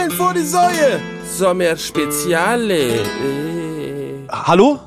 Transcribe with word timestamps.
Eulen 0.00 0.10
vor 0.12 0.32
die 0.32 0.44
Säue. 0.44 0.98
Sommer 1.24 1.76
Speziale. 1.76 3.00
Äh. 3.02 4.28
Hallo? 4.30 4.80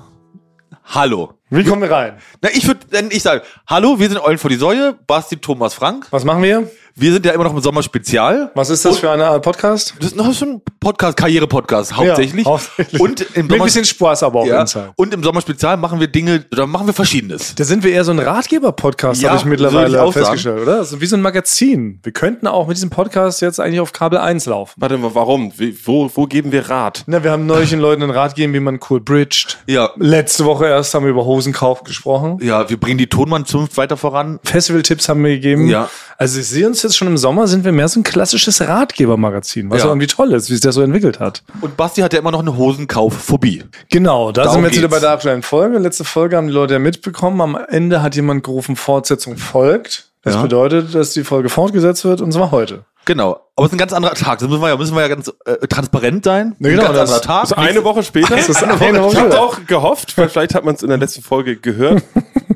Hallo. 0.85 1.33
Wie 1.49 1.63
kommen 1.63 1.83
wir 1.83 1.91
rein? 1.91 2.17
Na, 2.41 2.49
ich 2.51 2.65
würde, 2.65 2.79
ich 3.11 3.21
sage, 3.21 3.43
hallo, 3.67 3.99
wir 3.99 4.09
sind 4.09 4.19
Eulen 4.19 4.39
vor 4.39 4.49
die 4.49 4.55
Säue, 4.55 4.93
Basti, 5.05 5.37
Thomas, 5.37 5.75
Frank. 5.75 6.07
Was 6.09 6.23
machen 6.23 6.41
wir? 6.41 6.69
Wir 6.95 7.11
sind 7.11 7.25
ja 7.25 7.31
immer 7.31 7.45
noch 7.45 7.55
im 7.55 7.59
Sommerspezial. 7.59 8.51
Was 8.53 8.69
ist 8.69 8.85
das 8.85 8.99
für 8.99 9.09
eine 9.09 9.25
Art 9.25 9.43
Podcast? 9.43 9.95
Das 9.97 10.09
ist 10.09 10.15
noch 10.15 10.31
so 10.31 10.45
ein 10.45 10.61
Podcast, 10.79 11.17
Karriere-Podcast, 11.17 11.97
hauptsächlich. 11.97 12.45
Ja, 12.45 12.51
hauptsächlich. 12.51 13.01
Und 13.01 13.21
im 13.35 13.47
Mit 13.47 13.59
ein 13.59 13.63
bisschen 13.63 13.83
Spaß 13.83 14.21
aber 14.21 14.41
auch 14.41 14.45
ja, 14.45 14.63
und 14.95 15.11
im 15.11 15.23
Sommerspezial 15.23 15.75
machen 15.77 15.99
wir 15.99 16.05
Dinge, 16.05 16.45
da 16.51 16.67
machen 16.67 16.85
wir 16.85 16.93
Verschiedenes. 16.93 17.55
Da 17.55 17.63
sind 17.63 17.83
wir 17.83 17.91
eher 17.91 18.03
so 18.03 18.11
ein 18.11 18.19
Ratgeber-Podcast, 18.19 19.23
Ja, 19.23 19.29
habe 19.29 19.39
ich 19.39 19.45
mittlerweile 19.45 19.89
ich 19.89 19.97
auch 19.97 20.13
festgestellt, 20.13 20.61
oder? 20.61 20.77
Also 20.77 21.01
wie 21.01 21.07
so 21.07 21.15
ein 21.15 21.23
Magazin. 21.23 21.99
Wir 22.03 22.11
könnten 22.11 22.45
auch 22.45 22.67
mit 22.67 22.77
diesem 22.77 22.91
Podcast 22.91 23.41
jetzt 23.41 23.59
eigentlich 23.59 23.79
auf 23.79 23.91
Kabel 23.91 24.19
1 24.19 24.45
laufen. 24.45 24.73
Warte 24.77 24.99
mal, 24.99 25.15
warum? 25.15 25.51
Wo, 25.85 26.11
wo 26.13 26.27
geben 26.27 26.51
wir 26.51 26.69
Rat? 26.69 27.05
Na, 27.07 27.23
wir 27.23 27.31
haben 27.31 27.47
neulich 27.47 27.71
den 27.71 27.79
Leuten 27.79 28.03
einen 28.03 28.11
Rat 28.11 28.35
gegeben, 28.35 28.53
wie 28.53 28.59
man 28.59 28.79
cool 28.91 28.99
bridged. 28.99 29.57
Ja. 29.65 29.89
Letzte 29.95 30.45
Woche 30.45 30.67
erst 30.67 30.93
haben 30.93 31.05
wir 31.05 31.09
über 31.09 31.25
Hosenkauf 31.25 31.83
gesprochen. 31.83 32.37
Ja, 32.43 32.69
wir 32.69 32.79
bringen 32.79 32.99
die 32.99 33.07
Tonmann-Zunft 33.07 33.77
weiter 33.77 33.97
voran. 33.97 34.39
Festival-Tipps 34.43 35.09
haben 35.09 35.23
wir 35.23 35.31
gegeben. 35.31 35.69
Ja. 35.69 35.89
Also 36.17 36.39
ich 36.39 36.47
sehe 36.47 36.67
uns 36.67 36.81
jetzt 36.83 36.95
schon 36.97 37.07
im 37.07 37.17
Sommer, 37.17 37.47
sind 37.47 37.63
wir 37.65 37.71
mehr 37.71 37.87
so 37.87 37.99
ein 37.99 38.03
klassisches 38.03 38.61
Ratgeber-Magazin, 38.61 39.69
was 39.69 39.81
Ja. 39.81 39.87
irgendwie 39.87 40.07
toll 40.07 40.31
ist, 40.33 40.49
wie 40.49 40.53
sich 40.53 40.61
das 40.61 40.75
so 40.75 40.81
entwickelt 40.81 41.19
hat. 41.19 41.43
Und 41.61 41.75
Basti 41.77 42.01
hat 42.01 42.13
ja 42.13 42.19
immer 42.19 42.31
noch 42.31 42.39
eine 42.41 42.55
Hosenkaufphobie. 42.55 43.63
Genau, 43.89 44.31
da 44.31 44.43
Darum 44.43 44.53
sind 44.55 44.61
wir 44.63 44.67
jetzt 44.69 44.77
wieder 44.77 44.87
geht's. 44.87 45.01
bei 45.01 45.05
der 45.07 45.11
aktuellen 45.15 45.41
Folge. 45.43 45.77
Letzte 45.79 46.03
Folge 46.03 46.37
haben 46.37 46.47
die 46.47 46.53
Leute 46.53 46.73
ja 46.73 46.79
mitbekommen. 46.79 47.41
Am 47.41 47.57
Ende 47.69 48.01
hat 48.01 48.15
jemand 48.15 48.43
gerufen, 48.43 48.75
Fortsetzung 48.75 49.37
folgt. 49.37 50.09
Das 50.23 50.35
Ja. 50.35 50.41
bedeutet, 50.43 50.95
dass 50.95 51.11
die 51.11 51.23
Folge 51.23 51.49
fortgesetzt 51.49 52.05
wird 52.05 52.21
und 52.21 52.31
zwar 52.31 52.51
heute. 52.51 52.85
Genau. 53.05 53.39
Aber 53.55 53.65
es 53.65 53.71
ist 53.71 53.75
ein 53.75 53.77
ganz 53.77 53.93
anderer 53.93 54.13
Tag. 54.15 54.39
Das 54.39 54.47
müssen 54.47 54.61
wir 54.61 54.69
ja, 54.69 54.77
müssen 54.77 54.95
wir 54.95 55.01
ja 55.01 55.07
ganz 55.07 55.31
äh, 55.45 55.67
transparent 55.67 56.23
sein. 56.25 56.55
Ja, 56.59 56.69
ein 56.69 56.75
genau, 56.75 56.83
ganz 56.85 56.95
das- 56.95 57.11
anderer 57.11 57.21
Tag. 57.21 57.41
Also 57.43 57.55
eine 57.55 57.83
Woche 57.83 58.03
später. 58.03 58.35
Das 58.35 58.49
ist 58.49 58.63
eine 58.63 58.79
Woche 58.79 59.11
ich 59.13 59.19
habe 59.19 59.39
auch 59.39 59.59
gehofft, 59.65 60.17
weil 60.17 60.29
vielleicht 60.29 60.55
hat 60.55 60.63
man 60.63 60.75
es 60.75 60.81
in 60.83 60.89
der 60.89 60.97
letzten 60.97 61.21
Folge 61.21 61.57
gehört. 61.57 62.03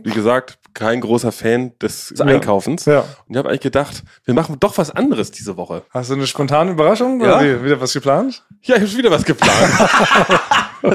Wie 0.04 0.12
gesagt, 0.12 0.58
kein 0.74 1.02
großer 1.02 1.32
Fan 1.32 1.74
des 1.82 2.14
Einkaufens. 2.22 2.86
Ja. 2.86 3.00
Und 3.00 3.08
ich 3.30 3.38
habe 3.38 3.50
eigentlich 3.50 3.62
gedacht, 3.62 4.04
wir 4.24 4.34
machen 4.34 4.58
doch 4.60 4.78
was 4.78 4.90
anderes 4.90 5.32
diese 5.32 5.58
Woche. 5.58 5.84
Hast 5.92 6.10
du 6.10 6.14
eine 6.14 6.26
spontane 6.28 6.72
Überraschung? 6.72 7.20
Ja. 7.20 7.40
Oder 7.40 7.60
wie? 7.62 7.66
wieder 7.66 7.82
was 7.82 7.94
geplant? 7.94 8.44
Ja, 8.62 8.76
ich 8.78 8.84
habe 8.84 8.98
wieder 8.98 9.12
was 9.12 9.26
geplant. 9.26 9.54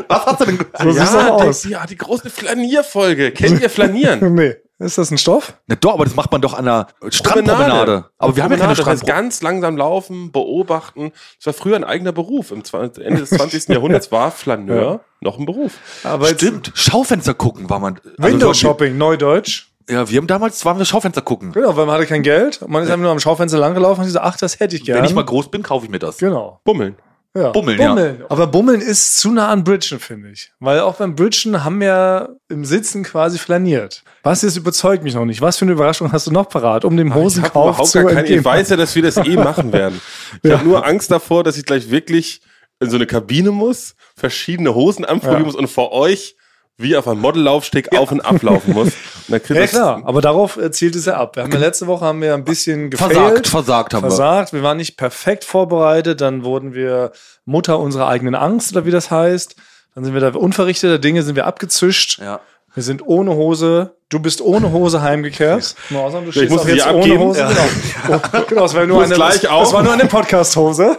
Was 0.09 0.27
hast 0.27 0.41
du 0.41 0.45
denn? 0.45 0.59
So 0.81 0.93
sieht's 0.93 1.13
ja, 1.13 1.29
aus. 1.31 1.65
ja, 1.65 1.87
die 1.87 1.97
große 1.97 2.31
Flanierfolge. 2.31 3.33
Kennt 3.33 3.61
ihr 3.61 3.69
Flanieren? 3.69 4.21
Nee. 4.35 4.55
Ist 4.83 4.99
das 4.99 5.11
ein 5.11 5.19
Stoff? 5.19 5.55
Na 5.67 5.77
doch, 5.77 5.95
aber 5.95 6.05
das 6.05 6.17
macht 6.17 6.33
man 6.33 6.41
doch 6.41 6.55
an 6.55 6.67
einer 6.69 6.87
Strandpromenade. 7.09 8.07
Aber 8.19 8.37
wir 8.37 8.43
haben 8.43 8.53
ja 8.53 8.59
keine 8.59 8.75
Promenade, 8.75 8.77
das 8.77 8.87
heißt 8.87 9.03
Strandpromenade. 9.03 9.07
ganz 9.07 9.43
langsam 9.43 9.77
laufen, 9.77 10.33
beobachten. 10.33 11.13
Das 11.39 11.47
war 11.47 11.53
früher 11.53 11.77
ein 11.77 11.85
eigener 11.85 12.13
Beruf. 12.13 12.51
Im 12.51 12.65
20. 12.65 13.05
Ende 13.05 13.21
des 13.21 13.31
20. 13.31 13.69
Jahrhunderts 13.69 14.11
war 14.13 14.31
Flaneur 14.31 15.01
noch 15.21 15.39
ein 15.39 15.47
Beruf. 15.47 15.73
Aber 16.05 16.27
Stimmt. 16.29 16.73
Schaufenster 16.75 17.35
gucken 17.35 17.71
war 17.71 17.79
man. 17.79 18.01
also 18.19 18.33
Window 18.33 18.55
Shopping, 18.55 18.99
Neudeutsch. 18.99 19.69
Ja, 19.89 20.09
wir 20.09 20.19
haben 20.19 20.27
damals, 20.27 20.65
waren 20.65 20.79
wir 20.79 20.85
Schaufenster 20.85 21.23
gucken. 21.23 21.53
Genau, 21.53 21.77
weil 21.77 21.87
man 21.87 21.97
hatte 21.97 22.07
kein 22.07 22.23
Geld. 22.23 22.63
und 22.63 22.71
Man 22.71 22.83
ist 22.83 22.89
einfach 22.89 23.03
nur 23.03 23.11
am 23.11 23.21
Schaufenster 23.21 23.59
langgelaufen 23.59 24.05
und 24.05 24.11
so, 24.11 24.21
ach, 24.21 24.37
das 24.37 24.61
hätte 24.61 24.77
ich 24.77 24.85
gerne. 24.85 25.01
Wenn 25.01 25.09
ich 25.09 25.15
mal 25.15 25.25
groß 25.25 25.51
bin, 25.51 25.63
kaufe 25.63 25.87
ich 25.87 25.91
mir 25.91 25.99
das. 25.99 26.19
Genau. 26.19 26.61
Bummeln. 26.65 26.97
Ja. 27.35 27.51
Bummeln, 27.51 27.81
ja. 27.81 27.97
Aber 28.29 28.47
Bummeln 28.47 28.83
ist 28.83 29.17
zu 29.19 29.31
nah 29.31 29.49
an 29.49 29.65
Bridgen, 29.65 29.99
finde 30.01 30.31
ich. 30.31 30.53
Weil 30.61 30.81
auch 30.81 30.97
beim 30.97 31.15
Bridgen 31.17 31.65
haben 31.65 31.81
wir 31.81 32.37
im 32.51 32.65
Sitzen 32.67 33.05
quasi 33.05 33.39
flaniert. 33.39 34.03
Was 34.23 34.43
jetzt 34.43 34.57
überzeugt 34.59 35.03
mich 35.03 35.15
noch 35.15 35.25
nicht. 35.25 35.41
Was 35.41 35.57
für 35.57 35.65
eine 35.65 35.73
Überraschung 35.73 36.13
hast 36.13 36.27
du 36.27 36.31
noch 36.31 36.49
parat, 36.51 36.85
um 36.85 36.95
dem 36.97 37.15
habe 37.15 37.23
Hosenkauf 37.25 37.83
zu 37.85 37.99
gar 38.01 38.09
keine, 38.09 38.19
entgehen? 38.21 38.41
ich 38.41 38.45
weiß 38.45 38.69
ja, 38.69 38.77
dass 38.77 38.95
wir 38.95 39.03
das 39.03 39.17
eh 39.17 39.37
machen 39.37 39.73
werden. 39.73 40.01
Ich 40.43 40.51
habe 40.53 40.65
nur 40.65 40.87
Angst 40.87 41.11
davor, 41.11 41.43
dass 41.43 41.57
ich 41.57 41.65
gleich 41.65 41.91
wirklich 41.91 42.43
in 42.81 42.91
so 42.91 42.97
eine 42.97 43.07
Kabine 43.07 43.51
muss, 43.51 43.95
verschiedene 44.15 44.75
Hosen 44.75 45.05
anprobieren 45.07 45.41
Ja. 45.43 45.47
muss 45.47 45.57
und 45.57 45.69
vor 45.69 45.93
euch 45.93 46.37
wie 46.79 46.97
auf 46.97 47.07
einem 47.07 47.21
Modellaufsteg 47.21 47.97
auf 47.97 48.11
und 48.13 48.21
ablaufen 48.23 48.75
muss. 48.75 48.93
Und 49.29 49.49
Ja 49.49 49.55
das- 49.55 49.71
klar, 49.71 50.03
aber 50.05 50.21
darauf 50.21 50.57
äh, 50.57 50.71
zielt 50.71 50.97
es 50.97 51.07
ja 51.07 51.17
ab. 51.17 51.37
Wir 51.37 51.45
haben 51.45 51.53
ja 51.53 51.59
letzte 51.59 51.87
Woche 51.87 52.05
haben 52.05 52.21
wir 52.21 52.35
ein 52.35 52.45
bisschen 52.45 52.91
gefailt. 52.91 53.13
Versagt, 53.15 53.47
versagt 53.49 53.95
haben 53.95 54.03
wir. 54.05 54.09
versagt. 54.11 54.53
Wir 54.53 54.63
waren 54.63 54.77
nicht 54.79 54.97
perfekt 54.97 55.45
vorbereitet. 55.45 56.21
Dann 56.21 56.45
wurden 56.45 56.75
wir 56.75 57.13
Mutter 57.45 57.79
unserer 57.79 58.09
eigenen 58.09 58.35
Angst 58.35 58.73
oder 58.73 58.85
wie 58.85 58.91
das 58.91 59.11
heißt. 59.11 59.55
Dann 59.95 60.05
sind 60.05 60.15
wir 60.15 60.21
da 60.21 60.29
unverrichteter 60.31 60.99
Dinge, 60.99 61.23
sind 61.23 61.37
wir 61.37 61.47
abgezischt. 61.47 62.19
Ja. 62.19 62.41
Wir 62.75 62.83
sind 62.83 63.07
ohne 63.07 63.35
Hose. 63.35 63.97
Du 64.09 64.19
bist 64.19 64.41
ohne 64.41 64.73
Hose 64.73 65.03
heimgekehrt. 65.03 65.75
Ausnahme, 65.95 66.31
du 66.31 66.43
ich 66.43 66.51
muss 66.51 66.67
jetzt 66.67 66.87
abgeben. 66.87 67.19
ohne 67.19 67.25
Hose. 67.29 67.41
Ja. 67.41 67.49
Genau. 67.49 67.63
Oh, 68.35 68.45
genau, 68.49 68.63
das 68.63 68.75
war 68.75 68.85
nur 68.87 69.05
eine, 69.05 69.15
gleich 69.15 69.41
das, 69.43 69.51
auf. 69.51 69.63
das 69.65 69.73
war 69.75 69.83
nur 69.83 69.93
eine 69.93 70.07
Podcast-Hose. 70.07 70.99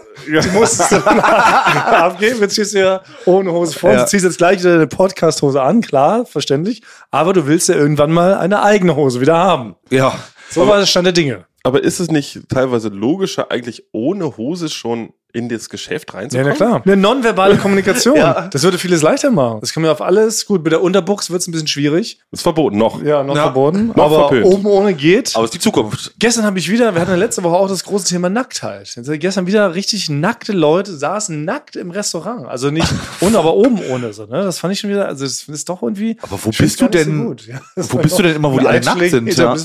Musstest 0.54 0.92
du 0.94 1.00
dann 1.00 1.20
abgeben. 1.20 2.40
Jetzt 2.40 2.54
stehst 2.54 2.74
du 2.74 2.80
ja 2.80 3.02
ohne 3.26 3.52
Hose 3.52 3.78
vor. 3.78 3.92
Ja. 3.92 4.04
Du 4.04 4.08
ziehst 4.08 4.24
jetzt 4.24 4.38
gleich 4.38 4.60
wieder 4.60 4.76
eine 4.76 4.88
Podcast-Hose 4.88 5.62
an, 5.62 5.82
klar, 5.82 6.26
verständlich. 6.26 6.82
Aber 7.12 7.34
du 7.34 7.46
willst 7.46 7.68
ja 7.70 7.76
irgendwann 7.76 8.12
mal 8.12 8.36
eine 8.36 8.64
eigene 8.64 8.96
Hose 8.96 9.20
wieder 9.20 9.36
haben. 9.38 9.76
Ja. 9.90 10.18
So 10.50 10.68
war 10.68 10.78
der 10.80 10.86
Stand 10.86 11.06
der 11.08 11.14
Dinge. 11.14 11.46
Aber 11.64 11.84
ist 11.84 12.00
es 12.00 12.10
nicht 12.10 12.48
teilweise 12.50 12.90
logischer, 12.90 13.52
eigentlich 13.52 13.84
ohne 13.92 14.38
Hose 14.38 14.70
schon 14.70 15.14
in 15.34 15.50
das 15.50 15.68
Geschäft 15.70 16.14
Ja, 16.14 16.20
reinzukommen? 16.20 16.50
na 16.52 16.56
klar. 16.56 16.82
Eine 16.86 16.96
nonverbale 16.98 17.58
Kommunikation. 17.58 18.14
Das 18.52 18.64
würde 18.64 18.78
vieles 18.78 19.02
leichter 19.02 19.32
machen. 19.32 19.60
Das 19.62 19.74
kann 19.74 19.82
man 19.84 19.92
auf 19.92 20.02
alles. 20.02 20.46
Gut, 20.46 20.64
mit 20.64 20.72
der 20.72 20.82
Unterbuchs 20.82 21.30
wird 21.32 21.42
es 21.42 21.48
ein 21.48 21.52
bisschen 21.52 21.68
schwierig. 21.68 22.20
Ist 22.32 22.44
verboten 22.44 22.78
noch. 22.78 23.02
Ja, 23.04 23.24
noch 23.24 23.36
Ja, 23.36 23.44
verboten. 23.44 23.88
noch 23.96 24.06
aber 24.06 24.20
verpönt. 24.30 24.46
oben 24.46 24.66
ohne 24.68 24.94
geht. 24.94 25.36
Aber 25.36 25.44
es 25.46 25.50
ist 25.50 25.56
die 25.56 25.60
Zukunft. 25.60 26.14
Gestern 26.20 26.46
habe 26.46 26.60
ich 26.60 26.70
wieder, 26.70 26.94
wir 26.94 27.02
hatten 27.02 27.12
ja 27.12 27.18
letzte 27.18 27.44
Woche 27.44 27.56
auch 27.56 27.68
das 27.68 27.84
große 27.84 28.06
Thema 28.08 28.30
Nacktheit. 28.30 28.94
Jetzt, 28.96 29.10
gestern 29.20 29.48
wieder 29.48 29.74
richtig 29.76 30.10
nackte 30.10 30.54
Leute 30.54 30.96
saßen 30.96 31.44
nackt 31.44 31.76
im 31.76 31.90
Restaurant. 31.92 32.48
Also 32.48 32.70
nicht 32.70 32.88
ohne, 33.22 33.38
aber 33.40 33.56
oben 33.56 33.80
ohne 33.90 34.14
so. 34.14 34.26
Ne? 34.26 34.44
Das 34.44 34.60
fand 34.60 34.74
ich 34.74 34.80
schon 34.80 34.90
wieder, 34.92 35.08
also 35.08 35.26
das 35.26 35.44
ist 35.48 35.68
doch 35.70 35.82
irgendwie. 35.82 36.18
Aber 36.22 36.38
wo 36.44 36.52
bist 36.52 36.80
du 36.80 36.88
denn- 36.88 37.18
So 37.18 37.24
gut. 37.30 37.48
Ja, 37.48 37.60
das 37.76 37.92
wo 37.92 37.98
bist 37.98 38.18
du 38.20 38.24
denn 38.24 38.36
immer, 38.36 38.52
wo 38.52 38.60
die 38.60 38.68
alle 38.68 38.82
nackt 38.82 39.10
sind, 39.10 39.36
ja? 39.36 39.56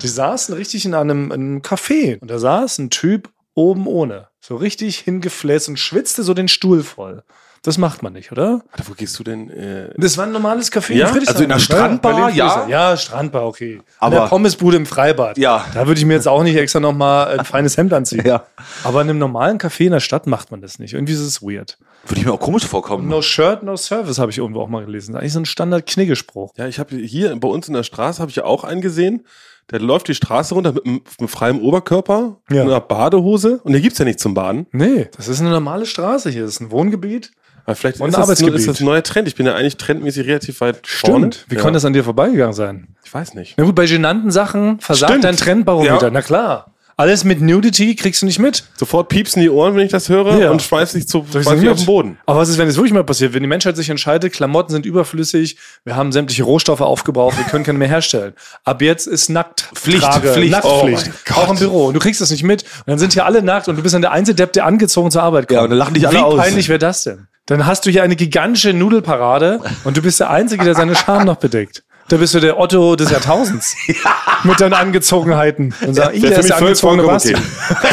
Die 0.00 0.08
saßen 0.08 0.54
richtig 0.54 0.84
in 0.86 0.94
einem, 0.94 1.26
in 1.26 1.32
einem 1.32 1.58
Café 1.60 2.18
und 2.20 2.30
da 2.30 2.38
saß 2.38 2.78
ein 2.78 2.90
Typ 2.90 3.28
oben 3.54 3.86
ohne. 3.86 4.28
So 4.44 4.56
richtig 4.56 4.98
hingefläzt 4.98 5.68
und 5.68 5.78
schwitzte 5.78 6.24
so 6.24 6.34
den 6.34 6.48
Stuhl 6.48 6.82
voll. 6.82 7.22
Das 7.64 7.78
macht 7.78 8.02
man 8.02 8.12
nicht, 8.12 8.32
oder? 8.32 8.60
Warte, 8.72 8.88
wo 8.90 8.94
gehst 8.94 9.16
du 9.16 9.22
denn? 9.22 9.48
Äh, 9.50 9.90
Das 9.96 10.18
war 10.18 10.26
ein 10.26 10.32
normales 10.32 10.72
Café 10.72 10.94
Ja? 10.94 11.06
Friedrichshain. 11.06 11.34
Also 11.36 11.44
in 11.44 11.52
einer 11.52 11.60
Strandbar, 11.60 12.30
ja? 12.30 12.66
Ja, 12.66 12.96
Strandbar, 12.96 13.46
okay. 13.46 13.80
Aber- 14.00 14.16
Aber 14.16 14.24
der 14.24 14.28
Pommesbude 14.30 14.76
im 14.78 14.84
Freibad. 14.86 15.38
Ja. 15.38 15.64
Da 15.72 15.86
würde 15.86 16.00
ich 16.00 16.04
mir 16.04 16.14
jetzt 16.14 16.26
auch 16.26 16.42
nicht 16.42 16.56
extra 16.56 16.80
nochmal 16.80 17.38
ein 17.38 17.44
feines 17.44 17.76
Hemd 17.76 17.92
anziehen. 17.92 18.26
Ja. 18.26 18.46
Aber 18.82 19.00
in 19.02 19.10
einem 19.10 19.20
normalen 19.20 19.58
Café 19.58 19.84
in 19.84 19.92
der 19.92 20.00
Stadt 20.00 20.26
macht 20.26 20.50
man 20.50 20.60
das 20.60 20.80
nicht. 20.80 20.94
Irgendwie 20.94 21.12
ist 21.12 21.20
es 21.20 21.40
weird. 21.40 21.78
Würde 22.06 22.20
ich 22.20 22.26
mir 22.26 22.32
auch 22.32 22.40
komisch 22.40 22.66
vorkommen. 22.66 23.08
No 23.08 23.22
shirt, 23.22 23.62
no 23.62 23.76
service 23.76 24.18
habe 24.18 24.30
ich 24.30 24.38
irgendwo 24.38 24.60
auch 24.60 24.68
mal 24.68 24.84
gelesen. 24.84 25.14
Eigentlich 25.16 25.32
so 25.32 25.40
ein 25.40 25.44
Standard-Kniggespruch. 25.44 26.52
ja, 26.56 26.66
ich 26.66 26.78
habe 26.78 26.96
hier 26.96 27.34
bei 27.36 27.48
uns 27.48 27.68
in 27.68 27.74
der 27.74 27.82
Straße 27.84 28.20
habe 28.20 28.30
ich 28.30 28.36
ja 28.36 28.44
auch 28.44 28.64
einen 28.64 28.80
gesehen. 28.80 29.26
Der 29.70 29.78
läuft 29.80 30.08
die 30.08 30.14
Straße 30.14 30.54
runter 30.54 30.72
mit, 30.72 30.84
einem- 30.84 31.02
mit 31.20 31.30
freiem 31.30 31.60
Oberkörper, 31.60 32.40
Ja. 32.50 32.62
einer 32.62 32.80
Badehose. 32.80 33.60
Und 33.62 33.72
hier 33.72 33.80
gibt's 33.80 33.98
ja 33.98 34.04
nichts 34.04 34.22
zum 34.22 34.34
Baden. 34.34 34.66
Nee, 34.72 35.08
das 35.16 35.28
ist 35.28 35.40
eine 35.40 35.50
normale 35.50 35.86
Straße 35.86 36.30
hier. 36.30 36.42
Das 36.42 36.54
ist 36.54 36.60
ein 36.60 36.70
Wohngebiet. 36.72 37.30
Aber 37.64 37.76
vielleicht 37.76 38.00
Und 38.00 38.08
ist 38.08 38.16
ein 38.16 38.26
das, 38.26 38.40
ist 38.40 38.66
das 38.68 38.80
ein 38.80 38.84
neuer 38.86 39.04
Trend. 39.04 39.28
Ich 39.28 39.36
bin 39.36 39.46
ja 39.46 39.54
eigentlich 39.54 39.76
trendmäßig 39.76 40.26
relativ 40.26 40.60
weit 40.60 40.84
vorne. 40.84 41.30
Wie 41.46 41.54
ja. 41.54 41.60
konnte 41.60 41.74
das 41.76 41.84
an 41.84 41.92
dir 41.92 42.02
vorbeigegangen 42.02 42.54
sein? 42.54 42.96
Ich 43.04 43.14
weiß 43.14 43.34
nicht. 43.34 43.54
Na 43.56 43.62
gut, 43.64 43.76
bei 43.76 43.86
genannten 43.86 44.32
Sachen 44.32 44.80
versagt 44.80 45.12
Stimmt. 45.12 45.24
dein 45.24 45.36
Trendbarometer. 45.36 46.02
Ja. 46.02 46.10
Na 46.10 46.22
klar. 46.22 46.71
Alles 46.96 47.24
mit 47.24 47.40
Nudity 47.40 47.94
kriegst 47.96 48.22
du 48.22 48.26
nicht 48.26 48.38
mit. 48.38 48.64
Sofort 48.76 49.08
piepsen 49.08 49.40
die 49.42 49.48
Ohren, 49.50 49.74
wenn 49.76 49.84
ich 49.86 49.92
das 49.92 50.08
höre 50.08 50.38
Ja. 50.38 50.50
und 50.50 50.62
schmeiß 50.62 50.92
dich 50.92 51.08
zu 51.08 51.24
schmeiß 51.30 51.48
nicht 51.58 51.68
auf 51.68 51.78
den 51.78 51.86
Boden. 51.86 52.18
Aber 52.26 52.40
was 52.40 52.48
ist, 52.48 52.58
wenn 52.58 52.68
es 52.68 52.76
wirklich 52.76 52.92
mal 52.92 53.04
passiert? 53.04 53.32
Wenn 53.34 53.42
die 53.42 53.48
Menschheit 53.48 53.76
sich 53.76 53.88
entscheidet, 53.90 54.32
Klamotten 54.32 54.72
sind 54.72 54.86
überflüssig, 54.86 55.56
wir 55.84 55.96
haben 55.96 56.12
sämtliche 56.12 56.42
Rohstoffe 56.44 56.80
aufgebraucht, 56.82 57.36
wir 57.38 57.44
können 57.44 57.64
keine 57.64 57.78
mehr 57.78 57.88
herstellen. 57.88 58.34
Ab 58.64 58.82
jetzt 58.82 59.06
ist 59.06 59.30
nackt 59.30 59.68
Pflicht, 59.74 60.02
Trage, 60.02 60.32
Pflicht. 60.32 60.52
Nacktpflicht. 60.52 61.10
Oh 61.30 61.34
auch 61.40 61.50
im 61.50 61.58
Büro. 61.58 61.86
Und 61.86 61.94
du 61.94 62.00
kriegst 62.00 62.20
das 62.20 62.30
nicht 62.30 62.42
mit. 62.44 62.62
Und 62.62 62.68
dann 62.86 62.98
sind 62.98 63.12
hier 63.14 63.24
alle 63.26 63.42
nackt 63.42 63.68
und 63.68 63.76
du 63.76 63.82
bist 63.82 63.94
dann 63.94 64.02
der 64.02 64.12
einzige 64.12 64.36
Depp, 64.36 64.52
der 64.52 64.66
angezogen 64.66 65.10
zur 65.10 65.22
Arbeit 65.22 65.48
kommt. 65.48 65.56
Ja, 65.56 65.62
und 65.64 65.70
dann 65.70 65.78
lachen 65.78 65.94
dich 65.94 66.06
alle 66.06 66.18
Wie 66.18 66.22
aus. 66.22 66.36
peinlich 66.36 66.68
wäre 66.68 66.78
das 66.78 67.02
denn? 67.04 67.26
Dann 67.46 67.66
hast 67.66 67.86
du 67.86 67.90
hier 67.90 68.02
eine 68.04 68.14
gigantische 68.16 68.72
Nudelparade 68.72 69.60
und 69.84 69.96
du 69.96 70.02
bist 70.02 70.20
der 70.20 70.30
Einzige, 70.30 70.64
der 70.64 70.74
seine 70.74 70.94
Scham 70.94 71.24
noch 71.24 71.36
bedeckt. 71.36 71.82
Da 72.12 72.18
bist 72.18 72.34
du 72.34 72.40
der 72.40 72.58
Otto 72.60 72.94
des 72.94 73.10
Jahrtausends. 73.10 73.74
Mit 74.44 74.60
deinen 74.60 74.74
Angezogenheiten. 74.74 75.74
Und 75.80 75.94
sagen, 75.94 76.20
Der 76.20 76.28
hier 76.30 76.38
ist 76.40 76.46
der 76.50 76.56
voll- 76.58 76.66
angezogene 76.68 77.02
Basti. 77.04 77.34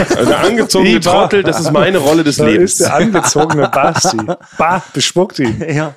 Also 0.10 0.26
der 0.26 0.40
angezogene. 0.42 1.00
Trottel, 1.00 1.42
das 1.42 1.62
ist 1.62 1.72
meine 1.72 1.98
Rolle 2.00 2.26
des 2.26 2.36
Da 2.36 2.46
Lebens. 2.48 2.72
ist 2.74 2.82
der 2.82 2.96
angezogene 2.96 3.70
Basti. 3.70 4.18
Bah, 4.58 4.84
bespuckt 4.92 5.40
ihn. 5.40 5.64
Ja. 5.74 5.94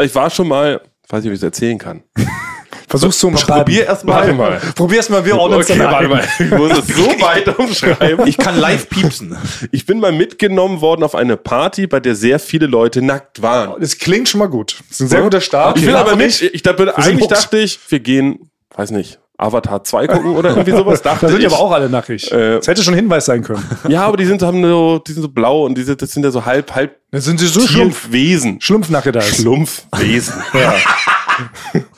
Ich 0.00 0.12
war 0.16 0.30
schon 0.30 0.48
mal, 0.48 0.80
weiß 1.10 1.22
nicht, 1.22 1.30
ob 1.30 1.34
ich 1.34 1.38
es 1.38 1.44
erzählen 1.44 1.78
kann. 1.78 2.02
Versuchst 2.88 3.22
du 3.22 3.28
umschreiben. 3.28 3.64
Probier 3.64 3.86
erst 3.86 4.04
mal. 4.04 4.14
Warte 4.14 4.32
mal. 4.32 4.60
Probier's 4.74 5.08
mal, 5.08 5.24
wir 5.24 5.36
ordnen 5.38 5.60
Okay, 5.60 5.78
warte 5.78 6.08
mal. 6.08 6.24
Ich 6.38 6.50
muss 6.50 6.72
es 6.78 6.86
so 6.88 7.06
weit 7.20 7.48
umschreiben. 7.58 8.26
Ich 8.26 8.36
kann 8.36 8.58
live 8.58 8.88
piepsen. 8.88 9.36
Ich 9.72 9.86
bin 9.86 10.00
mal 10.00 10.12
mitgenommen 10.12 10.80
worden 10.80 11.02
auf 11.04 11.14
eine 11.14 11.36
Party, 11.36 11.86
bei 11.86 12.00
der 12.00 12.14
sehr 12.14 12.38
viele 12.38 12.66
Leute 12.66 13.02
nackt 13.02 13.42
waren. 13.42 13.80
Das 13.80 13.98
klingt 13.98 14.28
schon 14.28 14.38
mal 14.40 14.48
gut. 14.48 14.76
Das 14.88 14.98
ist 14.98 15.06
ein 15.06 15.08
sehr 15.08 15.22
guter 15.22 15.40
Start. 15.40 15.78
Ich 15.78 15.86
will 15.86 15.96
aber 15.96 16.16
nicht, 16.16 16.42
ich 16.42 16.62
dachte, 16.62 16.84
sind 16.84 16.90
eigentlich 16.96 17.28
dachte 17.28 17.58
ich, 17.58 17.78
wir 17.88 18.00
gehen, 18.00 18.50
weiß 18.76 18.90
nicht, 18.90 19.18
Avatar 19.38 19.82
2 19.82 20.06
gucken 20.06 20.36
oder 20.36 20.50
irgendwie 20.50 20.72
sowas. 20.72 21.00
Dachte 21.00 21.26
Da 21.26 21.28
sind 21.32 21.40
die 21.40 21.46
ich. 21.46 21.52
aber 21.52 21.62
auch 21.62 21.72
alle 21.72 21.88
nackig. 21.88 22.30
Äh, 22.30 22.56
das 22.56 22.66
hätte 22.68 22.82
schon 22.82 22.92
Hinweis 22.92 23.24
sein 23.24 23.42
können. 23.42 23.64
Ja, 23.88 24.02
aber 24.06 24.18
die 24.18 24.26
sind, 24.26 24.42
haben 24.42 24.62
so, 24.62 24.98
die 24.98 25.12
sind 25.12 25.22
so 25.22 25.28
blau 25.30 25.64
und 25.64 25.78
diese, 25.78 25.96
das 25.96 26.10
sind 26.12 26.24
ja 26.24 26.30
so 26.30 26.44
halb, 26.44 26.74
halb 26.74 26.96
Dann 27.10 27.22
sind 27.22 27.40
sie 27.40 27.46
so 27.46 27.66
schlumpf, 27.66 28.02
Tierwesen. 28.02 28.60
schlumpfnacke 28.60 29.12
da 29.12 29.20
ist. 29.20 29.36
Schlumpfwesen. 29.40 30.34
Ja. 30.52 30.74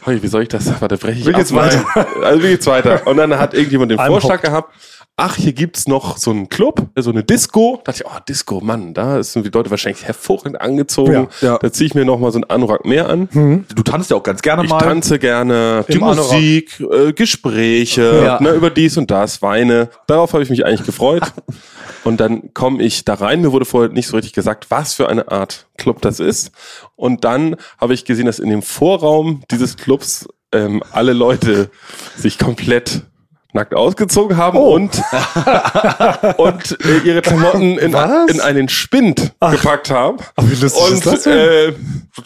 Wie 0.07 0.27
soll 0.29 0.43
ich 0.43 0.49
das? 0.49 0.69
Warte, 0.81 0.97
breche 0.99 1.21
ich 1.21 1.27
Wie 1.27 1.33
geht's 1.33 1.55
weiter? 1.55 1.85
Also 2.23 2.43
wie 2.43 2.49
geht's 2.49 2.67
weiter? 2.67 3.07
Und 3.07 3.17
dann 3.17 3.37
hat 3.39 3.55
irgendjemand 3.55 3.91
den 3.91 3.99
Vorschlag 3.99 4.41
gehabt, 4.43 4.73
ach, 5.17 5.37
hier 5.37 5.53
gibt's 5.53 5.87
noch 5.87 6.17
so 6.17 6.31
einen 6.31 6.49
Club, 6.49 6.89
so 6.97 7.11
eine 7.11 7.23
Disco. 7.23 7.81
Da 7.85 7.93
dachte 7.93 8.05
ich, 8.05 8.11
oh, 8.11 8.19
Disco, 8.29 8.61
Mann, 8.61 8.95
da 8.95 9.23
sind 9.23 9.45
die 9.45 9.51
Leute 9.51 9.71
wahrscheinlich 9.71 10.05
hervorragend 10.05 10.61
angezogen. 10.61 11.29
Ja, 11.41 11.49
ja. 11.53 11.59
Da 11.59 11.71
ziehe 11.73 11.87
ich 11.87 11.95
mir 11.95 12.05
noch 12.05 12.19
mal 12.19 12.33
so 12.33 12.39
einen 12.39 12.51
Anorak 12.51 12.85
mehr 12.85 13.09
an. 13.09 13.65
Du 13.75 13.83
tanzt 13.83 14.11
ja 14.11 14.17
auch 14.17 14.23
ganz 14.23 14.41
gerne 14.43 14.65
Ich 14.65 14.71
mal. 14.71 14.79
tanze 14.79 15.19
gerne, 15.19 15.85
die 15.89 15.95
Im 15.95 16.05
Anorak. 16.05 16.33
Musik, 16.33 16.81
äh, 16.81 17.13
Gespräche, 17.13 18.23
Ja. 18.25 18.41
ne, 18.41 18.51
über 18.53 18.71
dies 18.71 18.97
und 18.97 19.11
das, 19.11 19.43
weine. 19.43 19.89
Darauf 20.07 20.33
habe 20.33 20.43
ich 20.43 20.51
mich 20.51 20.65
eigentlich 20.65 20.85
gefreut. 20.85 21.23
Und 22.05 22.19
dann 22.19 22.53
komme 22.55 22.83
ich 22.83 23.05
da 23.05 23.15
rein. 23.15 23.41
Mir 23.43 23.53
wurde 23.53 23.65
vorher 23.65 23.91
nicht 23.91 24.09
so 24.09 24.17
richtig 24.17 24.33
gesagt, 24.33 24.71
was 24.71 24.95
für 24.95 25.09
eine 25.09 25.31
Art 25.31 25.67
Club 25.79 26.01
das 26.03 26.19
ist. 26.21 26.51
Und 26.97 27.25
dann 27.25 27.57
habe 27.79 27.95
ich 27.95 28.05
gesehen, 28.05 28.27
dass 28.27 28.39
in 28.41 28.51
dem 28.51 28.63
Vorraum 28.63 29.43
dieses 29.51 29.77
Clubs 29.77 30.29
ähm, 30.53 30.83
alle 30.93 31.13
Leute 31.13 31.71
sich 32.17 32.39
komplett 32.39 33.03
nackt 33.55 33.75
ausgezogen 33.75 34.37
haben 34.39 34.57
Oh. 34.59 34.73
und, 34.75 34.91
und 36.39 36.79
äh, 36.85 36.99
ihre 37.05 37.21
Klamotten 37.23 37.79
in, 37.79 37.95
in 38.29 38.41
einen 38.41 38.69
Spind 38.69 39.35
gepackt 39.41 39.91
haben. 39.91 40.17
Ach, 40.37 40.45
wie 40.47 40.55
lustig 40.55 40.83
und 40.83 40.93
ist 40.95 41.07
das 41.07 41.23
denn? 41.25 41.39
äh, 41.39 41.73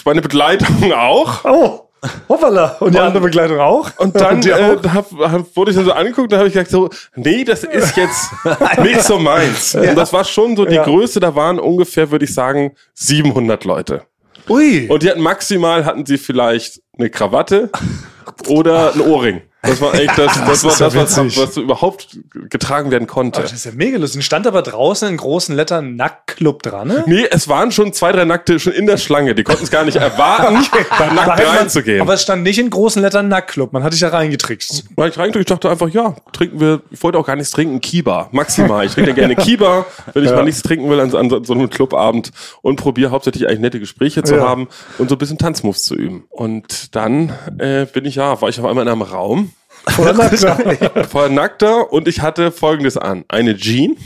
meine 0.05 0.23
Begleitung 0.23 0.93
auch. 0.93 1.45
Oh, 1.45 1.86
hoppala. 2.29 2.77
Und 2.81 2.95
die 2.95 2.99
andere 2.99 3.23
Begleitung 3.23 3.59
auch? 3.59 3.91
Und 3.99 4.19
dann 4.21 4.41
die 4.43 4.51
äh, 4.51 4.77
auch? 4.77 4.95
hab, 4.95 5.11
hab, 5.13 5.57
wurde 5.57 5.71
ich 5.71 5.77
dann 5.77 5.87
so 5.87 5.93
angeguckt, 5.93 6.33
da 6.33 6.39
habe 6.39 6.49
ich 6.49 6.55
gesagt 6.55 6.71
so, 6.71 6.91
nee, 7.15 7.45
das 7.45 7.65
ist 7.65 7.97
jetzt 7.97 8.31
nicht 8.83 9.03
so 9.03 9.19
meins. 9.19 9.75
Und 9.75 9.95
das 9.97 10.13
war 10.13 10.25
schon 10.25 10.57
so 10.57 10.65
die 10.65 10.75
Ja. 10.77 10.85
Größe, 10.85 11.21
da 11.21 11.35
waren 11.35 11.59
ungefähr, 11.59 12.11
würde 12.11 12.25
ich 12.25 12.35
sagen, 12.35 12.73
700 12.95 13.65
Leute. 13.65 14.03
Ui. 14.49 14.87
Und 14.89 15.03
die 15.03 15.11
hatten 15.11 15.23
maximal, 15.23 15.85
hatten 15.85 16.07
sie 16.07 16.19
vielleicht 16.19 16.81
eine 16.99 17.11
Krawatte 17.11 17.71
oder 18.49 18.95
ein 18.95 19.01
Ohrring. 19.01 19.43
Das 19.67 19.81
war 19.81 19.93
eigentlich 19.95 20.11
das, 20.17 20.35
das, 20.35 20.65
war 20.65 20.73
ist 20.73 20.81
ja 20.81 20.89
das, 20.91 21.17
was, 21.17 21.37
was 21.37 21.55
so 21.55 21.63
überhaupt 21.63 22.19
getragen 22.49 22.91
werden 22.91 23.07
konnte. 23.07 23.41
Oh, 23.41 23.43
das 23.43 23.53
ist 23.53 23.65
ja 23.65 23.73
mega 23.75 23.99
lustig. 23.99 24.25
Stand 24.25 24.47
aber 24.47 24.63
draußen 24.63 25.09
in 25.09 25.17
großen 25.17 25.55
Lettern 25.55 25.97
Nacktclub 25.97 26.63
dran, 26.63 26.89
ne? 26.89 27.05
Nee, 27.07 27.27
es 27.31 27.49
waren 27.49 27.73
schon 27.73 27.93
zwei, 27.93 28.13
drei 28.13 28.25
Nackte 28.25 28.59
schon 28.59 28.73
in 28.73 28.87
der 28.87 28.97
Schlange. 28.97 29.35
Die 29.35 29.43
konnten 29.43 29.65
es 29.65 29.71
gar 29.71 29.85
nicht 29.85 29.97
erwarten, 29.97 30.59
da 30.99 31.13
nackt 31.13 31.41
reinzugehen. 31.47 32.01
Aber 32.01 32.15
es 32.15 32.23
stand 32.23 32.43
nicht 32.43 32.59
in 32.59 32.71
großen 32.71 33.03
Lettern 33.03 33.29
Nacktclub. 33.29 33.73
Man 33.73 33.83
hat 33.83 33.93
dich 33.93 34.01
da 34.01 34.09
reingetrickst. 34.09 34.85
Weil 34.97 35.11
ich 35.11 35.19
reinging, 35.19 35.41
ich 35.41 35.47
dachte 35.47 35.69
einfach, 35.71 35.89
ja, 35.89 36.15
trinken 36.33 36.61
wir, 36.61 36.83
ich 36.91 37.03
wollte 37.03 37.19
auch 37.19 37.27
gar 37.27 37.37
nichts 37.37 37.51
trinken, 37.53 37.81
Kiba, 37.81 38.29
maximal. 38.33 38.85
Ich 38.87 38.93
trinke 38.93 39.11
ja 39.11 39.17
gerne 39.17 39.37
Kiba, 39.37 39.87
wenn 40.15 40.25
ich 40.25 40.31
Ja. 40.31 40.37
mal 40.37 40.45
nichts 40.45 40.63
trinken 40.63 40.89
will 40.91 41.01
an, 41.01 41.15
an 41.15 41.31
so 41.31 41.43
so 41.45 41.53
einem 41.55 41.71
Clubabend 41.71 42.31
und 42.63 42.77
probiere 42.77 43.11
hauptsächlich 43.11 43.47
eigentlich 43.47 43.61
nette 43.61 43.81
Gespräche 43.81 44.23
zu 44.23 44.37
Ja. 44.37 44.49
haben 44.49 44.69
und 44.99 45.09
so 45.09 45.15
ein 45.15 45.19
bisschen 45.19 45.39
Tanzmoves 45.39 45.83
zu 45.85 45.95
üben. 45.95 46.25
Und 46.31 46.95
dann 46.97 47.33
äh, 47.59 47.87
bin 47.87 48.05
ich 48.05 48.17
ja, 48.17 48.41
war 48.41 48.49
ich 48.49 48.59
auf 48.59 48.67
einmal 48.67 48.85
in 48.85 48.91
einem 48.91 49.03
Raum, 49.03 49.51
Voller 49.89 50.13
Nackter. 50.15 51.05
voll 51.09 51.31
nackter 51.31 51.93
und 51.93 52.09
ich 52.09 52.21
hatte 52.21 52.51
folgendes 52.53 52.97
an. 52.97 53.25
Eine 53.29 53.57
Jean, 53.57 53.97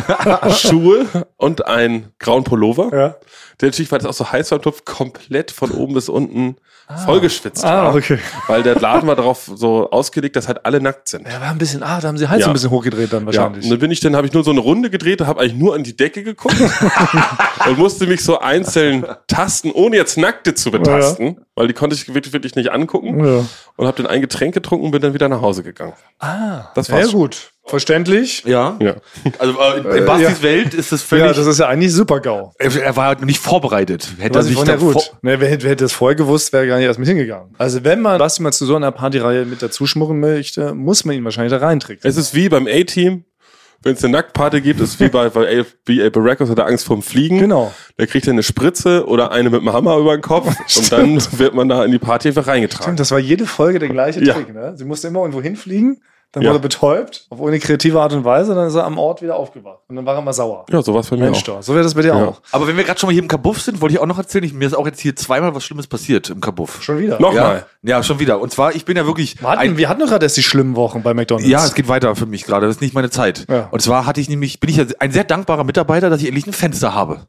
Schuhe 0.50 1.06
und 1.36 1.66
einen 1.66 2.12
grauen 2.18 2.44
Pullover. 2.44 2.90
ja. 2.96 3.16
Der 3.62 3.68
natürlich, 3.70 3.90
weil 3.92 4.00
das 4.00 4.08
auch 4.08 4.26
so 4.26 4.30
heiß 4.32 4.50
war 4.50 4.58
im 4.58 4.62
Topf, 4.62 4.84
komplett 4.84 5.50
von 5.50 5.70
oben 5.70 5.94
bis 5.94 6.08
unten 6.10 6.56
vollgeschwitzt 7.06 7.64
Ah, 7.64 7.84
war. 7.84 7.94
okay. 7.94 8.18
Weil 8.48 8.62
der 8.62 8.74
Laden 8.78 9.06
war 9.08 9.16
darauf 9.16 9.50
so 9.54 9.88
ausgelegt, 9.90 10.36
dass 10.36 10.46
halt 10.48 10.66
alle 10.66 10.80
nackt 10.80 11.08
sind. 11.08 11.26
Ja, 11.26 11.40
war 11.40 11.48
ein 11.50 11.56
bisschen, 11.58 11.82
ah, 11.82 12.00
da 12.00 12.08
haben 12.08 12.18
sie 12.18 12.28
Hals 12.28 12.40
Ja. 12.42 12.48
ein 12.48 12.52
bisschen 12.52 12.70
hochgedreht 12.70 13.12
dann 13.12 13.20
Ja, 13.20 13.26
wahrscheinlich. 13.26 13.64
und 13.64 13.70
dann 13.70 13.78
bin 13.78 13.90
ich 13.90 14.00
dann, 14.00 14.14
habe 14.16 14.26
ich 14.26 14.32
nur 14.34 14.44
so 14.44 14.50
eine 14.50 14.60
Runde 14.60 14.90
gedreht, 14.90 15.20
habe 15.22 15.40
eigentlich 15.40 15.54
nur 15.54 15.74
an 15.74 15.84
die 15.84 15.96
Decke 15.96 16.22
geguckt 16.22 16.56
und 17.66 17.78
musste 17.78 18.06
mich 18.06 18.22
so 18.22 18.40
einzeln 18.40 19.06
tasten, 19.26 19.70
ohne 19.70 19.96
jetzt 19.96 20.18
Nackte 20.18 20.54
zu 20.54 20.70
betasten, 20.70 21.40
weil 21.54 21.68
die 21.68 21.74
konnte 21.74 21.94
ich 21.96 22.12
wirklich, 22.12 22.32
wirklich 22.34 22.56
nicht 22.56 22.72
angucken 22.72 23.24
Ja. 23.24 23.44
und 23.76 23.86
habe 23.86 23.96
dann 24.02 24.06
ein 24.08 24.20
Getränk 24.20 24.52
getrunken 24.52 24.84
und 24.86 24.90
bin 24.90 25.00
dann 25.00 25.14
wieder 25.14 25.28
nach 25.28 25.40
Hause 25.40 25.62
gegangen. 25.62 25.94
Ah, 26.18 26.64
Das 26.74 26.88
sehr 26.88 26.96
war's. 26.98 27.12
gut. 27.12 27.51
Verständlich. 27.72 28.44
Ja. 28.46 28.76
Ja. 28.80 28.94
Also 29.38 29.54
äh, 29.58 29.78
in, 29.78 29.98
in 30.00 30.04
Bastis 30.06 30.42
Welt 30.42 30.74
ist 30.74 30.92
das 30.92 31.02
völlig. 31.02 31.24
Ja, 31.24 31.32
das 31.32 31.46
ist 31.46 31.58
ja 31.58 31.68
eigentlich 31.68 31.92
super 31.92 32.20
GAU. 32.20 32.52
er, 32.58 32.82
er 32.82 32.96
war 32.96 33.06
halt 33.06 33.20
noch 33.20 33.26
nicht 33.26 33.40
vorbereitet. 33.40 34.08
Hätte 34.18 34.38
er 34.38 34.42
sich 34.42 34.54
von 34.54 34.66
ja 34.66 34.74
da 34.74 34.78
gut. 34.78 34.92
vor- 34.92 35.02
Ne, 35.22 35.40
wer, 35.40 35.48
hätte- 35.48 35.74
das 35.76 35.92
vorher 35.92 36.14
gewusst, 36.16 36.52
wäre 36.52 36.66
gar 36.66 36.76
nicht 36.76 36.86
erst 36.86 36.98
mit 36.98 37.08
hingegangen. 37.08 37.54
Also 37.58 37.82
wenn 37.82 38.00
man 38.00 38.18
Basti 38.18 38.42
mal 38.42 38.52
zu 38.52 38.66
so 38.66 38.76
einer 38.76 38.92
Partyreihe 38.92 39.44
mit 39.46 39.62
dazu 39.62 39.86
schmurren 39.86 40.20
möchte, 40.20 40.74
muss 40.74 41.04
man 41.04 41.16
ihn 41.16 41.24
wahrscheinlich 41.24 41.50
da 41.58 41.58
reintricksen. 41.66 42.08
Es 42.08 42.16
ist 42.16 42.34
wie 42.34 42.48
beim 42.48 42.66
A-Team, 42.66 43.24
wenn 43.84 43.94
es 43.94 44.04
eine 44.04 44.12
Nacktparty 44.12 44.60
gibt, 44.60 44.78
ist 44.80 45.00
wie 45.00 45.08
bei, 45.08 45.28
bei 45.28 45.64
wie. 45.86 46.08
Baracus 46.10 46.48
hat 46.50 46.58
er 46.58 46.66
Angst 46.66 46.84
vorm 46.86 47.02
Fliegen. 47.02 47.40
Genau. 47.40 47.72
Da 47.96 48.06
kriegt 48.06 48.28
er 48.28 48.32
eine 48.32 48.44
Spritze 48.44 49.06
oder 49.08 49.32
eine 49.32 49.50
mit 49.50 49.60
dem 49.60 49.72
Hammer 49.72 49.96
über 49.96 50.16
den 50.16 50.22
Kopf 50.22 50.46
und 50.76 50.92
dann 50.92 51.20
wird 51.38 51.54
man 51.54 51.68
da 51.68 51.84
in 51.84 51.90
die 51.90 51.98
Party 51.98 52.28
einfach 52.28 52.46
reingetragen. 52.46 52.84
Stimmt, 52.84 53.00
das 53.00 53.10
war 53.10 53.18
jede 53.18 53.44
Folge 53.46 53.80
der 53.80 53.88
gleiche 53.88 54.22
Ja. 54.22 54.34
Trick. 54.34 54.54
Ne? 54.54 54.74
Sie 54.76 54.84
musste 54.84 55.08
immer 55.08 55.20
irgendwo 55.20 55.42
hinfliegen, 55.42 56.00
dann 56.32 56.42
Ja. 56.42 56.48
wurde 56.50 56.58
er 56.58 56.62
betäubt, 56.62 57.26
auf 57.30 57.40
eine 57.42 57.58
kreative 57.58 58.00
Art 58.00 58.12
und 58.14 58.24
Weise, 58.24 58.54
dann 58.54 58.66
ist 58.68 58.74
er 58.74 58.84
am 58.84 58.98
Ort 58.98 59.22
wieder 59.22 59.36
aufgewacht. 59.36 59.80
Und 59.88 59.96
dann 59.96 60.06
war 60.06 60.14
er 60.14 60.22
mal 60.22 60.32
sauer. 60.32 60.64
Ja, 60.70 60.82
sowas 60.82 61.08
bei 61.08 61.16
mir 61.16 61.24
Mensch, 61.24 61.40
auch. 61.40 61.56
doch. 61.56 61.62
So 61.62 61.74
wäre 61.74 61.84
das 61.84 61.94
bei 61.94 62.02
dir 62.02 62.08
Ja. 62.08 62.24
auch. 62.26 62.40
Aber 62.52 62.66
wenn 62.66 62.76
wir 62.76 62.84
gerade 62.84 62.98
schon 62.98 63.08
mal 63.08 63.12
hier 63.12 63.22
im 63.22 63.28
Kabuff 63.28 63.60
sind, 63.60 63.80
wollte 63.80 63.94
ich 63.94 64.00
auch 64.00 64.06
noch 64.06 64.18
erzählen, 64.18 64.44
ich, 64.44 64.52
mir 64.54 64.66
ist 64.66 64.74
auch 64.74 64.86
jetzt 64.86 65.00
hier 65.00 65.14
zweimal 65.14 65.54
was 65.54 65.64
Schlimmes 65.64 65.86
passiert 65.86 66.30
im 66.30 66.40
Kabuff. 66.40 66.82
Schon 66.82 66.98
wieder. 66.98 67.20
Nochmal. 67.20 67.66
Ja, 67.82 67.96
ja, 67.96 68.02
schon 68.02 68.18
wieder. 68.18 68.40
Und 68.40 68.50
zwar, 68.52 68.74
ich 68.74 68.84
bin 68.84 68.96
ja 68.96 69.06
wirklich. 69.06 69.40
Wir 69.40 69.48
hatten, 69.50 69.60
ein- 69.60 69.76
wir 69.76 69.88
hatten 69.88 70.00
doch 70.00 70.08
gerade 70.08 70.24
erst 70.24 70.36
die 70.36 70.42
schlimmen 70.42 70.74
Wochen 70.76 71.02
bei 71.02 71.12
McDonalds. 71.14 71.48
ja, 71.48 71.64
es 71.64 71.74
geht 71.74 71.88
weiter 71.88 72.16
für 72.16 72.26
mich 72.26 72.44
gerade. 72.44 72.66
Das 72.66 72.76
ist 72.76 72.80
nicht 72.80 72.94
meine 72.94 73.10
Zeit. 73.10 73.46
Ja. 73.50 73.68
Und 73.70 73.82
zwar 73.82 74.06
hatte 74.06 74.20
ich 74.20 74.28
nämlich, 74.28 74.58
bin 74.60 74.70
ich 74.70 74.76
ja 74.76 74.84
ein 75.00 75.12
sehr 75.12 75.24
dankbarer 75.24 75.64
Mitarbeiter, 75.64 76.08
dass 76.08 76.20
ich 76.22 76.28
endlich 76.28 76.46
ein 76.46 76.52
Fenster 76.54 76.94
habe. 76.94 77.20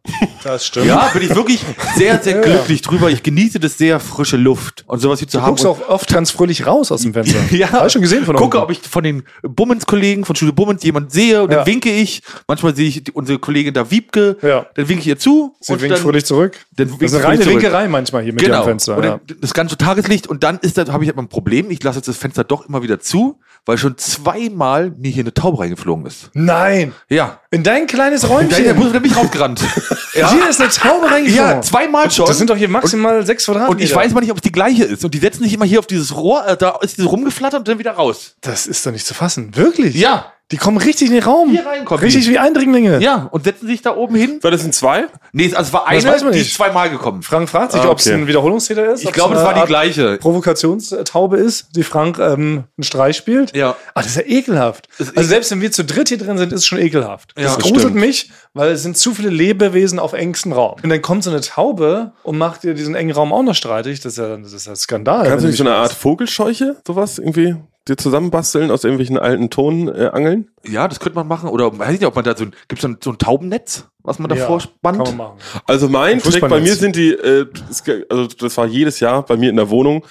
das 0.44 0.66
stimmt. 0.66 0.86
Ja, 0.88 1.10
bin 1.14 1.24
ich 1.24 1.36
wirklich 1.36 1.64
sehr, 1.96 2.20
sehr 2.20 2.36
Ja. 2.38 2.42
glücklich 2.42 2.82
drüber. 2.82 3.10
Ich 3.10 3.24
genieße 3.24 3.60
das 3.60 3.78
sehr, 3.78 4.00
frische 4.00 4.38
Luft 4.38 4.84
und 4.88 5.00
sowas 5.00 5.20
hier 5.20 5.28
zu 5.28 5.38
Du 5.38 5.44
haben. 5.44 5.50
guckst 5.52 5.66
Und- 5.66 5.72
auch 5.84 5.90
oft 5.90 6.10
ganz 6.12 6.32
fröhlich 6.32 6.66
raus 6.68 6.92
aus 6.92 7.02
dem 7.02 7.14
Fenster. 7.14 7.40
Ja. 7.52 7.72
Hab 7.72 7.86
ich 7.88 7.94
schon 7.94 8.02
gesehen 8.02 8.26
von 8.26 8.36
Gucke, 8.36 8.58
unten. 8.58 8.66
ob 8.66 8.72
ich 8.72 8.82
von 8.94 9.04
den 9.04 9.24
Bummens-Kollegen 9.42 10.24
von 10.24 10.36
Schule 10.36 10.54
Bummens 10.54 10.84
jemand 10.84 11.12
sehe 11.12 11.42
und 11.44 11.52
Ja. 11.52 11.58
dann 11.58 11.68
winke 11.68 11.92
ich. 11.92 12.22
Manchmal 12.48 12.76
sehe 12.76 12.88
ich 12.88 13.04
die, 13.04 13.12
unsere 13.12 13.40
Kollegin 13.40 13.74
da 13.74 13.90
Wiebke, 13.92 14.38
Ja. 14.42 14.68
dann 14.76 14.88
winke 14.88 15.02
ich 15.02 15.08
ihr 15.08 15.18
zu. 15.20 15.56
Sie 15.60 15.74
und 15.74 15.82
winkt 15.82 15.96
dann, 15.98 16.02
fröhlich 16.04 16.26
zurück. 16.26 16.58
dann 16.76 16.90
Das 17.00 17.12
ist 17.12 17.16
eine 17.16 17.24
reine. 17.26 17.46
Winkerei 17.46 17.88
manchmal 17.88 18.24
hier 18.24 18.34
mit 18.34 18.44
Genau. 18.44 18.62
dem 18.62 18.66
Fenster. 18.70 18.96
Und 18.98 19.04
Ja. 19.04 19.20
dann 19.28 19.38
das 19.42 19.54
ganze 19.54 19.78
Tageslicht 19.78 20.28
und 20.28 20.44
dann 20.44 20.60
ist 20.60 20.78
da, 20.78 20.88
habe 20.88 21.04
ich 21.04 21.10
halt 21.10 21.18
mal 21.18 21.24
ein 21.24 21.30
Problem. 21.30 21.70
Ich 21.72 21.84
lasse 21.84 21.98
jetzt 22.00 22.08
das 22.08 22.18
Fenster 22.18 22.44
doch 22.44 22.68
immer 22.70 22.84
wieder 22.84 23.00
zu, 23.00 23.40
weil 23.66 23.78
schon 23.78 23.98
zweimal 23.98 24.92
mir 24.98 25.10
hier 25.12 25.24
eine 25.24 25.34
Taube 25.34 25.60
reingeflogen 25.60 26.06
ist. 26.06 26.30
Nein, 26.34 26.94
Ja. 27.10 27.40
in 27.50 27.64
dein 27.64 27.88
kleines 27.88 28.28
Räumchen. 28.30 28.64
der 28.64 29.00
mich 29.02 29.16
rausgerannt. 29.16 29.62
ja. 30.14 30.32
Hier 30.32 30.50
ist 30.50 30.60
eine 30.60 30.70
Taube 30.70 31.10
reingeflogen. 31.10 31.52
ja, 31.52 31.62
zweimal 31.62 32.12
schon. 32.12 32.26
Das 32.26 32.38
sind 32.38 32.50
doch 32.50 32.58
hier 32.58 32.68
maximal 32.68 33.26
sechs 33.26 33.46
Quadratmeter. 33.46 33.72
und 33.72 33.82
ich 33.82 33.96
weiß 33.96 34.14
mal 34.14 34.22
nicht, 34.22 34.32
ob 34.32 34.38
es 34.38 34.42
die 34.44 34.52
gleiche 34.52 34.84
ist. 34.84 35.06
Und 35.06 35.14
die 35.14 35.20
setzen 35.20 35.44
sich 35.44 35.54
immer 35.54 35.66
hier 35.66 35.80
auf 35.80 35.88
dieses 35.88 36.16
Rohr, 36.16 36.46
äh, 36.46 36.58
da 36.58 36.78
ist 36.82 36.98
die 36.98 37.04
rumgeflattert 37.04 37.60
und 37.60 37.68
dann 37.68 37.80
wieder 37.80 37.92
raus. 37.92 38.36
Das 38.42 38.68
ist 38.68 38.86
doch 38.86 38.92
nicht 38.92 39.06
zu 39.06 39.14
fassen. 39.14 39.56
Wirklich? 39.56 39.96
Ja. 39.96 40.33
Die 40.52 40.58
kommen 40.58 40.78
richtig 40.78 41.08
in 41.08 41.14
den 41.16 41.24
Raum. 41.24 41.50
Hier 41.50 41.66
rein 41.66 41.84
kommen 41.86 42.02
Richtig 42.04 42.26
die. 42.26 42.32
wie 42.32 42.38
Eindringlinge. 42.38 43.00
Ja, 43.02 43.28
und 43.32 43.44
setzen 43.46 43.66
sich 43.66 43.82
da 43.82 43.96
oben 43.96 44.14
hin. 44.16 44.38
War 44.42 44.52
das 44.52 44.64
in 44.64 44.72
zwei? 44.72 45.06
Nee, 45.32 45.46
also 45.56 45.62
es 45.70 45.74
war 45.74 45.88
eine, 45.88 46.04
weiß 46.04 46.24
man 46.24 46.32
die 46.34 46.40
nicht. 46.40 46.50
ist 46.50 46.56
zweimal 46.56 46.90
gekommen. 46.92 47.24
Frank 47.24 47.50
fragt 47.50 47.72
sich, 47.72 47.82
Ah, 47.82 47.90
ob 47.90 47.98
es 47.98 48.06
okay. 48.06 48.16
ein 48.18 48.28
Wiederholungstäter 48.28 48.92
ist. 48.94 49.02
Ich 49.02 49.08
ob's 49.08 49.16
glaube, 49.16 49.34
das 49.34 49.40
eine 49.44 49.48
war 49.48 49.54
die 49.56 49.60
Art 49.62 49.68
gleiche. 49.70 50.18
Provokationstaube 50.18 51.38
ist, 51.38 51.68
die 51.76 51.84
Frank 51.84 52.20
ähm, 52.20 52.66
einen 52.78 52.84
Streich 52.84 53.18
spielt. 53.18 53.56
Ja. 53.56 53.76
Ah, 53.96 54.02
das 54.02 54.08
ist 54.08 54.16
ja 54.18 54.24
ekelhaft. 54.26 54.88
ist 55.00 55.18
also 55.18 55.28
selbst 55.30 55.50
wenn 55.52 55.62
wir 55.62 55.72
zu 55.72 55.84
dritt 55.86 56.10
hier 56.10 56.18
drin 56.18 56.38
sind, 56.38 56.52
ist 56.54 56.60
es 56.62 56.66
schon 56.66 56.80
ekelhaft. 56.80 57.34
Ja, 57.38 57.44
das 57.46 57.56
das 57.56 57.64
gruselt 57.64 57.82
stimmt. 57.82 57.96
mich, 57.96 58.32
weil 58.54 58.72
es 58.74 58.84
sind 58.84 58.98
zu 58.98 59.14
viele 59.16 59.30
Lebewesen 59.30 59.98
auf 59.98 60.14
engstem 60.14 60.52
Raum. 60.54 60.76
Und 60.84 60.90
dann 60.90 61.02
kommt 61.02 61.24
so 61.24 61.32
eine 61.32 61.42
Taube 61.42 62.12
und 62.24 62.38
macht 62.38 62.64
dir 62.64 62.74
diesen 62.74 62.96
engen 62.96 63.12
Raum 63.12 63.34
auch 63.34 63.44
noch 63.44 63.56
streitig. 63.56 64.02
Das 64.02 64.14
ist 64.14 64.18
ja, 64.20 64.38
das 64.38 64.54
ist 64.54 64.68
ja 64.68 64.76
Skandal. 64.76 65.24
Kannst 65.28 65.40
du 65.40 65.44
wenn 65.44 65.50
nicht 65.50 65.58
so 65.58 65.64
eine 65.64 65.76
Art 65.76 65.94
Vogelscheuche, 65.94 66.78
sowas 66.86 67.18
irgendwie 67.18 67.56
dir 67.88 67.98
zusammenbasteln 67.98 68.72
aus 68.72 68.84
irgendwelchen 68.84 69.18
alten 69.18 69.50
Tonangeln? 69.50 69.96
Äh, 70.00 70.08
Angeln? 70.10 70.52
Ja, 70.66 70.88
das 70.88 71.00
könnte 71.00 71.16
man 71.18 71.28
machen. 71.28 71.50
Oder 71.50 71.78
weiß 71.78 71.94
ich 71.94 72.00
nicht, 72.00 72.08
ob 72.08 72.16
man 72.16 72.24
da 72.24 72.36
so 72.36 72.46
ein, 72.46 72.56
gibt 72.68 72.84
es 72.84 72.90
so 73.04 73.12
ein 73.12 73.18
Taubennetz, 73.18 73.86
was 74.04 74.20
man 74.20 74.30
Ja, 74.32 74.38
davor 74.38 74.60
Kann 74.60 74.70
spannt? 74.70 74.98
man 75.00 75.18
machen. 75.18 75.38
also 75.68 75.90
mein 75.90 76.20
Trick 76.20 76.42
bei 76.48 76.60
mir 76.60 76.76
sind 76.76 76.96
die, 76.96 77.12
äh, 77.12 77.46
das, 77.68 77.84
also 78.10 78.28
das 78.28 78.58
war 78.58 78.66
jedes 78.68 79.00
Jahr 79.00 79.24
bei 79.26 79.36
mir 79.38 79.50
in 79.50 79.56
der 79.58 79.70
Wohnung. 79.70 80.06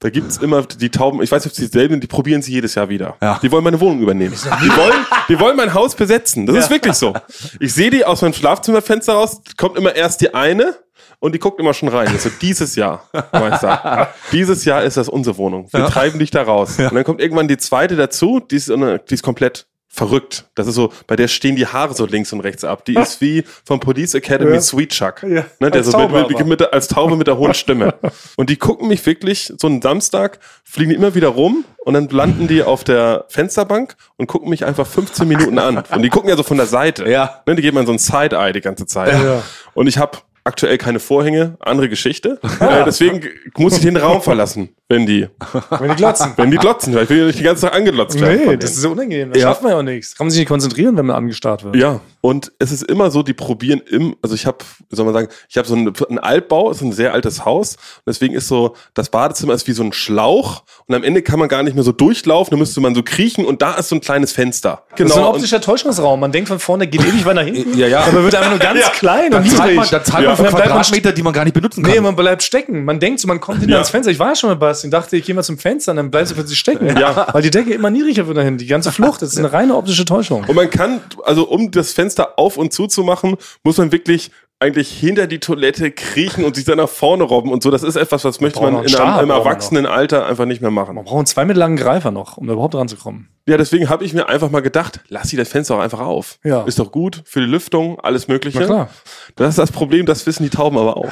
Da 0.00 0.10
gibt's 0.10 0.36
immer 0.36 0.62
die 0.62 0.90
Tauben, 0.90 1.20
ich 1.22 1.32
weiß 1.32 1.44
nicht, 1.44 1.52
ob 1.52 1.56
sie 1.56 1.66
dieselben 1.66 1.94
sind, 1.94 2.04
die 2.04 2.06
probieren 2.06 2.40
sie 2.40 2.52
jedes 2.52 2.76
Jahr 2.76 2.88
wieder. 2.88 3.16
Ja. 3.20 3.40
Die 3.42 3.50
wollen 3.50 3.64
meine 3.64 3.80
Wohnung 3.80 4.00
übernehmen. 4.00 4.32
Die 4.62 4.68
wollen, 4.76 4.94
die 5.28 5.40
wollen 5.40 5.56
mein 5.56 5.74
Haus 5.74 5.96
besetzen. 5.96 6.46
Das 6.46 6.54
ist 6.56 6.70
wirklich 6.70 6.94
so. 6.94 7.14
Ich 7.58 7.74
sehe 7.74 7.90
die 7.90 8.04
aus 8.04 8.22
meinem 8.22 8.32
Schlafzimmerfenster 8.32 9.14
raus, 9.14 9.40
kommt 9.56 9.76
immer 9.76 9.96
erst 9.96 10.20
die 10.20 10.32
eine 10.34 10.76
und 11.20 11.34
die 11.34 11.38
guckt 11.38 11.58
immer 11.60 11.74
schon 11.74 11.88
rein. 11.88 12.08
Also 12.08 12.30
dieses 12.40 12.76
Jahr, 12.76 13.08
Meister. 13.32 14.08
dieses 14.32 14.64
Jahr 14.64 14.82
ist 14.84 14.96
das 14.96 15.08
unsere 15.08 15.36
Wohnung. 15.36 15.68
Wir 15.72 15.86
treiben 15.86 16.18
dich 16.18 16.30
da 16.30 16.42
raus. 16.42 16.78
Und 16.78 16.94
dann 16.94 17.04
kommt 17.04 17.20
irgendwann 17.20 17.48
die 17.48 17.56
zweite 17.58 17.96
dazu, 17.96 18.40
die 18.40 18.56
ist, 18.56 18.68
die 18.68 19.14
ist 19.14 19.22
komplett 19.22 19.66
verrückt. 19.90 20.44
Das 20.54 20.66
ist 20.66 20.74
so, 20.74 20.92
bei 21.06 21.16
der 21.16 21.26
stehen 21.28 21.56
die 21.56 21.66
Haare 21.66 21.94
so 21.94 22.04
links 22.06 22.32
und 22.32 22.40
rechts 22.40 22.62
ab. 22.62 22.84
Die 22.84 22.94
ist 22.94 23.20
wie 23.22 23.42
vom 23.64 23.80
Police 23.80 24.14
Academy 24.14 24.52
Ja. 24.54 24.60
Sweet 24.60 24.90
Chuck. 24.90 25.22
Ja, 25.22 25.44
Ne, 25.58 25.70
der 25.70 25.76
als 25.80 25.86
so 25.90 25.98
mit, 25.98 26.10
Taube 26.10 26.26
mit, 26.36 26.46
mit, 26.46 26.60
der- 26.60 26.74
als 26.74 26.88
Taube 26.88 27.16
mit 27.16 27.26
der 27.26 27.38
hohen 27.38 27.54
Stimme. 27.54 27.94
Und 28.36 28.50
die 28.50 28.56
gucken 28.56 28.86
mich 28.86 29.04
wirklich, 29.06 29.52
so 29.58 29.66
einen 29.66 29.80
Samstag, 29.82 30.38
fliegen 30.62 30.90
die 30.90 30.96
immer 30.96 31.14
wieder 31.14 31.28
rum 31.28 31.64
und 31.78 31.94
dann 31.94 32.06
landen 32.10 32.46
die 32.48 32.62
auf 32.62 32.84
der 32.84 33.24
Fensterbank 33.28 33.96
und 34.18 34.26
gucken 34.26 34.50
mich 34.50 34.64
einfach 34.66 34.86
15 34.86 35.26
Minuten 35.26 35.58
an. 35.58 35.82
Und 35.90 36.02
die 36.02 36.10
gucken 36.10 36.28
ja 36.28 36.36
so 36.36 36.42
von 36.42 36.58
der 36.58 36.66
Seite. 36.66 37.08
Ja. 37.10 37.42
Ne, 37.46 37.56
die 37.56 37.62
geben 37.62 37.78
mir 37.78 37.86
so 37.86 37.92
ein 37.92 37.98
Side-Eye 37.98 38.52
die 38.52 38.60
ganze 38.60 38.86
Zeit. 38.86 39.14
Ja. 39.20 39.42
Und 39.74 39.86
ich 39.86 39.96
habe 39.98 40.18
aktuell 40.48 40.78
keine 40.78 40.98
Vorhänge, 40.98 41.56
andere 41.60 41.88
Geschichte. 41.88 42.40
Äh, 42.60 42.84
deswegen 42.84 43.22
muss 43.56 43.76
ich 43.76 43.82
den 43.82 43.96
Raum 43.96 44.20
verlassen, 44.20 44.70
wenn 44.90 45.04
die, 45.06 45.28
Wenn 45.78 45.90
die 45.90 45.96
glotzen. 45.96 46.32
wenn 46.36 46.50
die 46.50 46.56
glotzen. 46.56 46.94
Weil 46.94 47.04
ich 47.04 47.10
will 47.10 47.18
ja 47.18 47.24
nicht 47.26 47.38
die 47.38 47.42
ganze 47.42 47.66
Tag 47.66 47.74
angelotzt 47.74 48.18
werden. 48.20 48.46
Nee, 48.46 48.56
das 48.56 48.70
ist 48.70 48.80
so 48.80 48.90
unangenehm. 48.92 49.32
Da 49.32 49.38
Ja. 49.38 49.48
schafft 49.48 49.62
man 49.62 49.72
ja 49.72 49.78
auch 49.78 49.82
nichts. 49.82 50.16
Kann 50.16 50.26
man 50.26 50.30
sich 50.30 50.40
nicht 50.40 50.48
konzentrieren, 50.48 50.96
wenn 50.96 51.04
man 51.06 51.16
angestarrt 51.16 51.62
wird. 51.64 51.76
Ja, 51.76 52.00
und 52.22 52.52
es 52.58 52.72
ist 52.72 52.82
immer 52.84 53.10
so, 53.10 53.22
die 53.22 53.34
probieren 53.34 53.80
im, 53.86 54.16
also 54.22 54.34
ich 54.34 54.46
habe, 54.46 54.58
wie 54.88 54.96
soll 54.96 55.04
man 55.04 55.12
sagen, 55.14 55.28
ich 55.48 55.56
habe 55.58 55.68
so 55.68 55.76
ein, 55.76 55.92
ein 56.10 56.18
Altbau, 56.18 56.70
ist 56.70 56.80
ein 56.80 56.92
sehr 56.92 57.12
altes 57.12 57.44
Haus 57.44 57.74
und 57.76 58.02
deswegen 58.06 58.34
ist 58.34 58.48
so, 58.48 58.74
das 58.94 59.10
Badezimmer 59.10 59.52
ist 59.54 59.66
wie 59.68 59.72
so 59.72 59.82
ein 59.82 59.92
Schlauch 59.92 60.62
und 60.86 60.94
am 60.94 61.04
Ende 61.04 61.20
kann 61.22 61.38
man 61.38 61.48
gar 61.48 61.62
nicht 61.62 61.74
mehr 61.74 61.84
so 61.84 61.92
durchlaufen, 61.92 62.50
da 62.50 62.56
müsste 62.56 62.80
man 62.80 62.94
so 62.94 63.02
kriechen 63.02 63.44
und 63.44 63.60
da 63.62 63.74
ist 63.74 63.90
so 63.90 63.94
ein 63.96 64.00
kleines 64.00 64.32
Fenster. 64.32 64.84
Das 64.96 65.08
ist 65.08 65.12
so 65.14 65.20
ein 65.20 65.26
und- 65.26 65.34
optischer 65.34 65.60
Täuschungsraum. 65.60 66.18
Man 66.18 66.32
denkt 66.32 66.48
von 66.48 66.58
vorne, 66.58 66.86
geht 66.86 67.02
ewig 67.02 67.24
weit 67.26 67.36
nach 67.36 67.42
hinten. 67.44 67.76
Ja, 67.78 67.86
ja. 67.86 68.00
Aber 68.00 68.24
wird 68.24 68.34
einfach 68.34 68.50
nur 68.50 68.58
ganz 68.58 68.80
klein 68.92 69.30
Dann 69.30 69.42
und 69.42 69.50
zahlt 69.50 69.70
niedrig. 69.72 69.76
man, 69.76 69.88
dann 69.90 70.04
zahlt 70.04 70.24
Ja. 70.24 70.28
man 70.34 70.36
für 70.38 70.56
Quadratmeter, 70.56 71.12
die 71.12 71.22
man 71.22 71.32
gar 71.34 71.44
nicht 71.44 71.54
benutzen 71.54 71.82
kann. 71.84 71.92
Nee, 71.92 72.00
man 72.00 72.16
bleibt 72.16 72.42
stecken. 72.42 72.84
Man 72.86 72.98
denkt 72.98 73.20
so, 73.20 73.28
man 73.28 73.38
kommt 73.38 73.58
hinter 73.58 73.72
Ja. 73.72 73.76
ans 73.78 73.90
Fenster. 73.90 74.10
Ich 74.10 74.18
war 74.18 74.30
ja 74.30 74.34
schon 74.34 74.48
mal 74.50 74.56
bei 74.56 74.77
Bastian, 74.78 74.90
dachte, 74.90 75.16
ich 75.16 75.24
gehe 75.24 75.34
mal 75.34 75.42
zum 75.42 75.58
Fenster 75.58 75.92
und 75.92 75.96
dann 75.96 76.10
bleibst 76.10 76.30
du 76.30 76.36
plötzlich 76.36 76.58
stecken. 76.58 76.96
Ja. 76.96 77.28
Weil 77.32 77.42
die 77.42 77.50
Decke 77.50 77.74
immer 77.74 77.90
niedriger 77.90 78.26
wird 78.26 78.36
dahin. 78.36 78.58
Die 78.58 78.66
ganze 78.66 78.92
Flucht, 78.92 79.22
das 79.22 79.32
ist 79.32 79.38
eine 79.38 79.52
reine 79.52 79.74
optische 79.76 80.04
Täuschung. 80.04 80.44
Und 80.44 80.54
man 80.54 80.70
kann, 80.70 81.00
also 81.24 81.48
um 81.48 81.70
das 81.70 81.92
Fenster 81.92 82.38
auf 82.38 82.56
und 82.56 82.72
zu 82.72 82.86
zu 82.86 83.02
machen, 83.02 83.36
muss 83.64 83.78
man 83.78 83.92
wirklich 83.92 84.30
eigentlich 84.60 84.90
hinter 84.90 85.28
die 85.28 85.38
Toilette 85.38 85.92
kriechen 85.92 86.44
und 86.44 86.56
sich 86.56 86.64
dann 86.64 86.78
nach 86.78 86.88
vorne 86.88 87.22
robben 87.22 87.52
und 87.52 87.62
so. 87.62 87.70
Das 87.70 87.84
ist 87.84 87.94
etwas, 87.94 88.24
was 88.24 88.40
möchte 88.40 88.60
man 88.60 88.70
in 88.70 88.78
einem, 88.78 88.86
braucht 88.86 89.26
man 89.26 89.30
Erwachsenenalter 89.30 90.26
einfach 90.26 90.46
nicht 90.46 90.60
mehr 90.60 90.72
machen. 90.72 90.96
Man 90.96 91.04
braucht 91.04 91.18
einen 91.18 91.26
zwei 91.26 91.44
Meter 91.44 91.60
langen 91.60 91.76
Greifer 91.76 92.10
noch, 92.10 92.36
um 92.38 92.46
da 92.46 92.54
überhaupt 92.54 92.74
ranzukommen. 92.74 93.28
Ja, 93.46 93.56
deswegen 93.56 93.88
habe 93.88 94.04
ich 94.04 94.12
mir 94.12 94.28
einfach 94.28 94.50
mal 94.50 94.60
gedacht, 94.60 95.00
lass 95.08 95.28
sie 95.28 95.36
das 95.36 95.48
Fenster 95.48 95.76
auch 95.76 95.80
einfach 95.80 96.00
auf. 96.00 96.38
Ja. 96.44 96.64
Ist 96.64 96.78
doch 96.80 96.90
gut 96.90 97.22
für 97.24 97.40
die 97.40 97.46
Lüftung, 97.46 98.00
alles 98.00 98.26
Mögliche. 98.28 98.58
Na 98.60 98.66
klar. 98.66 98.90
Das 99.36 99.50
ist 99.50 99.58
das 99.58 99.70
Problem, 99.70 100.06
das 100.06 100.26
wissen 100.26 100.42
die 100.42 100.50
Tauben 100.50 100.76
aber 100.76 100.96
auch. 100.96 101.10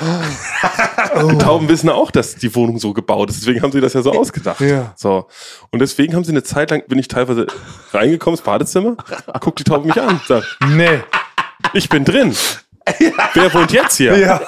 Die 1.30 1.38
Tauben 1.38 1.68
wissen 1.68 1.88
auch, 1.88 2.10
dass 2.10 2.34
die 2.34 2.54
Wohnung 2.54 2.78
so 2.78 2.92
gebaut 2.92 3.30
ist. 3.30 3.40
Deswegen 3.40 3.62
haben 3.62 3.72
sie 3.72 3.80
das 3.80 3.94
ja 3.94 4.02
so 4.02 4.12
ausgedacht. 4.12 4.60
Ja. 4.60 4.92
So. 4.96 5.28
Und 5.70 5.78
deswegen 5.78 6.14
haben 6.14 6.24
sie 6.24 6.32
eine 6.32 6.42
Zeit 6.42 6.70
lang, 6.72 6.82
bin 6.88 6.98
ich 6.98 7.08
teilweise 7.08 7.46
reingekommen 7.92 8.36
ins 8.36 8.44
Badezimmer, 8.44 8.96
guckt 9.40 9.60
die 9.60 9.64
Taube 9.64 9.86
mich 9.86 10.00
an, 10.00 10.20
sagt, 10.26 10.58
Nee. 10.68 11.00
ich 11.72 11.88
bin 11.88 12.04
drin. 12.04 12.34
Wer 13.34 13.52
wohnt 13.52 13.72
jetzt 13.72 13.96
hier? 13.96 14.16
Ja. 14.16 14.40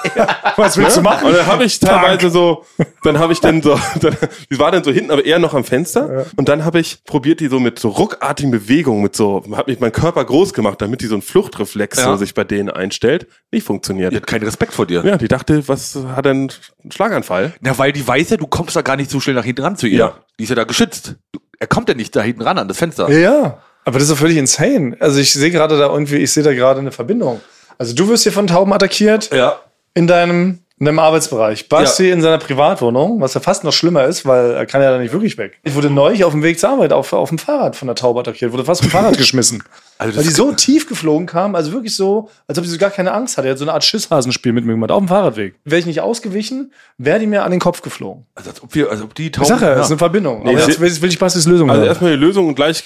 Was 0.55 0.77
willst 0.77 0.97
du 0.97 1.01
machen? 1.01 1.27
Und 1.27 1.35
dann 1.35 1.45
habe 1.45 1.65
ich 1.65 1.79
teilweise 1.79 2.29
so, 2.29 2.65
dann 3.03 3.19
habe 3.19 3.33
ich 3.33 3.41
dann 3.41 3.61
so, 3.61 3.77
dann, 4.01 4.15
die 4.49 4.57
war 4.57 4.71
dann 4.71 4.83
so 4.83 4.91
hinten, 4.91 5.11
aber 5.11 5.25
eher 5.25 5.39
noch 5.39 5.53
am 5.53 5.63
Fenster. 5.63 6.25
Und 6.37 6.47
dann 6.47 6.63
habe 6.63 6.79
ich 6.79 7.03
probiert, 7.03 7.41
die 7.41 7.47
so 7.47 7.59
mit 7.59 7.79
so 7.79 7.89
ruckartigen 7.89 8.51
Bewegungen, 8.51 9.01
mit 9.01 9.15
so, 9.15 9.43
habe 9.55 9.71
mich 9.71 9.79
meinen 9.79 9.91
Körper 9.91 10.23
groß 10.23 10.53
gemacht, 10.53 10.81
damit 10.81 11.01
die 11.01 11.07
so 11.07 11.15
ein 11.15 11.21
Fluchtreflex 11.21 11.97
Ja. 11.97 12.05
so 12.05 12.15
sich 12.15 12.33
bei 12.33 12.43
denen 12.45 12.69
einstellt. 12.69 13.27
Nicht 13.51 13.65
funktioniert. 13.65 14.13
Die 14.13 14.17
hat 14.17 14.27
keinen 14.27 14.43
Respekt 14.43 14.73
vor 14.73 14.85
dir. 14.85 15.03
Ja, 15.05 15.17
die 15.17 15.27
dachte, 15.27 15.67
was 15.67 15.97
hat 16.15 16.25
denn 16.25 16.49
einen 16.81 16.91
Schlaganfall? 16.91 17.53
Na, 17.59 17.77
weil 17.77 17.91
die 17.91 18.07
weiß 18.07 18.29
ja, 18.29 18.37
du 18.37 18.47
kommst 18.47 18.75
da 18.75 18.81
gar 18.81 18.95
nicht 18.95 19.11
so 19.11 19.19
schnell 19.19 19.35
nach 19.35 19.43
hinten 19.45 19.63
ran 19.63 19.75
zu 19.75 19.87
ihr. 19.87 19.97
Ja. 19.99 20.13
Die 20.39 20.43
ist 20.43 20.49
ja 20.49 20.55
da 20.55 20.63
geschützt. 20.63 21.15
Er 21.59 21.67
kommt 21.67 21.89
ja 21.89 21.95
nicht 21.95 22.15
da 22.15 22.21
hinten 22.21 22.41
ran 22.43 22.57
an 22.57 22.67
das 22.69 22.77
Fenster. 22.77 23.09
Ja. 23.11 23.61
Aber 23.83 23.93
das 23.99 24.03
ist 24.03 24.11
doch 24.11 24.17
völlig 24.17 24.37
insane. 24.37 24.95
Also 24.99 25.19
ich 25.19 25.33
sehe 25.33 25.51
gerade 25.51 25.77
da 25.77 25.87
irgendwie, 25.87 26.17
ich 26.17 26.31
sehe 26.31 26.43
da 26.43 26.53
gerade 26.53 26.79
eine 26.79 26.91
Verbindung. 26.91 27.41
Also 27.79 27.95
du 27.95 28.07
wirst 28.09 28.23
hier 28.23 28.31
von 28.33 28.45
Tauben 28.45 28.71
attackiert 28.73 29.33
Ja. 29.33 29.59
in 29.95 30.05
deinem, 30.05 30.59
in 30.77 30.85
deinem 30.85 30.99
Arbeitsbereich. 30.99 31.67
Basti 31.69 32.11
in 32.11 32.21
seiner 32.21 32.37
Privatwohnung, 32.37 33.19
was 33.21 33.33
ja 33.33 33.39
fast 33.41 33.63
noch 33.63 33.73
schlimmer 33.73 34.03
ist, 34.05 34.25
weil 34.25 34.51
er 34.51 34.65
kann 34.65 34.81
ja 34.81 34.91
da 34.91 34.97
nicht 34.99 35.13
wirklich 35.13 35.37
weg. 35.37 35.57
Ich 35.63 35.73
wurde 35.75 35.89
neulich 35.89 36.23
auf 36.25 36.33
dem 36.33 36.43
Weg 36.43 36.59
zur 36.59 36.69
Arbeit 36.69 36.93
auf, 36.93 37.11
auf 37.13 37.29
dem 37.29 37.37
Fahrrad 37.37 37.75
von 37.75 37.87
der 37.87 37.95
Taube 37.95 38.19
attackiert, 38.19 38.51
wurde 38.51 38.65
fast 38.65 38.81
vom 38.81 38.91
Fahrrad 38.91 39.17
geschmissen. 39.17 39.63
Also 40.01 40.15
Weil 40.17 40.23
die 40.23 40.29
so 40.29 40.53
tief 40.53 40.87
geflogen 40.87 41.25
kam, 41.27 41.55
also 41.55 41.73
wirklich 41.73 41.93
so, 41.93 42.29
als 42.47 42.57
ob 42.57 42.63
sie 42.63 42.71
so 42.71 42.77
gar 42.77 42.89
keine 42.89 43.11
Angst 43.11 43.37
hatte. 43.37 43.49
Er 43.49 43.51
hat 43.51 43.57
so 43.57 43.65
eine 43.65 43.73
Art 43.73 43.83
Schisshasenspiel 43.83 44.53
mit 44.53 44.63
mir 44.63 44.71
gemacht, 44.71 44.91
auf 44.91 44.99
dem 44.99 45.09
Fahrradweg. 45.09 45.55
Wäre 45.65 45.77
ich 45.77 45.85
nicht 45.85 45.99
ausgewichen, 45.99 46.71
wäre 46.97 47.19
die 47.19 47.27
mir 47.27 47.43
an 47.43 47.51
den 47.51 47.59
Kopf 47.59 47.81
geflogen. 47.81 48.25
also 48.33 48.49
als 48.49 48.63
ob 48.63 48.73
wir, 48.75 48.89
als 48.89 49.01
ob 49.01 49.13
die 49.13 49.29
ja, 49.29 49.57
ja. 49.57 49.75
das 49.75 49.87
ist 49.87 49.91
eine 49.91 49.97
Verbindung. 49.97 50.43
Nee, 50.43 50.51
Aber 50.51 50.59
jetzt 50.65 50.79
will, 50.79 51.01
will 51.01 51.09
ich 51.09 51.19
Bastis 51.19 51.45
Lösung 51.45 51.69
Also 51.69 51.81
hören. 51.81 51.89
erstmal 51.89 52.11
die 52.11 52.17
Lösung 52.17 52.47
und 52.47 52.55
gleich 52.55 52.81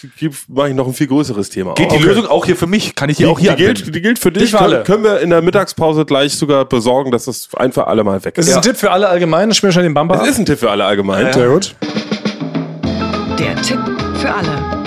mache 0.48 0.70
ich 0.70 0.74
noch 0.76 0.88
ein 0.88 0.94
viel 0.96 1.06
größeres 1.06 1.52
Thema. 1.52 1.76
Geht 1.76 1.92
die 1.92 2.00
Lösung 2.00 2.26
auch 2.26 2.48
hier 2.48 2.56
für 2.56 2.66
mich? 2.66 2.96
Kann 2.96 3.10
ich 3.12 3.18
die, 3.18 3.24
Die, 3.26 3.30
auch 3.30 3.38
hier 3.38 3.52
die, 3.56 3.64
gilt, 3.64 3.94
die 3.96 4.02
gilt 4.02 4.18
für 4.18 4.32
dich. 4.32 4.42
Nicht 4.44 4.52
für 4.54 4.62
alle. 4.62 4.82
Können, 4.82 5.04
wir 5.04 5.20
in 5.20 5.30
der 5.30 5.44
Mittagspause 5.44 6.06
gleich 6.06 6.36
sogar 6.36 6.66
besorgen, 6.66 7.12
dass 7.12 7.26
das 7.26 7.48
ein 7.56 7.74
für 7.74 7.86
alle 7.86 8.04
Mal 8.04 8.26
weg 8.26 8.34
Das 8.34 8.46
ist. 8.46 8.52
ist 8.54 8.58
ein 8.58 8.64
Tipp 8.64 8.78
für 8.78 8.90
alle 8.90 9.08
allgemein, 9.08 9.52
ich 9.52 9.58
schon 9.60 9.84
den 9.84 9.94
Bumper 9.94 10.16
Das 10.16 10.24
ab. 10.24 10.30
ist 10.30 10.40
ein 10.40 10.48
Tipp 10.48 10.58
für 10.58 10.72
alle 10.72 10.84
allgemein. 10.84 11.32
Sehr 11.32 11.48
gut. 11.50 11.76
Der 13.38 13.56
Tipp 13.62 13.80
für 14.20 14.34
alle. 14.34 14.83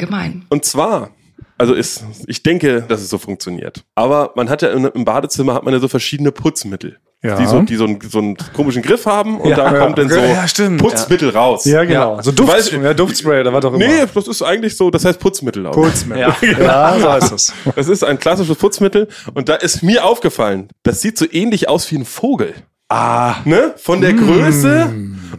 Allgemein. 0.00 0.44
Und 0.48 0.64
zwar, 0.64 1.10
also 1.58 1.74
ist, 1.74 2.04
ich 2.26 2.42
denke, 2.42 2.82
dass 2.88 3.00
es 3.00 3.10
so 3.10 3.18
funktioniert. 3.18 3.84
Aber 3.94 4.32
man 4.34 4.48
hat 4.48 4.62
ja 4.62 4.70
im, 4.70 4.86
im 4.94 5.04
Badezimmer 5.04 5.54
hat 5.54 5.64
man 5.64 5.74
ja 5.74 5.80
so 5.80 5.88
verschiedene 5.88 6.32
Putzmittel. 6.32 6.98
Ja. 7.22 7.36
Die 7.36 7.44
so, 7.44 7.60
die 7.60 7.76
so, 7.76 7.84
einen, 7.84 7.98
so 8.00 8.16
einen 8.18 8.34
komischen 8.54 8.80
Griff 8.80 9.04
haben 9.04 9.38
und 9.42 9.50
Ja. 9.50 9.56
da 9.56 9.78
kommt 9.78 9.98
dann 9.98 10.08
so 10.08 10.16
Ja. 10.18 10.46
Putzmittel 10.78 11.28
raus. 11.28 11.66
Ja, 11.66 11.84
genau. 11.84 12.16
Ja. 12.16 12.22
So 12.22 12.30
Du 12.32 12.44
Duft, 12.46 12.54
weißt- 12.72 12.82
ja, 12.82 12.94
Duftspray, 12.94 13.44
da 13.44 13.52
war 13.52 13.60
doch 13.60 13.74
immer. 13.74 13.86
Nee, 13.86 14.06
das 14.14 14.26
ist 14.26 14.40
eigentlich 14.40 14.74
so, 14.74 14.90
das 14.90 15.04
heißt 15.04 15.20
Putzmittel 15.20 15.66
auch. 15.66 15.72
Putzmittel. 15.72 16.32
Ja. 16.40 16.58
ja, 16.58 16.98
so 16.98 17.12
heißt 17.12 17.32
es. 17.32 17.52
Das 17.76 17.88
ist 17.88 18.04
ein 18.04 18.18
klassisches 18.18 18.56
Putzmittel 18.56 19.06
und 19.34 19.50
da 19.50 19.56
ist 19.56 19.82
mir 19.82 20.02
aufgefallen, 20.06 20.68
das 20.82 21.02
sieht 21.02 21.18
so 21.18 21.26
ähnlich 21.30 21.68
aus 21.68 21.90
wie 21.90 21.96
ein 21.96 22.06
Vogel. 22.06 22.54
Ah. 22.88 23.34
Ne? 23.44 23.74
Von 23.76 24.00
der 24.00 24.14
Größe. 24.14 24.90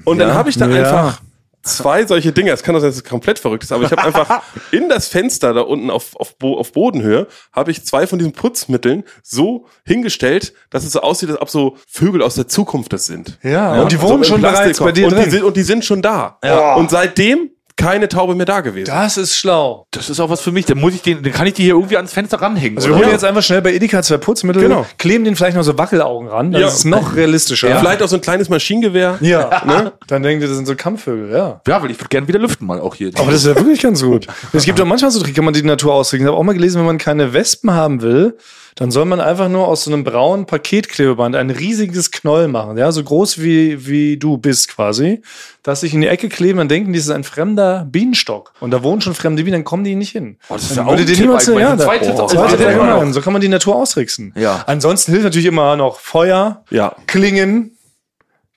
Und 0.06 0.20
dann 0.20 0.36
habe 0.36 0.50
ich 0.52 0.58
da 0.60 0.68
Ja. 0.70 0.84
einfach 0.84 1.22
zwei 1.64 2.06
solche 2.06 2.32
Dinge. 2.32 2.52
Es 2.52 2.64
kann 2.64 2.74
doch 2.74 2.82
sein, 2.82 2.90
dass 2.90 2.98
es 2.98 3.04
komplett 3.04 3.40
verrückt 3.40 3.64
ist, 3.64 3.72
aber 3.72 3.84
ich 3.84 3.92
habe 3.92 4.04
einfach 4.04 4.44
in 4.72 4.90
das 4.90 5.08
Fenster 5.08 5.54
da 5.54 5.62
unten 5.62 5.90
auf, 5.90 6.16
auf, 6.16 6.38
Bo 6.38 6.58
auf 6.58 6.72
Bodenhöhe, 6.72 7.28
habe 7.52 7.72
ich 7.72 7.86
zwei 7.86 8.08
von 8.08 8.20
diesen 8.20 8.34
Putzmitteln 8.34 9.04
so 9.24 9.66
hingestellt, 9.86 10.54
dass 10.70 10.84
es 10.84 10.94
so 10.94 11.02
aussieht, 11.02 11.30
als 11.30 11.42
ob 11.42 11.50
so 11.50 11.78
Vögel 11.88 12.22
aus 12.22 12.36
der 12.36 12.48
Zukunft 12.48 12.94
das 12.94 13.06
sind. 13.06 13.38
Ja, 13.44 13.82
und 13.82 13.92
die 13.92 14.02
wohnen 14.02 14.20
im 14.20 14.24
schon 14.24 14.42
bereits 14.42 14.80
bei 14.80 14.92
dir 14.92 15.08
und 15.08 15.14
drin. 15.14 15.26
Die 15.26 15.32
sind, 15.32 15.44
und 15.44 15.58
die 15.58 15.64
sind 15.64 15.86
schon 15.86 16.02
da. 16.02 16.40
Ja. 16.44 16.76
Und 16.76 16.90
seitdem 16.90 17.52
keine 17.76 18.08
Taube 18.10 18.36
mehr 18.36 18.46
da 18.46 18.62
gewesen. 18.62 18.86
Das 18.86 19.18
ist 19.18 19.36
schlau. 19.38 19.88
Das 19.92 20.10
ist 20.10 20.20
auch 20.20 20.30
was 20.30 20.42
für 20.42 20.52
mich. 20.52 20.66
Dann 20.66 20.80
muss 20.80 20.94
ich 20.94 21.02
den, 21.02 21.24
dann 21.24 21.32
kann 21.32 21.48
ich 21.48 21.54
die 21.54 21.64
hier 21.64 21.74
irgendwie 21.74 21.98
ans 21.98 22.14
Fenster 22.14 22.42
ranhängen. 22.42 22.78
Also 22.78 22.90
wir 22.90 22.98
holen 22.98 23.10
jetzt 23.10 23.24
einfach 23.24 23.42
schnell 23.44 23.62
bei 23.62 23.74
Edeka 23.74 24.02
zwei 24.04 24.18
Putzmittel, 24.18 24.62
Genau. 24.62 24.86
kleben 24.98 25.24
den 25.24 25.36
vielleicht 25.36 25.56
noch 25.58 25.64
so 25.64 25.78
Wackelaugen 25.78 26.28
ran, 26.28 26.52
dann 26.52 26.62
Ja. 26.62 26.68
ist 26.68 26.86
noch 26.86 27.16
realistischer. 27.16 27.76
Vielleicht 27.80 28.02
auch 28.04 28.08
so 28.08 28.16
ein 28.18 28.22
kleines 28.22 28.50
Maschinengewehr. 28.50 29.18
Ja, 29.22 29.64
ne? 29.66 29.94
dann 30.08 30.24
denkt 30.24 30.42
ihr, 30.44 30.48
das 30.48 30.58
sind 30.58 30.68
so 30.68 30.76
Kampfvögel, 30.76 31.32
ja. 31.32 31.62
ja, 31.68 31.82
weil 31.82 31.92
ich 31.92 31.98
würde 32.00 32.10
gerne 32.10 32.28
wieder 32.28 32.40
lüften 32.40 32.66
mal 32.66 32.80
auch 32.80 32.96
hier. 32.96 33.12
Aber 33.16 33.32
das 33.32 33.42
ist 33.44 33.48
ja 33.48 33.56
wirklich 33.56 33.82
ganz 33.82 34.02
gut. 34.02 34.28
Es 34.54 34.66
gibt 34.66 34.80
auch 34.82 34.86
manchmal 34.86 35.12
so 35.12 35.20
Tricks, 35.20 35.36
kann 35.36 35.46
man 35.46 35.54
die 35.54 35.64
Natur 35.64 35.94
ausrichten. 35.94 36.26
Ich 36.26 36.30
habe 36.30 36.38
auch 36.38 36.44
mal 36.44 36.54
gelesen, 36.54 36.80
wenn 36.80 36.86
man 36.86 36.98
keine 36.98 37.34
Wespen 37.34 37.72
haben 37.72 38.02
will, 38.02 38.38
dann 38.76 38.92
soll 38.92 39.06
man 39.06 39.20
einfach 39.20 39.50
nur 39.50 39.68
aus 39.68 39.84
so 39.84 39.92
einem 39.92 40.04
braunen 40.04 40.46
Paketklebeband 40.46 41.36
ein 41.36 41.50
riesiges 41.50 42.12
Knoll 42.12 42.48
machen, 42.48 42.78
ja, 42.78 42.92
so 42.92 43.04
groß 43.04 43.42
wie, 43.42 43.86
wie 43.88 44.18
du 44.18 44.38
bist 44.38 44.70
quasi, 44.70 45.22
dass 45.64 45.82
sich 45.82 45.94
in 45.94 46.02
die 46.02 46.08
Ecke 46.08 46.30
kleben, 46.30 46.58
dann 46.58 46.68
denken, 46.70 46.94
die 46.94 47.00
ist 47.00 47.10
ein 47.10 47.24
fremder 47.24 47.86
Bienenstock. 47.90 48.54
Und 48.60 48.72
da 48.72 48.84
wohnen 48.84 49.02
schon 49.02 49.14
fremde 49.14 49.44
Bienen, 49.44 49.54
dann 49.58 49.64
kommen 49.64 49.84
die 49.84 49.96
nicht 49.96 50.12
hin. 50.12 50.38
Oh, 50.50 50.54
das 50.56 50.64
ist 50.64 50.72
Dann 50.72 50.78
ja 50.78 50.84
auch 50.84 50.90
würde 50.92 51.04
ein 51.04 51.08
dir 51.08 51.14
Tipp 51.14 51.26
niemand 51.26 51.42
so, 51.42 51.60
ja, 51.60 51.76
oh, 51.76 52.34
Ja, 52.60 53.06
ja. 53.06 53.22
Kann 53.22 53.34
man 53.34 53.42
die 53.42 53.48
Natur 53.50 53.76
ausrichten. 53.76 54.34
Ja. 54.36 54.64
Ansonsten 54.68 55.12
hilft 55.12 55.26
natürlich 55.26 55.46
immer 55.48 55.76
noch 55.76 56.00
Feuer, 56.00 56.64
Ja. 56.70 56.96
Klingen, 57.08 57.78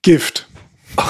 Gift. 0.02 0.46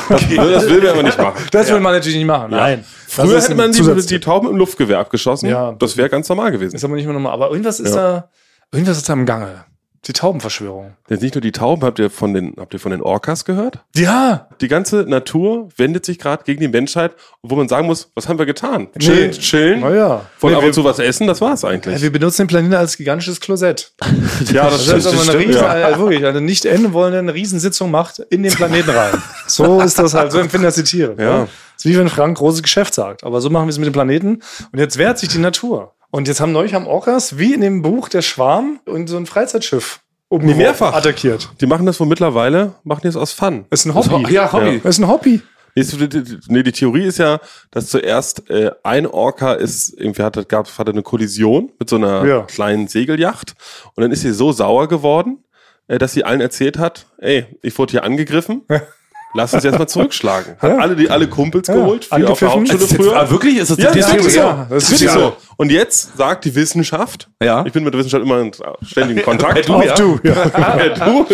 Das 0.09 0.29
will 0.69 0.83
wir 0.83 0.93
aber 0.93 1.03
nicht 1.03 1.19
machen. 1.19 1.43
Das 1.51 1.69
will 1.71 1.81
man 1.81 1.93
natürlich 1.93 2.17
nicht 2.17 2.27
machen. 2.27 2.51
Nein. 2.51 2.85
Das 3.07 3.27
Früher 3.27 3.41
hätte 3.41 3.55
man 3.55 3.71
die, 3.73 4.07
die 4.07 4.21
Tauben 4.21 4.49
im 4.49 4.57
Luftgewehr 4.57 4.99
abgeschossen. 4.99 5.49
Ja. 5.49 5.73
Das 5.73 5.97
wäre 5.97 6.09
ganz 6.09 6.29
normal 6.29 6.51
gewesen. 6.53 6.75
Ist 6.75 6.85
aber 6.85 6.95
nicht 6.95 7.05
mehr 7.05 7.13
normal. 7.13 7.33
Aber 7.33 7.51
irgendwas 7.51 7.81
ist 7.81 7.95
Ja. 7.95 8.01
da, 8.03 8.31
irgendwas 8.73 8.97
ist 8.99 9.09
da 9.09 9.13
im 9.13 9.27
Gange. 9.27 9.65
Die 10.07 10.13
Taubenverschwörung. 10.13 10.99
Jetzt 11.09 11.23
nicht 11.23 11.35
nur 11.35 11.41
die 11.41 11.51
Tauben, 11.51 11.83
habt 11.83 11.99
ihr 11.99 12.11
von 12.11 12.35
den, 12.35 12.53
habt 12.59 12.75
ihr 12.75 12.79
von 12.79 12.91
den 12.91 13.01
Orcas 13.01 13.47
gehört? 13.47 13.79
Ja. 13.97 14.51
Die 14.61 14.69
ganze 14.69 14.97
Natur 15.09 15.71
wendet 15.79 16.05
sich 16.05 16.19
gerade 16.19 16.45
gegen 16.45 16.61
die 16.61 16.69
Menschheit, 16.69 17.13
wo 17.43 17.57
man 17.57 17.69
sagen 17.71 17.87
muss, 17.87 18.11
was 18.15 18.29
haben 18.29 18.39
wir 18.39 18.45
getan? 18.45 18.89
Chillen, 18.99 19.31
Nee. 19.31 19.37
chillen, 19.39 19.81
Naja. 19.81 20.27
von 20.37 20.51
Nee, 20.51 20.59
ab 20.59 20.63
und 20.65 20.75
zu 20.75 20.85
was 20.85 20.99
essen, 20.99 21.27
das 21.27 21.41
war's 21.41 21.63
Ja, 21.63 21.71
eigentlich. 21.71 22.03
wir 22.03 22.13
benutzen 22.13 22.43
den 22.43 22.49
Planeten 22.49 22.75
als 22.75 22.99
gigantisches 22.99 23.41
Klosett. 23.41 23.95
Ja, 24.53 24.69
Das 24.69 24.87
ist 24.87 25.07
aber 25.07 25.23
eine 25.23 25.39
riesen, 25.39 25.63
äh, 25.65 25.99
wirklich, 25.99 26.27
eine 26.27 26.43
nicht 26.43 26.67
enden 26.67 26.93
wollende 26.93 27.21
eine 27.21 27.33
Riesensitzung 27.33 27.91
macht 27.91 28.19
in 28.19 28.43
den 28.43 28.53
Planeten 28.53 28.91
rein. 28.91 29.15
So 29.47 29.81
ist 29.81 29.99
das 29.99 30.13
halt, 30.13 30.33
so 30.33 30.39
empfinden 30.39 30.65
das 30.67 30.75
die 30.75 30.85
Tiere. 30.85 31.15
Ja. 31.19 31.39
Das 31.41 31.49
ist 31.79 31.87
wie 31.87 31.99
wenn 31.99 32.09
Frank 32.11 32.37
großes 32.37 32.63
Geschäft 32.63 32.95
sagt. 32.95 33.25
Aber 33.25 33.41
so 33.41 33.49
machen 33.49 33.67
wir 33.67 33.71
es 33.71 33.79
mit 33.79 33.87
dem 33.87 33.93
Planeten. 33.95 34.43
Und 34.71 34.79
jetzt 34.79 34.99
wehrt 34.99 35.19
sich 35.19 35.31
die 35.31 35.39
Natur. 35.39 35.94
Und 36.15 36.29
jetzt 36.29 36.41
haben 36.41 36.53
neulich 36.53 36.75
haben 36.75 36.87
Orcas, 36.87 37.39
wie 37.39 37.55
in 37.55 37.61
dem 37.61 37.83
Buch 37.83 38.09
Der 38.09 38.23
Schwarm, 38.23 38.79
und 38.87 39.09
so 39.09 39.17
ein 39.17 39.27
Freizeitschiff 39.27 39.99
oben 40.29 40.47
Nee, 40.47 40.55
mehrfach. 40.55 40.95
attackiert. 40.95 41.49
Die 41.61 41.67
machen 41.67 41.87
das 41.87 41.99
wohl 41.99 42.07
mittlerweile, 42.07 42.75
machen 42.85 43.01
die 43.03 43.09
es 43.09 43.17
aus 43.17 43.33
Fun. 43.33 43.65
Ist 43.71 43.85
ein 43.85 43.95
Hobby. 43.97 44.33
Ja, 44.33 44.53
Hobby. 44.53 44.81
Ist 44.85 44.99
ein 45.01 45.09
Hobby. 45.09 45.43
Nee, 45.75 46.63
die- 46.63 46.71
Theorie 46.71 47.03
ist 47.07 47.19
ja, 47.19 47.41
dass 47.73 47.89
zuerst 47.89 48.49
äh, 48.49 48.71
ein 48.85 49.09
Orca 49.09 49.55
ist, 49.55 49.93
irgendwie 49.99 50.23
hatte, 50.23 50.45
gab, 50.45 50.69
hatte 50.79 50.93
eine 50.93 51.03
Kollision 51.03 51.73
mit 51.81 51.91
so 51.91 51.97
einer 51.97 52.25
Ja. 52.25 52.43
kleinen 52.43 52.87
Segelyacht 52.87 53.55
und 53.97 54.03
dann 54.03 54.13
ist 54.13 54.21
sie 54.21 54.33
so 54.33 54.53
sauer 54.53 54.87
geworden, 54.87 55.43
äh, 55.89 55.99
dass 55.99 56.13
sie 56.13 56.23
allen 56.23 56.41
erzählt 56.41 56.79
hat, 56.79 57.07
ey, 57.19 57.47
ich 57.61 57.77
wurde 57.77 57.91
hier 57.91 58.05
angegriffen, 58.05 58.63
lass 59.35 59.53
uns 59.55 59.65
jetzt 59.65 59.79
mal 59.79 59.87
zurückschlagen. 59.87 60.55
Hat 60.59 60.71
Ja. 60.71 60.79
alle, 60.79 60.97
die 60.97 61.11
alle 61.11 61.29
Kumpels 61.29 61.69
Ja, 61.69 61.75
geholt, 61.75 62.09
wie 62.15 62.25
auf 62.25 62.39
der. 62.39 62.53
Hauptschule 62.55 62.79
früher. 62.87 63.17
ah, 63.17 63.31
wirklich? 63.31 63.59
Ist 63.59 63.71
das 63.73 63.79
Ja, 63.79 63.87
das 63.93 63.97
ist 63.97 64.13
wirklich 64.13 64.33
so. 64.35 64.41
Ja, 64.41 64.67
das 64.71 64.91
ist 64.93 65.01
ja- 65.03 65.13
so. 65.13 65.33
Und 65.57 65.71
jetzt 65.71 66.17
sagt 66.17 66.45
die 66.47 66.55
Wissenschaft, 66.57 67.29
Ja. 67.41 67.65
ich 67.65 67.73
bin 67.73 67.85
mit 67.85 67.95
der 67.95 67.99
Wissenschaft 68.01 68.25
immer 68.25 68.41
in 68.41 68.51
ständigem 68.83 69.23
Kontakt. 69.25 69.69
Du, 69.69 69.75
Auf 69.75 69.85
ja. 69.85 69.95
du, 69.95 70.19
ja. 70.25 70.51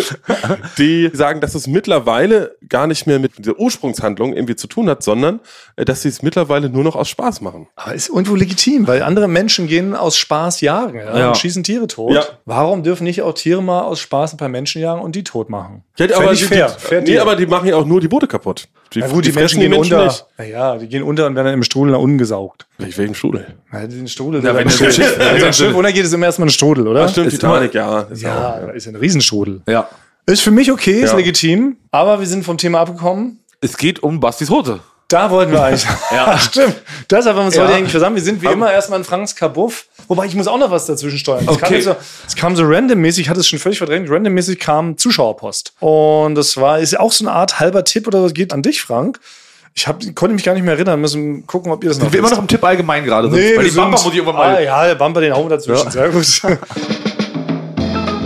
Die 0.77 1.09
sagen, 1.13 1.41
dass 1.41 1.55
es 1.55 1.67
mittlerweile 1.67 2.55
gar 2.69 2.87
nicht 2.87 3.07
mehr 3.07 3.19
mit 3.19 3.37
dieser 3.37 3.57
Ursprungshandlung 3.59 4.33
irgendwie 4.33 4.55
zu 4.55 4.67
tun 4.67 4.89
hat, 4.89 5.03
sondern 5.03 5.39
äh, 5.75 5.85
dass 5.85 6.01
sie 6.03 6.09
es 6.09 6.21
mittlerweile 6.21 6.69
nur 6.69 6.83
noch 6.83 6.95
aus 6.95 7.09
Spaß 7.09 7.41
machen. 7.41 7.67
Aber 7.75 7.93
ist 7.93 8.09
irgendwo 8.09 8.35
legitim, 8.35 8.87
weil 8.87 9.01
andere 9.03 9.27
Menschen 9.27 9.67
gehen 9.67 9.95
aus 9.95 10.17
Spaß 10.17 10.61
jagen 10.61 10.99
ja, 10.99 11.17
Ja. 11.17 11.27
und 11.29 11.37
schießen 11.37 11.63
Tiere 11.63 11.87
tot. 11.87 12.13
Ja. 12.13 12.23
Warum 12.45 12.83
dürfen 12.83 13.03
nicht 13.05 13.21
auch 13.21 13.33
Tiere 13.33 13.61
mal 13.63 13.81
aus 13.81 13.99
Spaß 13.99 14.33
ein 14.33 14.37
paar 14.37 14.49
Menschen 14.49 14.81
jagen 14.81 15.01
und 15.01 15.15
die 15.15 15.23
tot 15.23 15.49
machen? 15.49 15.83
Ja, 15.97 16.07
aber 16.15 16.33
die, 16.33 16.43
fair. 16.43 16.67
Die, 16.77 16.81
Fair 16.85 17.01
nee, 17.01 17.17
aber 17.19 17.35
die 17.35 17.45
machen 17.45 17.67
ja 17.67 17.75
auch 17.75 17.85
nur 17.91 18.01
die 18.01 18.07
Boote 18.07 18.27
kaputt. 18.27 18.67
Die, 18.93 18.99
Na 18.99 19.07
gut, 19.07 19.25
die, 19.25 19.31
fressen 19.31 19.59
Menschen 19.59 19.71
gehen 19.71 19.73
unter. 19.97 20.05
nicht. 20.05 20.25
Naja, 20.37 20.77
die 20.77 20.87
gehen 20.87 21.03
unter 21.03 21.27
und 21.27 21.35
werden 21.35 21.45
dann 21.45 21.53
im 21.55 21.63
Strudel 21.63 21.91
nach 21.93 21.99
unten 21.99 22.17
gesaugt. 22.17 22.65
Welch- 22.77 22.97
Welchen 22.97 23.15
Strudel? 23.15 23.45
Ja, 23.73 23.85
den 23.87 24.07
Strudel. 24.07 24.43
Ja, 24.43 24.55
wenn 24.55 24.65
das 24.65 24.75
Schiff- 24.77 25.17
wenn 25.19 25.39
so 25.39 25.45
ein 25.45 25.53
Schiff 25.53 25.73
runtergeht, 25.73 26.03
ist 26.05 26.13
immer 26.13 26.25
erstmal 26.25 26.47
ein 26.47 26.51
Strudel, 26.51 26.87
oder? 26.87 27.05
Ach, 27.05 27.09
stimmt, 27.09 27.27
ist 27.27 27.33
Titanic, 27.35 27.73
ja. 27.73 28.01
Ist 28.01 28.21
Ja, 28.21 28.35
auch- 28.55 28.59
da 28.67 28.71
ist 28.71 28.85
ja 28.85 28.91
ein 28.91 28.95
Riesenstrudel. 28.95 29.61
Ja. 29.67 29.87
Ist 30.25 30.41
für 30.41 30.51
mich 30.51 30.71
okay, 30.71 31.01
ist 31.01 31.11
Ja. 31.11 31.17
legitim, 31.17 31.77
aber 31.91 32.19
wir 32.19 32.27
sind 32.27 32.43
vom 32.45 32.57
Thema 32.57 32.79
abgekommen. 32.81 33.39
Es 33.59 33.77
geht 33.77 34.01
um 34.03 34.19
Bastis 34.19 34.49
Hose. 34.49 34.79
Da 35.11 35.29
wollten 35.29 35.51
wir 35.51 35.61
eigentlich. 35.63 35.85
Ja. 36.11 36.37
stimmt. 36.39 36.75
Deshalb 37.09 37.35
haben 37.35 37.43
wir 37.43 37.45
uns 37.47 37.55
Ja. 37.55 37.63
heute 37.63 37.75
eigentlich 37.75 37.91
zusammen. 37.91 38.15
Wir 38.15 38.23
sind 38.23 38.41
wie 38.41 38.47
immer 38.47 38.71
erstmal 38.71 38.99
in 38.99 39.05
Franks 39.05 39.35
Kabuff. 39.35 39.85
Wobei 40.07 40.25
ich 40.25 40.35
muss 40.35 40.47
auch 40.47 40.57
noch 40.57 40.71
was 40.71 40.85
dazwischen 40.85 41.17
steuern. 41.19 41.47
Es, 41.49 41.57
kam, 41.59 41.81
so, 41.81 41.95
es 42.27 42.35
kam 42.35 42.55
so 42.55 42.63
randommäßig, 42.65 43.23
ich 43.25 43.29
hatte 43.29 43.39
es 43.39 43.47
schon 43.47 43.59
völlig 43.59 43.77
verdrängt, 43.77 44.09
randommäßig 44.09 44.59
kam 44.59 44.97
Zuschauerpost. 44.97 45.73
Und 45.79 46.35
das 46.35 46.57
war, 46.57 46.79
ist 46.79 46.91
ja 46.93 46.99
auch 46.99 47.11
so 47.11 47.25
eine 47.25 47.33
Art 47.33 47.59
halber 47.59 47.83
Tipp 47.83 48.07
oder 48.07 48.23
was 48.23 48.33
geht 48.33 48.51
an 48.53 48.61
dich, 48.61 48.81
Frank. 48.81 49.19
Ich 49.73 49.87
hab, 49.87 49.99
konnte 50.15 50.33
mich 50.35 50.43
gar 50.43 50.53
nicht 50.53 50.63
mehr 50.63 50.73
erinnern, 50.73 50.99
müssen 50.99 51.47
gucken, 51.47 51.71
ob 51.71 51.81
ihr 51.83 51.89
das 51.89 51.97
noch 51.97 52.05
Sind 52.05 52.13
wir 52.13 52.19
immer 52.19 52.29
noch 52.29 52.39
im 52.39 52.47
Tipp 52.47 52.61
allgemein 52.63 53.05
gerade? 53.05 53.29
Sonst- 53.29 53.39
Nee, 53.39 53.55
Bei 53.55 53.63
wir 53.63 53.69
den 53.71 53.75
Bumper 53.75 53.97
sind- 53.97 54.05
muss 54.05 54.13
ich 54.13 54.19
irgendwann 54.19 54.41
Ah, 54.41 54.51
mal. 54.53 54.63
ja, 54.63 54.85
der 54.87 54.95
Bumper, 54.95 55.21
den 55.21 55.33
hauen 55.33 55.45
wir 55.49 55.55
dazwischen. 55.57 55.85
Ja. 55.85 55.91
Sehr 55.91 56.09
gut. 56.09 56.41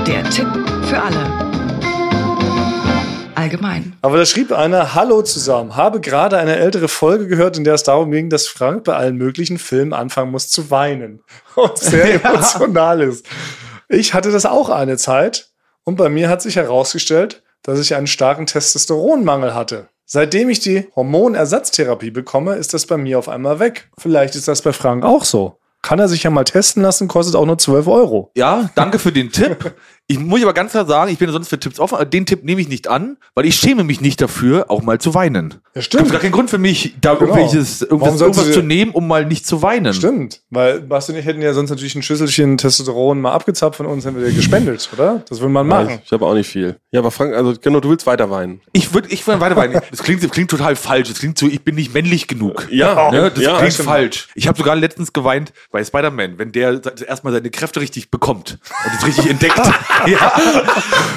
Der 0.07 0.23
Tipp 0.31 0.47
für 0.87 1.01
alle. 1.01 1.44
Allgemein. 3.55 3.95
Aber 4.01 4.17
da 4.17 4.25
schrieb 4.25 4.51
einer, 4.51 4.95
Hallo 4.95 5.21
zusammen, 5.21 5.77
habe 5.77 6.01
gerade 6.01 6.37
eine 6.37 6.57
ältere 6.57 6.89
Folge 6.89 7.27
gehört, 7.27 7.57
in 7.57 7.63
der 7.63 7.75
es 7.75 7.83
darum 7.83 8.11
ging, 8.11 8.29
dass 8.29 8.47
Frank 8.47 8.83
bei 8.83 8.95
allen 8.95 9.15
möglichen 9.15 9.57
Filmen 9.57 9.93
anfangen 9.93 10.31
muss 10.31 10.49
zu 10.49 10.71
weinen. 10.71 11.23
Und 11.55 11.77
sehr 11.77 12.15
emotional 12.15 13.01
ist. 13.01 13.25
Ich 13.87 14.13
hatte 14.13 14.31
das 14.31 14.45
auch 14.45 14.69
eine 14.69 14.97
Zeit 14.97 15.49
und 15.83 15.95
bei 15.95 16.09
mir 16.09 16.27
hat 16.27 16.41
sich 16.41 16.55
herausgestellt, 16.55 17.43
dass 17.61 17.79
ich 17.79 17.95
einen 17.95 18.07
starken 18.07 18.47
Testosteronmangel 18.47 19.53
hatte. 19.53 19.87
Seitdem 20.05 20.49
ich 20.49 20.59
die 20.59 20.89
Hormonersatztherapie 20.95 22.09
bekomme, 22.11 22.55
ist 22.55 22.73
das 22.73 22.87
bei 22.87 22.97
mir 22.97 23.19
auf 23.19 23.29
einmal 23.29 23.59
weg. 23.59 23.89
Vielleicht 23.97 24.35
ist 24.35 24.47
das 24.47 24.63
bei 24.63 24.73
Frank 24.73 25.05
auch 25.05 25.23
so. 25.23 25.59
Kann 25.83 25.99
er 25.99 26.07
sich 26.07 26.23
ja 26.23 26.31
mal 26.31 26.45
testen 26.45 26.81
lassen, 26.81 27.07
kostet 27.07 27.35
auch 27.35 27.45
nur 27.45 27.59
12 27.59 27.87
Euro. 27.87 28.31
Ja, 28.35 28.71
danke 28.73 28.97
für 28.97 29.11
den 29.11 29.31
Tipp. 29.31 29.75
Ich 30.07 30.19
muss 30.19 30.41
aber 30.43 30.53
ganz 30.53 30.71
klar 30.71 30.85
sagen, 30.85 31.11
ich 31.11 31.17
bin 31.17 31.31
sonst 31.31 31.47
für 31.49 31.59
Tipps 31.59 31.79
offen, 31.79 31.95
aber 31.95 32.05
den 32.05 32.27
Tipp 32.27 32.43
nehme 32.43 32.61
ich 32.61 32.67
nicht 32.67 32.87
an, 32.87 33.17
weil 33.33 33.45
ich 33.45 33.55
schäme 33.55 33.83
mich 33.83 34.01
nicht 34.01 34.21
dafür, 34.21 34.65
auch 34.69 34.83
mal 34.83 34.99
zu 34.99 35.15
weinen. 35.15 35.55
Ja, 35.73 35.81
stimmt. 35.81 36.03
Gibt 36.03 36.11
gar 36.13 36.21
keinen 36.21 36.31
Grund 36.31 36.49
für 36.51 36.59
mich, 36.59 36.93
da 37.01 37.15
Genau. 37.15 37.35
irgendwelches, 37.35 37.81
irgendwas, 37.81 38.21
irgendwas 38.21 38.51
zu 38.51 38.61
nehmen, 38.61 38.91
um 38.91 39.07
mal 39.07 39.25
nicht 39.25 39.47
zu 39.47 39.63
weinen. 39.63 39.93
Stimmt, 39.95 40.41
weil 40.51 40.81
Basti 40.81 41.11
und 41.13 41.17
ich 41.17 41.25
hätten 41.25 41.41
ja 41.41 41.53
sonst 41.53 41.71
natürlich 41.71 41.95
ein 41.95 42.03
Schüsselchen 42.03 42.57
Testosteron 42.57 43.19
mal 43.19 43.31
abgezapft 43.31 43.77
von 43.77 43.87
uns, 43.87 44.05
hätten 44.05 44.17
wir 44.19 44.27
dir 44.27 44.33
gespendet, 44.35 44.87
oder? 44.93 45.23
Das 45.27 45.39
würde 45.39 45.51
man 45.53 45.65
machen. 45.65 45.99
Ich 46.05 46.11
habe 46.11 46.25
auch 46.25 46.35
nicht 46.35 46.47
viel. 46.49 46.75
Ja, 46.91 46.99
aber 46.99 47.09
Frank, 47.09 47.33
also 47.33 47.55
genau, 47.59 47.79
du 47.79 47.89
willst 47.89 48.05
weiter 48.05 48.29
weinen. 48.29 48.61
Ich 48.73 48.93
würde, 48.93 49.09
ich 49.09 49.25
würde 49.25 49.41
weiter 49.41 49.55
weinen. 49.55 49.81
Das 49.89 50.03
klingt, 50.03 50.23
das 50.23 50.29
klingt 50.29 50.51
total 50.51 50.75
falsch. 50.75 51.09
Das 51.09 51.17
klingt 51.19 51.37
so, 51.39 51.47
ich 51.47 51.63
bin 51.63 51.73
nicht 51.75 51.93
männlich 51.95 52.27
genug. 52.27 52.67
Ja, 52.69 53.09
Ne, 53.11 53.31
das 53.31 53.43
ja. 53.43 53.57
klingt 53.57 53.73
falsch. 53.73 54.27
Ich 54.35 54.47
habe 54.47 54.57
sogar 54.57 54.75
letztens 54.75 55.13
geweint 55.13 55.51
bei 55.71 55.83
Spider-Man, 55.83 56.37
wenn 56.37 56.51
der 56.51 56.79
erstmal 57.07 57.33
seine 57.33 57.49
Kräfte 57.49 57.81
richtig 57.81 58.11
bekommt 58.11 58.59
und 58.85 58.91
es 58.99 59.05
richtig 59.07 59.29
entdeckt. 59.31 59.59
ja. 60.07 60.31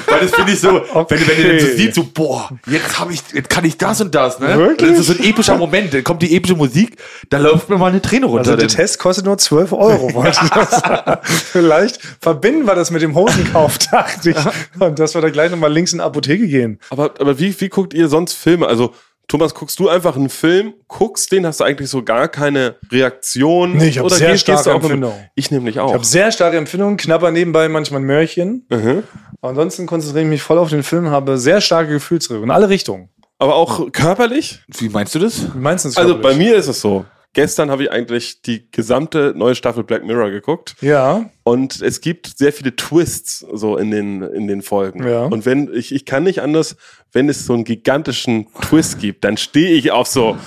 Weil 0.07 0.19
das 0.21 0.31
finde 0.31 0.51
ich 0.53 0.59
so, 0.59 0.73
wenn, 0.73 0.83
wenn 1.09 1.17
du 1.37 1.47
dann 1.47 1.59
so 1.59 1.65
Okay. 1.67 1.75
siehst, 1.77 1.95
so, 1.95 2.03
boah, 2.13 2.49
jetzt 2.67 2.99
habe 2.99 3.13
ich, 3.13 3.21
jetzt 3.33 3.49
kann 3.49 3.65
ich 3.65 3.77
das 3.77 4.01
und 4.01 4.13
das, 4.15 4.39
ne? 4.39 4.57
Wirklich? 4.57 4.89
Das 4.91 4.99
ist 4.99 5.07
so 5.07 5.13
ein 5.13 5.23
epischer 5.23 5.57
Moment, 5.57 5.93
dann 5.93 6.03
kommt 6.03 6.21
die 6.21 6.35
epische 6.35 6.55
Musik, 6.55 6.97
da 7.29 7.37
läuft 7.37 7.69
mir 7.69 7.77
mal 7.77 7.87
eine 7.91 8.01
Träne 8.01 8.25
runter. 8.25 8.39
Also 8.51 8.51
der 8.57 8.67
denn- 8.67 8.75
Test 8.75 8.99
kostet 8.99 9.25
nur 9.25 9.37
12 9.37 9.73
Euro. 9.73 10.13
wollte 10.13 10.39
ich 10.43 10.49
das 10.49 10.71
sagen. 10.71 11.17
Vielleicht 11.23 11.99
verbinden 12.21 12.65
wir 12.65 12.75
das 12.75 12.91
mit 12.91 13.01
dem 13.01 13.15
Hosenkauf, 13.15 13.77
dachte 13.91 14.31
ich. 14.31 14.37
Und 14.81 14.99
dass 14.99 15.13
wir 15.13 15.21
da 15.21 15.29
gleich 15.29 15.51
nochmal 15.51 15.71
links 15.71 15.91
in 15.93 15.99
die 15.99 16.03
Apotheke 16.03 16.47
gehen. 16.47 16.79
Aber, 16.89 17.13
aber 17.19 17.39
wie, 17.39 17.59
wie 17.59 17.69
guckt 17.69 17.93
ihr 17.93 18.07
sonst 18.07 18.33
Filme? 18.33 18.67
Also, 18.67 18.93
Thomas, 19.29 19.53
guckst 19.53 19.79
du 19.79 19.87
einfach 19.87 20.15
einen 20.17 20.29
Film, 20.29 20.73
guckst 20.87 21.31
den, 21.31 21.45
hast 21.45 21.59
du 21.61 21.63
eigentlich 21.63 21.89
so 21.89 22.03
gar 22.03 22.27
keine 22.27 22.75
Reaktion? 22.91 23.77
Nee, 23.77 23.87
ich 23.89 23.99
hab 23.99 24.09
sehr 24.09 24.35
starke 24.37 24.63
du 24.63 24.69
einfach 24.71 24.89
mit- 24.89 24.97
Empfindung. 24.97 25.13
Ich 25.35 25.51
nämlich 25.51 25.75
Ich 25.75 25.79
auch. 25.81 25.93
habe 25.93 26.03
sehr 26.03 26.31
starke 26.31 26.57
Empfindungen, 26.57 26.97
knapper 26.97 27.31
nebenbei 27.31 27.69
manchmal 27.69 28.01
ein 28.01 28.05
Mörchen. 28.07 28.65
Mhm. 28.69 29.03
Aber 29.39 29.49
ansonsten 29.49 29.85
konzentriere 29.85 30.23
ich 30.25 30.29
mich 30.29 30.41
voll 30.41 30.57
auf 30.57 30.69
den 30.69 30.83
Film, 30.83 31.09
habe 31.11 31.37
sehr 31.37 31.61
starke 31.61 31.91
Gefühlsregungen 31.91 32.49
in 32.49 32.51
alle 32.55 32.69
Richtungen. 32.69 33.09
Aber 33.37 33.55
auch 33.55 33.91
körperlich? 33.93 34.59
Wie 34.67 34.89
meinst 34.89 35.15
du 35.15 35.19
das? 35.19 35.53
Wie 35.53 35.59
meinst 35.59 35.85
du 35.85 35.89
das? 35.89 35.97
Also 35.97 36.19
bei 36.19 36.33
mir 36.35 36.55
ist 36.57 36.67
es 36.67 36.81
so. 36.81 37.05
Gestern 37.33 37.69
habe 37.69 37.83
ich 37.83 37.91
eigentlich 37.91 38.41
die 38.41 38.71
gesamte 38.71 39.33
neue 39.35 39.53
Staffel 39.53 39.83
Black 39.83 40.03
Mirror 40.03 40.31
geguckt 40.31 40.75
Ja, 40.81 41.29
und 41.43 41.81
es 41.81 42.01
gibt 42.01 42.37
sehr 42.37 42.51
viele 42.51 42.75
Twists 42.75 43.45
so 43.53 43.77
in 43.77 43.91
den 43.91 44.23
in 44.23 44.47
den 44.47 44.61
Folgen. 44.61 45.07
Ja. 45.07 45.25
Und 45.25 45.45
wenn 45.45 45.71
ich 45.73 45.93
ich 45.93 46.05
kann 46.05 46.23
nicht 46.23 46.41
anders, 46.41 46.75
wenn 47.11 47.29
es 47.29 47.45
so 47.45 47.53
einen 47.53 47.65
gigantischen 47.65 48.47
Twist 48.61 48.99
gibt, 48.99 49.23
dann 49.23 49.37
stehe 49.37 49.71
ich 49.71 49.91
auf 49.91 50.07
so 50.07 50.37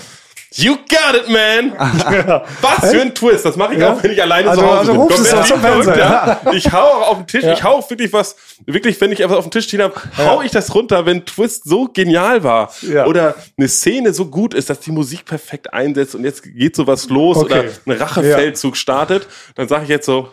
You 0.54 0.76
got 0.76 1.14
it, 1.16 1.28
man! 1.28 1.72
Was 2.60 2.90
für 2.90 3.00
ein 3.00 3.14
Twist! 3.14 3.44
Das 3.44 3.56
mache 3.56 3.74
ich 3.74 3.80
Ja. 3.80 3.92
auch, 3.92 4.02
wenn 4.02 4.10
ich 4.12 4.20
alleine 4.22 4.50
Also- 4.50 4.62
zu 4.62 4.66
Hause 4.68 4.78
also 4.92 5.06
bin. 5.06 5.16
es 5.22 5.28
Fernseher. 5.60 5.96
ja. 6.44 6.52
Ich 6.52 6.72
hau 6.72 6.78
auch 6.78 7.08
auf 7.10 7.16
den 7.18 7.26
Tisch, 7.26 7.44
ich 7.44 7.62
hau 7.64 7.84
wirklich 7.88 8.12
was, 8.12 8.36
wirklich, 8.66 9.00
wenn 9.00 9.12
ich 9.12 9.22
einfach 9.22 9.36
auf 9.36 9.44
den 9.44 9.50
Tisch 9.50 9.64
stehen 9.66 9.82
habe, 9.82 9.94
hau 10.18 10.42
ich 10.42 10.50
das 10.50 10.74
runter, 10.74 11.06
wenn 11.06 11.24
Twist 11.24 11.64
so 11.64 11.88
genial 11.92 12.42
war. 12.44 12.70
Ja. 12.82 13.06
Oder 13.06 13.34
eine 13.56 13.68
Szene 13.68 14.12
so 14.12 14.26
gut 14.26 14.54
ist, 14.54 14.68
dass 14.70 14.80
die 14.80 14.92
Musik 14.92 15.24
perfekt 15.24 15.72
einsetzt 15.72 16.14
und 16.14 16.24
jetzt 16.24 16.42
geht 16.42 16.76
sowas 16.76 17.08
los 17.08 17.38
Okay. 17.38 17.44
oder 17.52 17.64
ein 17.86 17.92
Rachefeldzug 18.02 18.76
startet, 18.76 19.26
dann 19.54 19.68
sage 19.68 19.84
ich 19.84 19.88
jetzt 19.90 20.06
so, 20.06 20.28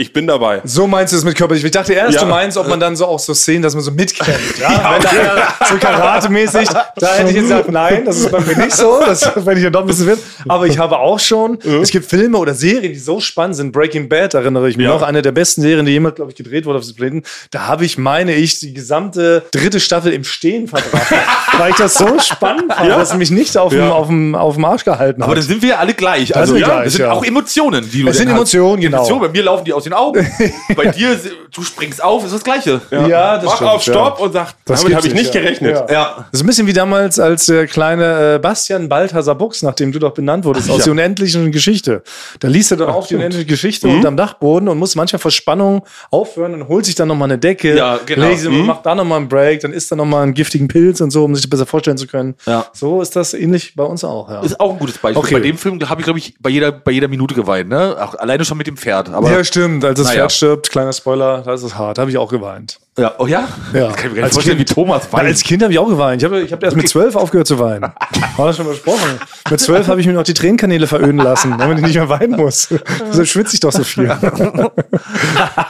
ich 0.00 0.12
bin 0.12 0.26
dabei. 0.26 0.60
So 0.64 0.86
meinst 0.86 1.12
du 1.12 1.16
es 1.16 1.24
mit 1.24 1.36
körperlich? 1.36 1.64
Ich 1.64 1.70
dachte 1.70 1.92
erst, 1.92 2.14
Ja. 2.14 2.20
du 2.22 2.26
meinst, 2.26 2.56
ob 2.56 2.66
man 2.68 2.80
dann 2.80 2.96
so 2.96 3.06
auch 3.06 3.18
so 3.18 3.34
Szenen, 3.34 3.62
dass 3.62 3.74
man 3.74 3.82
so 3.82 3.90
mitkämpft. 3.90 4.58
Ja? 4.58 4.68
Wenn 4.94 5.02
da 5.02 5.10
einer 5.10 5.48
so 5.68 5.76
karatemäßig, 5.76 6.68
da 6.68 7.14
hätte 7.14 7.28
ich 7.30 7.36
jetzt 7.36 7.42
gesagt, 7.44 7.70
nein, 7.70 8.04
das 8.04 8.18
ist 8.18 8.30
bei 8.32 8.40
mir 8.40 8.56
nicht 8.56 8.72
so. 8.72 9.00
Das 9.04 9.30
wenn 9.46 9.56
ich 9.58 9.64
ja 9.64 9.70
doch 9.70 9.82
ein 9.82 9.86
bisschen 9.86 10.06
wird. 10.06 10.18
Aber 10.48 10.66
ich 10.66 10.78
habe 10.78 10.98
auch 10.98 11.18
schon, 11.20 11.58
es 11.82 11.90
gibt 11.90 12.06
Filme 12.06 12.38
oder 12.38 12.54
Serien, 12.54 12.92
die 12.92 12.98
so 12.98 13.20
spannend 13.20 13.56
sind. 13.56 13.72
Breaking 13.72 14.08
Bad 14.08 14.34
erinnere 14.34 14.68
ich 14.68 14.76
mich 14.76 14.86
Ja. 14.86 14.92
noch, 14.94 15.02
eine 15.02 15.22
der 15.22 15.32
besten 15.32 15.62
Serien, 15.62 15.84
die 15.86 15.92
jemals, 15.92 16.14
glaube 16.16 16.30
ich, 16.30 16.36
gedreht 16.36 16.66
wurde 16.66 16.78
auf 16.78 16.82
diesem 16.84 16.96
Planeten. 16.96 17.26
Da 17.50 17.66
habe 17.66 17.84
ich, 17.84 17.98
meine 17.98 18.34
ich, 18.34 18.60
die 18.60 18.72
gesamte 18.72 19.44
dritte 19.52 19.80
Staffel 19.80 20.12
im 20.12 20.24
Stehen 20.24 20.66
verbracht. 20.68 21.12
weil 21.58 21.70
ich 21.70 21.76
das 21.76 21.94
so 21.94 22.18
spannend 22.18 22.72
fand, 22.72 22.88
Ja. 22.88 22.98
dass 22.98 23.10
es 23.10 23.16
mich 23.16 23.30
nicht 23.30 23.56
auf, 23.58 23.70
dem, 23.72 23.80
Ja. 23.80 23.90
auf, 23.92 24.06
dem, 24.06 24.34
auf 24.34 24.54
dem 24.54 24.64
Arsch 24.64 24.84
gehalten 24.84 25.20
hat. 25.22 25.26
Aber 25.28 25.36
da 25.36 25.42
sind 25.42 25.62
wir 25.62 25.70
ja 25.70 25.76
alle 25.78 25.94
gleich. 25.94 26.28
Da 26.30 26.40
Also 26.40 26.54
wir 26.54 26.60
ja, 26.62 26.66
gleich, 26.68 26.84
das 26.84 26.92
sind 26.94 27.02
ja. 27.06 27.12
auch 27.12 27.24
Emotionen, 27.24 27.88
die 27.90 28.02
du 28.02 28.08
Es 28.08 28.16
sind 28.16 28.28
hast. 28.28 28.34
Emotionen, 28.36 28.80
genau. 28.80 28.98
Emotionen, 28.98 29.20
bei 29.22 29.28
mir 29.28 29.42
laufen 29.42 29.64
die 29.64 29.72
aus 29.72 29.84
den 29.90 29.94
Augen. 29.94 30.26
bei 30.76 30.86
dir, 30.86 31.18
du 31.54 31.62
springst 31.62 32.02
auf, 32.02 32.24
ist 32.24 32.32
das 32.34 32.44
Gleiche. 32.44 32.80
Ja, 32.90 33.36
das 33.36 33.44
Mach 33.44 33.56
stimmt, 33.56 33.70
auf 33.70 33.82
Stopp 33.82 34.18
ja. 34.18 34.24
und 34.24 34.32
sag, 34.32 34.54
Das 34.64 34.80
damit 34.82 34.96
habe 34.96 35.06
ich 35.06 35.14
nicht 35.14 35.34
ja. 35.34 35.40
gerechnet. 35.40 35.74
Ja. 35.88 35.92
Ja. 35.92 36.14
Das 36.30 36.40
ist 36.40 36.44
ein 36.44 36.46
bisschen 36.46 36.66
wie 36.66 36.72
damals, 36.72 37.18
als 37.18 37.46
der 37.46 37.66
kleine 37.66 38.34
äh, 38.34 38.38
Bastian 38.38 38.88
Balthasar 38.88 39.34
Buchs, 39.34 39.62
nachdem 39.62 39.92
du 39.92 39.98
doch 39.98 40.12
benannt 40.12 40.44
wurdest, 40.44 40.70
aus 40.70 40.78
ja. 40.78 40.84
der 40.84 40.92
unendlichen 40.92 41.50
Geschichte. 41.52 42.02
Da 42.40 42.48
liest 42.48 42.70
er 42.70 42.76
dann 42.76 42.88
auf 42.90 43.06
die 43.08 43.16
unendliche 43.16 43.46
Geschichte 43.46 43.86
Mhm. 43.88 43.96
unterm 43.96 44.16
Dachboden 44.16 44.68
und 44.68 44.78
muss 44.78 44.94
manchmal 44.94 45.18
vor 45.20 45.30
Spannung 45.30 45.84
aufhören 46.10 46.54
und 46.54 46.68
holt 46.68 46.84
sich 46.84 46.94
dann 46.94 47.08
nochmal 47.08 47.28
eine 47.28 47.38
Decke, 47.38 47.76
Ja, 47.76 47.98
genau. 48.04 48.26
legt 48.26 48.40
sie- 48.40 48.48
macht 48.48 48.84
da 48.86 48.94
nochmal 48.94 49.18
einen 49.18 49.28
Break, 49.28 49.60
dann 49.60 49.72
isst 49.72 49.90
er 49.92 49.96
nochmal 49.96 50.22
einen 50.22 50.34
giftigen 50.34 50.68
Pilz 50.68 51.00
und 51.00 51.10
so, 51.10 51.24
um 51.24 51.34
sich 51.34 51.44
das 51.44 51.50
besser 51.50 51.66
vorstellen 51.66 51.96
zu 51.96 52.06
können. 52.06 52.34
Ja. 52.46 52.66
So 52.72 53.00
ist 53.02 53.16
das 53.16 53.34
ähnlich 53.34 53.74
bei 53.74 53.84
uns 53.84 54.04
auch. 54.04 54.28
Ja, 54.30 54.40
Ist 54.42 54.60
auch 54.60 54.72
ein 54.72 54.78
gutes 54.78 54.98
Beispiel. 54.98 55.18
Okay. 55.18 55.34
Bei 55.34 55.40
dem 55.40 55.56
Film 55.58 55.80
habe 55.88 56.00
ich, 56.00 56.04
glaube 56.04 56.18
ich, 56.18 56.34
bei 56.40 56.50
jeder, 56.50 56.72
bei 56.72 56.92
jeder 56.92 57.08
Minute 57.08 57.34
geweint. 57.34 57.68
Ne? 57.68 57.96
Auch 58.00 58.14
alleine 58.14 58.44
schon 58.44 58.58
mit 58.58 58.66
dem 58.66 58.76
Pferd. 58.76 59.08
Aber 59.10 59.30
ja 59.30 59.42
stimmt. 59.44 59.69
Als 59.82 59.98
das 59.98 60.08
Naja. 60.08 60.20
Pferd 60.20 60.32
stirbt, 60.32 60.70
kleiner 60.70 60.92
Spoiler, 60.92 61.42
da 61.42 61.54
ist 61.54 61.62
es 61.62 61.76
hart. 61.76 61.98
Da 61.98 62.02
habe 62.02 62.10
ich 62.10 62.18
auch 62.18 62.30
geweint. 62.30 62.80
Ja, 63.00 63.14
oh 63.18 63.26
ja? 63.26 63.48
Ja. 63.72 63.88
Ich 63.90 63.96
kann 63.96 64.10
mir 64.10 64.16
gar 64.18 64.24
nicht 64.24 64.32
vorstellen, 64.34 64.58
wie 64.58 64.64
Kind- 64.64 64.74
Thomas 64.74 65.04
Weil 65.10 65.20
weint. 65.20 65.28
als 65.28 65.42
Kind 65.42 65.62
habe 65.62 65.72
ich 65.72 65.78
auch 65.78 65.88
geweint. 65.88 66.20
Ich 66.22 66.26
habe 66.26 66.40
ich 66.42 66.52
hab 66.52 66.62
erst 66.62 66.76
mit 66.76 66.88
zwölf 66.88 67.16
aufgehört 67.16 67.46
zu 67.46 67.58
weinen. 67.58 67.84
Haben 67.84 68.44
wir 68.44 68.52
schon 68.52 68.66
besprochen. 68.68 69.18
Mit 69.50 69.60
zwölf 69.60 69.88
habe 69.88 70.00
ich 70.00 70.06
mir 70.06 70.12
noch 70.12 70.22
die 70.22 70.34
Tränenkanäle 70.34 70.86
veröden 70.86 71.16
lassen, 71.18 71.56
damit 71.58 71.78
ich 71.78 71.84
nicht 71.86 71.94
mehr 71.96 72.08
weinen 72.08 72.32
muss. 72.36 72.68
Deshalb 73.08 73.26
schwitze 73.26 73.54
ich 73.54 73.60
doch 73.60 73.72
so 73.72 73.82
viel. 73.84 74.06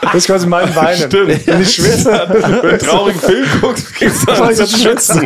Das 0.01 0.15
ist 0.15 0.27
quasi 0.27 0.47
mein 0.47 0.75
Weinen. 0.75 0.97
Stimmt. 1.07 1.47
Wenn 1.47 1.61
ich 1.61 1.73
schwitze, 1.75 2.27
Wenn 2.29 2.51
du 2.51 2.61
einen 2.61 2.79
traurigen 2.79 3.21
Film 3.21 3.45
guckst, 3.61 3.93
kriegst 3.95 4.27
du 4.27 4.31
ich 4.51 4.57
das 4.57 4.57
das 4.57 4.81
schwitzen. 4.81 5.21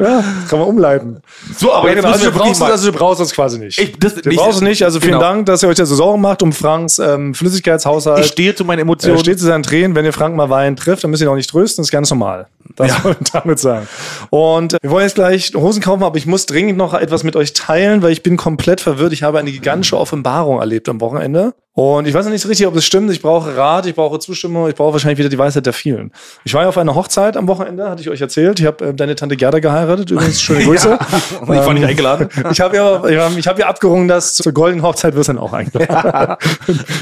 Ja, 0.00 0.24
kann 0.48 0.58
man 0.58 0.68
umleiten. 0.68 1.20
so, 1.56 1.72
aber 1.72 1.88
Ja, 1.88 1.94
jetzt 1.94 2.02
genau, 2.04 2.12
also, 2.14 2.30
du 2.30 2.38
brauchst, 2.38 2.60
es- 2.60 2.70
also 2.70 2.90
du 2.90 2.98
brauchst 2.98 3.20
das 3.20 3.32
quasi 3.32 3.58
nicht. 3.58 3.78
Ich- 3.78 3.98
das- 3.98 4.14
du 4.16 4.28
nicht- 4.28 4.38
brauchst 4.38 4.56
es 4.56 4.62
nicht. 4.62 4.82
Also 4.82 5.00
vielen 5.00 5.12
genau. 5.12 5.22
Dank, 5.24 5.46
dass 5.46 5.62
ihr 5.62 5.68
euch 5.68 5.76
da 5.76 5.86
so 5.86 5.94
Sorgen 5.94 6.20
macht 6.20 6.42
um 6.42 6.52
Franks 6.52 6.98
ähm, 6.98 7.34
Flüssigkeitshaushalt. 7.34 8.24
ich 8.24 8.32
stehe 8.32 8.54
zu 8.54 8.64
meinen 8.64 8.80
Emotionen. 8.80 9.18
steht 9.18 9.38
zu 9.38 9.46
seinen 9.46 9.62
Tränen, 9.62 9.94
wenn 9.94 10.04
ihr 10.04 10.12
Frank 10.12 10.34
mal 10.36 10.50
weinen 10.50 10.76
trifft, 10.76 11.03
dann 11.04 11.10
müsst 11.10 11.22
ihr 11.22 11.26
ihn 11.26 11.32
auch 11.32 11.36
nicht 11.36 11.50
trösten, 11.50 11.82
das 11.82 11.88
ist 11.88 11.92
ganz 11.92 12.08
normal. 12.10 12.46
Das 12.76 13.04
wollen 13.04 13.16
wir 13.18 13.26
damit 13.32 13.58
sagen. 13.58 13.86
Und 14.30 14.74
äh, 14.74 14.78
wir 14.82 14.90
wollen 14.90 15.04
jetzt 15.04 15.14
gleich 15.14 15.52
Hosen 15.54 15.82
kaufen, 15.82 16.02
aber 16.02 16.16
ich 16.16 16.26
muss 16.26 16.46
dringend 16.46 16.76
noch 16.78 16.94
etwas 16.94 17.22
mit 17.24 17.36
euch 17.36 17.52
teilen, 17.52 18.02
weil 18.02 18.12
ich 18.12 18.22
bin 18.22 18.36
komplett 18.36 18.80
verwirrt. 18.80 19.12
Ich 19.12 19.22
habe 19.22 19.38
eine 19.38 19.52
gigantische 19.52 19.98
Offenbarung 19.98 20.60
erlebt 20.60 20.88
am 20.88 21.00
Wochenende. 21.00 21.54
Und 21.76 22.06
ich 22.06 22.14
weiß 22.14 22.24
noch 22.24 22.30
nicht 22.30 22.42
so 22.42 22.46
richtig, 22.48 22.68
ob 22.68 22.76
es 22.76 22.84
stimmt. 22.86 23.10
Ich 23.10 23.20
brauche 23.20 23.56
Rat, 23.56 23.84
ich 23.86 23.96
brauche 23.96 24.20
Zustimmung, 24.20 24.68
ich 24.68 24.76
brauche 24.76 24.92
wahrscheinlich 24.92 25.18
wieder 25.18 25.28
die 25.28 25.38
Weisheit 25.38 25.66
der 25.66 25.72
vielen. 25.72 26.12
Ich 26.44 26.54
war 26.54 26.62
ja 26.62 26.68
auf 26.68 26.78
einer 26.78 26.94
Hochzeit 26.94 27.36
am 27.36 27.48
Wochenende, 27.48 27.90
hatte 27.90 28.00
ich 28.00 28.08
euch 28.08 28.20
erzählt. 28.20 28.60
Ich 28.60 28.66
habe 28.66 28.84
äh, 28.90 28.94
deine 28.94 29.16
Tante 29.16 29.36
Gerda 29.36 29.58
geheiratet. 29.58 30.08
Übrigens, 30.12 30.40
schöne 30.40 30.62
Grüße. 30.64 30.96
ich 31.42 31.48
war 31.48 31.74
nicht 31.74 31.84
eingeladen. 31.84 32.28
Ich 32.52 32.60
habe 32.60 32.76
ja, 32.76 33.04
ich 33.06 33.18
hab- 33.18 33.36
ich 33.36 33.48
hab 33.48 33.58
ja 33.58 33.66
abgerungen, 33.66 34.06
dass 34.06 34.34
zur 34.34 34.52
goldenen 34.52 34.84
Hochzeit 34.86 35.16
wirst 35.16 35.28
du 35.28 35.32
dann 35.32 35.42
auch 35.42 35.52
eingeladen. 35.52 36.36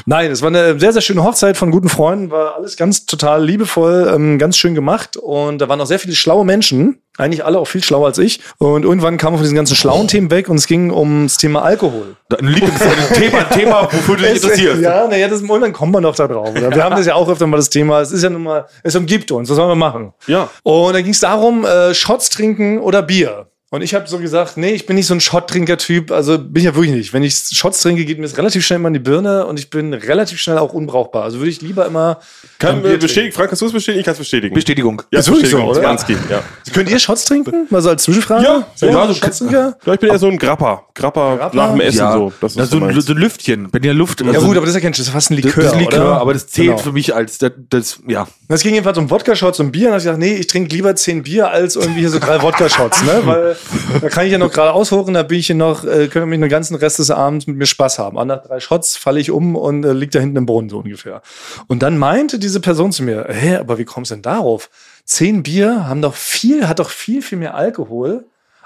Nein, 0.07 0.31
es 0.31 0.41
war 0.41 0.49
eine 0.49 0.81
sehr, 0.81 0.95
sehr 0.95 1.03
schöne 1.03 1.23
Hochzeit 1.23 1.59
von 1.59 1.71
guten 1.71 1.91
Freunden, 1.91 2.31
war 2.31 2.57
alles 2.57 2.79
ganz 2.79 3.05
total 3.05 3.45
liebevoll, 3.45 4.11
ähm, 4.15 4.39
ganz 4.39 4.57
schön 4.57 4.75
gemacht 4.75 5.19
und 5.19 5.52
da 5.59 5.69
waren 5.69 5.81
auch 5.81 5.87
sehr 5.87 5.99
viele 5.99 6.15
schlaue 6.15 6.45
Menschen. 6.45 6.99
Eigentlich 7.19 7.45
alle 7.45 7.59
auch 7.59 7.67
viel 7.67 7.83
schlauer 7.85 8.07
als 8.07 8.19
ich. 8.19 8.41
Und 8.59 8.85
irgendwann 8.85 9.19
kam 9.19 9.33
man 9.33 9.39
von 9.39 9.43
diesen 9.45 9.57
ganzen 9.57 9.77
schlauen 9.77 10.09
Themen 10.09 10.31
weg 10.31 10.49
und 10.49 10.57
es 10.57 10.67
ging 10.67 10.91
ums 10.91 11.37
Thema 11.37 11.63
Alkohol. 11.63 12.17
Ein 12.39 12.47
Lieblingsthema, 12.49 13.39
ein 13.39 13.51
Thema, 13.51 13.83
wofür 13.93 14.17
du 14.17 14.23
dich 14.23 14.33
Es- 14.33 14.43
interessierst. 14.45 14.81
Ja, 14.83 15.07
naja, 15.07 15.29
das 15.29 15.43
und 15.43 15.61
dann 15.61 15.73
kommt 15.73 15.93
man 15.93 16.03
doch 16.03 16.15
da 16.17 16.27
drauf. 16.27 16.51
Oder? 16.51 16.75
Wir 16.75 16.83
haben 16.85 16.97
das 16.97 17.05
ja 17.07 17.15
auch 17.15 17.29
öfter 17.29 17.47
mal 17.47 17.59
das 17.59 17.69
Thema. 17.69 18.01
Es 18.01 18.13
ist 18.13 18.23
ja 18.23 18.31
nun 18.31 18.43
mal, 18.45 18.67
es 18.83 18.97
umgibt 18.97 19.31
uns. 19.31 19.51
Was 19.51 19.57
sollen 19.57 19.69
wir 19.69 19.75
machen? 19.75 20.13
Ja. 20.27 20.49
Und 20.63 20.95
dann 20.95 21.03
ging 21.03 21.13
es 21.13 21.21
darum, 21.21 21.65
äh, 21.67 21.93
Shots 21.95 22.31
trinken 22.31 22.79
oder 22.79 23.03
Bier. 23.03 23.49
Und 23.73 23.81
ich 23.81 23.95
habe 23.95 24.07
so 24.07 24.19
gesagt, 24.19 24.59
nee, 24.59 24.73
ich 24.73 24.85
bin 24.85 24.97
nicht 24.97 25.07
so 25.07 25.15
ein 25.15 25.21
Shot-Trinker-Typ. 25.23 26.11
Also 26.13 26.39
bin 26.39 26.57
ich 26.57 26.65
ja 26.65 26.75
wirklich 26.75 26.93
nicht. 26.95 27.15
Wenn 27.15 27.23
ich 27.23 27.35
Shots 27.35 27.81
trinke, 27.81 28.05
geht 28.05 28.19
mir 28.19 28.25
das 28.25 28.37
relativ 28.37 28.67
schnell 28.67 28.79
immer 28.79 28.89
in 28.89 28.93
die 28.93 29.01
Birne 29.01 29.47
und 29.47 29.59
ich 29.59 29.71
bin 29.71 29.95
relativ 29.95 30.39
schnell 30.41 30.59
auch 30.59 30.75
unbrauchbar. 30.75 31.23
Also 31.25 31.39
würde 31.39 31.49
ich 31.49 31.63
lieber 31.63 31.87
immer. 31.87 32.19
Kann 32.59 32.85
äh, 32.85 32.99
bestätigen, 32.99 33.33
Frank, 33.33 33.49
kannst 33.49 33.63
du 33.63 33.67
es 33.67 33.73
bestätigen? 33.73 34.01
Ich 34.01 34.05
kann 34.05 34.13
es 34.13 34.19
bestätigen. 34.19 34.55
Bestätigung. 34.55 35.01
Ja, 35.11 35.21
Ist 35.21 35.29
wirklich 35.31 35.51
so, 35.51 35.57
Bestätigung, 35.57 35.71
oder? 35.71 35.81
Smanski, 35.81 36.17
ja. 36.31 36.43
Könnt 36.75 36.91
ihr 36.91 36.99
Shots 36.99 37.25
trinken? 37.25 37.67
Mal 37.71 37.81
so 37.81 37.89
als 37.89 38.03
Zwischenfrage? 38.03 38.45
Ja, 38.45 38.67
ihr 38.83 38.89
ja, 38.91 39.07
so 39.07 39.13
so- 39.15 39.21
Shots-Trinker? 39.21 39.77
Ja, 39.87 39.95
ich 39.95 40.01
bin 40.01 40.11
eher 40.11 40.19
so 40.19 40.27
ein 40.29 40.37
Grapper. 40.37 40.85
Grapper, 40.95 41.39
Grapper? 41.39 41.57
nach 41.57 41.71
dem 41.71 41.81
Essen 41.81 41.99
Ja, 41.99 42.13
so. 42.13 42.33
Das 42.43 42.53
das 42.53 42.65
ist 42.67 42.71
so, 42.73 42.85
ein, 42.85 43.01
so 43.01 43.13
ein 43.15 43.19
Lüftchen. 43.19 43.69
Wenn 43.73 43.83
ihr 43.85 43.95
Luft. 43.95 44.21
Ja 44.21 44.39
gut, 44.39 44.55
aber 44.59 44.67
das 44.67 44.69
ist 44.71 44.75
ja 44.75 44.81
kein, 44.81 44.93
das 44.93 44.99
ist 45.01 45.09
fast 45.09 45.31
ein 45.31 45.37
das, 45.37 45.45
Likör, 45.47 45.63
das 45.65 45.73
ist 45.73 45.79
Likör, 45.79 46.01
oder? 46.03 46.21
aber 46.21 46.35
das 46.35 46.47
zählt 46.49 46.67
Genau. 46.69 46.79
für 46.79 46.93
mich 46.93 47.15
als 47.15 47.39
das, 47.39 47.53
das 47.71 48.01
ja. 48.07 48.29
Es 48.49 48.63
ging 48.63 48.75
jedenfalls 48.75 48.99
um 48.99 49.09
Wodka-Shots 49.09 49.61
und 49.61 49.73
Bier. 49.73 49.87
Und 49.87 49.93
da 49.93 49.93
hab 49.93 49.99
ich 50.01 50.05
gesagt, 50.05 50.19
nee, 50.19 50.35
ich 50.35 50.47
trinke 50.47 50.75
lieber 50.75 50.95
zehn 50.95 51.23
Bier 51.23 51.51
als 51.51 51.77
irgendwie 51.77 52.01
hier 52.01 52.11
so 52.11 52.19
drei 52.19 52.43
Wodka-Shots, 52.43 53.05
ne? 53.05 53.23
Weil 53.25 53.57
da 54.01 54.09
kann 54.09 54.27
ich 54.27 54.33
ja 54.33 54.39
noch 54.39 54.53
gerade 54.53 54.73
aushochen, 54.73 55.15
da 55.15 55.23
bin 55.23 55.39
ich 55.39 55.47
hier 55.47 55.57
noch, 55.57 55.85
äh, 55.85 56.09
können 56.09 56.29
mich 56.29 56.41
den 56.41 56.49
ganzen 56.49 56.75
Rest 56.77 56.99
des 56.99 57.11
Abends 57.11 57.47
mit 57.47 57.57
mir 57.57 57.67
Spaß 57.67 57.99
haben. 57.99 58.17
Und 58.17 58.29
nach 58.29 58.43
drei 58.43 58.61
Shots 58.61 58.97
falle 58.97 59.21
ich 59.21 59.31
um 59.31 59.57
und 59.57 59.85
äh, 59.85 59.93
lieg 59.93 60.11
da 60.11 60.21
hinten 60.21 60.37
im 60.37 60.47
Boden 60.47 60.69
so 60.69 60.79
ungefähr. 60.79 61.23
Und 61.69 61.83
dann 61.83 61.99
meinte 61.99 62.39
diese 62.39 62.61
Person 62.61 62.93
zu 62.93 63.03
mir, 63.03 63.27
hä, 63.29 63.57
aber 63.57 63.79
wie 63.79 63.85
kommst 63.85 64.11
du 64.11 64.17
denn 64.17 64.23
darauf? 64.23 64.71
Zehn 65.05 65.43
Bier 65.43 65.89
haben 65.89 66.03
doch 66.03 66.15
viel, 66.15 66.69
hat 66.69 66.79
doch 66.79 66.91
viel, 66.91 67.23
viel 67.23 67.39
mehr 67.39 67.55
Alkohol 67.55 68.25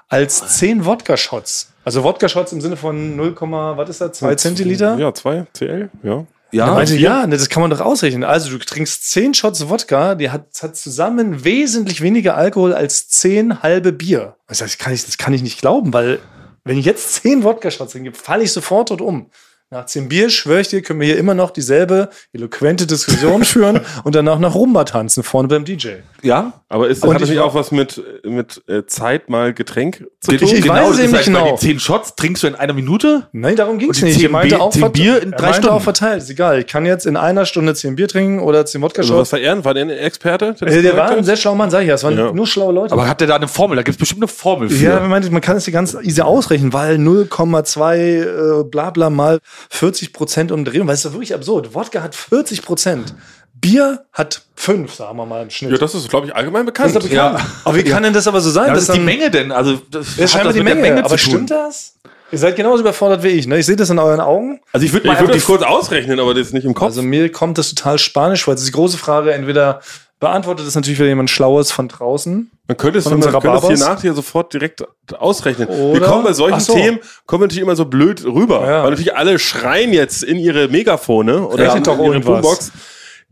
als 0.09 0.59
zehn 0.59 0.85
Wodka-Shots. 0.85 1.73
Also 1.85 2.03
Wodka-Shots 2.05 2.53
im 2.53 2.61
Sinne 2.61 2.77
von 2.77 3.17
0, 3.17 3.35
was 3.41 3.89
ist 3.89 4.01
das? 4.01 4.13
Zwei 4.13 4.35
Zentiliter? 4.35 4.97
Ja, 4.99 5.13
zwei 5.15 5.47
CL, 5.53 5.91
ja. 6.03 6.27
Ja, 6.53 6.73
meinte, 6.73 6.97
ja, 6.97 7.27
ne, 7.27 7.37
das 7.37 7.49
kann 7.49 7.61
man 7.61 7.71
doch 7.71 7.81
ausrechnen. 7.81 8.25
Also 8.25 8.51
du 8.51 8.59
trinkst 8.59 9.11
10 9.11 9.35
Shots 9.35 9.69
Wodka, 9.69 10.15
die 10.15 10.31
hat, 10.31 10.47
hat 10.63 10.77
zusammen 10.77 11.45
wesentlich 11.45 12.01
weniger 12.01 12.37
Alkohol 12.37 12.73
als 12.73 13.09
10 13.09 13.63
halbe 13.63 13.93
Bier. 13.93 14.37
Das, 14.47 14.63
heißt, 14.63 14.79
kann 14.79 14.93
ich, 14.93 15.05
das 15.05 15.19
kann 15.19 15.35
ich 15.35 15.43
nicht 15.43 15.61
glauben, 15.61 15.93
weil 15.93 16.21
wenn 16.65 16.79
ich 16.79 16.85
jetzt 16.85 17.15
10 17.23 17.43
Wodka-Shots 17.43 17.93
trinke, 17.93 18.13
falle 18.13 18.45
ich 18.45 18.53
sofort 18.53 18.89
tot 18.89 19.01
um. 19.01 19.31
Nach 19.69 19.85
10 19.85 20.09
Bier, 20.09 20.31
schwöre 20.31 20.61
ich 20.61 20.69
dir, 20.69 20.81
können 20.81 21.01
wir 21.01 21.09
hier 21.09 21.19
immer 21.19 21.35
noch 21.35 21.51
dieselbe 21.51 22.09
eloquente 22.33 22.87
Diskussion 22.87 23.43
führen 23.45 23.81
und 24.05 24.15
danach 24.15 24.39
nach 24.39 24.55
Rumba 24.55 24.85
tanzen, 24.85 25.25
vorne 25.25 25.49
beim 25.49 25.65
DJ. 25.65 25.89
ja. 26.23 26.53
Aber 26.69 26.89
ist, 26.89 27.05
Und 27.05 27.15
hat 27.15 27.21
das 27.23 27.29
ich 27.29 27.35
nicht 27.37 27.39
war- 27.39 27.47
auch 27.49 27.55
was 27.55 27.71
mit, 27.71 28.03
mit 28.25 28.61
äh, 28.69 28.85
Zeit 28.87 29.29
mal 29.31 29.55
Getränk 29.55 30.05
zu 30.21 30.33
Ich- 30.33 30.41
tun? 30.41 30.49
ich 30.53 30.69
weiß 30.69 30.91
es 30.99 31.03
das 31.03 31.13
bei 31.13 31.23
genau. 31.23 31.47
den 31.47 31.59
zehn 31.59 31.79
Shots 31.79 32.17
trinkst 32.17 32.43
du 32.43 32.49
in 32.49 32.57
einer 32.57 32.73
Minute? 32.73 33.29
Nein, 33.31 33.55
darum 33.55 33.79
ging 33.79 33.91
es 33.91 33.99
die 33.99 34.07
nicht. 34.07 34.17
10 34.17 34.25
Er 34.25 34.31
meinte 34.31 34.55
Bier- 34.57 34.61
auch 34.63 34.71
10 34.73 34.83
vert- 34.83 34.93
Bier 34.95 35.23
in 35.23 35.33
er 35.33 35.39
drei 35.39 35.53
Stunden. 35.53 35.69
auch 35.69 35.83
verteilt. 35.83 36.23
Ist 36.23 36.31
egal. 36.31 36.59
Ich 36.59 36.67
kann 36.67 36.85
jetzt 36.85 37.07
in 37.07 37.17
einer 37.17 37.47
Stunde 37.47 37.73
10 37.75 37.95
Bier 37.95 38.09
trinken 38.09 38.41
oder 38.41 38.67
10 38.67 38.83
Also 38.83 38.89
was 38.89 38.97
Wodka-Shots. 38.99 39.31
verehren? 39.31 39.65
War 39.65 39.75
der 39.75 39.85
ein 39.85 39.91
Experte? 39.91 40.57
das 40.59 40.73
Äh, 40.73 40.83
der 40.83 40.97
war 40.97 41.11
ein 41.11 41.23
sehr 41.23 41.37
schlauer 41.37 41.55
Mann, 41.55 41.71
sag 41.71 41.83
ich 41.83 41.89
ja. 41.89 41.95
Es 41.95 42.03
waren 42.03 42.19
Ja. 42.19 42.33
nur 42.33 42.47
schlaue 42.49 42.73
Leute. 42.75 42.93
Aber 42.93 43.09
hat 43.09 43.21
der 43.21 43.29
da 43.29 43.37
eine 43.37 43.47
Formel? 43.47 43.77
Da 43.77 43.83
gibt 43.83 43.95
es 43.95 43.99
bestimmt 44.01 44.23
eine 44.23 44.29
Formel 44.29 44.69
für. 44.69 44.85
Ja, 44.85 44.99
man 44.99 45.11
meinte, 45.11 45.31
man 45.31 45.41
kann 45.43 45.57
es 45.57 45.67
ja 45.67 45.73
ganz 45.73 45.97
easy 46.03 46.21
ausrechnen, 46.21 46.73
weil 46.73 46.97
0,2 46.99 48.61
äh, 48.61 48.65
bla 48.65 48.91
bla 48.91 49.09
mal 49.09 49.39
40 49.71 50.13
Prozent 50.13 50.53
umdrehen, 50.53 50.87
weil 50.87 50.95
es 50.95 51.01
ist 51.01 51.07
doch 51.07 51.13
wirklich 51.13 51.35
absurd. 51.35 51.75
Wodka 51.75 52.03
hat 52.03 52.15
40 52.15 52.63
Prozent, 52.63 53.15
Bier 53.55 54.05
hat 54.13 54.43
5, 54.57 54.93
sagen 54.95 55.17
wir 55.17 55.27
mal 55.27 55.43
im 55.43 55.51
Schnitt. 55.51 55.73
Ja, 55.73 55.79
das 55.79 55.95
ist, 55.95 56.09
glaube 56.09 56.27
ich, 56.27 56.35
allgemein 56.35 56.67
bekannt. 56.67 56.95
Das 56.95 57.05
ist 57.05 57.11
bekannt. 57.11 57.41
Aber 57.65 57.77
wie 57.77 57.85
kann 57.85 58.03
denn 58.03 58.13
das 58.13 58.29
aber 58.29 58.41
so 58.41 58.51
sein? 58.51 58.69
Ja, 58.69 58.75
das 58.75 58.89
ist 58.89 58.95
die 58.95 59.01
Menge 59.01 59.31
denn. 59.31 59.51
Also, 59.53 59.81
das 59.91 60.17
Ja, 60.17 60.25
hat 60.25 60.31
scheinbar 60.31 60.53
das 60.53 60.55
die 60.61 60.65
der 60.65 60.75
Menge. 60.75 61.05
aber 61.05 61.19
stimmt 61.19 61.51
das? 61.51 61.95
Ihr 62.33 62.39
seid 62.39 62.57
genauso 62.57 62.81
überfordert 62.81 63.23
wie 63.23 63.29
ich. 63.29 63.47
Ne? 63.47 63.59
Ich 63.61 63.67
sehe 63.67 63.77
das 63.77 63.89
in 63.89 64.01
euren 64.01 64.19
Augen. 64.21 64.61
Also 64.73 64.85
ich 64.85 64.93
würde 64.93 65.05
ich 65.07 65.13
mal 65.13 65.21
würde 65.21 65.33
einfach 65.33 65.35
das 65.37 65.45
kurz 65.45 65.63
ausrechnen, 65.63 66.19
aber 66.19 66.35
das 66.35 66.49
ist 66.49 66.55
nicht 66.55 66.65
im 66.65 66.75
Kopf. 66.75 66.89
Also 66.89 67.03
mir 67.03 67.31
kommt 67.31 67.57
das 67.57 67.73
total 67.73 67.99
spanisch 67.99 68.43
vor. 68.45 68.55
Das 68.55 68.63
ist 68.63 68.67
die 68.69 68.73
große 68.73 68.99
Frage. 68.99 69.33
Entweder 69.33 69.81
beantwortet 70.19 70.67
das 70.67 70.75
natürlich 70.75 70.99
wieder 70.99 71.09
jemand 71.09 71.31
Schlaues 71.31 71.71
von 71.73 71.89
draußen. 71.89 72.51
Man 72.69 72.77
könnte 72.77 72.99
es, 72.99 73.05
Von 73.05 73.13
man 73.13 73.19
unserer 73.19 73.41
könnte 73.41 73.59
es 73.59 73.67
hier 73.81 73.89
nachher 73.89 74.13
sofort 74.15 74.53
direkt 74.53 74.83
ausrechnen. 75.19 75.69
Wir 75.69 75.77
Oder- 75.79 76.09
kommen 76.09 76.25
bei 76.25 76.33
solchen 76.33 76.61
so. 76.61 76.75
Themen, 76.75 76.99
kommen 77.27 77.43
wir 77.43 77.47
natürlich 77.47 77.63
immer 77.63 77.77
so 77.77 77.85
blöd 77.85 78.25
rüber. 78.25 78.61
Ja. 78.67 78.83
Weil 78.83 78.91
natürlich 78.91 79.15
alle 79.15 79.39
schreien 79.39 79.93
jetzt 79.93 80.23
in 80.23 80.37
ihre 80.39 80.69
Megafone 80.69 81.47
oder 81.47 81.65
Rechnet 81.65 81.77
in 81.79 81.83
doch 81.85 81.99
ihre 81.99 82.07
irgendwas. 82.15 82.43
Boombox. 82.43 82.73